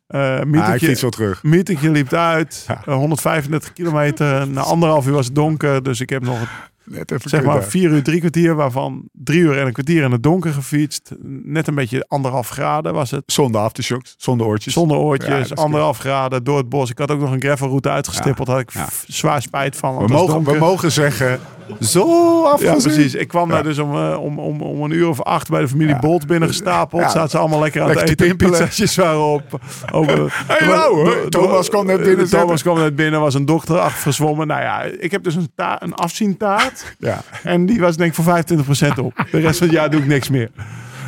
Ah, 0.06 0.38
ik 0.38 0.44
meetingje, 0.44 0.86
fiets 0.86 1.00
wel 1.00 1.10
terug. 1.10 1.42
meetingje 1.42 1.90
liep 1.90 2.12
uit. 2.12 2.64
Ja. 2.68 2.82
Eh, 2.86 2.94
135 2.94 3.72
kilometer. 3.72 4.48
Na 4.48 4.60
anderhalf 4.60 5.06
uur 5.06 5.12
was 5.12 5.26
het 5.26 5.34
donker. 5.34 5.82
Dus 5.82 6.00
ik 6.00 6.10
heb 6.10 6.22
nog 6.22 6.38
Net 6.84 7.10
even 7.12 7.30
zeg 7.30 7.42
maar 7.44 7.62
vier 7.62 7.90
uur, 7.90 8.02
drie 8.02 8.18
kwartier. 8.20 8.54
Waarvan 8.54 9.02
drie 9.12 9.40
uur 9.40 9.58
en 9.58 9.66
een 9.66 9.72
kwartier 9.72 10.02
in 10.02 10.12
het 10.12 10.22
donker 10.22 10.52
gefietst. 10.52 11.10
Net 11.42 11.66
een 11.68 11.74
beetje 11.74 12.04
anderhalf 12.08 12.48
graden 12.48 12.94
was 12.94 13.10
het. 13.10 13.22
Zonder 13.26 13.60
aftershocks, 13.60 14.14
zonder 14.18 14.46
oortjes. 14.46 14.72
Zonder 14.72 14.96
Ja, 14.96 15.02
oortjes, 15.02 15.54
anderhalf 15.54 15.98
graden 15.98 16.44
door 16.44 16.56
het 16.58 16.68
bos. 16.68 16.90
Ik 16.90 16.98
had 16.98 17.10
ook 17.10 17.20
nog 17.20 17.32
een 17.32 17.40
gravelroute 17.40 17.90
uitgestippeld. 17.90 18.48
Had 18.48 18.58
ik 18.58 18.72
Ja. 18.72 18.86
zwaar 19.06 19.42
spijt 19.42 19.76
van. 19.76 19.96
we, 19.98 20.06
mogen, 20.06 20.44
we 20.44 20.58
mogen 20.58 20.92
zeggen, 20.92 21.40
zo 21.80 22.06
Ja, 22.44 22.50
afgezien. 22.50 22.92
precies. 22.92 23.14
Ik 23.14 23.28
kwam 23.28 23.48
Ja. 23.48 23.54
daar 23.54 23.62
dus 23.62 23.78
om, 23.78 23.94
eh, 23.94 24.22
om, 24.22 24.38
om, 24.38 24.60
om 24.60 24.82
een 24.82 24.90
uur 24.90 25.08
of 25.08 25.22
acht 25.22 25.48
bij 25.50 25.60
de 25.60 25.68
familie 25.68 25.94
Ja. 25.94 26.00
Bolt 26.00 26.26
binnengestapeld. 26.26 27.02
Ja. 27.02 27.08
Zaten 27.08 27.30
ze 27.30 27.38
allemaal 27.38 27.60
lekker 27.60 27.80
aan 27.80 27.86
Lekker 27.86 28.08
het 28.08 28.18
te 28.18 28.24
eten. 28.24 28.66
Pizza's 28.68 28.96
waren 28.96 29.20
op. 29.24 29.60
over, 29.92 30.14
Hey, 30.46 30.66
nou, 30.68 30.94
hoor. 30.94 31.28
Thomas 31.28 31.68
kwam 31.68 31.86
net 31.86 32.02
binnen 32.02 32.28
Thomas 32.28 32.62
kwam 32.62 32.78
net 32.78 32.96
binnen. 32.96 33.20
Was 33.20 33.34
een 33.34 33.44
dochter 33.44 33.78
achter 33.78 34.00
verzwommen. 34.00 34.46
Nou 34.46 34.60
ja, 34.62 34.82
ik 34.82 35.10
heb 35.10 35.22
dus 35.24 35.34
een, 35.34 35.48
ta- 35.54 35.82
een 35.82 35.94
afzientaart. 35.94 36.71
Ja. 36.98 37.20
En 37.42 37.66
die 37.66 37.80
was 37.80 37.96
denk 37.96 38.16
ik 38.16 38.22
voor 38.24 38.42
25% 38.94 38.98
op. 38.98 39.26
De 39.30 39.38
rest 39.40 39.58
van 39.58 39.66
het 39.66 39.76
jaar 39.76 39.90
doe 39.90 40.00
ik 40.00 40.06
niks 40.06 40.28
meer. 40.28 40.50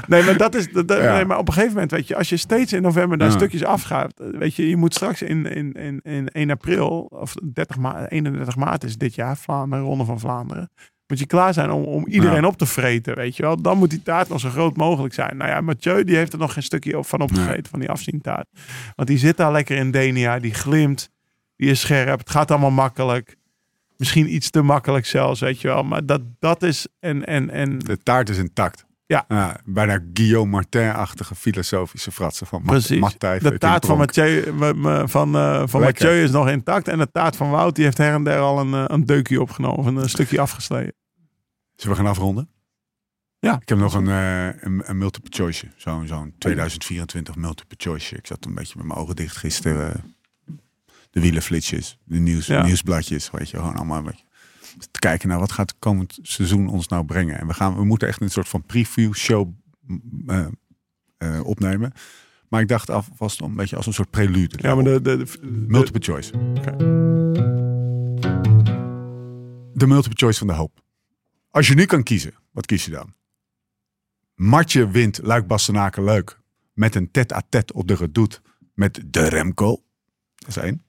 Nee, 0.09 0.23
maar 0.23 0.37
dat 0.37 0.55
is. 0.55 0.73
Dat, 0.73 0.89
dat- 0.89 1.03
Ja. 1.03 1.15
nee, 1.15 1.25
maar 1.25 1.39
op 1.39 1.47
een 1.49 1.53
gegeven 1.55 1.73
moment, 1.75 1.91
weet 1.91 2.09
je, 2.09 2.17
als 2.17 2.29
je 2.29 2.37
steeds 2.37 2.73
in 2.73 2.83
november 2.83 3.19
daar 3.19 3.29
Ja. 3.29 3.35
stukjes 3.35 3.65
afgaat, 3.65 4.12
weet 4.17 4.55
je, 4.55 4.69
je 4.69 4.77
moet 4.77 4.95
straks 4.95 5.23
in, 5.23 5.47
in, 5.47 5.73
in, 5.73 6.01
in 6.03 6.29
1 6.29 6.51
april, 6.51 6.99
of 7.01 7.35
30 7.53 7.77
maart, 7.79 8.11
31 8.11 8.57
maart 8.57 8.85
is 8.85 8.97
dit 8.99 9.15
jaar, 9.15 9.37
Vlaanderen, 9.37 9.85
Ronde 9.85 10.05
van 10.05 10.21
Vlaanderen. 10.21 10.71
Moet 11.07 11.19
je 11.19 11.27
klaar 11.27 11.55
zijn 11.55 11.71
om, 11.71 11.83
om 11.85 12.07
iedereen 12.07 12.41
Ja. 12.41 12.47
op 12.47 12.57
te 12.59 12.67
vreten, 12.67 13.15
weet 13.17 13.37
je 13.37 13.43
wel. 13.43 13.62
Dan 13.62 13.79
moet 13.79 13.91
die 13.91 14.03
taart 14.03 14.29
nog 14.29 14.41
zo 14.41 14.49
groot 14.49 14.77
mogelijk 14.77 15.15
zijn. 15.15 15.37
Nou 15.37 15.51
ja, 15.51 15.61
Mathieu 15.61 16.05
die 16.05 16.17
heeft 16.17 16.33
er 16.33 16.39
nog 16.39 16.53
geen 16.53 16.62
stukje 16.62 16.99
op 16.99 17.07
van 17.07 17.21
opgegeten, 17.21 17.71
van 17.71 17.81
die 17.81 17.91
afzientaart. 17.91 18.47
Want 18.95 19.09
die 19.09 19.19
zit 19.19 19.37
daar 19.37 19.53
lekker 19.53 19.77
in 19.77 19.91
Denia, 19.91 20.39
die 20.39 20.55
glimt, 20.55 21.11
die 21.57 21.71
is 21.71 21.81
scherp, 21.81 22.19
het 22.19 22.31
gaat 22.31 22.51
allemaal 22.51 22.71
makkelijk. 22.71 23.37
Misschien 23.97 24.35
iets 24.35 24.51
te 24.51 24.63
makkelijk 24.63 25.07
zelfs, 25.07 25.41
weet 25.41 25.61
je 25.61 25.69
wel. 25.69 25.83
Maar 25.83 26.07
dat, 26.07 26.21
dat 26.39 26.63
is, 26.63 26.87
en, 27.01 27.27
en, 27.27 27.51
en 27.51 27.79
De 27.79 27.99
taart 27.99 28.29
is 28.29 28.39
intact. 28.39 28.85
Ja. 29.07 29.57
bijna 29.65 30.01
Guillaume 30.13 30.51
Martin-achtige 30.51 31.35
filosofische 31.35 32.13
fratsen 32.13 32.47
van 32.47 32.63
Precies. 32.63 33.17
De 33.19 33.57
taart 33.59 33.87
van 33.87 33.99
Mathieu, 33.99 34.55
van, 35.09 35.37
eh, 35.37 35.63
van. 35.67 35.81
Mathieu 35.81 36.23
is 36.23 36.31
nog 36.31 36.49
intact. 36.49 36.89
En 36.89 36.99
de 36.99 37.11
taart 37.11 37.37
van 37.37 37.51
Wout 37.51 37.75
die 37.75 37.85
heeft 37.85 37.99
her 37.99 38.15
en 38.15 38.25
der 38.25 38.39
al 38.39 38.61
een, 38.61 38.75
eh, 38.75 38.85
een 38.87 39.07
deukje 39.07 39.41
opgenomen. 39.41 39.97
Een 39.97 40.09
stukje 40.09 40.41
afgesleden. 40.41 40.95
Zullen 41.77 41.97
we 41.97 42.03
gaan 42.03 42.11
afronden? 42.11 42.49
Ja. 43.39 43.61
Ik 43.61 43.69
heb 43.69 43.79
nog 43.79 43.95
een, 43.95 44.09
eh, 44.09 44.47
een, 44.47 44.83
een 44.85 44.99
multiple 44.99 45.31
choice. 45.35 45.67
Zo'n 45.77 46.07
zo'n 46.07 46.35
2024 46.39 47.37
multiple 47.37 47.77
choice. 47.81 48.17
Ik 48.17 48.27
zat 48.27 48.45
een 48.45 48.55
beetje 48.55 48.75
met 48.77 48.87
mijn 48.87 48.99
ogen 48.99 49.17
dicht 49.17 49.37
gisteren. 49.37 50.17
De 51.15 51.21
wielenflitsjes, 51.21 51.99
de 52.05 52.19
nieuws, 52.19 52.47
Ja. 52.47 52.65
nieuwsbladjes. 52.65 53.31
Weet 53.31 53.51
je, 53.51 53.57
gewoon 53.57 53.77
allemaal 53.77 54.03
beetje 54.03 54.25
te 54.91 54.99
kijken 54.99 55.29
naar 55.29 55.39
wat 55.39 55.53
gaat 55.53 55.71
het 55.71 55.79
komend 55.79 56.19
seizoen 56.23 56.69
ons 56.69 56.89
nou 56.89 57.05
brengen. 57.05 57.39
En 57.39 57.47
we, 57.47 57.55
gaan, 57.55 57.77
we 57.77 57.85
moeten 57.85 58.09
echt 58.09 58.21
een 58.21 58.31
soort 58.31 58.49
van 58.49 58.62
preview 58.62 59.15
show 59.15 59.53
eh, 60.27 60.47
eh, 61.17 61.45
opnemen. 61.45 61.93
Maar 62.49 62.61
ik 62.61 62.69
dacht 62.69 62.91
alvast 62.91 63.41
een 63.41 63.55
beetje 63.55 63.77
als 63.77 63.87
een 63.87 63.93
soort 63.93 64.11
prelude. 64.11 64.59
Ja, 64.61 64.75
maar 64.75 64.85
de, 64.85 65.01
de, 65.03 65.17
de- 65.17 65.39
Multiple 65.67 66.01
choice. 66.03 66.31
De 69.75 69.87
multiple 69.87 70.19
choice 70.19 70.39
van 70.39 70.47
de 70.47 70.53
hoop. 70.53 70.83
Als 71.51 71.67
je 71.69 71.75
nu 71.75 71.85
kan 71.85 72.03
kiezen, 72.03 72.35
wat 72.53 72.67
kies 72.67 72.85
je 72.85 72.91
dan? 72.91 73.15
Matje 74.35 74.89
wint 74.91 75.21
Luik 75.23 75.47
Bastenaken 75.47 76.05
leuk. 76.05 76.41
Met 76.73 76.95
een 76.95 77.11
tête-à-tête 77.11 77.73
op 77.73 77.89
de 77.89 77.95
redoute 77.95 78.41
met 78.75 79.03
de 79.07 79.29
Remco. 79.29 79.83
Dat 80.35 80.49
is 80.49 80.57
één. 80.57 80.84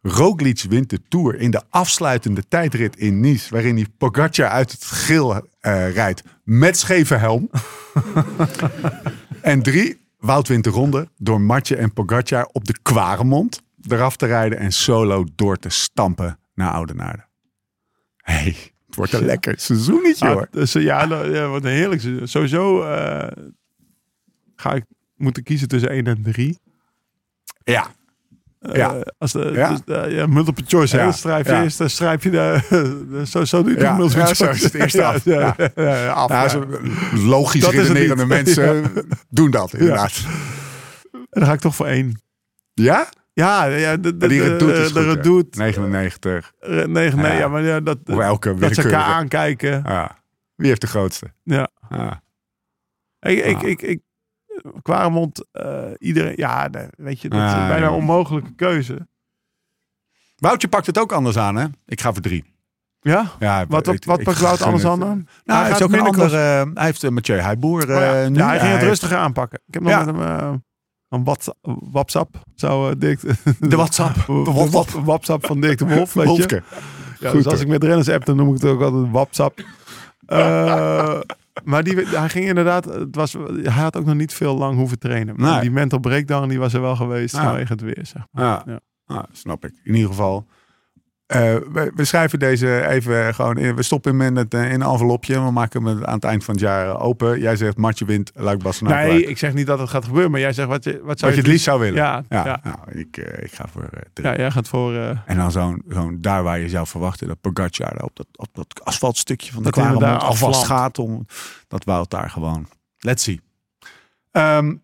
Roglic 0.00 0.64
wint 0.68 0.90
de 0.90 1.00
Tour 1.08 1.34
in 1.34 1.50
de 1.50 1.62
afsluitende 1.70 2.42
tijdrit 2.48 2.96
in 2.96 3.20
Nice. 3.20 3.50
Waarin 3.50 3.76
hij 3.76 3.86
Pogacar 3.98 4.48
uit 4.48 4.72
het 4.72 4.84
geel 4.84 5.34
eh, 5.60 5.92
rijdt 5.92 6.22
met 6.44 6.78
scheve 6.78 7.14
helm. 7.14 7.50
en 9.42 9.62
drie. 9.62 10.06
Wout 10.18 10.48
wint 10.48 10.64
de 10.64 10.70
ronde 10.70 11.08
door 11.16 11.40
Matje 11.40 11.76
en 11.76 11.92
Pogacar 11.92 12.44
op 12.52 12.64
de 12.64 12.78
Kwaremond 12.82 13.62
eraf 13.88 14.16
te 14.16 14.26
rijden 14.26 14.58
en 14.58 14.72
solo 14.72 15.24
door 15.34 15.56
te 15.56 15.68
stampen 15.68 16.38
naar 16.54 16.70
Oudenaarde. 16.70 17.26
hey, 18.16 18.56
het 18.86 18.94
wordt 18.96 19.12
een 19.12 19.24
lekker 19.24 19.54
seizoenetje 19.58 20.26
Ah, 20.26 20.32
hoor. 20.32 20.48
dus, 20.50 20.72
ja, 20.72 21.04
nou, 21.04 21.34
ja, 21.34 21.48
wat 21.48 21.64
een 21.64 21.70
heerlijk. 21.70 22.00
seizoen. 22.00 22.28
Sowieso 22.28 22.82
eh, 22.82 23.44
ga 24.56 24.74
ik 24.74 24.84
moeten 25.16 25.42
kiezen 25.42 25.68
tussen 25.68 25.90
1 25.90 26.06
en 26.06 26.22
3. 26.22 26.58
Ja, 27.64 27.90
Eh, 28.68 28.76
Ja. 28.76 28.96
als 29.18 29.32
de, 29.32 29.50
Ja. 29.54 29.68
dus, 29.84 29.96
eh, 29.96 30.12
ja, 30.12 30.26
multiple 30.26 30.64
choice. 30.66 30.94
hè? 30.96 31.02
Ja. 31.02 31.08
Dan 31.08 31.18
schrijf 31.18 31.46
je 31.46 31.62
eerst, 31.62 31.78
dan 31.78 31.90
schrijf 31.90 32.22
je 32.22 32.30
de, 32.38 33.22
zo, 33.26 33.44
zo 33.44 33.62
doe 33.62 33.72
je 33.72 33.80
Ja. 33.80 33.96
multiple 33.96 34.26
Ja, 34.26 34.34
zo 34.34 34.44
choice. 34.44 34.64
is 34.64 34.72
het 34.72 34.74
eerst 34.82 34.98
af. 35.08 35.24
Ja, 35.24 35.54
Ja. 35.76 36.08
af, 36.08 36.28
nou, 36.28 36.48
zo 36.48 36.64
logisch 37.14 37.60
Dat 37.60 37.72
redenerende 37.72 38.26
mensen 38.36 38.92
doen 39.28 39.50
dat 39.50 39.72
inderdaad. 39.72 40.24
En 41.12 41.20
dan 41.40 41.44
ga 41.44 41.52
ik 41.52 41.60
toch 41.60 41.74
voor 41.74 41.86
1. 41.86 42.20
Ja? 42.74 43.08
Ja, 43.32 43.64
ja 43.64 43.96
de, 43.96 44.16
de, 44.16 44.26
Die 44.28 44.40
de, 44.40 44.48
redoute 44.48 44.74
is 44.80 44.92
de 44.92 44.98
goed, 45.00 45.08
hè? 45.08 45.14
redoute. 45.14 45.58
99. 45.58 46.52
Eh, 46.60 46.70
Nee, 46.70 46.86
nee, 46.86 47.10
Ja. 47.32 47.32
ja, 47.32 47.48
maar 47.48 47.62
ja, 47.62 47.80
dat, 47.80 47.98
Of 48.04 48.18
elke 48.18 48.54
dat 48.54 48.74
ze 48.74 48.82
elkaar 48.82 49.02
aankijken. 49.04 49.82
Ja. 49.86 50.18
Wie 50.54 50.68
heeft 50.68 50.80
de 50.80 50.86
grootste? 50.86 51.26
Ja. 51.42 51.68
Ja. 51.88 52.22
Ik, 53.20 53.44
ik, 53.44 53.62
ik, 53.62 53.82
ik, 53.82 54.00
Kwaremond, 54.82 55.46
eh 55.52 55.84
iedereen, 55.98 56.32
ja, 56.36 56.70
weet 56.96 57.20
je, 57.20 57.28
dat 57.28 57.40
is 57.48 57.52
bijna 57.54 57.86
een 57.86 57.92
onmogelijke 57.92 58.54
keuze. 58.54 59.08
Woutje 60.36 60.68
pakt 60.68 60.86
het 60.86 60.98
ook 60.98 61.12
anders 61.12 61.36
aan, 61.36 61.56
hè? 61.56 61.66
Ik 61.86 62.00
ga 62.00 62.12
voor 62.12 62.22
drie. 62.22 62.44
Ja? 63.00 63.24
Ja, 63.38 63.66
Wat, 63.68 63.86
wat, 63.86 64.22
pakt 64.22 64.38
Wout 64.40 64.62
anders 64.62 64.84
aan 64.84 65.00
dan? 65.00 65.08
Nou, 65.08 65.26
Hij 65.44 65.56
hij, 65.58 65.66
heeft 65.68 65.82
ook 65.82 65.92
een 65.92 66.00
andere. 66.00 66.36
hij 66.74 66.84
heeft 66.84 67.02
uh, 67.02 67.10
Mathieu 67.10 67.38
Heijboer 67.38 67.82
Oh 67.82 67.88
ja. 67.88 68.22
eh, 68.22 68.28
nu. 68.28 68.36
ja, 68.38 68.48
hij 68.48 68.58
ging 68.58 68.72
het 68.72 68.82
rustiger 68.82 69.16
aanpakken. 69.16 69.60
Ik 69.66 69.74
heb 69.74 69.82
nog 69.82 69.92
Ja. 69.92 70.04
met 70.04 70.14
hem 70.14 70.22
eh, 70.24 70.52
een 71.08 71.24
WhatsApp, 71.92 72.36
zou 72.54 72.90
uh, 72.90 72.94
Dirk... 72.98 73.20
De 73.60 73.76
WhatsApp. 73.76 74.14
De 74.26 75.00
WhatsApp. 75.04 75.46
Van 75.46 75.60
Dirk 75.60 75.78
de 75.78 75.86
Wolf, 75.94 76.12
weet 76.12 76.24
je. 76.24 76.30
Wolfke. 76.30 76.62
Ja, 77.20 77.30
Goed, 77.30 77.42
dus 77.42 77.52
als 77.52 77.60
ik 77.60 77.68
met 77.68 77.84
renners 77.84 78.08
app, 78.08 78.24
dan 78.24 78.36
noem 78.36 78.48
ik 78.54 78.54
het 78.62 78.70
ook 78.70 78.82
altijd 78.82 79.10
WhatsApp. 79.12 79.60
Eh, 80.26 81.20
maar 81.64 81.82
die, 81.84 81.94
hij 82.06 82.28
ging 82.28 82.46
inderdaad, 82.46 82.84
het 82.84 83.14
was, 83.16 83.32
hij 83.62 83.72
had 83.82 83.96
ook 83.96 84.04
nog 84.04 84.14
niet 84.14 84.34
veel 84.34 84.56
lang 84.58 84.76
hoeven 84.76 84.98
trainen. 84.98 85.34
Maar 85.36 85.52
Nee. 85.52 85.60
die 85.60 85.70
mental 85.70 85.98
breakdown 85.98 86.48
die 86.48 86.58
was 86.58 86.74
er 86.74 86.80
wel 86.80 86.96
geweest 86.96 87.34
Ja. 87.36 87.42
vanwege 87.42 87.72
het 87.72 87.80
weer. 87.80 88.00
Zeg. 88.06 88.22
maar. 88.30 88.62
Ja, 88.66 88.80
Ja. 89.06 89.26
Snap 89.32 89.64
ik. 89.64 89.72
In 89.82 89.94
ieder 89.94 90.08
geval. 90.10 90.46
Eh, 91.28 91.38
we, 91.72 91.92
we 91.94 92.04
schrijven 92.04 92.38
deze 92.38 92.86
even 92.86 93.34
gewoon 93.34 93.56
in. 93.58 93.74
We 93.76 93.82
stoppen 93.82 94.10
hem 94.18 94.20
in, 94.28 94.36
het, 94.36 94.54
eh, 94.54 94.72
in 94.72 94.80
een 94.80 94.90
envelopje. 94.90 95.44
We 95.44 95.50
maken 95.50 95.84
hem 95.84 96.04
aan 96.04 96.14
het 96.14 96.24
eind 96.24 96.44
van 96.44 96.54
het 96.54 96.62
jaar 96.62 97.00
open. 97.00 97.40
Jij 97.40 97.56
zegt 97.56 97.76
Matje 97.76 98.04
wint, 98.04 98.30
Luik 98.34 98.62
Bastenaken. 98.62 99.08
Nee, 99.08 99.24
ik 99.26 99.38
zeg 99.38 99.54
niet 99.54 99.66
dat 99.66 99.78
het 99.78 99.88
gaat 99.88 100.04
gebeuren, 100.04 100.30
maar 100.30 100.40
jij 100.40 100.52
zegt 100.52 100.68
wat, 100.68 100.84
je, 100.84 100.92
wat 100.92 101.02
Wat 101.04 101.18
zou 101.18 101.32
je 101.32 101.38
het 101.38 101.46
liefst 101.46 101.64
zou 101.64 101.80
willen. 101.80 101.94
Ja, 101.94 102.24
ja, 102.28 102.44
ja. 102.44 102.60
Nou, 102.62 102.98
ik, 102.98 103.16
eh, 103.16 103.42
ik 103.44 103.52
ga 103.52 103.64
voor 103.72 103.82
eh. 103.82 104.24
Ja, 104.24 104.36
jij 104.36 104.50
gaat 104.50 104.68
voor... 104.68 104.94
eh, 104.94 105.18
En 105.26 105.36
dan 105.36 105.50
zo'n, 105.52 105.82
zo'n 105.88 106.18
daar 106.20 106.42
waar 106.42 106.58
je 106.58 106.68
zou 106.68 106.86
verwachten 106.86 107.28
dat 107.28 107.40
Pogacar 107.40 108.02
op 108.02 108.16
dat, 108.16 108.26
op 108.36 108.48
dat 108.52 108.84
asfaltstukje 108.84 109.52
van 109.52 109.62
de 109.62 109.70
Dat 109.70 110.00
daar 110.00 110.18
alvast 110.18 110.42
afvlamt. 110.60 110.80
gaat 110.80 110.98
om 110.98 111.26
dat 111.68 111.84
Wout 111.84 112.10
daar 112.10 112.30
gewoon. 112.30 112.68
Let's 112.98 113.22
see. 113.22 113.40
Ehm, 114.30 114.74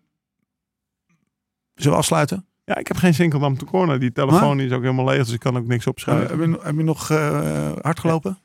zullen 1.75 1.91
we 1.91 1.97
afsluiten? 1.97 2.45
Ja, 2.65 2.77
ik 2.77 2.87
heb 2.87 2.97
geen 2.97 3.13
Sinkeldam 3.13 3.57
to 3.57 3.65
corner. 3.65 3.99
Die 3.99 4.11
telefoon 4.11 4.59
is 4.59 4.71
ook 4.71 4.81
helemaal 4.81 5.05
leeg, 5.05 5.23
dus 5.25 5.33
ik 5.33 5.39
kan 5.39 5.57
ook 5.57 5.67
niks 5.67 5.85
Heb 5.85 5.93
opschrijven. 5.93 6.49
je, 6.49 6.57
heb 6.61 6.75
je 6.75 6.83
nog 6.83 7.09
eh, 7.09 7.71
hard 7.81 7.99
gelopen? 7.99 8.37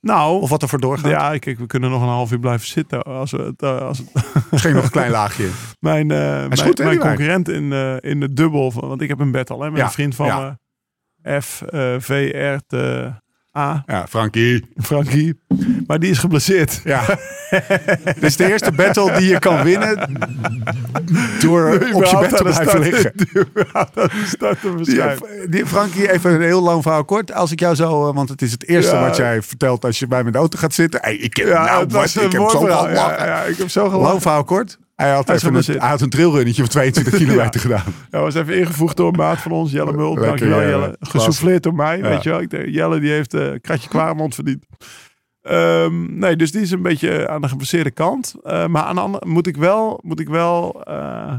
nou, 0.00 0.40
Of 0.40 0.50
wat 0.50 0.62
er 0.62 0.68
voor 0.68 0.80
doorgaat? 0.80 1.10
ja, 1.10 1.38
kijk, 1.38 1.58
we 1.58 1.66
kunnen 1.66 1.90
nog 1.90 2.02
een 2.02 2.08
half 2.08 2.32
uur 2.32 2.38
blijven 2.38 2.66
zitten. 2.66 3.02
Als 3.02 3.30
we 3.30 3.42
het, 3.42 3.62
eh, 3.62 3.80
als 3.80 3.98
het, 3.98 4.10
Misschien 4.50 4.74
nog 4.74 4.84
een 4.84 4.90
klein 4.90 5.10
laagje. 5.10 5.48
mijn 5.80 6.10
eh, 6.10 6.16
mijn, 6.18 6.58
goed, 6.58 6.78
mijn 6.78 6.98
concurrent 6.98 7.48
in, 7.48 7.72
in 8.00 8.20
de 8.20 8.32
dubbel, 8.32 8.70
van, 8.70 8.88
want 8.88 9.00
ik 9.02 9.08
heb 9.08 9.18
een 9.20 9.32
battle 9.32 9.62
hè, 9.64 9.70
met 9.70 9.78
Ja, 9.78 9.84
een 9.84 9.90
vriend 9.90 10.14
van 10.14 10.26
ja. 10.26 10.38
me. 10.38 11.40
F, 11.40 11.62
eh, 11.62 11.94
V, 11.98 12.30
R, 12.34 12.58
T, 12.66 12.72
A, 13.58 13.82
Ja, 13.86 14.06
Frankie. 14.08 14.64
Frankie. 14.76 15.40
Maar 15.86 15.98
die 15.98 16.10
is 16.10 16.18
geblesseerd. 16.18 16.80
Ja. 16.84 17.02
Dit 18.04 18.22
is 18.22 18.36
de 18.36 18.50
eerste 18.50 18.72
battle 18.72 19.12
die 19.18 19.28
je 19.28 19.38
kan 19.38 19.62
winnen 19.62 19.96
door 21.40 21.74
op 21.92 22.04
je 22.04 22.18
bed 22.20 22.36
te 22.36 22.42
blijven 22.42 22.80
liggen. 22.80 23.12
Die, 24.84 25.48
die, 25.48 25.66
Frankie, 25.66 26.12
even 26.12 26.32
een 26.34 26.40
heel 26.40 26.62
lang 26.62 26.82
verhaal 26.82 27.04
kort. 27.04 27.32
Als 27.32 27.52
ik 27.52 27.60
jou 27.60 27.74
zo, 27.74 28.08
eh, 28.08 28.14
want 28.14 28.28
het 28.28 28.42
is 28.42 28.52
het 28.52 28.68
eerste 28.68 28.94
Ja. 28.94 29.00
wat 29.00 29.16
jij 29.16 29.42
vertelt 29.42 29.84
als 29.84 29.98
je 29.98 30.06
bij 30.06 30.22
de 30.22 30.38
auto 30.38 30.58
gaat 30.58 30.74
zitten. 30.74 31.00
Hey, 31.02 31.16
ik 31.16 31.36
heb, 31.36 31.46
Ja, 31.46 31.64
nou, 31.64 31.86
wat, 31.88 32.04
ik 32.04 32.32
heb 32.32 32.48
zo. 32.50 32.68
Ja, 32.68 32.88
ja, 33.24 33.42
ik 33.42 33.56
heb 33.56 33.70
zo 33.70 33.84
gelachen. 33.84 34.08
Lang 34.08 34.22
verhaal 34.22 34.44
kort. 34.44 34.78
Hij 35.02 35.12
had, 35.12 35.26
Hij 35.26 35.36
is 35.36 35.42
even 35.42 35.74
een, 35.74 35.80
hij 35.80 35.88
had 35.88 36.00
een 36.00 36.08
trailrunnetje 36.08 36.62
van 36.62 36.70
22 36.70 37.16
kilometer 37.22 37.60
gedaan. 37.60 37.84
Hij 38.10 38.20
was 38.20 38.34
even 38.34 38.58
ingevoegd 38.58 38.96
door 38.96 39.08
een 39.08 39.16
maat 39.16 39.38
van 39.38 39.52
ons, 39.52 39.70
Jelle 39.72 39.92
Mul. 39.92 40.08
Lekker, 40.08 40.26
Dankjewel 40.26 40.60
Jelle. 40.60 40.96
Gesouffleerd 41.00 41.62
door 41.62 41.74
mij, 41.74 42.02
weet 42.02 42.22
je 42.22 42.30
wel. 42.30 42.40
Ik 42.40 42.50
denk, 42.50 42.68
Jelle 42.68 43.00
die 43.00 43.10
heeft 43.10 43.32
een 43.32 43.60
kratje 43.60 43.88
Kwaremond 43.88 44.34
verdiend. 44.34 44.66
Ehm, 45.42 46.18
nee, 46.18 46.36
dus 46.36 46.52
die 46.52 46.60
is 46.60 46.70
een 46.70 46.82
beetje 46.82 47.28
aan 47.28 47.40
de 47.40 47.48
geblesseerde 47.48 47.90
kant. 47.90 48.34
Eh, 48.42 48.66
maar 48.66 48.82
aan 48.82 48.94
de 48.94 49.00
andere 49.00 49.26
moet 49.26 49.46
ik 49.46 49.56
wel, 49.56 50.00
moet 50.02 50.20
ik 50.20 50.28
wel 50.28 50.82
eh, 50.82 51.38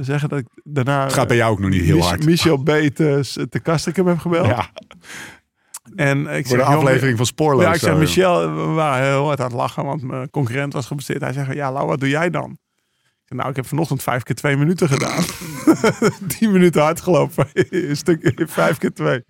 zeggen 0.00 0.28
dat 0.28 0.38
ik 0.38 0.46
daarna... 0.64 1.02
Het 1.02 1.12
gaat 1.12 1.28
bij 1.28 1.36
jou 1.36 1.52
ook 1.52 1.60
nog 1.60 1.70
niet 1.70 1.82
heel 1.82 1.96
Mich- 1.96 2.08
hard. 2.08 2.24
Michel 2.24 2.62
Betes 2.62 3.38
te 3.48 3.60
Kastrikum 3.60 4.06
heb 4.06 4.18
gebeld. 4.18 4.46
Ja, 4.46 4.70
En 5.94 6.18
ik 6.26 6.46
voor 6.46 6.56
de 6.56 6.64
zeg, 6.64 6.74
aflevering 6.74 7.16
van 7.16 7.26
Spoorloos. 7.26 7.62
ja, 7.62 7.72
ik 7.74 7.80
zeg 7.80 7.92
zo, 7.92 7.98
Michel, 7.98 8.54
we 8.54 8.62
waren 8.72 9.08
heel 9.08 9.24
hard 9.26 9.40
aan 9.40 9.46
het 9.46 9.54
lachen, 9.54 9.84
want 9.84 10.02
mijn 10.02 10.30
concurrent 10.30 10.72
was 10.72 10.86
geblesseerd. 10.86 11.20
Hij 11.20 11.32
zegt, 11.32 11.52
ja, 11.54 11.72
Lau, 11.72 11.86
wat 11.86 12.00
doe 12.00 12.08
jij 12.08 12.30
dan? 12.30 12.58
Ik 13.26 13.36
nou, 13.36 13.48
ik 13.50 13.56
heb 13.56 13.66
vanochtend 13.66 14.02
vijf 14.02 14.22
keer 14.22 14.34
twee 14.34 14.56
minuten 14.56 14.88
gedaan. 14.88 15.24
Tien 16.38 16.52
minuten 16.52 16.82
hard 16.82 17.00
gelopen. 17.00 17.46
Een 17.70 17.96
stuk 17.96 18.32
vijf 18.46 18.78
keer 18.78 18.92
twee. 18.92 19.24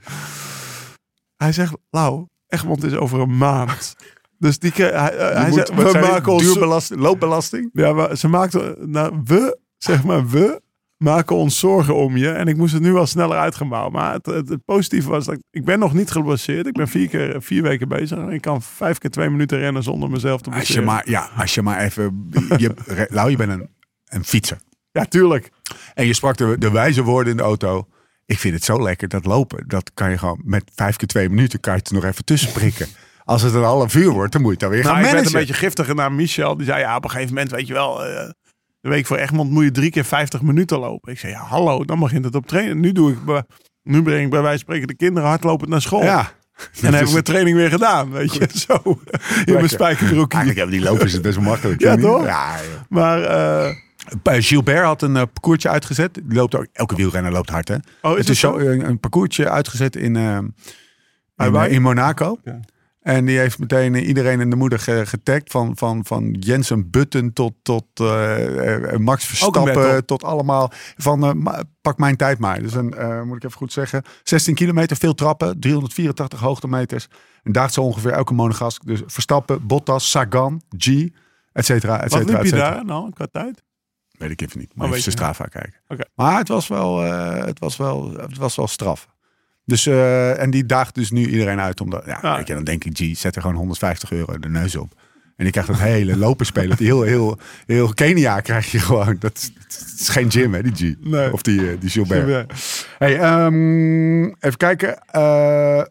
Hij 1.36 1.52
zegt, 1.52 1.72
Lau, 1.90 2.26
Egmond 2.48 2.84
is 2.84 2.94
over 2.94 3.20
een 3.20 3.36
maand. 3.36 3.94
Dus 4.38 4.58
die 4.58 4.72
keer, 4.72 5.00
hij, 5.00 5.12
Je 5.12 5.18
hij 5.22 5.48
moet- 5.48 5.54
zegt, 5.54 5.74
we 5.74 5.90
zei 5.90 6.06
maken 6.10 6.32
ons... 6.32 6.42
Duurbelasting, 6.42 7.00
loopbelasting? 7.00 7.70
Ja, 7.72 7.92
maar 7.92 8.16
ze 8.16 8.28
maakten, 8.28 8.90
nou, 8.90 9.20
we, 9.24 9.58
zeg 9.78 10.04
maar, 10.04 10.28
we 10.28 10.60
maken 11.02 11.36
ons 11.36 11.58
zorgen 11.58 11.94
om 11.96 12.16
je. 12.16 12.30
En 12.30 12.46
ik 12.48 12.56
moest 12.56 12.72
het 12.72 12.82
nu 12.82 12.92
wel 12.92 13.06
sneller 13.06 13.38
uitgebouwen. 13.38 13.92
Maar 13.92 14.12
het, 14.12 14.26
het, 14.26 14.48
het 14.48 14.64
positieve 14.64 15.08
was 15.08 15.24
dat 15.24 15.34
ik, 15.34 15.40
ik 15.50 15.64
ben 15.64 15.78
nog 15.78 15.92
niet 15.92 16.10
geblesseerd. 16.10 16.66
Ik 16.66 16.72
ben 16.72 16.88
vier 16.88 17.08
keer, 17.08 17.42
vier 17.42 17.62
weken 17.62 17.88
bezig. 17.88 18.18
En 18.18 18.28
ik 18.30 18.40
kan 18.40 18.62
vijf 18.62 18.98
keer 18.98 19.10
twee 19.10 19.30
minuten 19.30 19.58
rennen 19.58 19.82
zonder 19.82 20.10
mezelf 20.10 20.40
te 20.40 20.50
Als 20.50 20.58
je 20.58 20.64
blesseren. 20.64 20.84
maar, 20.84 21.08
ja, 21.10 21.30
als 21.36 21.54
je 21.54 21.62
maar 21.62 21.80
even... 21.80 22.30
Je, 22.56 22.74
Lau, 23.10 23.30
je 23.30 23.36
bent 23.36 23.50
een, 23.50 23.68
een 24.04 24.24
fietser. 24.24 24.58
Ja, 24.92 25.04
tuurlijk. 25.04 25.50
En 25.94 26.06
je 26.06 26.14
sprak 26.14 26.36
de, 26.36 26.56
de 26.58 26.70
wijze 26.70 27.02
woorden 27.02 27.30
in 27.30 27.36
de 27.36 27.42
auto. 27.42 27.86
Ik 28.26 28.38
vind 28.38 28.54
het 28.54 28.64
zo 28.64 28.82
lekker, 28.82 29.08
dat 29.08 29.24
lopen. 29.24 29.64
Dat 29.66 29.90
kan 29.94 30.10
je 30.10 30.18
gewoon 30.18 30.40
met 30.44 30.70
vijf 30.74 30.96
keer 30.96 31.08
twee 31.08 31.28
minuten 31.28 31.60
kan 31.60 31.72
je 31.72 31.78
het 31.78 31.88
er 31.88 31.94
nog 31.94 32.04
even 32.04 32.24
tussen 32.24 32.52
prikken. 32.52 32.86
Als 33.24 33.42
het 33.42 33.54
een 33.54 33.62
half 33.62 33.94
uur 33.94 34.10
wordt, 34.10 34.32
dan 34.32 34.42
moet 34.42 34.60
je 34.60 34.66
het 34.66 34.66
dan 34.66 34.70
weer 34.70 34.82
Nou, 34.82 34.94
gaan 34.94 35.04
ik 35.04 35.10
werd 35.10 35.16
managen. 35.16 35.40
een 35.40 35.46
beetje 35.46 35.66
giftiger 35.66 35.94
naar 35.94 36.12
Michel. 36.12 36.56
Die 36.56 36.66
zei, 36.66 36.80
ja, 36.80 36.96
op 36.96 37.04
een 37.04 37.10
gegeven 37.10 37.34
moment, 37.34 37.50
weet 37.50 37.66
je 37.66 37.72
wel... 37.72 38.04
eh, 38.04 38.30
de 38.80 38.88
week 38.88 39.06
voor 39.06 39.16
Egmond 39.16 39.50
moet 39.50 39.64
je 39.64 39.70
drie 39.70 39.90
keer 39.90 40.04
50 40.04 40.42
minuten 40.42 40.78
lopen. 40.78 41.12
Ik 41.12 41.18
zei, 41.18 41.32
ja, 41.32 41.40
hallo, 41.40 41.84
dan 41.84 41.98
begint 41.98 42.24
het 42.24 42.34
op 42.34 42.46
trainen. 42.46 42.80
Nu 42.80 42.92
doe 42.92 43.12
ik, 43.12 43.44
nu 43.82 44.02
breng 44.02 44.24
ik 44.24 44.30
bij 44.30 44.42
wijze 44.42 44.64
van 44.64 44.74
spreken 44.74 44.86
de 44.86 44.96
kinderen 44.96 45.28
hardlopend 45.28 45.70
naar 45.70 45.80
school. 45.80 46.02
Ja. 46.02 46.32
En 46.56 46.66
dan 46.82 46.94
heb 46.94 47.06
ik 47.06 47.12
mijn 47.12 47.24
training 47.24 47.56
weer 47.56 47.70
gedaan, 47.70 48.10
weet 48.10 48.34
je. 48.34 48.48
Zo, 48.54 48.80
in 49.44 49.54
mijn 49.54 49.68
spijkerbroekje. 49.68 50.38
Eigenlijk 50.38 50.56
hebben 50.56 50.76
die 50.76 50.84
lopers 50.90 51.12
het 51.12 51.22
best 51.22 51.36
wel 51.36 51.44
makkelijk. 51.44 51.80
Ja, 51.80 51.96
toch? 51.96 52.24
Ja. 52.24 52.56
Maar, 52.88 53.22
eh, 53.22 53.74
Eh, 54.22 54.42
Gilbert 54.42 54.84
had 54.84 55.02
een 55.02 55.16
uh, 55.16 55.22
parcoursje 55.32 55.68
uitgezet. 55.68 56.14
Die 56.14 56.38
loopt 56.38 56.54
ook, 56.54 56.66
elke 56.72 56.94
wielrenner 56.94 57.32
loopt 57.32 57.50
hard, 57.50 57.68
hè? 57.68 57.76
oh, 58.02 58.12
is 58.12 58.18
het 58.18 58.28
is 58.28 58.38
zo? 58.38 58.58
zo 58.58 58.66
een, 58.66 58.88
een 58.88 59.00
parcoursje 59.00 59.50
uitgezet 59.50 59.96
in, 59.96 60.16
eh, 60.16 60.36
in, 60.36 61.54
eh, 61.54 61.72
in 61.72 61.82
Monaco. 61.82 62.38
Ja. 62.44 62.60
En 63.00 63.24
die 63.24 63.38
heeft 63.38 63.58
meteen 63.58 63.94
eh, 63.94 64.06
iedereen 64.08 64.40
in 64.40 64.50
de 64.50 64.56
moeder 64.56 64.78
ge- 64.78 65.06
getagd. 65.06 65.50
Van, 65.50 65.76
van, 65.76 66.04
van 66.04 66.30
Jensen 66.30 66.90
Button 66.90 67.32
tot, 67.32 67.52
tot 67.62 67.84
eh, 67.94 68.74
eh, 68.92 68.98
Max 68.98 69.30
battle. 69.30 69.36
Verstappen. 69.62 70.06
Tot 70.06 70.24
allemaal 70.24 70.70
van 70.96 71.24
eh, 71.46 71.58
pak 71.80 71.98
mijn 71.98 72.16
tijd 72.16 72.38
maar. 72.38 72.62
Dus 72.62 72.74
een, 72.74 72.94
eh, 72.94 73.22
moet 73.22 73.36
ik 73.36 73.44
even 73.44 73.56
goed 73.56 73.72
zeggen. 73.72 74.02
16 74.22 74.54
kilometer, 74.54 74.96
veel 74.96 75.14
trappen. 75.14 75.60
384 75.60 76.40
hoogtemeters. 76.40 77.08
En 77.42 77.52
daagt 77.52 77.72
zo 77.74 77.82
ongeveer 77.82 78.12
elke 78.12 78.34
monegask. 78.34 78.84
Dus 78.86 79.02
Verstappen, 79.06 79.66
Bottas, 79.66 80.10
Sagan, 80.10 80.62
G, 80.78 80.86
et 81.52 81.64
cetera, 81.64 82.02
et 82.02 82.10
Wat 82.10 82.20
cetera, 82.20 82.36
liep 82.36 82.44
et 82.46 82.50
je 82.50 82.56
daar 82.56 82.84
nou 82.84 83.10
qua 83.12 83.26
tijd? 83.32 83.62
Weet 84.18 84.30
ik 84.30 84.40
even 84.42 84.58
niet. 84.58 84.70
Oh, 84.70 84.76
Maar 84.76 84.86
even 84.88 85.00
zijn 85.02 85.14
je 85.14 85.20
Strava 85.20 85.44
kijken. 85.44 85.80
Maar 86.14 86.38
het 86.38 86.48
was 86.48 86.68
wel, 86.68 87.04
eh, 87.04 87.44
het 87.44 87.58
was 87.58 87.76
wel, 87.76 88.10
het 88.16 88.36
was 88.36 88.56
wel 88.56 88.66
straf. 88.66 89.08
Dus, 89.70 89.86
eh, 89.86 90.40
en 90.42 90.50
die 90.50 90.66
daagt 90.66 90.94
dus 90.94 91.10
nu 91.10 91.26
iedereen 91.26 91.60
uit. 91.60 91.80
Omdat, 91.80 92.02
ja, 92.06 92.18
Ja. 92.22 92.36
Weet 92.36 92.46
je, 92.46 92.54
dan 92.54 92.64
denk 92.64 92.84
ik, 92.84 92.96
G, 92.98 93.16
zet 93.18 93.36
er 93.36 93.40
gewoon 93.42 93.56
150 93.56 94.12
euro 94.12 94.38
de 94.38 94.48
neus 94.48 94.76
op. 94.76 94.92
En 95.36 95.44
je 95.44 95.50
krijgt 95.52 95.68
dat 95.70 95.78
hele 95.78 96.16
lopen 96.16 96.46
spelen. 96.46 96.76
Die 96.76 96.86
heel, 96.86 97.02
heel, 97.02 97.38
heel 97.66 97.94
Kenia 97.94 98.40
krijg 98.40 98.70
je 98.70 98.78
gewoon. 98.78 99.16
Dat 99.18 99.36
is, 99.36 99.52
dat 99.54 99.94
is 99.98 100.08
geen 100.08 100.30
gym, 100.30 100.54
hè, 100.54 100.62
die 100.62 100.94
G. 100.94 100.96
Nee. 101.00 101.32
Of 101.32 101.42
die, 101.42 101.70
eh, 101.70 101.80
die 101.80 101.90
Gilbert. 101.90 102.52
Hey, 102.98 103.18
ehm, 103.18 104.24
even 104.24 104.56
kijken. 104.56 104.98
Eh, 105.06 105.82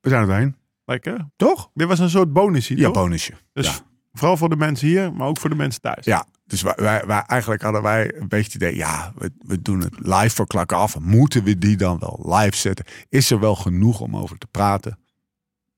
we 0.00 0.08
zijn 0.08 0.20
er 0.20 0.26
doorheen. 0.26 0.56
Lekker. 0.84 1.28
Toch? 1.36 1.70
Dit 1.74 1.88
was 1.88 1.98
een 1.98 2.10
soort 2.10 2.32
bonusje, 2.32 2.76
Ja, 2.76 2.84
toch? 2.84 2.92
bonusje. 2.94 3.32
Dus 3.52 3.66
ja. 3.66 3.72
Vooral 4.12 4.36
voor 4.36 4.48
de 4.48 4.56
mensen 4.56 4.86
hier, 4.88 5.12
maar 5.12 5.26
ook 5.28 5.38
voor 5.38 5.50
de 5.50 5.56
mensen 5.56 5.80
thuis. 5.80 6.04
Ja, 6.04 6.24
dus 6.44 6.62
wij, 6.62 6.74
wij, 6.76 7.02
wij- 7.06 7.22
eigenlijk 7.26 7.62
hadden 7.62 7.82
wij 7.82 8.14
een 8.14 8.28
beetje 8.28 8.44
het 8.44 8.54
idee, 8.54 8.76
ja, 8.76 9.12
we, 9.16 9.30
we 9.38 9.62
doen 9.62 9.80
het 9.80 9.94
live 9.98 10.34
voor 10.34 10.46
klakken 10.46 10.76
af. 10.76 10.98
Moeten 11.00 11.44
we 11.44 11.58
die 11.58 11.76
dan 11.76 11.98
wel 11.98 12.36
live 12.38 12.56
zetten? 12.56 12.84
Is 13.08 13.30
er 13.30 13.40
wel 13.40 13.54
genoeg 13.54 14.00
om 14.00 14.16
over 14.16 14.38
te 14.38 14.46
praten? 14.50 14.98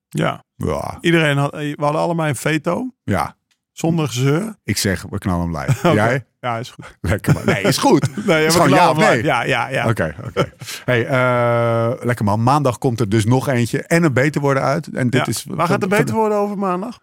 Ja. 0.09 0.45
Ja, 0.57 0.99
Iedereen 1.01 1.37
had, 1.37 1.51
we 1.53 1.75
hadden 1.79 2.01
allemaal 2.01 2.29
een 2.29 2.37
veto, 2.37 2.91
ja. 3.05 3.37
zonder 3.73 4.07
gezeur. 4.07 4.57
ik 4.65 4.77
zeg, 4.79 5.05
we 5.11 5.19
knallen 5.19 5.53
hem 5.53 5.59
live. 5.67 5.93
Jij? 5.95 6.25
Ja, 6.41 6.59
is 6.59 6.71
goed. 6.71 6.97
Lekker 7.01 7.35
man. 7.35 7.43
Nee, 7.45 7.63
is 7.63 7.79
goed. 7.79 8.09
Nee, 8.27 8.47
is 8.47 8.55
gewoon 8.55 8.69
ja 8.71 8.91
of 8.91 8.97
nee? 8.97 9.23
Ja, 9.23 9.43
ja, 9.45 9.69
ja. 9.69 9.89
Oké, 9.89 10.15
oké. 10.27 10.53
Hey, 10.85 11.07
eh, 11.07 12.05
lekker 12.05 12.25
man. 12.25 12.43
Maandag 12.43 12.79
komt 12.79 13.01
er 13.01 13.09
dus 13.09 13.25
nog 13.25 13.49
eentje 13.49 13.83
en 13.83 14.05
een 14.05 14.13
beter 14.13 14.41
worden 14.41 14.63
uit. 14.63 14.89
En 14.89 15.11
dit 15.11 15.21
Ja. 15.21 15.27
is, 15.27 15.45
Waar 15.49 15.67
gaat 15.67 15.81
het 15.81 15.91
beter 15.91 16.15
worden 16.15 16.39
over 16.39 16.59
maandag? 16.59 17.01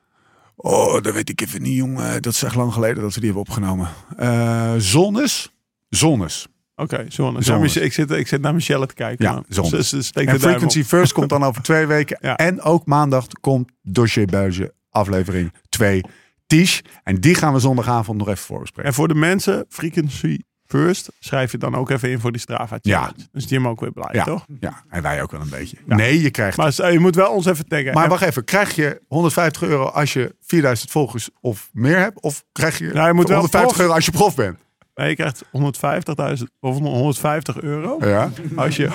Oh, 0.64 1.02
dat 1.02 1.14
weet 1.14 1.30
ik 1.30 1.42
even 1.42 1.62
niet, 1.62 1.76
jongen. 1.76 2.22
Dat 2.22 2.34
is 2.34 2.44
echt 2.44 2.56
lang 2.56 2.74
geleden 2.74 3.02
dat 3.04 3.14
we 3.14 3.20
die 3.20 3.30
hebben 3.32 3.48
opgenomen. 3.50 3.90
Eh 4.18 4.74
Zonnes? 4.78 5.52
Zonnes. 5.90 6.48
Oké, 6.76 7.06
zonne. 7.08 7.42
Zonnes. 7.42 7.78
Ik 7.78 7.94
zit, 7.94 8.12
ik 8.12 8.28
zit 8.28 8.42
naar 8.42 8.54
Michelle 8.54 8.86
te 8.86 8.94
kijken. 8.94 9.26
Ja, 9.26 9.44
zonnes. 9.48 9.72
ze- 9.90 9.98
ze 9.98 10.02
steekt 10.04 10.30
En 10.30 10.40
Frequency 10.40 10.84
First 10.84 11.14
komt 11.14 11.30
dan 11.30 11.44
over 11.44 11.62
twee 11.62 11.86
weken. 11.86 12.18
Ja. 12.28 12.36
En 12.36 12.62
ook 12.62 12.86
maandag 12.86 13.28
komt 13.42 13.72
Dossier 13.82 14.26
Buizen 14.26 14.72
aflevering 14.90 15.54
2 15.70 16.02
Tisch. 16.48 16.82
En 17.04 17.16
die 17.16 17.36
gaan 17.36 17.54
we 17.54 17.60
zondagavond 17.60 18.18
nog 18.18 18.28
even 18.28 18.44
voorbespreken. 18.46 18.90
En 18.90 18.96
voor 18.96 19.08
de 19.08 19.16
mensen, 19.16 19.66
Frequency 19.70 20.40
First, 20.72 21.12
schrijf 21.20 21.52
je 21.52 21.58
dan 21.58 21.76
ook 21.76 21.90
even 21.90 22.10
in 22.10 22.20
voor 22.20 22.32
die 22.32 22.42
Strava 22.42 22.78
Challenge. 22.82 23.14
Ja. 23.18 23.26
Dus 23.32 23.50
Jim 23.50 23.68
ook 23.68 23.80
weer 23.80 23.92
blij, 23.92 24.10
Ja, 24.12 24.24
toch? 24.24 24.46
ja, 24.60 24.84
en 24.90 25.02
wij 25.02 25.22
ook 25.22 25.32
wel 25.32 25.42
een 25.42 25.50
beetje. 25.50 25.78
Nee, 25.86 26.22
je 26.22 26.30
krijgt... 26.32 26.58
Maar, 26.58 26.74
Maar 26.78 26.92
je 26.92 27.00
moet 27.00 27.16
wel 27.16 27.32
ons 27.32 27.46
even 27.46 27.68
taggen. 27.68 27.92
En- 27.94 28.10
wacht 28.10 28.22
even, 28.24 28.44
krijg 28.44 28.76
je 28.76 29.02
150 29.08 29.62
euro 29.64 29.84
als 29.86 30.14
je 30.14 30.36
4000 30.42 30.92
volgers 30.92 31.30
of 31.42 31.70
meer 31.74 31.98
hebt? 31.98 32.22
Of 32.22 32.44
krijg 32.52 32.78
je, 32.78 32.90
Nou, 32.94 33.08
je 33.08 33.14
moet 33.14 33.28
wel 33.28 33.38
150 33.38 33.68
prof- 33.70 33.80
euro 33.82 33.94
als 33.94 34.06
je 34.06 34.12
prof 34.12 34.36
bent? 34.36 34.58
Nee, 34.96 35.10
je 35.10 35.16
krijgt 35.16 35.44
150.000 35.52 36.48
of 36.60 36.78
150 36.80 37.62
euro 37.62 37.98
Ja. 38.08 38.30
als 38.56 38.76
je 38.76 38.90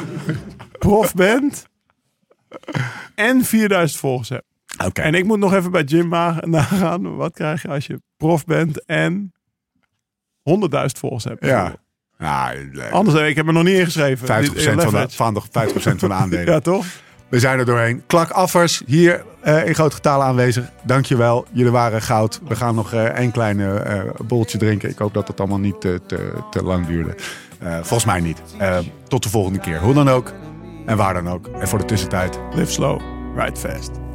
prof 0.79 1.15
bent 1.15 1.67
en 3.15 3.45
4000 3.45 4.01
volgers 4.01 4.29
hebt. 4.29 4.45
Oké. 4.85 5.01
En 5.01 5.15
ik 5.15 5.25
moet 5.25 5.39
nog 5.39 5.55
even 5.55 5.71
bij 5.71 5.83
Jim 5.83 6.09
nagaan. 6.41 7.17
Wat 7.17 7.33
krijg 7.35 7.63
je 7.63 7.69
als 7.69 7.87
je 7.87 8.01
prof 8.17 8.45
bent 8.45 8.85
en 8.85 9.13
100.000 9.15 9.36
volgers 10.99 11.25
hebt? 11.25 11.45
Ja. 11.45 11.75
Ja. 12.19 12.55
Anders, 12.91 13.29
ik 13.29 13.37
heb 13.37 13.47
me 13.47 13.53
nog 13.53 13.63
niet 13.63 13.79
ingeschreven. 13.79 14.27
50% 14.27 14.55
Dit- 14.55 14.67
eh, 14.67 14.79
van 14.79 14.93
de, 14.95 15.07
van 15.11 15.35
de, 15.35 15.41
50% 15.41 15.99
van 15.99 16.09
de 16.09 16.15
aandelen. 16.15 16.47
Ja, 16.53 16.61
toch? 16.61 16.87
We 17.29 17.41
zijn 17.41 17.59
er 17.59 17.65
doorheen. 17.65 18.03
Klakaffers 18.07 18.83
hier 18.87 19.25
eh, 19.41 19.67
in 19.67 19.75
groot 19.75 19.95
getal 19.95 20.23
aanwezig. 20.23 20.65
Dankjewel. 20.83 21.47
Jullie 21.53 21.73
waren 21.73 22.03
goud. 22.03 22.41
We 22.49 22.57
gaan 22.57 22.75
nog 22.75 22.93
eh 22.93 23.05
één 23.05 23.31
klein 23.31 23.61
eh 23.61 24.01
bolletje 24.27 24.59
drinken. 24.59 24.91
Ik 24.91 24.99
hoop 24.99 25.15
dat 25.15 25.29
het 25.29 25.41
allemaal 25.41 25.59
niet 25.59 25.81
te, 25.81 26.01
te, 26.07 26.33
te 26.51 26.63
lang 26.63 26.87
duurde. 26.87 27.15
Eh, 27.59 27.75
volgens 27.75 28.05
mij 28.05 28.21
niet. 28.21 28.43
Eh, 28.59 28.79
tot 29.09 29.23
de 29.23 29.29
volgende 29.29 29.59
keer. 29.59 29.81
Hoe 29.81 29.95
dan 29.95 30.09
ook. 30.09 30.33
En 30.87 30.97
waar 30.97 31.15
dan 31.15 31.29
ook. 31.29 31.47
En 31.47 31.69
voor 31.69 31.79
de 31.79 31.85
tussentijd. 31.85 32.39
Live 32.55 32.73
slow, 32.73 33.01
ride 33.37 33.57
fast. 33.57 34.06